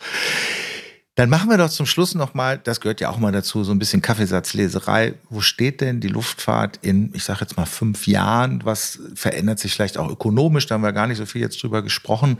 Dann 1.16 1.30
machen 1.30 1.50
wir 1.50 1.58
doch 1.58 1.70
zum 1.70 1.86
Schluss 1.86 2.16
nochmal, 2.16 2.58
das 2.58 2.82
gehört 2.82 3.00
ja 3.00 3.10
auch 3.10 3.20
mal 3.20 3.32
dazu, 3.32 3.64
so 3.64 3.72
ein 3.72 3.78
bisschen 3.78 4.02
Kaffeesatzleserei. 4.02 5.14
Wo 5.30 5.42
steht 5.42 5.80
denn 5.80 6.00
die 6.00 6.08
Luftfahrt 6.08 6.80
in, 6.82 7.14
ich 7.14 7.24
sage 7.24 7.42
jetzt 7.42 7.56
mal, 7.56 7.68
fünf 7.68 8.08
Jahren? 8.08 8.66
Was 8.66 9.00
verändert 9.14 9.60
sich 9.60 9.76
vielleicht 9.76 10.00
auch 10.00 10.10
ökonomisch? 10.10 10.66
Da 10.66 10.76
haben 10.76 10.82
wir 10.82 10.92
gar 10.92 11.06
nicht 11.06 11.20
so 11.20 11.28
viel 11.28 11.42
jetzt 11.42 11.62
drüber 11.62 11.84
gesprochen. 11.84 12.40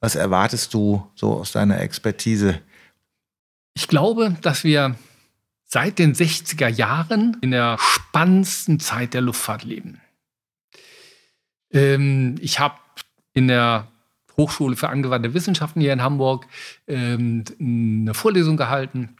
Was 0.00 0.16
erwartest 0.16 0.74
du 0.74 1.10
so 1.14 1.32
aus 1.32 1.52
deiner 1.52 1.80
Expertise? 1.80 2.60
Ich 3.74 3.88
glaube, 3.88 4.36
dass 4.42 4.64
wir 4.64 4.96
seit 5.64 5.98
den 5.98 6.14
60er 6.14 6.68
Jahren 6.68 7.38
in 7.40 7.52
der 7.52 7.78
spannendsten 7.78 8.80
Zeit 8.80 9.14
der 9.14 9.22
Luftfahrt 9.22 9.64
leben. 9.64 9.98
Ähm, 11.72 12.36
ich 12.40 12.58
habe 12.58 12.74
in 13.32 13.48
der 13.48 13.89
Hochschule 14.40 14.76
für 14.76 14.88
angewandte 14.88 15.34
Wissenschaften 15.34 15.80
hier 15.80 15.92
in 15.92 16.02
Hamburg 16.02 16.46
ähm, 16.88 17.44
eine 17.60 18.14
Vorlesung 18.14 18.56
gehalten 18.56 19.16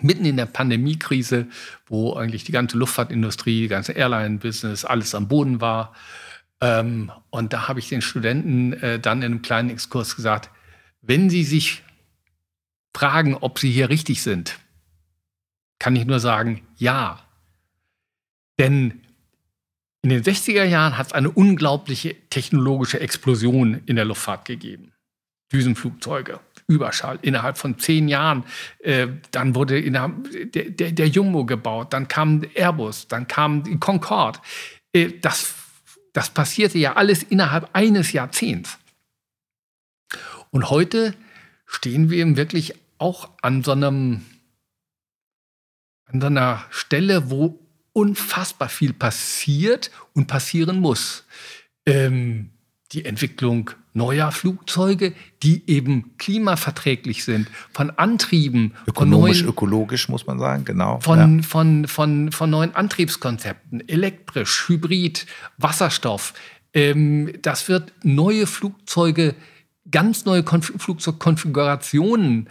mitten 0.00 0.24
in 0.24 0.36
der 0.36 0.46
Pandemiekrise, 0.46 1.46
wo 1.86 2.14
eigentlich 2.14 2.44
die 2.44 2.52
ganze 2.52 2.76
Luftfahrtindustrie, 2.78 3.62
die 3.62 3.68
ganze 3.68 3.92
Airline-Business, 3.92 4.84
alles 4.84 5.14
am 5.14 5.28
Boden 5.28 5.60
war. 5.60 5.94
Ähm, 6.60 7.10
und 7.30 7.52
da 7.52 7.68
habe 7.68 7.78
ich 7.78 7.88
den 7.88 8.02
Studenten 8.02 8.74
äh, 8.74 8.98
dann 8.98 9.22
in 9.22 9.32
einem 9.32 9.42
kleinen 9.42 9.70
Exkurs 9.70 10.16
gesagt, 10.16 10.50
wenn 11.02 11.30
sie 11.30 11.44
sich 11.44 11.82
fragen, 12.94 13.36
ob 13.36 13.58
sie 13.58 13.70
hier 13.70 13.88
richtig 13.88 14.22
sind, 14.22 14.58
kann 15.78 15.96
ich 15.96 16.04
nur 16.04 16.20
sagen, 16.20 16.60
ja. 16.76 17.20
Denn 18.58 19.00
in 20.02 20.10
den 20.10 20.22
60er 20.22 20.64
Jahren 20.64 20.96
hat 20.96 21.08
es 21.08 21.12
eine 21.12 21.30
unglaubliche 21.30 22.16
technologische 22.30 23.00
Explosion 23.00 23.82
in 23.86 23.96
der 23.96 24.06
Luftfahrt 24.06 24.46
gegeben. 24.46 24.92
Düsenflugzeuge, 25.52 26.40
Überschall 26.68 27.18
innerhalb 27.22 27.58
von 27.58 27.78
zehn 27.78 28.08
Jahren. 28.08 28.44
Äh, 28.78 29.08
dann 29.32 29.54
wurde 29.54 29.82
der, 29.82 31.08
Jumbo 31.08 31.44
gebaut, 31.44 31.92
dann 31.92 32.08
kam 32.08 32.42
Airbus, 32.54 33.08
dann 33.08 33.26
kam 33.26 33.64
die 33.64 33.78
Concorde. 33.78 34.38
Äh, 34.92 35.18
das, 35.20 35.54
das 36.12 36.30
passierte 36.30 36.78
ja 36.78 36.94
alles 36.94 37.22
innerhalb 37.22 37.68
eines 37.74 38.12
Jahrzehnts. 38.12 38.78
Und 40.50 40.70
heute 40.70 41.14
stehen 41.66 42.10
wir 42.10 42.36
wirklich 42.36 42.74
auch 42.98 43.30
an 43.42 43.62
so 43.62 43.72
einem 43.72 44.24
an 46.06 46.20
so 46.20 46.26
einer 46.26 46.64
Stelle, 46.70 47.30
wo 47.30 47.58
unfassbar 47.92 48.68
viel 48.68 48.92
passiert 48.92 49.90
und 50.14 50.26
passieren 50.26 50.80
muss. 50.80 51.24
Ähm, 51.86 52.50
die 52.92 53.04
Entwicklung 53.04 53.70
neuer 53.92 54.30
Flugzeuge, 54.32 55.12
die 55.42 55.68
eben 55.68 56.16
klimaverträglich 56.18 57.24
sind, 57.24 57.48
von 57.72 57.90
Antrieben. 57.90 58.74
Ökonomisch, 58.86 59.38
von 59.38 59.46
neuen, 59.46 59.48
ökologisch 59.48 60.08
muss 60.08 60.26
man 60.26 60.38
sagen, 60.38 60.64
genau. 60.64 61.00
Von, 61.00 61.38
ja. 61.38 61.42
von, 61.42 61.86
von, 61.86 62.32
von 62.32 62.50
neuen 62.50 62.74
Antriebskonzepten, 62.74 63.88
elektrisch, 63.88 64.68
Hybrid, 64.68 65.26
Wasserstoff. 65.58 66.34
Ähm, 66.72 67.32
das 67.42 67.68
wird 67.68 67.92
neue 68.02 68.46
Flugzeuge, 68.46 69.34
ganz 69.90 70.24
neue 70.24 70.44
Konf 70.44 70.72
Flugzeugkonfigurationen 70.76 72.48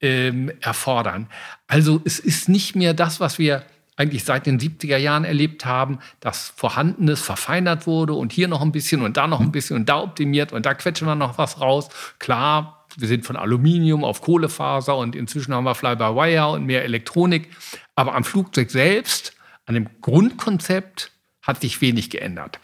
ähm, 0.00 0.52
erfordern. 0.60 1.28
Also 1.66 2.00
es 2.04 2.18
ist 2.18 2.48
nicht 2.48 2.76
mehr 2.76 2.94
das, 2.94 3.18
was 3.18 3.38
wir 3.38 3.64
eigentlich 3.96 4.24
seit 4.24 4.46
den 4.46 4.60
70er 4.60 4.98
Jahren 4.98 5.24
erlebt 5.24 5.64
haben, 5.64 5.98
dass 6.20 6.52
Vorhandenes 6.56 7.22
verfeinert 7.22 7.86
wurde 7.86 8.12
und 8.12 8.32
hier 8.32 8.46
noch 8.46 8.60
ein 8.60 8.72
bisschen 8.72 9.02
und 9.02 9.16
da 9.16 9.26
noch 9.26 9.40
ein 9.40 9.46
mhm. 9.46 9.52
bisschen 9.52 9.76
und 9.76 9.88
da 9.88 10.00
optimiert 10.00 10.52
und 10.52 10.66
da 10.66 10.74
quetschen 10.74 11.08
wir 11.08 11.14
noch 11.14 11.38
was 11.38 11.60
raus. 11.60 11.88
Klar, 12.18 12.86
wir 12.96 13.08
sind 13.08 13.24
von 13.24 13.36
Aluminium 13.36 14.04
auf 14.04 14.20
Kohlefaser 14.20 14.96
und 14.96 15.16
inzwischen 15.16 15.54
haben 15.54 15.64
wir 15.64 15.74
Fly-by-Wire 15.74 16.48
und 16.48 16.66
mehr 16.66 16.84
Elektronik. 16.84 17.48
Aber 17.94 18.14
am 18.14 18.24
Flugzeug 18.24 18.70
selbst, 18.70 19.34
an 19.64 19.74
dem 19.74 19.88
Grundkonzept, 20.00 21.12
hat 21.42 21.60
sich 21.60 21.80
wenig 21.80 22.10
geändert. 22.10 22.60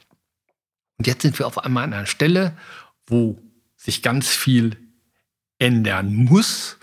Und 0.98 1.06
jetzt 1.06 1.22
sind 1.22 1.38
wir 1.38 1.46
auf 1.46 1.58
einmal 1.58 1.84
an 1.84 1.92
einer 1.92 2.06
Stelle, 2.06 2.56
wo 3.06 3.38
sich 3.76 4.02
ganz 4.02 4.28
viel 4.28 4.76
ändern 5.58 6.14
muss 6.14 6.78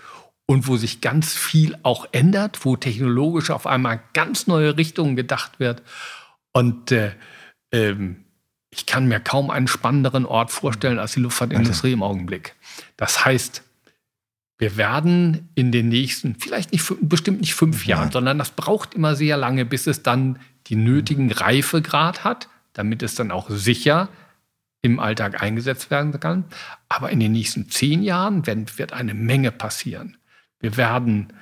und 0.50 0.66
wo 0.66 0.76
sich 0.76 1.00
ganz 1.00 1.36
viel 1.36 1.78
auch 1.84 2.08
ändert, 2.10 2.64
wo 2.64 2.74
technologisch 2.74 3.50
auf 3.50 3.68
einmal 3.68 4.02
ganz 4.14 4.48
neue 4.48 4.76
Richtungen 4.76 5.14
gedacht 5.14 5.60
wird. 5.60 5.80
Und 6.52 6.90
äh, 6.90 7.12
ähm, 7.70 8.24
ich 8.68 8.84
kann 8.84 9.06
mir 9.06 9.20
kaum 9.20 9.50
einen 9.50 9.68
spannenderen 9.68 10.26
Ort 10.26 10.50
vorstellen 10.50 10.98
als 10.98 11.12
die 11.12 11.20
Luftfahrtindustrie 11.20 11.92
im 11.92 12.02
Augenblick. 12.02 12.56
Das 12.96 13.24
heißt, 13.24 13.62
wir 14.58 14.76
werden 14.76 15.50
in 15.54 15.70
den 15.70 15.88
nächsten, 15.88 16.34
vielleicht 16.34 16.72
nicht, 16.72 16.84
bestimmt 17.00 17.42
nicht 17.42 17.54
fünf 17.54 17.86
Jahren, 17.86 18.06
ja. 18.06 18.12
sondern 18.12 18.36
das 18.36 18.50
braucht 18.50 18.94
immer 18.94 19.14
sehr 19.14 19.36
lange, 19.36 19.64
bis 19.64 19.86
es 19.86 20.02
dann 20.02 20.40
die 20.66 20.74
nötigen 20.74 21.30
Reifegrad 21.30 22.24
hat, 22.24 22.48
damit 22.72 23.04
es 23.04 23.14
dann 23.14 23.30
auch 23.30 23.50
sicher 23.50 24.08
im 24.82 24.98
Alltag 24.98 25.44
eingesetzt 25.44 25.92
werden 25.92 26.18
kann. 26.18 26.46
Aber 26.88 27.10
in 27.10 27.20
den 27.20 27.30
nächsten 27.30 27.70
zehn 27.70 28.02
Jahren 28.02 28.48
wird 28.48 28.92
eine 28.92 29.14
Menge 29.14 29.52
passieren. 29.52 30.16
Wir 30.60 30.76
werden 30.76 31.32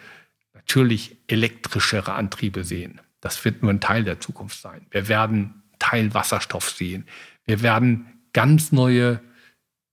natürlich 0.54 1.16
elektrischere 1.26 2.14
Antriebe 2.14 2.64
sehen. 2.64 3.00
Das 3.20 3.44
wird 3.44 3.62
nur 3.62 3.72
ein 3.72 3.80
Teil 3.80 4.04
der 4.04 4.20
Zukunft 4.20 4.60
sein. 4.60 4.86
Wir 4.90 5.08
werden 5.08 5.62
Teil 5.78 6.14
Wasserstoff 6.14 6.70
sehen. 6.70 7.04
Wir 7.44 7.62
werden 7.62 8.06
ganz 8.32 8.72
neue 8.72 9.20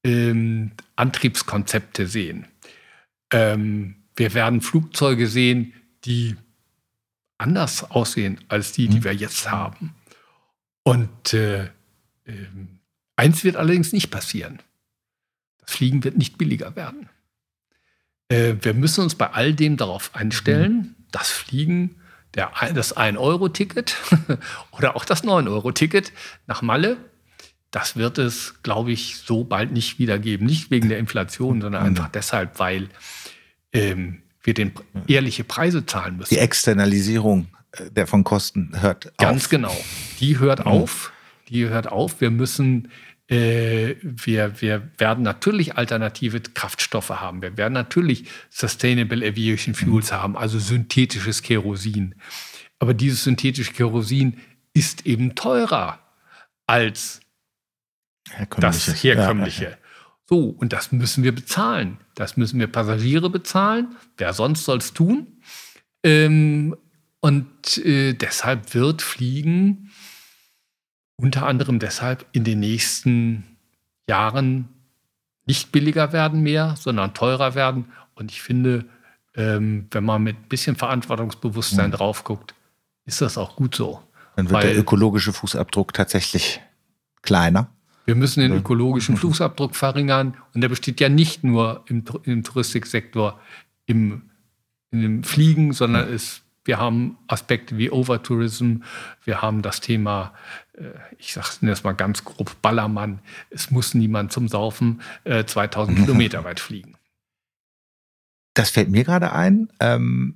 ähm, 0.04 0.72
Antriebskonzepte 0.96 2.08
sehen. 2.08 2.48
Ähm, 3.32 3.96
wir 4.16 4.34
werden 4.34 4.62
Flugzeuge 4.62 5.28
sehen, 5.28 5.74
die 6.06 6.36
anders 7.38 7.90
aussehen 7.90 8.40
als 8.48 8.72
die, 8.72 8.88
die 8.88 9.00
mhm. 9.00 9.04
wir 9.04 9.16
jetzt 9.16 9.50
haben. 9.50 9.96
Und 10.84 11.34
äh, 11.34 11.66
äh, 11.66 11.70
eins 13.16 13.44
wird 13.44 13.56
allerdings 13.56 13.92
nicht 13.92 14.12
passieren. 14.12 14.60
Das 15.60 15.74
Fliegen 15.74 16.04
wird 16.04 16.18
nicht 16.18 16.38
billiger 16.38 16.76
werden. 16.76 17.10
Äh, 18.30 18.56
wir 18.62 18.74
müssen 18.74 19.02
uns 19.02 19.16
bei 19.16 19.30
all 19.32 19.54
dem 19.54 19.78
darauf 19.78 20.14
einstellen, 20.14 20.74
mhm. 20.74 20.96
das 21.12 21.30
Fliegen, 21.30 21.98
der, 22.34 22.52
das 22.74 22.96
1-Euro-Ticket 22.96 23.96
oder 24.72 24.96
auch 24.96 25.06
das 25.06 25.24
9-Euro-Ticket 25.24 26.12
nach 26.48 26.62
Malle, 26.62 26.98
das 27.72 27.98
wird 27.98 28.18
es, 28.18 28.62
glaube 28.64 28.92
ich, 28.92 29.18
so 29.18 29.44
bald 29.44 29.72
nicht 29.72 30.00
wieder 30.00 30.18
geben. 30.18 30.46
Nicht 30.46 30.72
wegen 30.72 30.88
der 30.88 30.98
Inflation, 30.98 31.62
sondern 31.62 31.84
mhm. 31.84 31.90
einfach 31.90 32.10
deshalb, 32.10 32.58
weil 32.60 32.90
ähm, 33.74 34.22
wir 34.44 34.54
den 34.54 34.72
ehrliche 35.08 35.44
Preise 35.44 35.86
zahlen 35.86 36.18
müssen. 36.18 36.34
Die 36.34 36.40
Externalisierung 36.40 37.48
äh, 37.74 37.92
der 37.92 38.08
von 38.08 38.24
Kosten 38.24 38.72
hört 38.82 39.08
auf. 39.08 39.18
Ganz 39.18 39.50
genau. 39.50 39.76
Die 40.20 40.40
hört 40.40 40.62
mhm. 40.62 40.72
auf. 40.72 41.12
Die 41.50 41.68
hört 41.68 41.88
auf. 41.88 42.22
Wir 42.22 42.32
müssen 42.32 42.90
wir, 43.28 44.62
wir 44.62 44.92
werden 44.98 45.24
natürlich 45.24 45.78
alternative 45.78 46.42
Kraftstoffe 46.42 47.10
haben. 47.10 47.42
Wir 47.42 47.58
werden 47.58 47.74
natürlich 47.74 48.26
Sustainable 48.52 49.26
Aviation 49.26 49.74
Fuels 49.74 50.12
haben, 50.12 50.38
also 50.38 50.60
synthetisches 50.60 51.42
Kerosin. 51.42 52.16
Aber 52.78 52.94
dieses 52.94 53.24
synthetische 53.24 53.74
Kerosin 53.74 54.38
ist 54.74 55.08
eben 55.08 55.34
teurer 55.34 56.00
als 56.68 57.22
das 58.58 59.04
herkömmliche. 59.04 59.64
Ja, 59.64 59.70
ja. 59.72 59.78
So, 60.28 60.50
und 60.50 60.74
das 60.74 60.92
müssen 60.92 61.24
wir 61.24 61.34
bezahlen. 61.34 61.98
Das 62.16 62.38
müssen 62.38 62.60
wir 62.60 62.68
Passagiere 62.68 63.30
bezahlen. 63.30 63.96
Wer 64.18 64.34
sonst 64.34 64.66
soll 64.66 64.80
es 64.80 64.94
tun? 64.94 65.40
Ähm, 66.04 66.76
und 67.22 67.78
äh, 67.78 68.14
deshalb 68.14 68.74
wird 68.74 69.02
Fliegen 69.02 69.85
unter 71.18 71.46
anderem 71.46 71.80
deshalb 71.80 72.26
in 72.32 72.44
den 72.44 72.60
nächsten 72.60 73.44
Jahren 74.08 74.70
nicht 75.46 75.72
billiger 75.72 76.12
werden 76.12 76.42
mehr, 76.42 76.76
sondern 76.78 77.14
teurer 77.14 77.56
werden. 77.56 77.86
Und 78.16 78.32
ich 78.32 78.42
finde, 78.42 78.86
ähm, 79.36 79.88
wenn 79.92 80.04
man 80.04 80.24
mit 80.24 80.38
ein 80.38 80.50
bisschen 80.50 80.76
Verantwortungsbewusstsein 80.76 81.88
mhm. 81.88 81.94
drauf 81.94 82.24
guckt, 82.24 82.54
ist 83.06 83.22
das 83.22 83.38
auch 83.38 83.56
gut 83.56 83.76
so. 83.76 84.02
Dann 84.36 84.50
wird 84.50 84.64
der 84.64 84.78
ökologische 84.78 85.32
Fußabdruck 85.32 85.94
tatsächlich 85.94 86.62
kleiner. 87.22 87.70
Wir 88.06 88.16
müssen 88.16 88.42
den 88.42 88.54
ökologischen 88.54 89.18
Fußabdruck 89.18 89.76
verringern. 89.76 90.38
Und 90.54 90.62
der 90.62 90.70
besteht 90.70 91.00
ja 91.00 91.10
nicht 91.10 91.44
nur 91.44 91.84
im, 91.88 92.04
im 92.24 92.44
Touristiksektor, 92.44 93.40
im, 93.88 94.30
im 94.92 95.24
Fliegen, 95.24 95.74
sondern 95.74 96.14
es, 96.14 96.42
wir 96.66 96.80
haben 96.80 97.18
Aspekte 97.28 97.78
wie 97.78 97.92
Overtourism, 97.92 98.78
wir 99.24 99.42
haben 99.42 99.62
das 99.62 99.80
Thema, 99.80 100.34
äh, 100.74 100.90
ich 101.18 101.34
sage 101.34 101.48
es 101.50 101.60
jetzt 101.62 101.84
mal 101.84 101.94
ganz 101.94 102.26
grob, 102.26 102.62
Ballermann. 102.62 103.20
Es 103.52 103.72
muss 103.72 103.94
niemand 103.94 104.34
zum 104.34 104.48
Saufen 104.48 105.02
äh, 105.24 105.46
2000 105.46 106.00
Kilometer 106.00 106.44
weit 106.44 106.60
fliegen. 106.60 106.98
Das 108.56 108.72
fällt 108.72 108.90
mir 108.90 109.04
gerade 109.04 109.32
ein. 109.32 109.70
Ähm, 109.80 110.36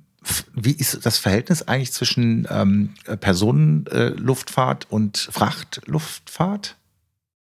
wie 0.52 0.72
ist 0.72 1.04
das 1.04 1.18
Verhältnis 1.18 1.62
eigentlich 1.62 1.92
zwischen 1.92 2.46
ähm, 2.50 2.94
Personenluftfahrt 3.20 4.84
äh, 4.84 4.94
und 4.94 5.16
Frachtluftfahrt? 5.18 6.76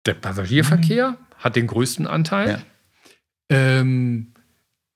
Der 0.05 0.13
Passagierverkehr 0.13 1.11
mhm. 1.11 1.15
hat 1.39 1.55
den 1.55 1.67
größten 1.67 2.07
Anteil. 2.07 2.49
Ja. 2.49 2.59
Ähm, 3.49 4.33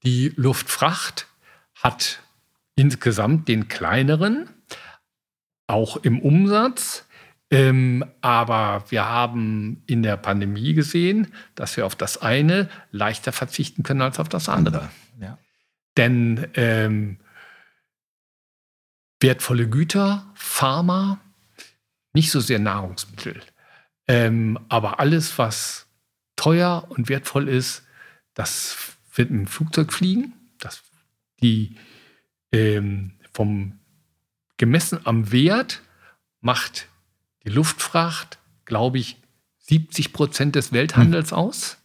die 0.04 0.32
Luftfracht 0.36 1.28
hat 1.76 2.22
insgesamt 2.82 3.48
den 3.48 3.68
kleineren, 3.68 4.50
auch 5.68 5.98
im 5.98 6.20
Umsatz. 6.20 7.06
Ähm, 7.52 8.04
aber 8.22 8.86
wir 8.90 9.08
haben 9.08 9.84
in 9.86 10.02
der 10.02 10.18
Pandemie 10.18 10.74
gesehen, 10.74 11.32
dass 11.54 11.78
wir 11.78 11.86
auf 11.86 11.96
das 11.96 12.22
eine 12.24 12.70
leichter 12.92 13.32
verzichten 13.32 13.84
können 13.84 14.02
als 14.02 14.20
auf 14.20 14.30
das 14.30 14.50
andere. 14.50 14.90
Ja. 15.20 15.38
Denn 15.96 16.48
ähm, 16.56 17.20
wertvolle 19.20 19.70
Güter, 19.70 20.26
Pharma, 20.34 21.20
nicht 22.14 22.32
so 22.32 22.40
sehr 22.40 22.60
Nahrungsmittel, 22.60 23.42
ähm, 24.08 24.58
aber 24.70 25.00
alles, 25.00 25.38
was 25.38 25.88
teuer 26.36 26.88
und 26.90 27.10
wertvoll 27.10 27.48
ist, 27.48 27.84
das 28.34 28.98
wird 29.14 29.30
im 29.30 29.46
Flugzeug 29.46 29.94
fliegen. 29.94 30.34
Das, 30.58 30.82
die 31.44 31.76
ähm, 32.52 33.14
vom 33.34 33.80
gemessen 34.58 35.00
am 35.06 35.32
Wert 35.32 35.82
macht 36.42 36.88
die 37.44 37.50
Luftfracht, 37.50 38.38
glaube 38.66 39.00
ich, 39.00 39.18
70 39.60 40.14
Prozent 40.14 40.56
des 40.56 40.72
Welthandels 40.72 41.32
hm. 41.32 41.38
aus. 41.38 41.78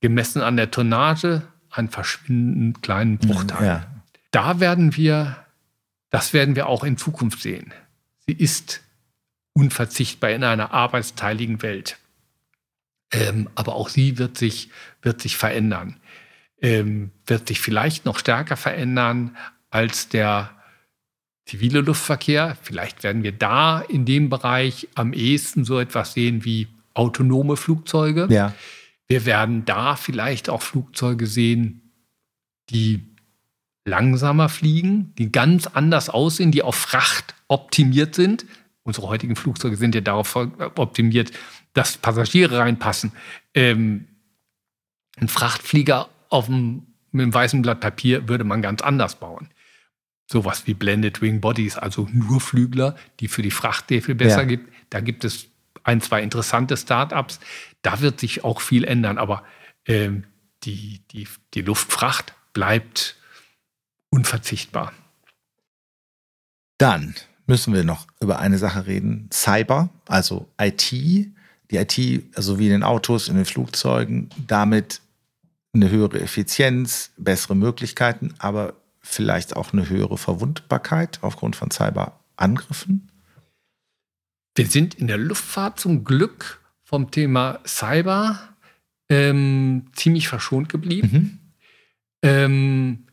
Gemessen 0.00 0.42
an 0.42 0.56
der 0.56 0.70
Tonnage 0.70 1.42
einen 1.70 1.88
verschwindend 1.88 2.82
kleinen 2.82 3.18
Bruchteil. 3.18 3.66
Ja. 3.66 3.86
Da 4.30 4.60
werden 4.60 4.96
wir, 4.96 5.36
das 6.10 6.32
werden 6.32 6.56
wir 6.56 6.68
auch 6.68 6.84
in 6.84 6.96
Zukunft 6.96 7.42
sehen. 7.42 7.72
Sie 8.26 8.32
ist 8.32 8.82
unverzichtbar 9.52 10.30
in 10.30 10.44
einer 10.44 10.72
arbeitsteiligen 10.72 11.62
Welt. 11.62 11.96
Ähm, 13.10 13.48
aber 13.54 13.74
auch 13.74 13.88
sie 13.88 14.18
wird 14.18 14.36
sich, 14.36 14.70
wird 15.00 15.22
sich 15.22 15.36
verändern. 15.36 15.98
Ähm, 16.60 17.10
wird 17.26 17.48
sich 17.48 17.60
vielleicht 17.60 18.04
noch 18.04 18.18
stärker 18.18 18.56
verändern 18.56 19.36
als 19.70 20.08
der 20.08 20.50
zivile 21.44 21.80
Luftverkehr. 21.80 22.56
Vielleicht 22.62 23.02
werden 23.02 23.22
wir 23.22 23.32
da 23.32 23.80
in 23.80 24.04
dem 24.04 24.30
Bereich 24.30 24.88
am 24.94 25.12
ehesten 25.12 25.64
so 25.64 25.78
etwas 25.78 26.14
sehen 26.14 26.44
wie 26.44 26.68
autonome 26.94 27.56
Flugzeuge. 27.56 28.26
Ja. 28.30 28.54
Wir 29.06 29.26
werden 29.26 29.64
da 29.64 29.96
vielleicht 29.96 30.48
auch 30.48 30.62
Flugzeuge 30.62 31.26
sehen, 31.26 31.92
die 32.70 33.04
langsamer 33.84 34.48
fliegen, 34.48 35.14
die 35.16 35.30
ganz 35.30 35.66
anders 35.68 36.08
aussehen, 36.08 36.50
die 36.50 36.62
auf 36.62 36.74
Fracht 36.74 37.34
optimiert 37.46 38.14
sind, 38.16 38.46
Unsere 38.86 39.08
heutigen 39.08 39.34
Flugzeuge 39.34 39.76
sind 39.76 39.96
ja 39.96 40.00
darauf 40.00 40.36
optimiert, 40.36 41.32
dass 41.72 41.96
Passagiere 41.96 42.58
reinpassen. 42.58 43.10
Ähm, 43.52 44.06
ein 45.16 45.26
Frachtflieger 45.26 46.08
auf 46.36 46.46
dem, 46.46 46.86
mit 47.12 47.22
einem 47.22 47.34
weißen 47.34 47.62
Blatt 47.62 47.80
Papier 47.80 48.28
würde 48.28 48.44
man 48.44 48.62
ganz 48.62 48.82
anders 48.82 49.16
bauen. 49.16 49.48
Sowas 50.30 50.66
wie 50.66 50.74
Blended 50.74 51.22
Wing 51.22 51.40
Bodies, 51.40 51.76
also 51.76 52.08
nur 52.12 52.40
Flügler, 52.40 52.96
die 53.20 53.28
für 53.28 53.42
die 53.42 53.50
Fracht 53.50 53.88
sehr 53.88 54.02
viel 54.02 54.14
besser 54.14 54.42
ja. 54.42 54.44
gibt. 54.44 54.72
Da 54.90 55.00
gibt 55.00 55.24
es 55.24 55.48
ein, 55.84 56.00
zwei 56.00 56.22
interessante 56.22 56.76
Startups. 56.76 57.40
Da 57.82 58.00
wird 58.00 58.20
sich 58.20 58.44
auch 58.44 58.60
viel 58.60 58.84
ändern, 58.84 59.18
aber 59.18 59.44
ähm, 59.86 60.24
die, 60.64 61.00
die, 61.12 61.28
die 61.54 61.62
Luftfracht 61.62 62.34
bleibt 62.52 63.16
unverzichtbar. 64.10 64.92
Dann 66.78 67.14
müssen 67.46 67.72
wir 67.72 67.84
noch 67.84 68.06
über 68.20 68.38
eine 68.40 68.58
Sache 68.58 68.86
reden. 68.86 69.30
Cyber, 69.32 69.90
also 70.06 70.48
IT, 70.60 70.90
die 70.90 71.32
IT, 71.70 72.36
also 72.36 72.58
wie 72.58 72.66
in 72.66 72.72
den 72.72 72.82
Autos, 72.82 73.28
in 73.28 73.36
den 73.36 73.44
Flugzeugen, 73.44 74.28
damit 74.46 75.00
eine 75.76 75.90
höhere 75.90 76.20
Effizienz, 76.20 77.12
bessere 77.16 77.54
Möglichkeiten, 77.54 78.34
aber 78.38 78.74
vielleicht 79.00 79.56
auch 79.56 79.72
eine 79.72 79.88
höhere 79.88 80.18
Verwundbarkeit 80.18 81.18
aufgrund 81.22 81.56
von 81.56 81.70
Cyberangriffen? 81.70 83.10
Wir 84.54 84.66
sind 84.66 84.94
in 84.94 85.06
der 85.06 85.18
Luftfahrt 85.18 85.78
zum 85.78 86.04
Glück 86.04 86.60
vom 86.82 87.10
Thema 87.10 87.60
Cyber 87.66 88.38
ähm, 89.08 89.86
ziemlich 89.94 90.28
verschont 90.28 90.68
geblieben. 90.68 91.10
Mhm. 91.12 91.38
Ähm, 92.22 93.06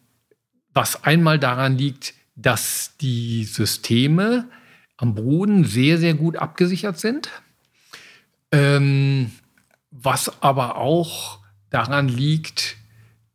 was 0.74 1.04
einmal 1.04 1.38
daran 1.38 1.78
liegt, 1.78 2.14
dass 2.36 2.98
die 3.00 3.44
Systeme 3.44 4.50
am 4.98 5.16
Boden 5.16 5.66
sehr, 5.66 5.98
sehr 5.98 6.14
gut 6.14 6.38
abgesichert 6.38 7.00
sind. 7.00 7.30
Ähm, 8.52 9.32
was 9.92 10.42
aber 10.42 10.78
auch 10.78 11.43
daran 11.74 12.08
liegt, 12.08 12.78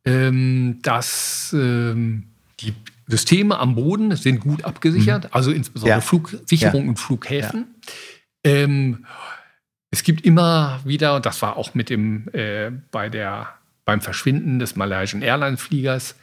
ähm, 0.05 0.79
dass 0.83 1.53
ähm, 1.53 2.29
die 2.61 2.75
Systeme 3.07 3.59
am 3.59 3.75
Boden 3.75 4.15
sind 4.17 4.41
gut 4.41 4.65
abgesichert, 4.65 5.25
mhm. 5.25 5.31
also 5.33 5.51
insbesondere 5.51 5.99
ja. 5.99 6.01
Flugsicherung 6.01 6.85
ja. 6.85 6.89
und 6.89 6.97
Flughäfen. 6.99 7.67
Ja. 8.45 8.53
Ähm, 8.53 9.07
es 9.91 10.03
gibt 10.03 10.25
immer 10.25 10.81
wieder, 10.85 11.17
und 11.17 11.27
das 11.27 11.41
war 11.43 11.57
auch 11.57 11.75
mit 11.75 11.91
dem 11.91 12.29
äh, 12.33 12.71
bei 12.91 13.09
der 13.09 13.55
beim 13.85 14.03
Verschwinden 14.03 14.59
des 14.59 14.77
Malaysian 14.77 15.23
Airlines 15.23 15.63
Fliegers 15.63 16.15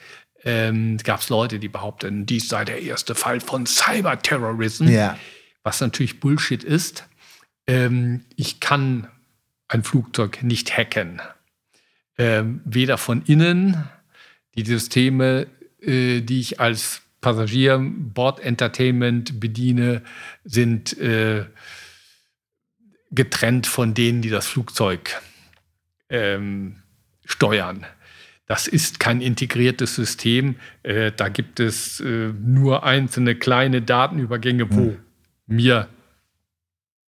ähm, 0.43 0.97
gab 0.97 1.21
es 1.21 1.29
Leute, 1.29 1.57
die 1.57 1.67
behaupten, 1.67 2.27
dies 2.27 2.47
sei 2.47 2.63
der 2.63 2.83
erste 2.83 3.15
Fall 3.15 3.39
von 3.39 3.65
Cyberterrorism, 3.65 4.87
ja. 4.87 5.17
was 5.63 5.81
natürlich 5.81 6.19
Bullshit 6.19 6.63
ist. 6.63 7.07
Ähm, 7.65 8.23
ich 8.35 8.59
kann 8.59 9.07
ein 9.67 9.83
Flugzeug 9.83 10.43
nicht 10.43 10.77
hacken. 10.77 11.19
Ähm, 12.17 12.61
weder 12.63 12.97
von 12.97 13.23
innen, 13.23 13.89
die 14.55 14.65
Systeme, 14.65 15.47
äh, 15.81 16.21
die 16.21 16.39
ich 16.39 16.59
als 16.59 17.01
Passagier 17.21 17.77
Board 17.79 18.39
Entertainment 18.39 19.39
bediene, 19.39 20.01
sind 20.43 20.97
äh, 20.97 21.45
getrennt 23.11 23.67
von 23.67 23.93
denen, 23.93 24.21
die 24.21 24.29
das 24.29 24.47
Flugzeug 24.47 25.21
ähm, 26.09 26.83
steuern. 27.25 27.85
Das 28.45 28.67
ist 28.67 28.99
kein 28.99 29.21
integriertes 29.21 29.95
System. 29.95 30.55
Äh, 30.83 31.11
da 31.11 31.29
gibt 31.29 31.59
es 31.59 31.99
äh, 31.99 32.31
nur 32.39 32.83
einzelne 32.83 33.35
kleine 33.35 33.81
Datenübergänge, 33.81 34.71
wo 34.71 34.81
hm. 34.81 34.97
mir 35.47 35.89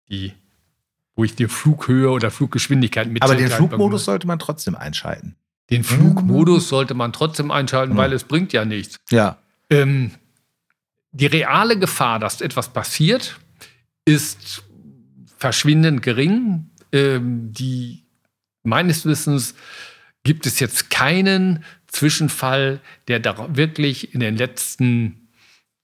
die, 0.09 0.33
wo 1.19 1.25
ich 1.25 1.35
die 1.35 1.49
Flughöhe 1.49 2.11
oder 2.11 2.31
Fluggeschwindigkeit 2.31 3.11
mit. 3.11 3.25
Aber 3.25 3.35
den 3.35 3.51
Flugmodus 3.51 4.05
sollte 4.05 4.29
man 4.29 4.39
trotzdem 4.39 4.77
einschalten. 4.77 5.35
Den 5.69 5.83
Flugmodus 5.83 6.69
sollte 6.69 6.95
man 6.95 7.13
trotzdem 7.13 7.51
einschalten, 7.51 7.95
hm. 7.95 7.99
weil 7.99 8.13
es 8.13 8.23
bringt 8.23 8.53
ja 8.53 8.65
nichts. 8.65 8.99
Ja. 9.11 9.37
Ähm, 9.69 10.13
die 11.11 11.27
reale 11.27 11.77
Gefahr, 11.77 12.21
dass 12.21 12.41
etwas 12.41 12.73
passiert, 12.73 13.37
ist 14.05 14.63
verschwindend 15.37 16.03
gering. 16.03 16.71
ähm, 16.93 17.53
die 17.53 18.05
meines 18.63 19.05
Wissens 19.05 19.57
gibt 20.23 20.47
es 20.47 20.61
jetzt 20.61 20.89
keinen 20.89 21.65
Zwischenfall, 21.89 22.81
der 23.09 23.19
da 23.19 23.57
wirklich 23.57 24.15
in 24.15 24.21
den 24.21 24.37
letzten 24.37 25.28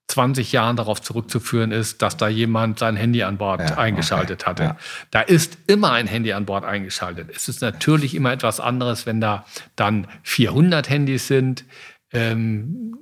20 0.09 0.53
Jahren 0.53 0.77
darauf 0.77 1.01
zurückzuführen 1.01 1.73
ist, 1.73 2.03
dass 2.03 2.17
da 2.17 2.29
jemand 2.29 2.79
sein 2.79 2.95
Handy 2.97 3.23
an 3.23 3.39
Bord 3.39 3.61
ja, 3.61 3.79
eingeschaltet 3.79 4.43
okay. 4.43 4.51
hatte. 4.51 4.63
Ja. 4.63 4.77
Da 5.11 5.21
ist 5.23 5.59
immer 5.67 5.93
ein 5.93 6.07
Handy 6.07 6.33
an 6.33 6.45
Bord 6.45 6.65
eingeschaltet. 6.65 7.31
Es 7.35 7.49
ist 7.49 7.63
natürlich 7.63 8.15
immer 8.15 8.33
etwas 8.33 8.61
anderes, 8.61 9.07
wenn 9.07 9.21
da 9.21 9.47
dann 9.77 10.07
400 10.23 10.91
Handys 10.91 11.27
sind, 11.27 11.65
ähm, 12.13 12.97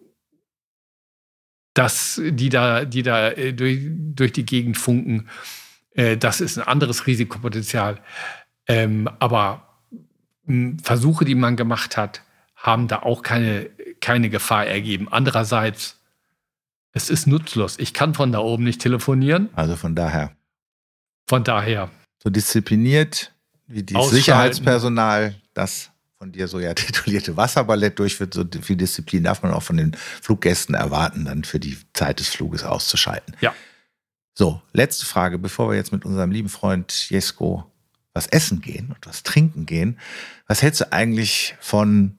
dass 1.74 2.20
die 2.24 2.49
da, 2.49 2.85
die 2.85 3.03
da 3.03 3.31
äh, 3.31 3.53
durch, 3.53 3.81
durch 3.91 4.33
die 4.33 4.47
Gegend 4.47 4.79
funken. 4.79 5.29
Äh, 5.95 6.16
das 6.16 6.41
ist 6.41 6.59
ein 6.59 6.66
anderes 6.66 7.07
Risikopotenzial. 7.07 7.99
Ähm, 8.66 9.09
aber 9.19 9.81
mh, 10.45 10.79
Versuche, 10.83 11.24
die 11.24 11.35
man 11.35 11.57
gemacht 11.57 11.97
hat, 11.97 12.23
haben 12.57 12.89
da 12.89 13.01
auch 13.01 13.23
keine, 13.23 13.70
keine 14.01 14.31
Gefahr 14.31 14.66
ergeben. 14.66 15.09
Andererseits, 15.11 16.01
es 16.93 17.10
ist 17.10 17.27
nutzlos. 17.27 17.78
Ich 17.78 17.94
kann 17.94 18.14
von 18.14 18.32
da 18.32 18.39
oben 18.39 18.64
nicht 18.64 18.81
telefonieren. 18.81 19.48
Also 19.55 19.77
von 19.77 19.94
daher. 19.94 20.32
Von 21.27 21.44
daher. 21.44 21.90
So 22.23 22.31
diszipliniert 22.31 23.32
wie 23.66 23.82
die 23.82 24.01
Sicherheitspersonal 24.01 25.35
das 25.55 25.90
von 26.19 26.31
dir 26.31 26.47
so 26.47 26.60
ja 26.60 26.74
titulierte 26.74 27.36
Wasserballett 27.36 27.98
durchführt, 27.98 28.35
so 28.35 28.44
viel 28.60 28.77
Disziplin 28.77 29.24
darf 29.24 29.43
man 29.43 29.52
auch 29.52 29.62
von 29.62 29.77
den 29.77 29.94
Fluggästen 29.94 30.74
erwarten, 30.74 31.24
dann 31.24 31.44
für 31.44 31.59
die 31.59 31.77
Zeit 31.94 32.20
des 32.20 32.28
Fluges 32.28 32.64
auszuschalten. 32.64 33.35
Ja. 33.40 33.55
So, 34.35 34.62
letzte 34.73 35.05
Frage, 35.05 35.39
bevor 35.39 35.70
wir 35.70 35.77
jetzt 35.77 35.93
mit 35.93 36.05
unserem 36.05 36.31
lieben 36.31 36.48
Freund 36.48 37.10
Jesko 37.10 37.66
was 38.14 38.27
essen 38.27 38.60
gehen 38.60 38.93
und 38.94 39.06
was 39.06 39.23
trinken 39.23 39.66
gehen. 39.66 39.98
Was 40.47 40.62
hältst 40.62 40.81
du 40.81 40.93
eigentlich 40.93 41.56
von 41.60 42.19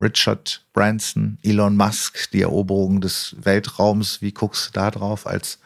Richard 0.00 0.64
Branson, 0.72 1.38
Elon 1.42 1.76
Musk, 1.76 2.30
die 2.30 2.42
Eroberung 2.42 3.00
des 3.00 3.36
Weltraums. 3.38 4.22
Wie 4.22 4.32
guckst 4.32 4.68
du 4.68 4.72
da 4.72 4.90
drauf 4.90 5.26
als 5.26 5.58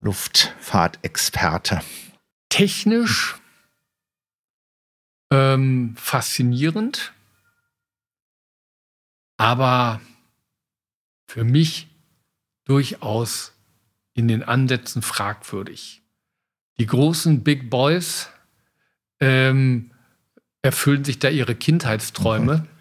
Luftfahrtexperte? 0.00 1.80
Technisch 2.50 3.36
ähm, 5.30 5.94
faszinierend, 5.96 7.12
aber 9.36 10.00
für 11.26 11.44
mich 11.44 11.88
durchaus 12.64 13.52
in 14.12 14.28
den 14.28 14.42
Ansätzen 14.42 15.02
fragwürdig. 15.02 16.02
Die 16.78 16.86
großen 16.86 17.42
Big 17.42 17.70
Boys 17.70 18.28
ähm, 19.20 19.90
erfüllen 20.62 21.04
sich 21.04 21.18
da 21.18 21.28
ihre 21.28 21.54
Kindheitsträume. 21.54 22.58
Mhm. 22.58 22.73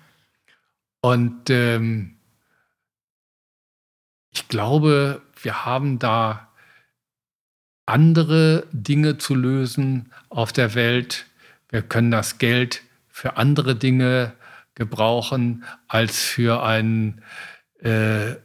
Und 1.03 1.49
ähm, 1.49 2.15
ich 4.31 4.47
glaube, 4.47 5.21
wir 5.41 5.65
haben 5.65 5.99
da 5.99 6.47
andere 7.85 8.65
Dinge 8.71 9.17
zu 9.17 9.35
lösen 9.35 10.13
auf 10.29 10.53
der 10.53 10.75
Welt. 10.75 11.25
Wir 11.67 11.81
können 11.81 12.09
das 12.09 12.37
Geld 12.37 12.83
für 13.09 13.35
andere 13.35 13.75
Dinge 13.75 14.31
gebrauchen 14.75 15.65
als 15.89 16.21
für 16.21 16.63
einen 16.63 17.21
äh, 17.81 18.35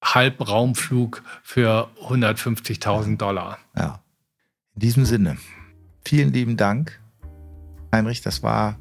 Halbraumflug 0.00 1.24
für 1.42 1.90
150.000 2.00 3.16
Dollar. 3.16 3.58
Ja. 3.76 4.00
In 4.74 4.80
diesem 4.80 5.04
Sinne, 5.04 5.38
vielen 6.04 6.32
lieben 6.32 6.56
Dank, 6.56 7.00
Heinrich. 7.92 8.20
Das 8.20 8.44
war 8.44 8.78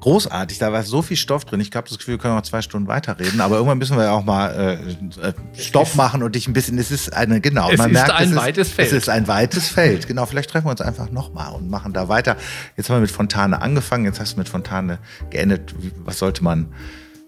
großartig. 0.00 0.58
Da 0.58 0.72
war 0.72 0.82
so 0.82 1.02
viel 1.02 1.16
Stoff 1.16 1.44
drin. 1.44 1.60
Ich 1.60 1.74
habe 1.74 1.88
das 1.88 1.98
Gefühl, 1.98 2.14
wir 2.14 2.18
können 2.18 2.34
noch 2.34 2.42
zwei 2.42 2.62
Stunden 2.62 2.88
weiterreden. 2.88 3.40
Aber 3.40 3.56
irgendwann 3.56 3.78
müssen 3.78 3.96
wir 3.96 4.04
ja 4.04 4.12
auch 4.12 4.24
mal 4.24 4.78
äh, 5.22 5.32
Stopp 5.60 5.94
machen 5.94 6.22
und 6.22 6.34
dich 6.34 6.48
ein 6.48 6.52
bisschen. 6.52 6.78
Es 6.78 6.90
ist 6.90 7.12
eine, 7.12 7.40
genau. 7.40 7.70
Es 7.70 7.78
man 7.78 7.90
ist 7.90 7.94
merkt, 7.94 8.12
ein 8.12 8.30
es 8.30 8.36
weites 8.36 8.68
ist, 8.68 8.74
Feld. 8.74 8.88
Es 8.88 8.94
ist 8.94 9.08
ein 9.08 9.28
weites 9.28 9.68
Feld. 9.68 10.06
Genau. 10.06 10.26
Vielleicht 10.26 10.50
treffen 10.50 10.66
wir 10.66 10.70
uns 10.70 10.80
einfach 10.80 11.10
nochmal 11.10 11.52
und 11.54 11.70
machen 11.70 11.92
da 11.92 12.08
weiter. 12.08 12.36
Jetzt 12.76 12.88
haben 12.88 12.96
wir 12.96 13.00
mit 13.02 13.10
Fontane 13.10 13.60
angefangen. 13.60 14.04
Jetzt 14.04 14.20
hast 14.20 14.34
du 14.34 14.38
mit 14.38 14.48
Fontane 14.48 14.98
geendet. 15.30 15.74
Was 16.04 16.18
sollte 16.18 16.44
man 16.44 16.72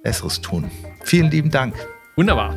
Besseres 0.02 0.40
tun? 0.40 0.70
Vielen 1.02 1.30
lieben 1.30 1.50
Dank. 1.50 1.74
Wunderbar. 2.16 2.54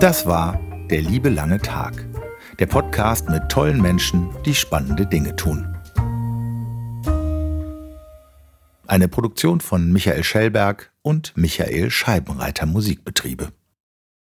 Das 0.00 0.26
war 0.26 0.60
der 0.90 1.02
liebe 1.02 1.28
lange 1.28 1.58
Tag 1.58 2.04
der 2.58 2.66
Podcast 2.66 3.28
mit 3.28 3.48
tollen 3.48 3.80
Menschen, 3.80 4.30
die 4.44 4.54
spannende 4.54 5.06
Dinge 5.06 5.36
tun. 5.36 5.76
Eine 8.86 9.06
Produktion 9.06 9.60
von 9.60 9.92
Michael 9.92 10.24
Schellberg 10.24 10.90
und 11.02 11.36
Michael 11.36 11.90
Scheibenreiter 11.90 12.66
Musikbetriebe. 12.66 13.52